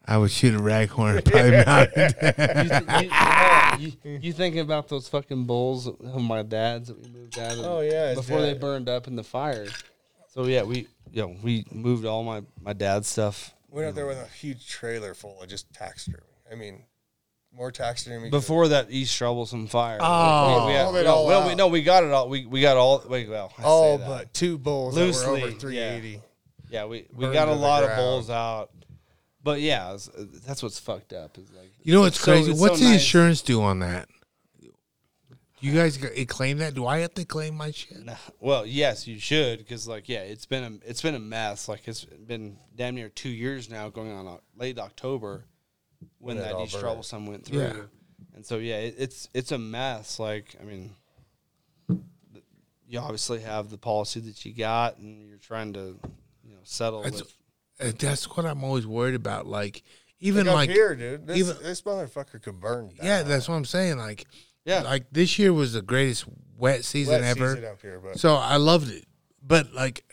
[0.09, 1.25] I would shoot a raghorn.
[1.31, 2.15] Probably mounted.
[3.81, 7.39] you, you, you, you thinking about those fucking bulls of my dad's that we moved
[7.39, 9.67] out of Oh, yeah, his before they burned up in the fire.
[10.29, 14.07] So yeah, we you know we moved all my my dad's stuff Went out there
[14.07, 16.23] with a huge trailer full of just taxidermy.
[16.51, 16.85] I mean,
[17.53, 18.31] more taxidermy.
[18.31, 19.99] before that East Troublesome fire.
[20.01, 20.61] Oh.
[20.67, 21.57] we, we had, Pulled it no, all well, we, out.
[21.59, 22.29] no, we got it all.
[22.29, 23.03] We we got all.
[23.09, 24.07] Wait, well, I say all that.
[24.09, 25.59] but two bulls that were Loosely, over yeah.
[25.59, 26.21] 380.
[26.71, 28.01] yeah, we we burned got a to the lot of ground.
[28.01, 28.71] bulls out.
[29.43, 30.11] But yeah, it's-
[30.45, 31.39] that's what's fucked up.
[31.39, 32.51] Is like You know what's it's so- crazy?
[32.51, 33.01] it's what's so the nice.
[33.01, 34.09] insurance do on that?
[35.61, 36.75] You guys got- it claim that?
[36.75, 37.97] Do I have to claim my shit?
[38.41, 41.69] Well, yes, you should because like yeah, it's been a it's been a mess.
[41.69, 45.45] Like it's been damn near two years now, going on uh, late October
[46.27, 46.83] when When that all East burned.
[46.83, 47.61] Troublesome went through.
[47.61, 47.73] Yeah.
[48.35, 50.19] And so yeah, it, it's it's a mess.
[50.19, 50.91] Like I mean,
[52.89, 55.99] you obviously have the policy that you got, and you're trying to
[56.45, 57.33] you know settle That's- with.
[57.79, 59.47] Uh, That's what I'm always worried about.
[59.47, 59.83] Like
[60.21, 61.27] even Like, like, here, dude.
[61.27, 62.89] This, even- this motherfucker could burn.
[62.89, 62.97] Down.
[63.03, 63.99] yeah, that's what I'm saying.
[63.99, 64.27] Like
[64.65, 66.25] Yeah, like this year was the greatest
[66.57, 67.55] wet season Wet ever.
[67.55, 69.05] season up here, but So I loved it.
[69.43, 70.05] But like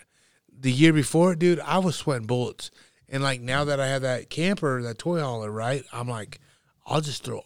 [0.60, 2.70] the year before, dude, I was sweating bullets.
[3.14, 5.84] And like now that I have that camper, that toy hauler, right?
[5.94, 6.40] I'm like,
[6.86, 7.42] I'll just throw.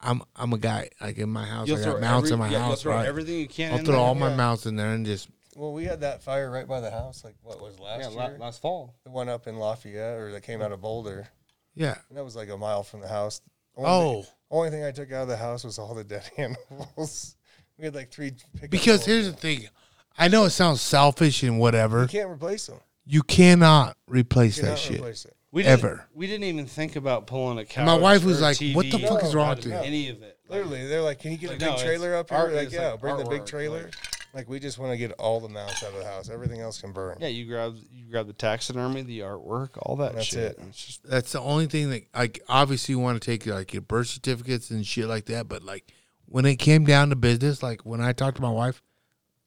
[0.00, 1.68] I'm I'm a guy like in my house.
[1.68, 3.06] you'll I got mounts every- in my yeah, you'll house, throw right?
[3.06, 3.72] everything you can.
[3.72, 4.00] I'll in throw there.
[4.02, 6.90] all my mounts in there and just well, we had that fire right by the
[6.90, 7.22] house.
[7.24, 8.38] Like what was last yeah, year?
[8.38, 8.94] last fall.
[9.04, 11.28] the one up in Lafayette, or that came out of Boulder.
[11.74, 11.96] Yeah.
[12.08, 13.40] And that was like a mile from the house.
[13.76, 14.22] Only Oh.
[14.22, 17.36] thing, only thing I took out of the house was all the dead animals.
[17.76, 18.32] We had like three.
[18.70, 19.68] Because here's the thing.
[20.16, 22.02] I know it sounds selfish and whatever.
[22.02, 22.78] you can't replace them.
[23.10, 24.96] You cannot replace You that cannot shit.
[24.96, 25.34] replace it.
[25.50, 26.06] We didn't, Ever.
[26.14, 27.86] We didn't even think about pulling a couch.
[27.86, 30.10] my wife was or a like, "What the TV fuck is wrong with you?" Any
[30.10, 30.38] of it.
[30.50, 32.52] Literally, they're like, "Can you get Like, a big no, it's trailer up here?" art-
[32.52, 33.82] like, it's yeah, like bring the big artwork, trailer.
[33.84, 33.94] like-
[34.34, 36.28] Like, we just want to get all the mounts out of the house.
[36.28, 37.16] Everything else can burn.
[37.18, 40.58] yeah, you grab you grab the taxidermy, the artwork, all that That's shit.
[40.58, 40.58] it.
[40.68, 43.80] It's just That's the only thing that like obviously you want to take like your
[43.82, 45.90] birth certificates and shit like that, but like
[46.26, 48.82] when it came down to business, like when I talked to my wife,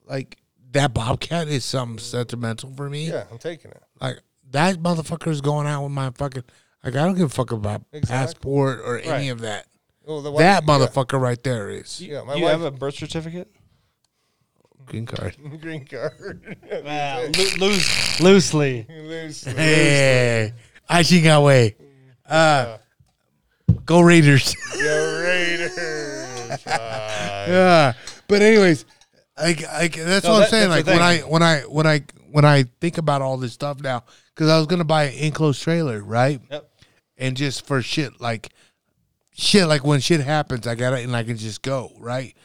[0.07, 0.40] like
[0.72, 3.09] that Bobcat is something sentimental for me.
[3.09, 3.83] Yeah, I'm taking it.
[4.00, 4.19] Like
[4.51, 6.43] that motherfucker is going out with my fucking
[6.83, 8.16] like I don't give a fuck about Exactly.
[8.33, 9.67] passport or any of that.
[10.06, 12.95] Well, the that wife- motherfucker right there is Yeah, my you wife have a birth
[12.95, 13.50] certificate?
[14.85, 15.35] green card.
[15.61, 16.58] green card.
[16.83, 18.85] Well, loose, loosely.
[18.90, 19.43] Loose.
[19.43, 20.53] Hey,
[20.90, 21.75] I think I way.
[22.27, 22.77] Uh,
[23.85, 24.56] go Raiders.
[24.82, 25.77] Go Raiders.
[26.67, 27.93] Yeah.
[28.27, 28.85] But anyways,
[29.42, 30.70] like, like that's No, what I'm saying.
[30.70, 34.03] Like when I when I when I when I think about all this stuff now,
[34.34, 36.40] because I was gonna buy an enclosed trailer, right?
[36.50, 36.70] Yep.
[37.18, 38.50] And just for shit like
[39.34, 42.36] shit like when shit happens, I got it and I can just go right.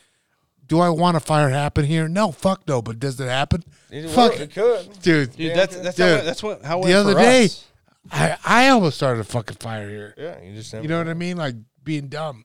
[0.67, 2.09] Do I want a fire to happen here?
[2.09, 2.83] No, fuck no.
[2.83, 3.63] But does it happen?
[3.91, 5.01] it Fuck it could.
[5.01, 5.37] dude.
[5.37, 7.65] Dude, that's that's Dude, how, that's what how the other day- us.
[8.11, 10.15] I I almost started a fucking fire here.
[10.17, 11.37] Yeah, you just You know what I mean?
[11.37, 12.45] Like being dumb.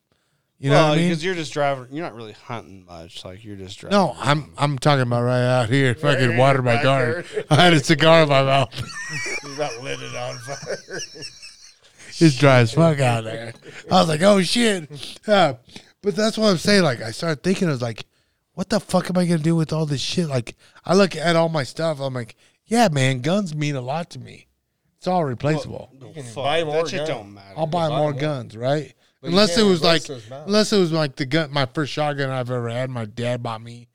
[0.62, 1.10] You well, know what I mean?
[1.10, 1.88] because you're just driving.
[1.90, 3.26] You're not really hunting much.
[3.26, 3.98] Like you're just driving.
[3.98, 5.90] No, I'm I'm talking about right out here.
[5.90, 7.26] If I could water my back garden.
[7.50, 8.70] I had a cigar in my mouth.
[9.44, 10.78] You about lit it on fire.
[12.20, 13.54] It's dry as fuck out there.
[13.92, 15.18] I was like, oh shit.
[15.28, 15.56] Yeah.
[16.04, 16.84] But that's what I'm saying.
[16.84, 18.06] Like, I started thinking, I was like,
[18.54, 20.30] what the fuck am I gonna do with all this shit?
[20.30, 22.00] Like, I look at all my stuff.
[22.00, 24.48] I'm like, yeah, man, guns mean a lot to me.
[25.00, 25.92] It's all replaceable.
[26.00, 27.10] No, can fuck, buy more that shit guns.
[27.10, 27.56] don't matter.
[27.58, 28.22] I'll buy buy more more.
[28.22, 28.94] guns, right?
[29.22, 30.48] But unless it was like, replace those mounts.
[30.48, 32.90] unless it was like the gun, my first shotgun I've ever had.
[32.90, 33.88] My dad bought me,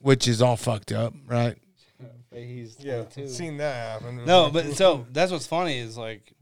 [0.00, 1.56] which is all fucked up, right?
[2.32, 4.24] He's yeah, seen that happen.
[4.26, 6.32] No, but so that's what's funny is like,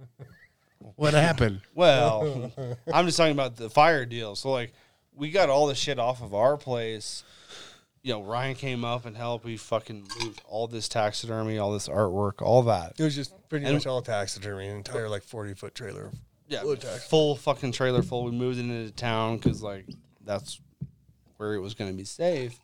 [0.97, 1.61] What happened?
[1.75, 2.51] well,
[2.93, 4.35] I'm just talking about the fire deal.
[4.35, 4.73] So like,
[5.15, 7.23] we got all the shit off of our place.
[8.03, 9.45] You know, Ryan came up and helped.
[9.45, 12.95] We fucking moved all this taxidermy, all this artwork, all that.
[12.99, 16.11] it was just pretty And- much all taxidermy, an entire like forty foot trailer.
[16.49, 18.25] Yeah, Full of tax- full fucking trailer full.
[18.25, 19.87] We moved it into town because like
[20.25, 20.61] that's
[21.37, 22.59] where it was going to be safe.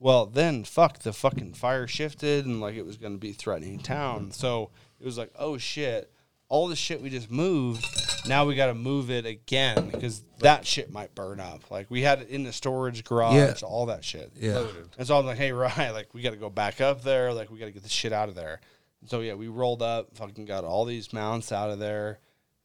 [0.00, 3.78] Well, then fuck the fucking fire shifted and like it was going to be threatening
[3.78, 4.30] town.
[4.32, 6.10] So it was like, oh shit,
[6.48, 7.84] all the shit we just moved.
[8.28, 11.70] Now we got to move it again because that shit might burn up.
[11.70, 13.54] Like we had it in the storage garage, Yeah.
[13.68, 14.32] all that shit.
[14.36, 14.64] Yeah.
[14.98, 17.32] And so I'm like, hey, Ryan, like we got to go back up there.
[17.32, 18.60] Like we got to get the shit out of there.
[19.06, 22.18] So yeah, we rolled up, fucking got all these mounts out of there,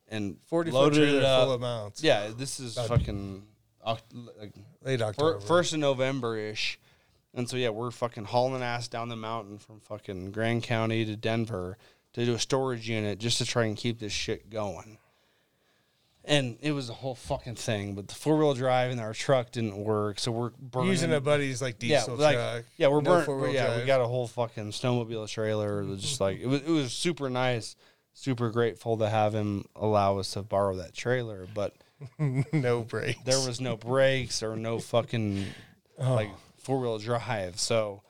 [0.09, 1.43] and Forty foot loaded trailer it up.
[1.45, 2.03] full of mounts.
[2.03, 3.43] Yeah, this is fucking
[3.85, 5.39] like late fir- October.
[5.39, 6.79] first of November ish,
[7.33, 11.15] and so yeah, we're fucking hauling ass down the mountain from fucking Grand County to
[11.15, 11.77] Denver
[12.13, 14.97] to do a storage unit just to try and keep this shit going.
[16.25, 19.51] And it was a whole fucking thing, but the four wheel drive in our truck
[19.51, 20.89] didn't work, so we're burning.
[20.89, 22.65] using a buddy's like yeah, diesel like, truck.
[22.77, 23.25] yeah, we're burnt.
[23.25, 23.87] four-wheel yeah, we drive.
[23.87, 25.81] got a whole fucking snowmobile trailer.
[25.81, 26.61] It was just like it was.
[26.61, 27.75] It was super nice.
[28.13, 31.73] Super grateful to have him allow us to borrow that trailer, but
[32.53, 33.19] no brakes.
[33.25, 35.45] there was no brakes or no fucking
[36.01, 36.13] Oh.
[36.15, 37.59] like four wheel drive.
[37.59, 38.01] So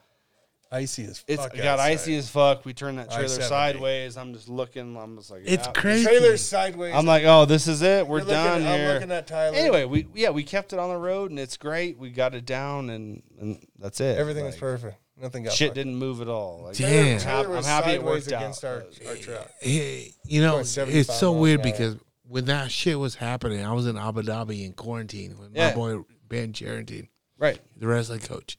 [0.72, 1.56] icy as it's fuck.
[1.56, 2.64] got icy as fuck.
[2.64, 3.48] We turned that trailer I-70.
[3.48, 4.16] sideways.
[4.16, 4.96] I'm just looking.
[4.96, 5.72] I'm just like, It's yeah.
[5.72, 6.04] crazy.
[6.04, 6.94] Trailer sideways.
[6.94, 8.06] I'm like, oh, this is it.
[8.06, 9.56] We're You're looking- done I'm looking at Tyler.
[9.56, 11.98] Anyway, we yeah we kept it on the road and it's great.
[11.98, 14.18] We got it down and and that's it.
[14.18, 14.96] everything was perfect.
[15.20, 15.74] Nothing got Shit fucked.
[15.74, 16.62] didn't move at all.
[16.64, 17.16] Like, Damn.
[17.16, 18.40] I'm, Trailer I'm happy it sideways worked out.
[18.42, 19.50] against our, our truck.
[19.60, 20.86] Hey, you know, it's so
[21.32, 21.72] miles weird an hour.
[21.72, 25.70] because when that shit was happening, I was in Abu Dhabi in quarantine with Yeah.
[25.70, 27.08] my boy Ben Charrington,
[27.38, 27.58] Right.
[27.76, 28.56] the wrestling coach.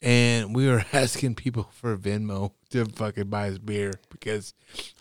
[0.00, 4.54] And we were asking people for Venmo to fucking buy us beer because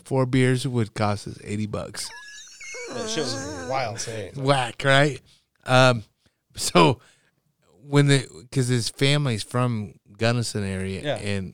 [0.04, 2.10] four beers would cost us 80 bucks.
[2.94, 4.00] That shit was wild.
[4.38, 5.22] Whack, right?
[5.66, 6.04] Um,
[6.56, 7.00] so
[7.84, 11.16] when the, because his family's from Gunnison area Yeah.
[11.18, 11.54] and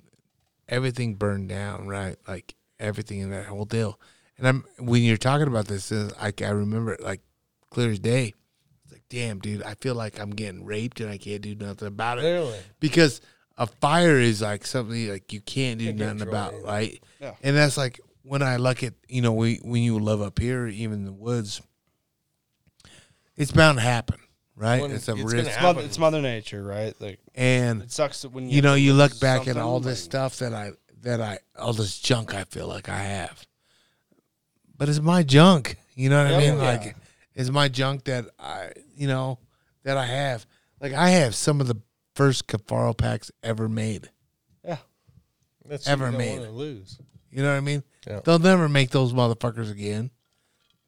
[0.68, 2.18] everything burned down, right?
[2.28, 4.00] Like everything in that whole deal.
[4.38, 7.22] And I'm when you're talking about this, uh, I I remember it like
[7.70, 8.34] clear as day.
[8.84, 11.88] It's like, damn, dude, I feel like I'm getting raped and I can't do nothing
[11.88, 12.60] about it Literally.
[12.80, 13.22] because
[13.58, 16.64] a fire is like something like you can't do Can't nothing about, it.
[16.66, 17.04] right?
[17.20, 17.36] Yeah.
[17.44, 20.66] And that's like when I look at you know we when you live up here,
[20.68, 21.62] even in the woods,
[23.36, 24.20] it's bound to happen,
[24.56, 24.82] right?
[24.82, 26.94] When it's a it's risk, It's mother, it's mother nature, right?
[27.00, 30.00] Like and it sucks that when you you know you look back at all this
[30.02, 33.46] like- stuff that I that I all this junk I feel like I have,
[34.78, 35.78] but it's my junk.
[35.96, 36.58] You know what I mean?
[36.58, 36.64] yeah.
[36.64, 36.96] Like,
[37.36, 39.38] it's my junk that I, you know,
[39.84, 40.46] that I have.
[40.82, 41.76] Like, I have some of the
[42.16, 44.10] first Kifaru packs ever made.
[44.66, 44.78] Yeah,
[45.66, 46.48] that's Ever you don't made.
[46.50, 46.98] lose.
[47.30, 47.84] You know what I mean?
[48.08, 48.22] Yeah.
[48.24, 50.10] They'll never make those motherfuckers again.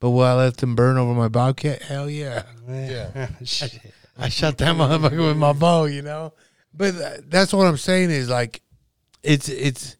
[0.00, 1.82] But will I let them burn over my bobcat?
[1.82, 2.42] Hell yeah.
[2.68, 3.28] Yeah.
[4.18, 6.32] I shot that motherfucker with my bow, you know.
[6.74, 8.60] But that's what I'm saying is like,
[9.22, 9.96] it's it's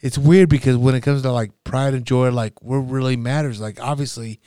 [0.00, 3.60] it's weird because when it comes to like pride and joy, like what really matters,
[3.60, 4.40] like obviously,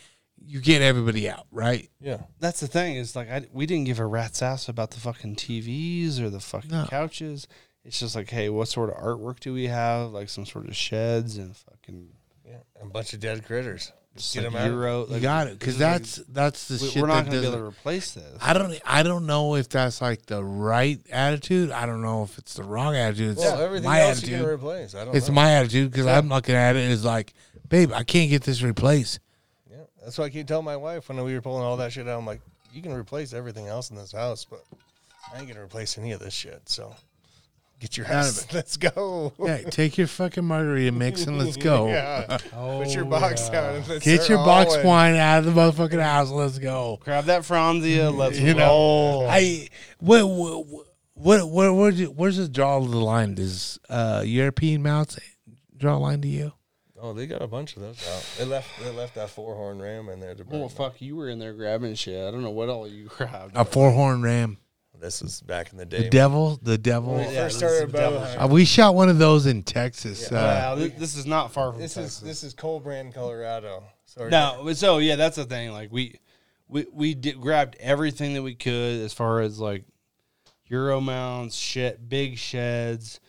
[0.44, 1.90] you get everybody out, right?
[2.02, 2.22] Yeah.
[2.40, 5.36] That's the thing is like I, we didn't give a rat's ass about the fucking
[5.36, 6.86] TVs or the fucking No.
[6.90, 7.48] couches.
[7.86, 10.12] It's just like, hey, what sort of artwork do we have?
[10.12, 12.10] Like some sort of sheds and fucking
[12.46, 12.58] Yeah.
[12.82, 13.92] A bunch of dead critters.
[14.20, 14.68] Just Get like 'em out.
[14.72, 15.00] Euro.
[15.08, 17.48] You like, got it because that's that's the we- shit we're not going to be
[17.48, 18.38] able to replace this.
[18.42, 21.72] I don't I don't know if that's like the right attitude.
[21.72, 23.32] I don't know if it's the wrong attitude.
[23.32, 24.40] It's Well, everything my else you attitude.
[24.42, 24.96] can replace.
[24.96, 25.34] I don't It's know.
[25.36, 27.34] my attitude because I'm looking at it as like,
[27.68, 29.20] babe, I can't get this replaced.
[29.70, 29.78] Yeah.
[30.04, 32.20] That's why I keep telling my wife when we were pulling all that shit out.
[32.20, 32.42] I'm like,
[32.74, 34.64] you can replace everything else in this house, but
[35.34, 36.62] I ain't gonna replace any of this shit.
[36.70, 36.96] So
[37.80, 38.54] get your ass Out of it.
[38.56, 39.34] Let's go.
[39.40, 41.88] Yeah, take your fucking margarita mix and let's go.
[41.90, 42.38] Yeah.
[42.52, 44.88] Put your box down and let's Get your box hauling.
[44.88, 46.30] wine out of the motherfucking house.
[46.30, 47.00] Let's go.
[47.02, 48.16] Grab that Franzia.
[48.16, 49.28] Let's You know, roll.
[49.30, 53.36] I what what what what where's it- where's the draw of the line?
[53.36, 55.18] Does uh European mounts
[55.76, 56.54] draw a line to you?
[57.02, 58.26] Oh, they got a bunch of those out.
[58.38, 58.68] They left.
[58.84, 60.60] They left that four horn ram in there to burn.
[60.60, 62.28] Well, fuck, you were in there grabbing shit.
[62.28, 63.56] I don't know what all you grabbed.
[63.56, 64.58] A four horn ram.
[65.00, 66.04] This was back in the day.
[66.04, 67.14] The devil, the devil.
[67.16, 68.40] When we Yeah, first started bow devil hunting.
[68.42, 70.32] Uh, we shot one of those in Texas.
[70.32, 72.18] Uh, Wow, this, this is not far from This Texas.
[72.18, 73.84] is this is Collbran, Colorado.
[74.06, 74.30] Sorry.
[74.30, 75.72] No, so yeah, that's the thing.
[75.72, 76.20] Like we,
[76.68, 79.86] we we did, grabbed everything that we could as far as like
[80.68, 83.20] Euro mounts, shit, big sheds,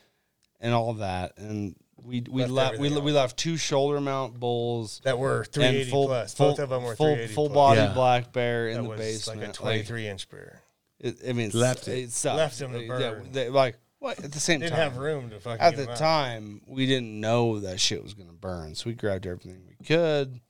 [0.60, 1.34] and all that.
[1.38, 5.44] And we we Left left we, everything we left two shoulder mount bulls that were
[5.44, 6.34] 380 full plus.
[6.34, 7.92] full Both of them were full, 380 full body Yeah.
[7.94, 9.38] black bear in That the was basement.
[9.40, 10.62] like a Like, 23 inch bear.
[11.00, 11.98] It, I mean, Left it.
[11.98, 12.02] it.
[12.04, 12.36] It sucked.
[12.36, 13.24] Left him to Like, burn.
[13.26, 15.76] Yeah, they- like what at the same Didn't time have room to fucking at get
[15.76, 15.96] the 'em out.
[15.98, 20.40] time we didn't know that shit was gonna burn, so we grabbed everything we could,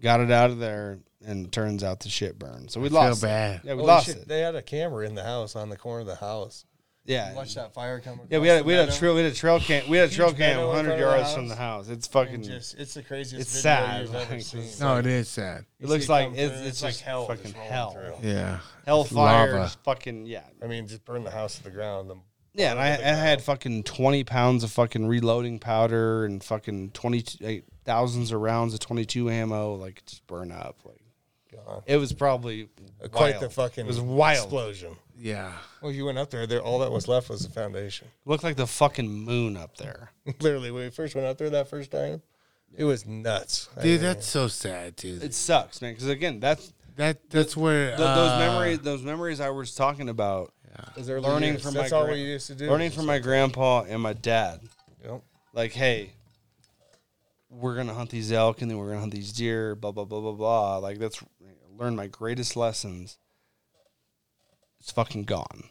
[0.00, 2.70] got it out of there, and turns out the shit burned.
[2.70, 3.22] So we feel lost.
[3.22, 3.26] it.
[3.26, 3.60] bad.
[3.64, 4.28] Yeah, we Holy lost shit, it.
[4.28, 6.64] They had a camera in the house on the corner of the house.
[7.06, 8.18] Yeah, Watch that fire come.
[8.30, 8.38] yeah.
[8.38, 10.16] We had we had a trail we had a trail cam we had a Huge
[10.16, 11.88] trail meadow cam in 100 front of the yards from the house.
[11.90, 12.42] It's And fucking.
[12.44, 13.42] just, it's the craziest.
[13.42, 14.64] It's video sad, You've ever like, seen.
[14.80, 15.60] no, it is sad.
[15.60, 17.70] it You looks see like come it's, through, it's like just hell fucking just rolling
[17.72, 17.90] hell.
[17.92, 18.14] through.
[18.30, 18.58] Yeah.
[18.86, 19.16] Hellfire,
[19.52, 19.64] Lava.
[19.64, 20.44] just fucking yeah.
[20.62, 22.08] I mean, just burn the house to the ground.
[22.08, 22.16] The
[22.54, 27.22] Yeah, and I, I had fucking twenty pounds of fucking reloading powder and fucking twenty
[27.40, 30.78] like, thousands of rounds of twenty two ammo, like just burn up.
[30.86, 31.02] Like
[31.66, 31.82] God.
[31.86, 32.68] it was probably
[33.10, 33.42] quite wild.
[33.44, 34.44] the fucking It was wild.
[34.44, 34.96] explosion.
[35.18, 35.52] Yeah.
[35.80, 36.46] Well, you went up there.
[36.46, 38.08] There, all that was left was the foundation.
[38.24, 40.10] looked like the fucking moon up there.
[40.40, 42.20] Literally, when we first went up there that first time,
[42.76, 43.68] it was nuts.
[43.76, 45.22] I Dude, mean, that's so sad, dude.
[45.22, 45.92] It sucks, man.
[45.92, 48.78] Because again, that's that that's where th- those uh, memories.
[48.80, 50.52] Those memories I was talking about.
[50.96, 52.68] Those early learning years, from that's my all gran- we used to do.
[52.68, 54.60] Learning from my like- grandpa and my dad.
[55.04, 55.22] Yep.
[55.52, 56.10] Like, hey,
[57.48, 59.76] we're gonna hunt these elk and then we're gonna hunt these deer.
[59.76, 60.76] Blah blah blah blah blah.
[60.78, 61.22] Like that's
[61.76, 63.18] learn my greatest lessons.
[64.80, 65.64] It's fucking gone,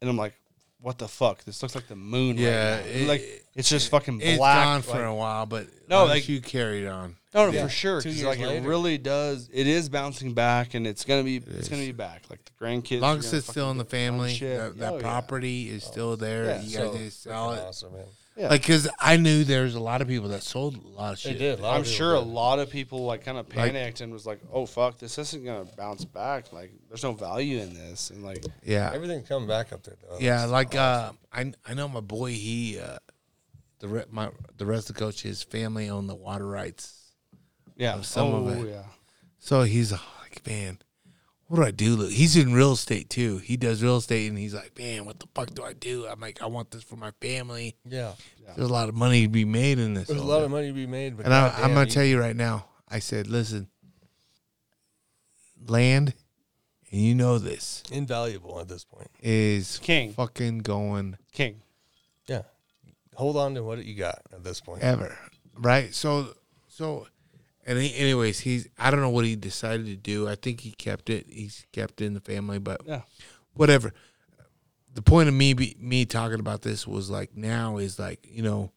[0.00, 0.34] and I'm like,
[0.78, 1.42] what the fuck?
[1.44, 2.36] This looks like the moon.
[2.36, 2.90] Yeah, right now.
[2.92, 4.64] it- like it's just fucking It's black.
[4.64, 7.16] gone for like- a while, but No, no, like- you carried on.
[7.34, 7.62] No, no, Yeah.
[7.64, 8.02] for sure.
[8.02, 9.48] Two 'cause, years like it really does.
[9.50, 11.36] It is bouncing back, and it's gonna be.
[11.36, 11.68] it's is.
[11.70, 12.24] gonna be back.
[12.28, 13.00] Like the grandkids.
[13.00, 15.02] Long as it's still in the family, that, that Oh, yeah.
[15.02, 16.44] property is still oh, there.
[16.44, 17.60] Yeah, you so guys just sell it.
[17.60, 18.04] Awesome, man.
[18.36, 18.48] Yeah.
[18.48, 21.22] Like, cause I knew there was a lot of people that sold a lot of
[21.22, 21.38] They shit.
[21.38, 21.58] did.
[21.58, 22.28] a lot I'm people sure a did.
[22.28, 25.44] lot of people like kind of Like- panicked and was like, "Oh fuck, this isn't
[25.44, 26.50] gonna bounce back.
[26.52, 30.16] Like, there's no value in this." And like, Yeah, Everything's coming back up there, though.
[30.18, 30.44] yeah.
[30.44, 31.18] It's Like, awesome.
[31.32, 32.30] uh, I I know my boy.
[32.32, 32.98] He uh,
[33.80, 37.10] the re- my the rest of the coach, his family owned the water rights.
[37.76, 38.70] yeah, Of some oh, of it.
[38.70, 38.84] yeah.
[39.40, 40.78] So he's like, man,
[41.52, 41.96] what do I do?
[41.96, 43.36] Look, He's in real estate too.
[43.36, 46.06] He does real estate, and he's like, man, what the fuck do I do?
[46.06, 47.76] I'm like, I want this for my family.
[47.86, 48.12] yeah.
[48.56, 50.08] There's a lot of money to be made in this.
[50.08, 50.44] There's a lot thing.
[50.46, 52.64] of money to be made, but And I, I'm gonna tell you right now.
[52.88, 53.68] I said, listen,
[55.66, 56.14] land,
[56.90, 59.10] and you know this invaluable at this point.
[59.22, 60.14] is King.
[60.14, 61.60] fucking going King.
[62.26, 62.42] Yeah.
[63.16, 64.82] Hold on to what you got at this point.
[64.82, 65.18] ever,
[65.58, 65.94] right?
[65.94, 66.28] So,
[66.68, 67.06] so,
[67.66, 70.28] and he, anyways, he's I don't know what he decided to do.
[70.28, 71.26] I think he kept it.
[71.28, 73.02] He's kept it in the family, but Yeah.
[73.54, 73.92] whatever.
[74.94, 78.42] The point of me be, me talking about this was like now is like you
[78.42, 78.72] know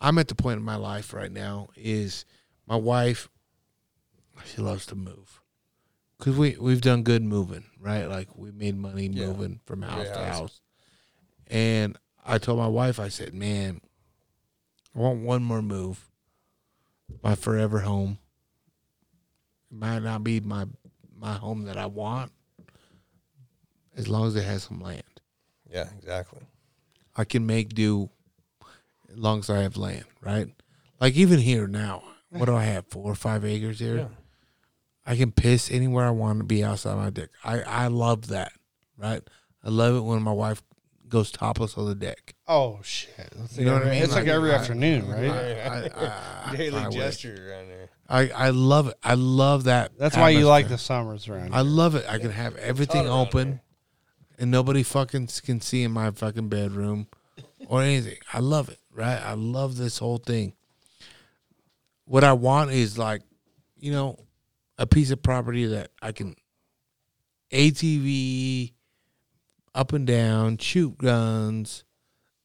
[0.00, 2.24] I'm at the point in my life right now is
[2.66, 3.28] my wife
[4.46, 5.42] she loves to move
[6.18, 9.26] because we we've done good moving right like we made money Yeah.
[9.26, 10.38] moving from house Great to house.
[10.38, 10.60] house
[11.48, 13.80] and I told my wife I said man
[14.94, 16.08] I want one more move
[17.22, 18.18] my forever home
[19.70, 20.66] It might not be my
[21.16, 22.32] my home that I want,
[23.96, 25.02] as long as it has some land.
[25.70, 26.40] Yeah, exactly.
[27.16, 28.10] I can make do
[29.10, 30.48] as long as I have land, right?
[31.00, 32.86] Like even here now, what do I have?
[32.88, 33.96] Four or five acres here.
[33.96, 34.06] Yeah.
[35.04, 37.30] I can piss anywhere I want to be outside my dick.
[37.44, 38.52] I I love that,
[38.96, 39.22] right?
[39.64, 40.62] I love it when my wife
[41.08, 42.34] goes topless on the deck.
[42.46, 43.32] Oh shit!
[43.52, 44.02] You know what I mean?
[44.02, 45.30] It's like, Like, every I- afternoon, right?
[45.30, 45.90] I,
[46.52, 47.88] I, Daily I gesture around there.
[48.08, 48.96] I I love it.
[49.02, 49.98] I love that.
[49.98, 51.48] That's why you like the summers around.
[51.48, 51.56] Here.
[51.56, 52.06] I love it.
[52.08, 53.60] I can have everything open,
[54.38, 57.08] and nobody fucking can see in my fucking bedroom
[57.66, 58.16] or anything.
[58.32, 58.78] I love it.
[58.94, 59.18] Right?
[59.18, 60.54] I love this whole thing.
[62.06, 63.22] What I want is like,
[63.78, 64.18] you know,
[64.78, 66.34] a piece of property that I can
[67.52, 68.72] ATV
[69.74, 71.84] up and down, shoot guns,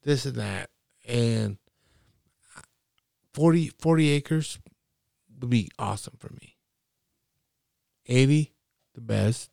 [0.03, 0.69] this and that,
[1.07, 1.57] and
[3.33, 4.59] 40, 40 acres
[5.43, 6.55] would be awesome for me.
[8.07, 8.53] 80,
[8.95, 9.49] the best.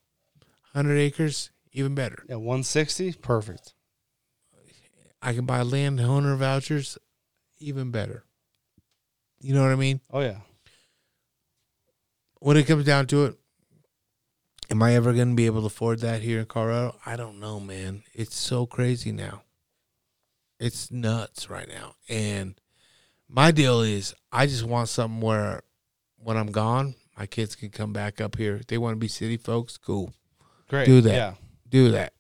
[0.73, 2.25] 100 acres, even better.
[2.29, 3.75] Yeah, one sixty, perfect.
[5.21, 6.97] I can buy landowner vouchers,
[7.59, 8.23] even better.
[9.41, 10.01] You know what I mean?
[10.13, 10.39] Oh yeah.
[12.39, 13.35] When it comes down to it,
[14.71, 16.97] am I ever going to be able to afford that here in Colorado?
[17.05, 18.05] I don't know, man.
[18.15, 19.43] It's so crazy now.
[20.61, 21.97] It's nuts right now.
[22.09, 22.55] And
[23.29, 25.63] my deal is I just want something where
[26.23, 28.57] when I'm gone, my kids can come back up here.
[28.57, 30.13] If they want to be city folks, cool.
[30.69, 30.87] Great.
[30.87, 31.13] Do that.
[31.13, 31.35] Yeah.
[31.69, 32.13] do that.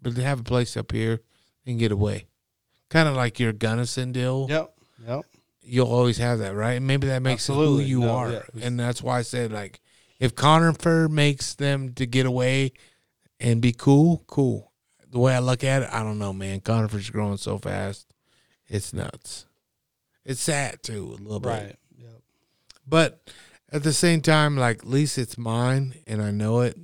[0.00, 1.20] But they have a place up here
[1.66, 2.26] and get away.
[2.88, 4.46] Kind of like your Gunnison deal.
[4.48, 4.74] Yep.
[5.06, 5.24] Yep.
[5.62, 6.72] You'll always have that, right?
[6.74, 7.84] And maybe that makes it Absolutely.
[7.84, 8.32] who you No, are.
[8.32, 8.42] yeah.
[8.62, 9.80] And that's why I said, like,
[10.18, 12.72] if Conifer makes them to get away
[13.38, 14.72] and be cool, cool.
[15.10, 16.60] The way I look at it, I don't know, man.
[16.60, 18.06] Conifer's growing so fast.
[18.66, 19.46] It's nuts.
[20.24, 21.48] It's sad, too, a little bit.
[21.48, 21.76] Right.
[21.98, 22.10] Yep.
[22.86, 23.30] But
[23.70, 26.78] at the same time, like, at least it's mine and I know it.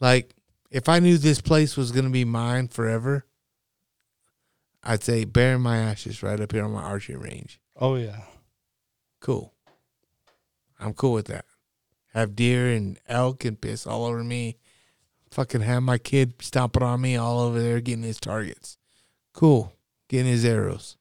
[0.00, 0.34] Like,
[0.70, 3.26] if I knew this place was going to be mine forever,
[4.82, 7.60] I'd say bury my ashes right up here on my archery range.
[7.78, 8.22] Oh yeah.
[9.20, 9.52] Cool.
[10.80, 11.44] I'm cool with that.
[12.14, 14.58] Have deer and elk and piss all over me.
[15.30, 18.76] Fucking have my kid stomping on me all over there getting his targets.
[19.32, 19.72] Cool.
[20.08, 20.96] Getting his arrows.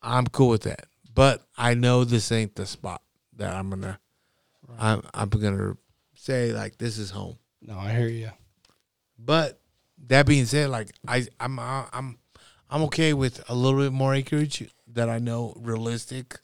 [0.00, 0.86] I'm cool with that.
[1.14, 3.02] But I know this ain't the spot
[3.36, 4.00] that I'm gonna
[4.78, 5.76] I'm I'm gonna
[6.14, 7.38] say like this is home.
[7.60, 8.30] No, I hear you.
[9.18, 9.60] But
[10.06, 12.18] that being said, like I I'm uh, I'm
[12.70, 16.38] I'm okay with a little bit more acreage that I know realistic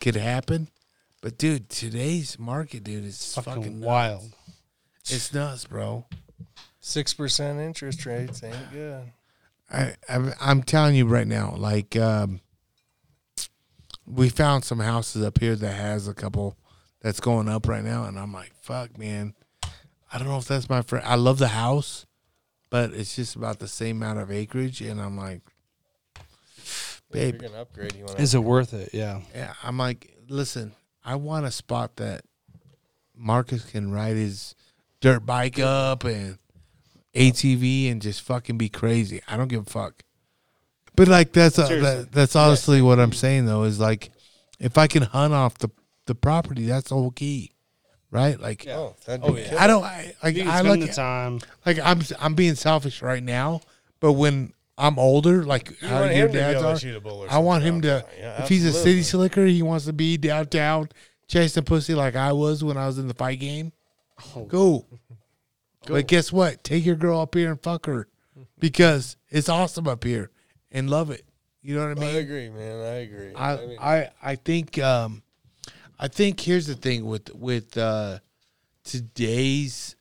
[0.00, 0.68] could happen.
[1.20, 3.86] But dude, today's market, dude, is Fucking, fucking, nuts.
[3.86, 4.32] wild.
[5.08, 6.04] It's nuts, bro.
[6.80, 9.12] Six percent interest rates ain't good.
[9.70, 12.40] I, I I'm telling you right now, like um,
[14.06, 16.56] we found some houses up here that has a couple
[17.04, 19.34] that's going up right now, and I'm like, fuck, man.
[20.10, 21.04] I don't know if that's my friend.
[21.06, 22.06] I love the house,
[22.70, 25.42] but it's just about the same amount of acreage, and I'm like,
[26.56, 28.94] If babe, you're upgrade, you want Is it worth it?
[28.94, 29.20] Yeah.
[29.34, 30.72] yeah, I'm like, listen,
[31.04, 32.22] I want a spot that
[33.14, 34.54] Marcus can ride his
[35.02, 36.38] dirt bike up and
[37.14, 39.20] ATV and just fucking be crazy.
[39.28, 40.02] I don't give a fuck.
[40.96, 44.10] But like that's uh, that, that's honestly what I'm saying though is like
[44.58, 45.68] if I can hunt off the
[46.06, 47.52] the property, that's the whole key,
[48.10, 48.38] right?
[48.40, 49.56] Like Oh, Oh, yeah.
[49.58, 51.40] I don't I like You can I spend look the time.
[51.64, 53.60] like I'm I'm being selfish right now,
[54.00, 57.00] but when I'm older, like You how your him to be dads are, shoot a
[57.00, 58.04] bull or I want him to.
[58.18, 60.88] Yeah, if he's a city slicker, he wants to be downtown
[61.28, 63.72] chasing pussy like I was when I was in the fight game.
[64.36, 64.46] Oh.
[64.50, 64.88] Cool.
[65.86, 66.64] But guess what?
[66.64, 68.08] Take your girl up here and fuck her
[68.58, 70.30] because it's awesome up here
[70.72, 71.26] and love it.
[71.60, 72.14] You know what I mean?
[72.16, 72.80] I agree, man.
[72.80, 73.32] I agree.
[73.36, 75.22] I mean, I I think um
[75.98, 78.18] I think here's the thing with with uh
[78.84, 79.96] today's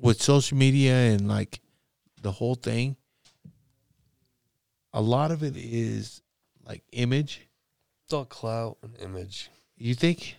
[0.00, 1.60] with social media and like
[2.22, 2.96] the whole thing
[4.94, 6.22] a lot of it is
[6.64, 7.46] like image.
[8.04, 9.50] it's all clout and image.
[9.76, 10.36] You think?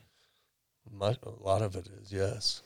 [0.91, 2.61] Much, a lot of it is, yes.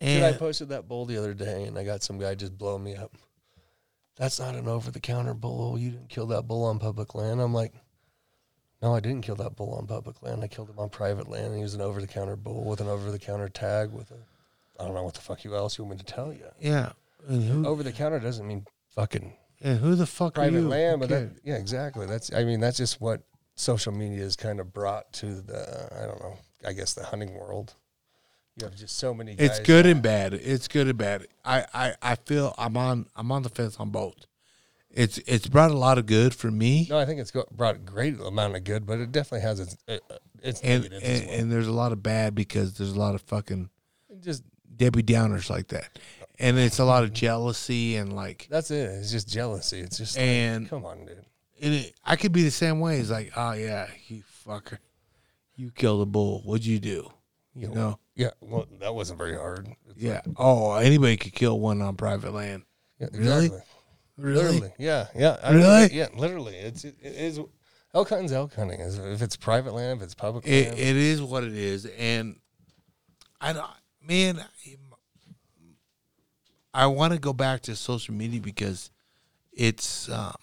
[0.00, 2.78] Dude, I posted that bull the other day, and I got some guy just blow
[2.78, 3.12] me up.
[4.16, 5.76] That's not an over-the-counter bull.
[5.76, 7.40] You didn't kill that bull on public land.
[7.40, 7.72] I'm like,
[8.82, 10.42] no, I didn't kill that bull on public land.
[10.42, 11.56] I killed him on private land.
[11.56, 14.18] He was an over-the-counter bull with an over-the-counter tag with a,
[14.80, 16.46] I don't know what the fuck you else you want me to tell you.
[16.60, 16.92] yeah.
[17.26, 21.56] Who Over-the-counter doesn't mean fucking and who the fuck are private land, but that, yeah,
[21.56, 22.06] exactly.
[22.06, 23.22] That's I mean that's just what
[23.54, 26.36] social media has kind of brought to the I don't know.
[26.66, 27.74] I guess the hunting world.
[28.56, 29.34] You have just so many.
[29.34, 30.34] It's good and bad.
[30.34, 31.26] It's good and bad.
[31.44, 34.26] I, I, I feel I'm on I'm on the fence on both.
[34.90, 37.76] It's it's brought a lot of good for me, No, I think it's got, brought
[37.76, 39.98] a great amount of good, but it definitely has its uh,
[40.42, 41.34] its and and, well.
[41.40, 43.68] and there's a lot of bad because there's a lot of fucking
[44.20, 44.42] just
[44.76, 45.98] Debbie Downers like that,
[46.38, 47.12] and it's a lot Mm-hmm.
[47.12, 48.90] of jealousy and like that's it.
[48.90, 49.80] It's just jealousy.
[49.80, 51.24] It's just like, and come on, dude.
[51.60, 52.98] and it, I could be the same way.
[52.98, 54.78] It's like, oh yeah, you fucker,
[55.56, 56.40] you killed a bull.
[56.44, 57.10] What'd you do?
[57.54, 57.98] You know?
[58.14, 59.68] Yeah, well, that wasn't very hard.
[59.90, 60.20] It's Yeah.
[60.24, 62.62] like- Oh, anybody could kill one on private land.
[63.00, 63.48] yeah, exactly.
[63.48, 63.62] Really?
[64.18, 65.36] Literally, yeah, yeah.
[65.42, 65.92] I Really?
[65.92, 66.56] yeah, literally.
[66.56, 67.40] It's it, it is
[67.94, 68.80] elk hunting's elk hunting.
[68.80, 70.78] Is if it's private land, if it's public It, land.
[70.78, 72.36] it is what it is, and
[73.40, 73.66] I don't,
[74.06, 74.44] man.
[76.74, 78.90] I want to go back to social media because
[79.52, 80.34] it's um,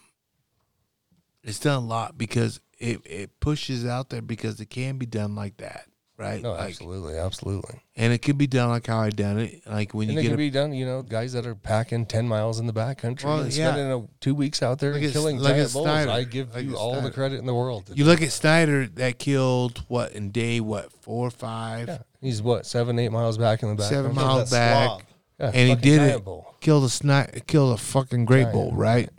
[1.43, 5.35] it's done a lot because it it pushes out there because it can be done
[5.35, 5.85] like that,
[6.17, 6.41] right?
[6.41, 7.81] no, Like, absolutely, absolutely.
[7.95, 10.23] and it could be done like how I done it, like when And you it
[10.23, 12.73] get can a be done, you know, guys that are packing ten miles in the
[12.73, 13.71] back country Well, yeah.
[13.73, 15.87] spending a, two weeks out there at- killing at giant bulls.
[15.87, 17.91] I give Look you all the credit in the world.
[17.93, 22.41] You look at Snyder that killed what in day what four or five, Yeah, he's
[22.41, 23.89] what seven, eight miles back in the back.
[23.89, 24.23] seven country?
[24.23, 25.05] miles back,
[25.39, 26.23] Yeah, and he did it.
[26.23, 26.55] bull.
[26.61, 28.53] Killed a snipe, killed a fucking great Giant.
[28.53, 29.09] bull, right?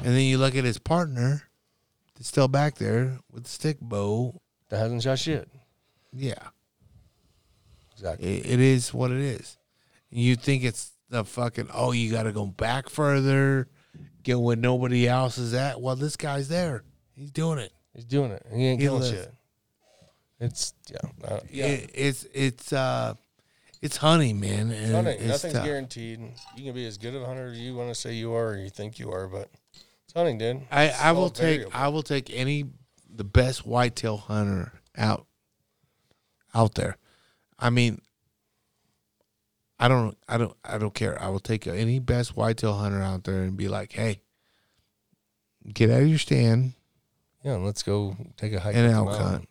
[0.00, 1.42] And then you look at his partner,
[2.14, 4.40] that's still back there with the stick bow.
[4.68, 5.48] That hasn't shot shit.
[6.12, 6.34] Yeah,
[7.92, 8.38] Exactly.
[8.38, 9.56] it, it is what it is.
[10.10, 13.68] You think it's the fucking oh, you got to go back further,
[14.22, 15.80] get where nobody else is at.
[15.80, 16.84] Well, this guy's there.
[17.14, 17.72] He's doing it.
[17.94, 18.44] He's doing it.
[18.54, 19.12] He ain't He killing lives.
[19.12, 19.32] shit.
[20.40, 21.66] It's yeah, uh, yeah.
[21.66, 23.14] It, it's it's uh,
[23.82, 24.70] it's hunting, man.
[24.70, 25.18] And hunting.
[25.18, 25.64] it's Nothing's tough.
[25.64, 26.20] guaranteed.
[26.56, 28.50] You can be as good of a hunter as you want to say you are
[28.50, 29.50] or you think you are, but
[30.04, 30.62] it's hunting, dude.
[30.70, 31.72] I, It's I all will take variable.
[31.74, 32.66] I will take any
[33.12, 35.26] the best whitetail hunter out
[36.58, 36.96] out there.
[37.58, 38.00] I mean
[39.78, 41.20] I don't I don't I don't care.
[41.22, 44.20] I will take any best whitetail hunter out there and be like, "Hey,
[45.72, 46.72] get out of your stand
[47.44, 48.74] Yeah, let's go take a hike.
[48.74, 49.48] and elk hunt."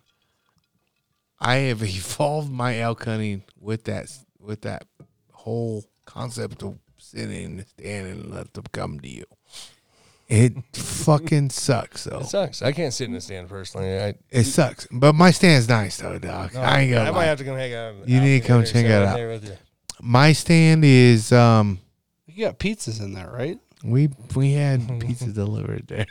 [1.40, 4.86] I have evolved my elk hunting with that with that
[5.32, 9.26] whole concept of sitting in the stand and let them come to you.
[10.28, 12.20] It fucking sucks though.
[12.20, 12.62] It sucks.
[12.62, 13.98] I can't sit in the stand personally.
[13.98, 16.54] I, It sucks, but my stand's nice though, Doc.
[16.54, 17.16] no, I ain't gonna I lie.
[17.16, 17.96] might have to come hang out.
[18.08, 19.16] You out need to come check it out out.
[19.16, 19.56] there with you.
[20.02, 21.80] My stand is um
[22.26, 23.58] You got pizzas in there, right?
[23.86, 26.06] we we had pizza delivered there.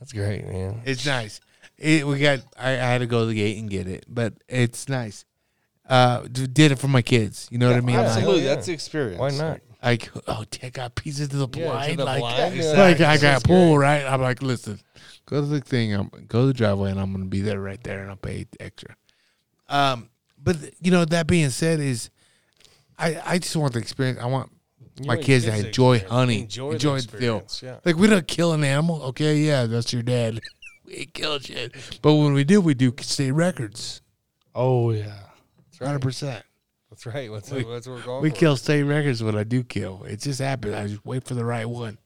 [0.00, 0.80] That's great, man.
[0.86, 1.40] It's nice.
[1.76, 4.32] It we got I, I had to go to the gate and get it, but
[4.48, 5.24] it's nice.
[5.86, 7.46] Uh, did it for my kids.
[7.50, 7.96] You know what I mean?
[7.96, 8.54] Absolutely, yeah.
[8.54, 9.18] that's the experience.
[9.20, 9.60] Why not?
[9.82, 11.98] Like, oh, I got pieces to the Yeah, to blind.
[11.98, 12.72] the like, blind, yeah.
[12.72, 13.44] like I got great.
[13.44, 14.04] pool right.
[14.04, 14.80] I'm like, listen,
[15.26, 15.92] go to the thing.
[15.94, 18.46] I'm go to the driveway, and I'm gonna be there right there, and I'll pay
[18.60, 18.96] extra.
[19.68, 20.08] Um,
[20.42, 22.10] but you know that being said, is
[22.98, 24.18] I I just want the experience.
[24.20, 24.50] I want
[25.04, 27.36] my want kids kids to to enjoy experience- hunting, enjoy enjoy, the the deal.
[27.38, 27.76] experience, yeah.
[27.84, 29.36] Like we don't kill an animal, okay?
[29.36, 30.40] Yeah, that's your dad.
[30.84, 34.02] we ain't kill shit, but when we do, we do state records.
[34.54, 35.12] Oh yeah.
[35.80, 36.44] Hundred percent.
[36.90, 37.30] That's right.
[37.30, 38.36] What's We- that's what we're going We for.
[38.36, 40.04] kill state records when I do kill.
[40.04, 40.74] It just happens.
[40.74, 41.98] I just wait for the right one.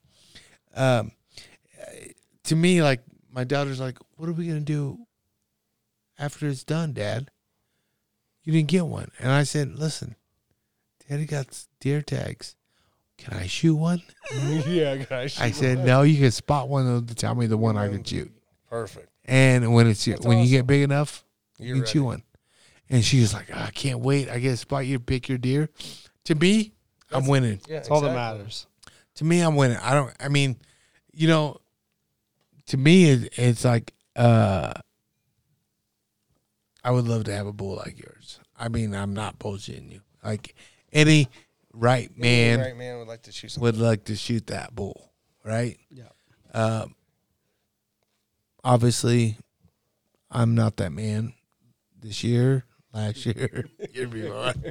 [0.75, 1.12] Um,
[2.44, 5.07] to me, like my daughter's like, "What are we gonna do
[6.19, 7.31] after it's done, Dad?"
[8.43, 10.17] You didn't get one, and I said, "Listen,
[11.09, 12.57] Daddy got deer tags.
[13.19, 14.02] Can I shoot one?"
[14.67, 15.39] yeah, guys.
[15.39, 18.33] I said, "No, you can spot one to tell me the one I can shoot."
[18.69, 19.11] Perfect.
[19.27, 21.25] And when it's That's when you get big enough,
[21.59, 22.23] You're you can shoot one.
[22.93, 24.29] And she was like, "I can't wait.
[24.29, 25.69] I get to spot you, pick your deer."
[26.27, 26.75] To me,
[27.11, 27.61] I'm winning.
[27.67, 28.67] Yeah, That's all that matters.
[29.17, 29.79] To me, I'm winning.
[29.79, 30.15] I don't.
[30.21, 30.57] I mean,
[31.12, 31.57] you know,
[32.67, 34.75] to me, it, it's like uh,
[36.85, 38.39] I would love to have a bull like yours.
[38.57, 40.03] I mean, I'm not bullshitting you.
[40.23, 40.55] Like
[40.93, 41.29] any
[41.73, 43.67] right Any man right man would like to shoot something.
[43.67, 45.11] would like to shoot that bull,
[45.45, 45.79] right?
[45.91, 46.05] Yeah.
[46.53, 46.95] Um,
[48.62, 49.39] obviously,
[50.31, 51.33] I'm not that man
[51.99, 54.53] this year, last year, year before.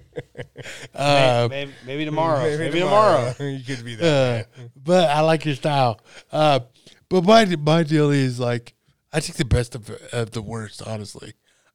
[0.94, 2.44] Uh, maybe, maybe tomorrow.
[2.58, 3.34] Maybe, tomorrow.
[3.40, 4.48] you could be that.
[4.56, 6.00] uh, but I like your style.
[6.32, 6.60] Uh,
[7.10, 8.76] but my my deal is like
[9.12, 10.84] I take the best of, of the worst.
[10.86, 11.34] Honestly,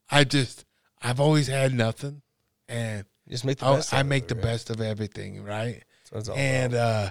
[0.09, 0.65] I just
[1.03, 2.23] I've always had nothing,
[2.69, 3.93] and Just make the I, best.
[3.93, 4.45] I out make it, the right?
[4.45, 5.43] best of everything.
[5.43, 5.83] Right.
[6.13, 7.11] That's all and uh,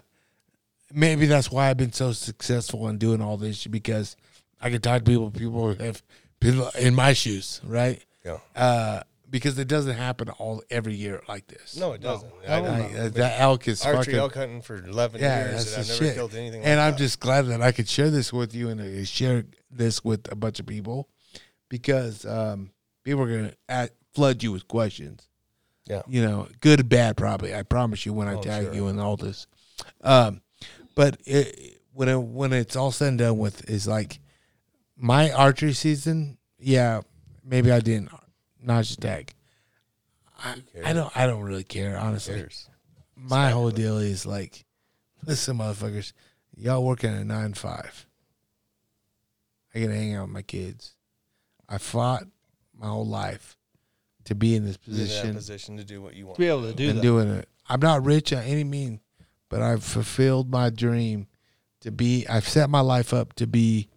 [0.94, 4.16] maybe that's why I've been so successful in doing all this because
[4.62, 6.02] I can talk to people, people have
[6.40, 8.02] people in my shoes, right?
[8.24, 8.38] Yeah.
[8.56, 9.02] Uh,
[9.36, 11.76] because it doesn't happen all every year like this.
[11.76, 12.32] No, it doesn't.
[12.48, 12.88] I Hell know.
[12.88, 13.00] no.
[13.02, 14.16] Uh, that elk is Archery fucking.
[14.20, 16.16] elk hunting for 11 Yeah, years, that's and I've never shit.
[16.16, 16.64] killed anything.
[16.64, 16.98] and like I'm that.
[16.98, 20.36] just glad that I could share this with you and I share this with a
[20.38, 21.10] bunch of people
[21.68, 22.72] because um,
[23.04, 25.28] people are gonna at, flood you with questions.
[25.86, 26.02] Yeah.
[26.08, 27.54] you know, good, bad, probably.
[27.54, 28.74] I promise you when I Oh, tag sure.
[28.74, 29.48] you and all this.
[30.02, 30.42] Um,
[30.96, 34.20] but it, when it when it's all said and done with is like
[34.98, 36.38] my archery season.
[36.58, 37.02] Yeah,
[37.44, 38.10] maybe I didn't
[38.66, 39.34] notch tag.
[40.38, 41.16] I, I don't.
[41.16, 42.36] I don't really care honestly.
[42.36, 42.70] Cares.
[43.16, 44.66] My whole deal is like,
[45.26, 46.12] listen, motherfuckers,
[46.56, 48.06] y'all working at nine to five.
[49.74, 50.94] I get to hang out with my kids.
[51.68, 52.24] I fought
[52.78, 53.58] my whole life
[54.26, 56.36] to be in this You're in that position position to do what you want.
[56.36, 57.04] To be able to do and that.
[57.04, 57.48] doing it.
[57.68, 59.00] I'm not rich by any means,
[59.50, 61.28] but I've fulfilled my dream
[61.82, 62.26] to be.
[62.28, 63.90] I've set my life up to be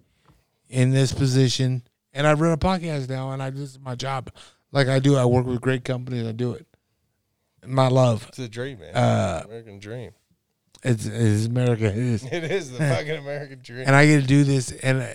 [0.69, 1.83] in this position,
[2.13, 4.31] and I run a podcast now, and I this is my job.
[4.73, 6.27] Like I do, I work with great companies.
[6.27, 6.67] I do it.
[7.67, 8.95] My love, It's a dream, man.
[8.95, 10.13] Uh, American dream.
[10.85, 11.87] it's, it's America.
[11.87, 13.85] It is, It is the fucking American dream.
[13.87, 14.71] and I get to do this.
[14.73, 15.07] And uh,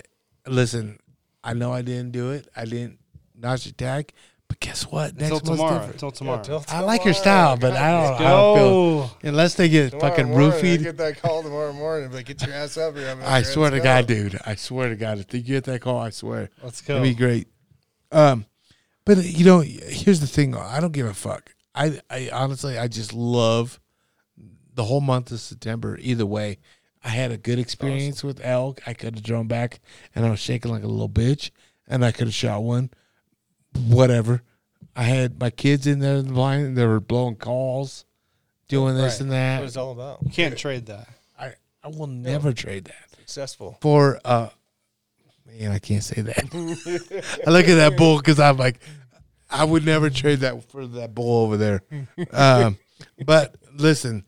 [0.48, 1.00] listen,
[1.44, 2.48] I know I didn't do it.
[2.56, 3.00] I didn't
[3.36, 4.12] notch a tag,
[4.50, 5.16] but guess what?
[5.16, 5.74] Next Until month's tomorrow.
[5.74, 5.94] different.
[5.94, 6.44] Until tomorrow.
[6.44, 8.22] Till I like your style, but I don't.
[8.22, 10.84] I don't feel unless they get Tomorrow fucking morning, I roofied.
[10.84, 12.12] get that call tomorrow morning.
[12.12, 13.10] Like, get your ass up here.
[13.10, 14.40] I'm I swear to "Let's God, dude.
[14.46, 16.96] I swear to God, if they get that call, I swear Let's go.
[16.96, 17.48] it'd be great.
[18.12, 18.46] Um,
[19.06, 20.56] but you know, here's the thing.
[20.56, 21.54] I don't give a fuck.
[21.76, 23.80] I, I honestly, I just love
[24.74, 25.98] the whole month of September.
[26.02, 26.60] Either way,
[27.04, 28.82] I had a good experience with elk.
[28.88, 29.80] I could have drawn back,
[30.16, 31.52] and I was shaking like a little bitch,
[31.88, 32.90] and I could have shot one.
[33.88, 34.42] Whatever.
[34.96, 36.66] I had my kids in there in the blind.
[36.68, 38.06] And they were blowing calls,
[38.68, 39.22] doing this Right.
[39.22, 39.64] and What that.
[39.64, 40.20] it's all about.
[40.24, 41.08] You can't trade that.
[41.40, 43.78] I I will never trade that Successful.
[43.82, 44.50] for uh
[45.46, 46.44] man i can't say that.
[47.48, 48.80] I look at that bull because i'm like
[49.50, 51.84] i would never trade that for that bull over there.
[52.32, 52.78] Um
[53.26, 54.26] but listen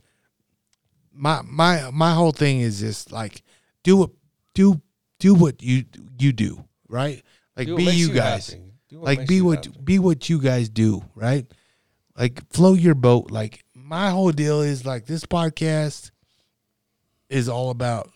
[1.13, 3.41] my my my whole thing is just like
[3.83, 4.09] do what
[4.53, 4.81] do
[5.19, 5.85] do what you
[6.19, 7.23] you do right?
[7.55, 8.55] Like be you guys.
[8.91, 9.79] Like be what happy.
[9.83, 11.45] be what you guys do right?
[12.17, 13.31] Like float your boat.
[13.31, 16.11] Like my whole deal is like this podcast
[17.29, 18.09] is all about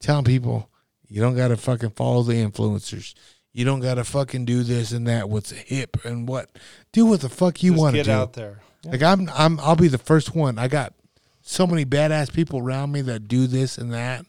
[0.00, 0.69] telling people
[1.10, 3.14] you don't gotta fucking follow the influencers
[3.52, 6.50] you don't gotta fucking do this and that what's hip and what
[6.92, 8.60] do what the fuck you want to get do out there.
[8.84, 10.58] like I'm I'm I'll be the first one.
[10.58, 10.94] I got
[11.42, 14.24] so many badass people around me that do this and that.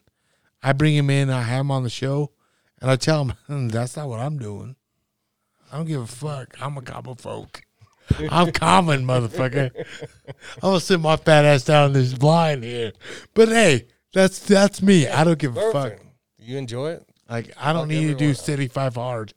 [0.62, 2.32] I bring them in, I have them on the show,
[2.80, 4.76] and I tell them "Hmm, that's not what I'm doing.
[5.70, 6.56] I don't give a fuck.
[6.60, 7.62] I'm a common folk.
[8.28, 9.70] I'm common, motherfucker.
[10.26, 12.92] I'm gonna sit my fat ass down in this blind here.
[13.34, 15.06] But hey, that's that's me.
[15.06, 15.92] I don't give a fuck.
[16.42, 16.48] Perfect.
[16.50, 17.08] You enjoy it?
[17.28, 18.34] Like I don't Fuck need to do everyone.
[18.34, 19.34] 75 hard.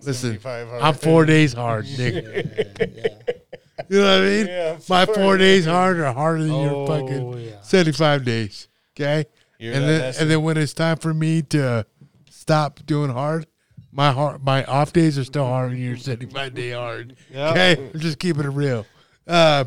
[0.00, 0.82] Listen, 75 hard.
[0.82, 3.42] I'm four days hard, nigga.
[3.88, 4.46] You know what I mean?
[4.46, 7.60] Yeah, My four four days hard are harder than your Oh, fucking yeah.
[7.60, 8.68] 75 days.
[8.94, 9.26] Okay?
[9.58, 10.20] You're and then messy.
[10.22, 11.86] and then when it's time for me to
[12.30, 13.46] stop doing hard,
[13.92, 17.16] my hard my off days are still harder than your 75 day hard.
[17.30, 17.50] Yeah.
[17.50, 17.90] Okay?
[17.94, 18.86] I'm just keeping it real.
[19.26, 19.64] Uh,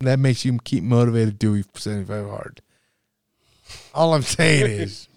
[0.00, 2.60] that makes you keep motivated to do 75 hard.
[3.94, 5.08] All I'm saying is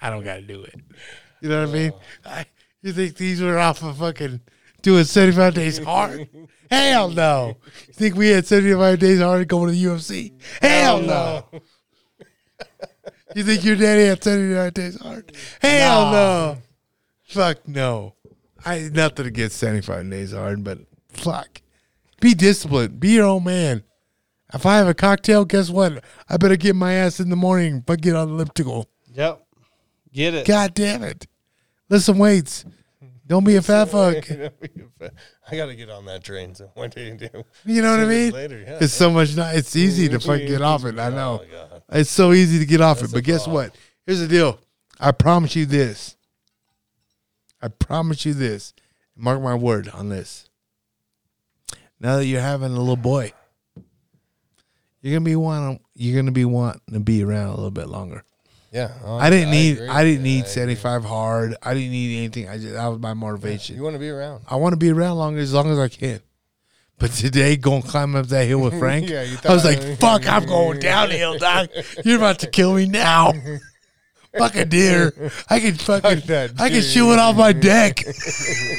[0.00, 0.74] I don't got to do it.
[1.40, 1.92] You know what I mean?
[2.24, 2.46] I,
[2.82, 4.40] you think these were off of fucking
[4.82, 6.28] doing 75 days hard?
[6.70, 7.56] Hell no.
[7.86, 10.32] You think we had 75 days hard going to the UFC?
[10.60, 11.44] Hell no.
[13.34, 15.36] You think your daddy had 75 days hard?
[15.60, 16.58] Hell no.
[17.24, 18.14] Fuck no.
[18.64, 20.78] I nothing against 75 days hard, but
[21.10, 21.60] fuck.
[22.20, 22.98] Be disciplined.
[22.98, 23.84] Be your own man.
[24.52, 26.02] If I have a cocktail, guess what?
[26.28, 28.88] I better get my ass in the morning but get on the elliptical.
[29.12, 29.44] Yep.
[30.12, 30.46] Get it.
[30.46, 31.26] God damn it.
[31.98, 32.64] Some weights.
[33.26, 34.24] Don't be a fat fuck.
[35.50, 36.54] I got to get on that train.
[36.54, 37.28] So one day, you do.
[37.66, 38.32] You know what I mean?
[38.32, 38.78] Later, yeah.
[38.80, 39.36] It's so much.
[39.36, 40.98] Not, it's easy to fucking get off it.
[40.98, 41.42] I Oh, know.
[41.50, 41.82] God.
[41.90, 43.14] It's so easy to get off That's it.
[43.14, 43.64] But guess problem.
[43.66, 43.76] what?
[44.06, 44.58] Here's the deal.
[44.98, 46.16] I promise you this.
[47.60, 48.72] I promise you this.
[49.16, 50.48] Mark my word on this.
[52.00, 53.32] Now that you're having a little boy,
[55.02, 55.80] you're gonna be wanting.
[55.94, 58.22] You're gonna be wanting to be around a little bit longer.
[58.70, 58.92] Yeah.
[59.04, 59.76] oh, I didn't need.
[59.78, 59.88] agree.
[59.88, 60.50] I didn't Yeah, need agree.
[60.50, 61.56] 75 hard.
[61.62, 62.48] I didn't need anything.
[62.48, 63.76] I just that was my motivation.
[63.76, 64.42] You want to be around.
[64.48, 66.20] I want to be around longer as long as I can.
[66.98, 69.80] But today, going to climb up that hill with Frank, Yeah, you I was like,
[69.98, 71.68] "Fuck, I'm going downhill, dog.
[72.04, 73.32] You're about to kill me now."
[74.36, 75.12] Fuck a deer.
[75.48, 76.20] I can fucking.
[76.26, 76.82] that I can deer.
[76.82, 78.04] shoot it off my deck.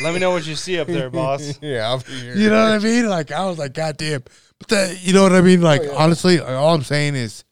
[0.03, 1.57] Let me know what you see up there, boss.
[1.61, 2.35] Yeah, I'll be here.
[2.35, 3.09] You know what I mean?
[3.09, 4.23] Like I was like, "God damn!"
[4.59, 5.61] But that, you know what I mean?
[5.61, 7.43] Like oh, honestly, all I'm saying is,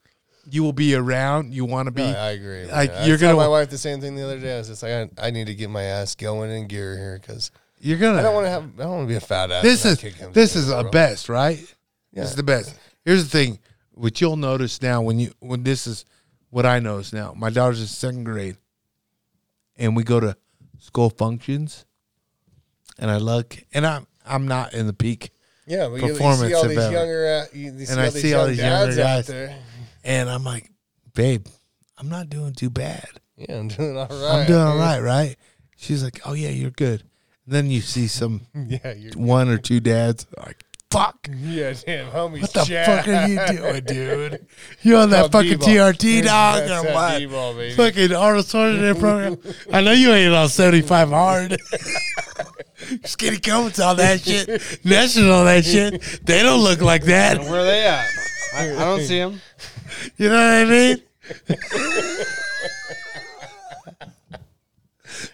[0.50, 1.54] you will be around.
[1.54, 2.04] You want to be.
[2.04, 2.66] No, I agree.
[2.66, 4.56] like, Yeah, I you're told gonna- my wife the same thing the other day.
[4.56, 7.20] I was just like, I, I need to get my ass going in gear here
[7.22, 8.20] because you're gonna.
[8.20, 8.64] I don't want to have.
[8.80, 9.64] I don't want to be a fat ass.
[9.64, 11.60] this is that kid comes this is the a best, right?
[12.14, 12.22] Yeah.
[12.22, 12.74] This is the best.
[13.06, 13.60] Here's the thing,
[13.92, 16.06] what you'll notice now when you when this is
[16.50, 17.34] what I notice now.
[17.36, 18.58] My daughter's in second grade,
[19.78, 20.36] and we go to
[20.80, 21.86] school functions,
[22.98, 25.32] and I look, and I'm I'm not in the peak,
[25.66, 28.22] Yeah, but you, you performance see all these younger, uh, you, And all I these
[28.22, 29.28] see all these younger dads out guys.
[29.28, 29.56] there.
[30.08, 30.72] And I'm like,
[31.14, 31.46] babe,
[31.98, 33.10] I'm not doing too bad.
[33.36, 34.40] Yeah, I'm doing all right.
[34.40, 35.36] I'm doing all right, right?
[35.76, 37.04] She's like, oh yeah, you're good.
[37.46, 39.12] And then you see some Yeah, you're.
[39.14, 41.28] one or two dads like, fuck.
[41.30, 42.42] Yeah, damn, homie.
[42.42, 44.48] What the fuck are you doing, dude?
[44.82, 45.68] You on that fucking D-bol.
[45.68, 46.68] TRT dog?
[46.68, 47.20] That's or what?
[47.20, 47.76] D-bol, baby.
[47.76, 49.38] Fucking Arnold Schwarzenegger program.
[49.74, 51.58] I know you ain't on 75 hard.
[53.04, 54.86] Skinny coats, all that shit.
[54.86, 56.02] National, all that shit.
[56.26, 57.40] They don't look like that.
[57.42, 58.08] Where are they at?
[58.56, 59.42] I, I don't see them.
[60.18, 60.98] You know what I mean?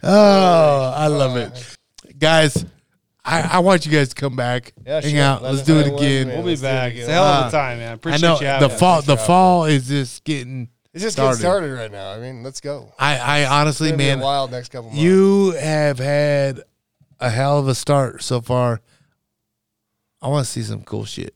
[0.04, 1.78] oh, I love it.
[2.18, 2.66] Guys,
[3.26, 5.22] I, I want you guys to come back, Yeah, hang sure.
[5.24, 5.42] out.
[5.44, 6.28] Let Let's us do it again.
[6.28, 6.92] We'll be Let's do back.
[6.92, 7.02] again.
[7.02, 7.90] It's a hell of a time, man.
[7.90, 9.02] I Appreciate know you the fall.
[9.02, 10.70] The for fall is just getting.
[10.94, 11.38] It's just started.
[11.38, 12.12] getting started right now.
[12.12, 12.94] I mean, let's go.
[13.00, 15.02] I, I honestly, It's gonna be a man, wild next couple months.
[15.02, 16.62] you have had
[17.20, 18.82] a hell of a start so far.
[20.22, 21.34] I want to see some cool shit.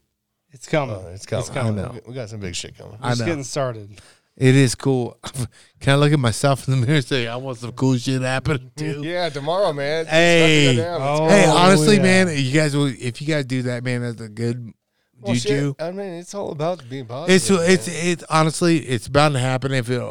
[0.57, 0.95] It's coming.
[0.95, 1.41] Oh, it's coming.
[1.41, 1.79] It's coming.
[1.79, 1.99] I know.
[2.07, 2.97] We got some big shit coming.
[3.01, 3.25] I Just know.
[3.27, 4.01] getting started.
[4.35, 5.17] It is cool.
[5.79, 8.21] Can I look at myself in the mirror and say, I want some cool shit
[8.23, 9.01] happening too?
[9.03, 10.01] Yeah, tomorrow, man.
[10.01, 10.65] It's Hey.
[10.69, 10.99] to go down.
[11.01, 11.27] Let's Oh.
[11.29, 12.01] Hey, honestly, yeah.
[12.01, 14.73] man, you guys will if you guys do that, man, that's a good
[15.21, 15.75] Well, juju.
[15.79, 17.35] shit, I mean, it's all about being positive.
[17.35, 17.59] It's man.
[17.71, 20.01] it's it's honestly it's bound to happen if it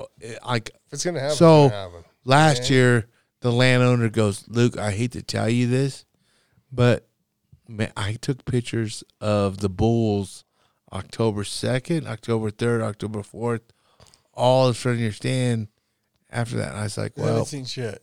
[0.47, 1.37] like If it's gonna happen.
[1.37, 2.05] So, gonna happen.
[2.25, 2.77] last Yeah.
[2.77, 3.07] year
[3.43, 6.05] the landowner goes, Luke, I hate to tell you this,
[6.73, 7.07] but
[7.69, 10.45] man, I took pictures of the bulls
[10.93, 13.63] October second, October third, October fourth,
[14.33, 15.69] all in front of your stand.
[16.29, 18.03] After that, and I was like, well, I haven't seen shit.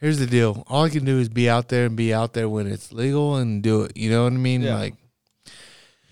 [0.00, 0.64] here's the deal.
[0.68, 3.36] All I can do is be out there and be out there when it's legal
[3.36, 3.96] and do it.
[3.96, 4.62] You know what I mean?
[4.62, 4.74] Yeah.
[4.74, 4.94] Like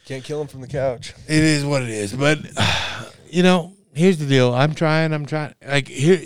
[0.06, 1.12] Can't kill him from the couch.
[1.26, 2.12] it is what it is.
[2.12, 2.38] But
[3.30, 4.54] you know, here's the deal.
[4.54, 5.12] I'm trying.
[5.12, 5.54] I'm trying.
[5.66, 6.20] Like here,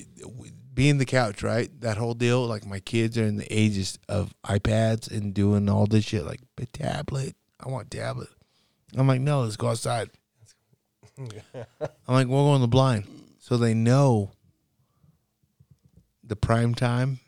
[0.73, 1.69] being the couch, right?
[1.81, 2.47] That whole deal.
[2.47, 6.25] Like my kids are in the ages of iPads and doing all this shit.
[6.25, 7.37] Like a tablet.
[7.61, 8.29] I want tablet.
[8.97, 10.11] I'm like, no, let's go outside.
[11.19, 11.27] I'm
[12.09, 13.05] like, we'll go on the blind,
[13.39, 14.33] so they know
[16.25, 17.21] the prime time,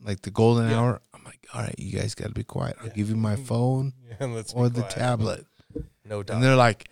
[0.00, 1.00] like the golden hour.
[1.12, 2.76] I'm like, all right, you guys got to be quiet.
[2.82, 5.46] I'll give you my phone Yeah, let's or the tablet.
[6.04, 6.34] No doubt.
[6.36, 6.88] And they're like,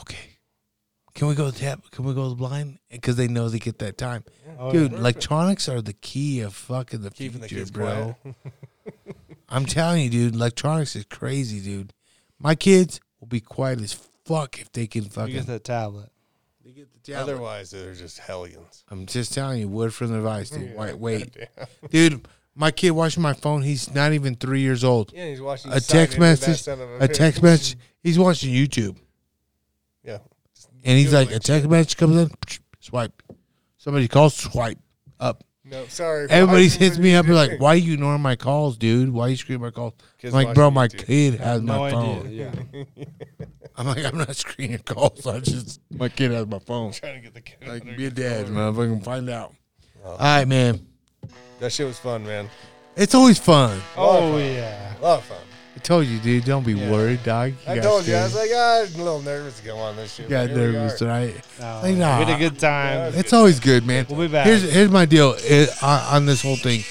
[0.00, 0.31] okay,
[1.14, 1.82] can we go to tap?
[1.90, 2.78] Can we go to the blind?
[2.90, 4.24] Because they know they get that time.
[4.58, 8.16] Oh, Dude, electronics are the key of fucking the Keeping the future, kids bro.
[8.22, 8.36] quiet.
[9.48, 11.92] I'm telling you, dude, electronics is crazy, dude.
[12.38, 13.92] My kids will be quiet as
[14.24, 15.34] fuck if they can You fucking.
[15.34, 16.08] get that tablet.
[16.64, 17.32] They get the tablet.
[17.32, 18.84] Otherwise, they're just hellions.
[18.88, 20.74] I'm just telling you, word from the advice, dude.
[20.76, 21.36] Wait, wait,
[21.90, 22.26] dude.
[22.54, 23.62] My kid watching my phone.
[23.62, 25.10] He's not even three years old.
[25.14, 26.60] Yeah, he's watching A text sign into that message.
[26.62, 27.78] son A text message.
[28.02, 28.96] He's watching YouTube.
[30.04, 30.18] Yeah.
[30.84, 32.30] And he's like, a text message comes in,
[32.80, 33.22] swipe.
[33.78, 34.78] Somebody calls, swipe
[35.20, 35.44] up.
[35.64, 36.26] No, sorry.
[36.28, 39.10] Everybody Why- hits me up and like, why are you ignoring my calls, dude?
[39.10, 39.94] Why are you screening my calls?
[40.24, 41.06] I'm like, bro, my YouTube.
[41.06, 42.52] kid has No my idea.
[42.52, 42.64] phone.
[42.74, 43.04] Yeah.
[43.76, 45.26] I'm like, I'm not screening calls.
[45.26, 46.92] I just my kid has my phone.
[46.92, 48.28] Trying to get the kid Like, be a control.
[48.28, 49.04] dad, motherfucker.
[49.04, 49.54] Find out.
[50.04, 50.10] Oh.
[50.10, 50.86] All right, man.
[51.60, 52.50] That shit was fun, man.
[52.96, 53.80] It's always fun.
[53.96, 54.98] Oh yeah.
[54.98, 55.38] A lot of fun.
[55.82, 56.44] I told you, dude.
[56.44, 56.92] Don't be Yeah.
[56.92, 57.54] worried, dog.
[57.66, 59.96] I got told you, I was like, ah, I'm a little nervous to go on
[59.96, 60.26] this shit.
[60.26, 61.34] You got nervous, right?
[61.58, 62.20] No, Like, nah.
[62.20, 63.12] we had a good time.
[63.16, 64.06] It's always good, man.
[64.08, 64.46] We'll be back.
[64.46, 66.84] Here's here's my deal eh, on, on this whole thing.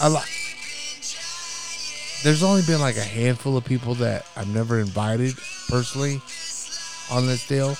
[0.00, 0.24] I like.
[2.22, 5.34] There's only been like a handful of people that I've never invited
[5.68, 6.22] personally
[7.10, 7.76] on this deal,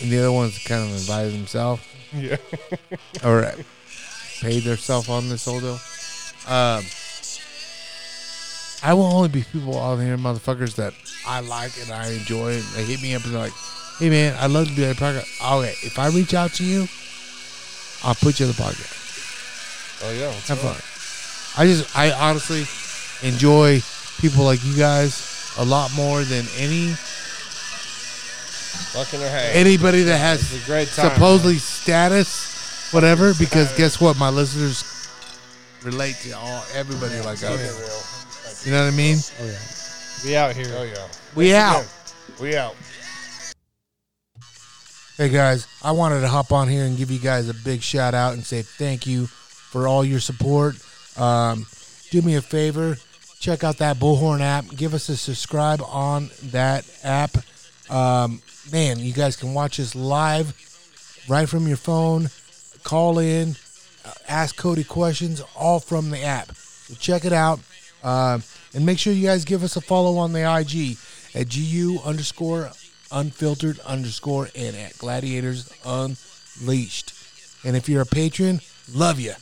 [0.00, 1.82] and the other ones kind of invited themselves
[2.12, 2.36] Yeah.
[3.24, 3.52] or
[4.40, 5.80] paid themselves on this whole deal.
[6.46, 6.84] Um,
[8.82, 10.92] I will only be people out here, motherfuckers that
[11.26, 12.54] I like and I enjoy.
[12.54, 13.52] And they hit me up and they're like,
[13.98, 15.28] "Hey man, I'd love to do that podcast."
[15.58, 16.86] Okay, if I reach out to you,
[18.04, 18.98] I'll put you on the podcast.
[20.04, 20.32] Oh, yeah.
[20.32, 20.74] Have fun.
[21.62, 22.64] I just, I honestly
[23.28, 23.80] enjoy
[24.20, 26.88] people like you guys a lot more than any
[28.94, 29.52] Fucking hey.
[29.54, 31.10] anybody that has It's a great time.
[31.12, 33.32] supposedly status, whatever.
[33.38, 34.82] Because guess what, my listeners
[35.84, 38.21] relate to all everybody like us.
[38.64, 38.72] Real.
[38.74, 39.16] You know what I mean?
[39.40, 39.58] Oh yeah.
[40.24, 40.66] We out here.
[40.76, 41.08] Oh, yeah.
[41.34, 42.34] We Thanks out.
[42.36, 42.42] again.
[42.42, 42.74] We out.
[45.16, 48.14] Hey guys, I wanted to hop on here and give you guys a big shout
[48.14, 50.76] out and say thank you for all your support.
[51.18, 51.66] Um,
[52.10, 52.96] do me a favor,
[53.38, 54.64] check out that Bullhorn app.
[54.74, 57.36] Give us a subscribe on that app.
[57.90, 58.40] Um,
[58.72, 60.54] man, you guys can watch us live
[61.28, 62.30] right from your phone.
[62.82, 63.56] Call in,
[64.04, 66.56] uh, ask Cody questions, all from the app.
[66.56, 67.60] So check it out.
[68.02, 68.42] Um,
[68.74, 70.96] and make sure you guys give us a follow on the IG
[71.34, 72.70] at GU underscore
[73.12, 77.12] unfiltered underscore and at gladiators unleashed.
[77.64, 78.60] And if you're a patron,
[78.92, 79.34] love you.